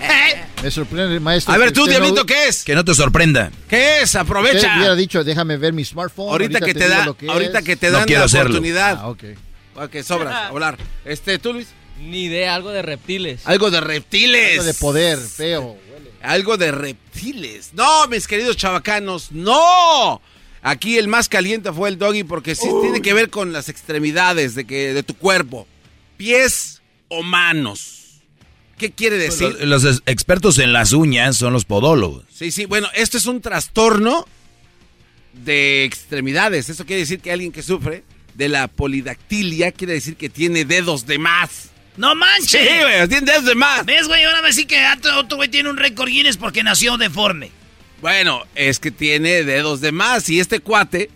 Me 0.64 0.70
sorprende, 0.72 1.20
maestro. 1.20 1.54
A 1.54 1.58
ver, 1.58 1.72
tú, 1.72 1.84
usted 1.84 1.94
no- 1.94 2.00
Diablito, 2.06 2.26
¿qué 2.26 2.48
es? 2.50 2.64
Que 2.66 2.76
no 2.76 2.84
te 2.84 2.94
sorprenda. 2.94 3.50
¿Qué 3.70 4.00
es? 4.00 4.04
Usted 4.10 4.20
Aprovecha. 4.20 4.76
hubiera 4.78 4.96
dicho, 4.96 5.24
déjame 5.24 5.56
ver 5.58 5.72
mi 5.74 5.86
smartphone. 5.86 6.30
Ahorita 6.32 6.60
que 6.60 6.74
te 6.74 6.88
da, 6.90 7.06
lo 7.06 7.16
que 7.16 7.30
ahorita 7.30 7.60
es. 7.60 7.66
que 7.66 7.76
te 7.78 7.92
dan 7.92 8.06
la 8.10 8.24
hacerlo. 8.24 8.50
oportunidad. 8.50 9.00
Ah, 9.02 9.08
ok. 9.10 9.24
Ok, 9.76 9.96
sobras, 10.04 10.50
hablar. 10.50 10.78
Este, 11.06 11.40
tú, 11.40 11.54
Luis. 11.54 11.68
Ni 12.00 12.24
idea, 12.26 12.56
algo 12.56 12.72
de 12.72 12.82
reptiles. 12.82 13.42
Algo 13.46 13.72
de 13.72 13.80
reptiles. 13.80 14.52
Algo 14.54 14.64
de 14.64 14.74
poder, 14.74 15.18
feo. 15.20 15.78
Algo 16.22 16.58
de 16.58 16.72
reptiles. 16.72 17.70
No, 17.74 18.08
mis 18.08 18.28
queridos 18.28 18.58
chavacanos, 18.58 19.32
no. 19.32 20.22
Aquí 20.64 20.98
el 20.98 21.08
más 21.08 21.28
caliente 21.28 21.72
fue 21.74 21.90
el 21.90 21.98
doggy 21.98 22.24
porque 22.24 22.56
sí 22.56 22.68
tiene 22.82 23.02
que 23.02 23.14
ver 23.14 23.30
con 23.30 23.52
las 23.52 23.68
extremidades 23.70 24.54
de, 24.54 24.66
que, 24.66 24.94
de 24.94 25.04
tu 25.04 25.16
cuerpo. 25.16 25.68
Pies 26.18 26.82
o 27.08 27.24
manos. 27.24 28.22
¿Qué 28.78 28.92
quiere 28.92 29.18
decir? 29.18 29.58
Los, 29.62 29.84
los 29.84 30.04
expertos 30.06 30.60
en 30.60 30.74
las 30.74 30.92
uñas 30.92 31.38
son 31.38 31.54
los 31.54 31.66
podólogos. 31.66 32.26
Sí, 32.34 32.52
sí, 32.52 32.66
bueno, 32.66 32.88
esto 32.94 33.18
es 33.18 33.26
un 33.26 33.42
trastorno 33.42 34.28
de 35.34 35.84
extremidades. 35.84 36.70
Eso 36.70 36.86
quiere 36.86 37.02
decir 37.02 37.20
que 37.20 37.32
alguien 37.32 37.52
que 37.52 37.64
sufre 37.64 38.04
de 38.34 38.50
la 38.50 38.68
polidactilia 38.68 39.72
quiere 39.72 39.94
decir 39.94 40.16
que 40.16 40.30
tiene 40.30 40.66
dedos 40.66 41.06
de 41.06 41.18
más. 41.18 41.70
¡No 41.98 42.16
manches! 42.16 42.50
Sí, 42.50 42.80
güey, 42.82 43.08
tiene 43.08 43.32
dedos 43.32 43.46
de 43.46 43.56
más. 43.56 43.86
¿Ves, 43.86 44.08
güey? 44.08 44.24
Ahora 44.24 44.42
me 44.42 44.50
decís 44.50 44.66
que 44.66 44.82
otro 45.18 45.38
güey 45.38 45.50
tiene 45.50 45.70
un 45.70 45.78
récord 45.78 46.10
Guinness 46.10 46.38
porque 46.38 46.64
nació 46.64 46.98
deforme. 46.98 47.52
Bueno, 48.02 48.44
es 48.56 48.80
que 48.80 48.90
tiene 48.90 49.44
dedos 49.44 49.80
de 49.80 49.92
más 49.92 50.28
y 50.30 50.40
este 50.40 50.60
cuate, 50.60 51.12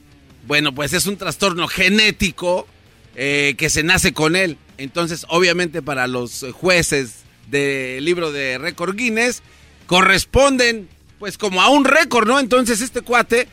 bueno, 0.46 0.74
pues 0.74 0.94
es 0.94 1.08
un 1.08 1.18
trastorno 1.18 1.68
genético 1.68 2.68
eh, 3.16 3.56
que 3.58 3.72
se 3.72 3.82
nace 3.82 4.14
con 4.14 4.36
él. 4.36 4.58
Entonces, 4.78 5.26
obviamente 5.30 5.82
para 5.82 6.06
los 6.06 6.46
jueces 6.54 7.24
del 7.50 8.06
libro 8.06 8.32
de 8.32 8.60
récord 8.60 8.96
Guinness, 8.96 9.42
corresponden 9.88 10.88
pues 11.18 11.40
como 11.40 11.62
a 11.62 11.70
un 11.70 11.86
récord, 11.86 12.28
¿no? 12.28 12.40
Entonces 12.40 12.82
este 12.82 13.02
cuate, 13.02 13.48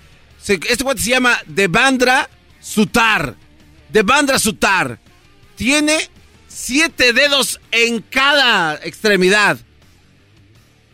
este 0.47 0.85
cuate 0.85 1.01
se 1.01 1.11
llama 1.11 1.41
Devandra 1.47 2.29
Sutar. 2.61 3.37
Devandra 3.89 4.39
Sutar. 4.39 4.99
Tiene 5.57 5.97
siete 6.49 7.15
dedos 7.15 7.61
en 7.71 8.01
cada 8.03 8.75
extremidad. 8.85 9.59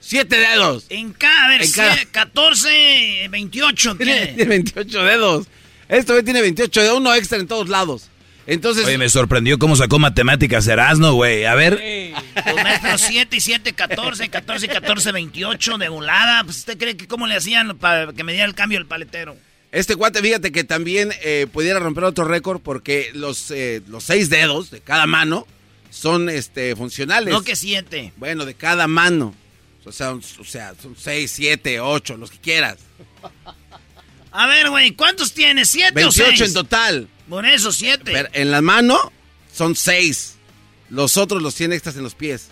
Siete 0.09 0.37
dedos. 0.39 0.87
En 0.89 1.12
cada, 1.12 1.45
a 1.45 1.49
ver, 1.51 1.62
En 1.62 1.70
cada- 1.70 1.95
sie- 1.97 2.07
14, 2.11 3.28
28, 3.28 3.95
Tiene, 3.97 4.12
¿qué? 4.20 4.27
tiene 4.37 4.49
28 4.49 5.05
dedos. 5.05 5.47
Este 5.87 6.12
güey 6.12 6.25
tiene 6.25 6.41
28 6.41 6.81
dedos, 6.81 6.97
uno 6.97 7.15
extra 7.15 7.37
en 7.39 7.47
todos 7.47 7.69
lados. 7.69 8.09
Entonces, 8.47 8.87
Oye, 8.87 8.97
me 8.97 9.11
sorprendió 9.11 9.59
cómo 9.59 9.77
sacó 9.77 9.99
matemáticas 9.99 10.67
Erasno, 10.67 11.12
güey. 11.12 11.45
A 11.45 11.55
ver. 11.55 12.15
Los 12.47 12.55
maestros 12.62 13.03
7 13.03 13.37
y 13.37 13.41
7, 13.41 13.75
14, 13.75 14.31
14 14.31 14.65
y 14.65 14.69
14, 14.70 15.12
28 15.12 15.77
de 15.77 15.89
volada. 15.91 16.43
Pues 16.45 16.57
usted 16.57 16.78
cree 16.78 16.97
que 16.97 17.07
cómo 17.07 17.27
le 17.27 17.35
hacían 17.37 17.77
para 17.77 18.11
que 18.15 18.25
me 18.25 18.33
diera 18.33 18.47
el 18.47 18.55
cambio 18.55 18.78
el 18.78 18.87
paletero. 18.87 19.37
este 19.73 19.95
cuate, 19.97 20.23
fíjate 20.23 20.53
que 20.53 20.65
también 20.65 21.12
eh, 21.23 21.47
pudiera 21.53 21.81
romper 21.81 22.05
otro 22.05 22.25
récord 22.25 22.62
porque 22.62 23.11
los, 23.12 23.51
eh, 23.51 23.83
los 23.89 24.05
seis 24.05 24.31
dedos 24.31 24.70
de 24.70 24.81
cada 24.81 25.07
mano 25.07 25.47
son 25.91 26.31
este, 26.31 26.75
funcionales. 26.75 27.35
No 27.35 27.43
que 27.43 27.55
7. 27.57 28.15
Bueno, 28.17 28.47
de 28.47 28.55
cada 28.55 28.87
mano. 28.87 29.35
O 29.89 29.92
sea, 29.92 30.12
un- 30.12 30.23
o 30.39 30.44
sea, 30.44 30.75
son 30.81 30.94
seis, 30.97 31.33
siete, 31.34 31.81
ocho, 31.81 32.17
los 32.17 32.31
que 32.31 32.39
quieras. 32.39 32.78
A 34.31 34.47
ver, 34.47 34.70
güey, 34.70 34.92
¿cuántos 34.92 35.33
tienes? 35.33 35.75
¿7 35.75 35.91
o 35.91 35.94
28 35.94 36.31
6? 36.36 36.41
en 36.49 36.55
total. 36.55 37.08
Por 37.28 37.47
eso, 37.47 37.73
7. 37.73 38.02
Pero 38.05 38.28
en 38.33 38.50
la 38.50 38.60
mano 38.62 39.12
son 39.52 39.75
seis. 39.75 40.36
Los 40.91 41.17
otros 41.17 41.42
los 41.42 41.55
tiene 41.55 41.75
extras 41.75 41.97
en 41.97 42.02
los 42.02 42.15
pies. 42.15 42.49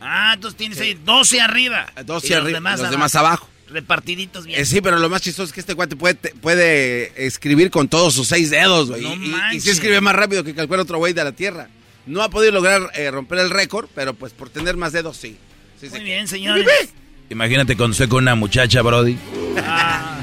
Ah, 0.00 0.32
entonces 0.34 0.56
tienes 0.58 0.80
ahí 0.80 0.94
12 0.94 1.40
arriba. 1.40 1.90
12 2.04 2.26
Y 2.26 2.30
los 2.30 2.38
arriba, 2.40 2.56
demás 2.58 2.80
los 2.80 2.90
demás 2.90 3.14
abajo. 3.14 3.48
Repartiditos 3.68 4.44
bien. 4.46 4.60
Eh, 4.60 4.64
sí, 4.66 4.80
pero 4.82 4.98
lo 4.98 5.08
más 5.08 5.22
chistoso 5.22 5.44
es 5.48 5.52
que 5.52 5.60
este 5.60 5.74
cuate 5.74 5.96
puede, 5.96 6.14
puede 6.16 7.26
escribir 7.26 7.70
con 7.70 7.88
todos 7.88 8.12
sus 8.14 8.28
seis 8.28 8.50
dedos, 8.50 8.90
güey. 8.90 9.02
No 9.02 9.14
y, 9.52 9.56
y- 9.56 9.60
sí 9.60 9.70
escribe 9.70 10.00
más 10.00 10.14
rápido 10.14 10.44
que 10.44 10.54
cualquier 10.54 10.80
otro 10.80 10.98
güey 10.98 11.12
de 11.14 11.24
la 11.24 11.32
Tierra. 11.32 11.68
No 12.06 12.22
ha 12.22 12.28
podido 12.28 12.52
lograr 12.52 12.90
eh, 12.94 13.10
romper 13.10 13.38
el 13.38 13.48
récord, 13.50 13.88
pero 13.94 14.12
pues 14.12 14.32
por 14.34 14.50
tener 14.50 14.76
más 14.76 14.92
dedos, 14.92 15.16
sí. 15.16 15.38
Sí, 15.84 15.90
sí. 15.90 15.96
Muy 15.96 16.04
bien, 16.04 16.26
señores. 16.26 16.94
Imagínate 17.28 17.76
cuando 17.76 17.92
estoy 17.92 18.08
con 18.08 18.22
una 18.22 18.34
muchacha, 18.34 18.80
Brody. 18.80 19.18
Ah. 19.58 20.16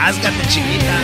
Házgate, 0.00 0.48
chiquita. 0.48 1.00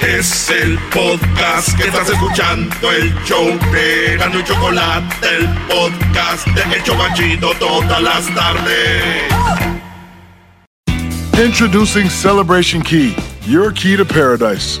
Es 0.00 0.50
el 0.50 0.76
podcast 0.92 1.76
que 1.76 1.84
estás 1.84 2.08
escuchando, 2.08 2.90
el 2.90 3.14
show 3.24 3.46
de 3.72 4.16
Gano 4.16 4.40
y 4.40 4.44
Chocolate, 4.44 5.14
el 5.36 5.48
podcast 5.68 6.46
de 6.48 6.76
El 6.76 6.82
Chocachito 6.82 7.52
todas 7.60 8.02
las 8.02 8.26
tardes. 8.34 9.24
Introducing 11.40 12.08
Celebration 12.10 12.82
Key, 12.82 13.14
your 13.46 13.70
key 13.72 13.96
to 13.96 14.04
paradise. 14.04 14.80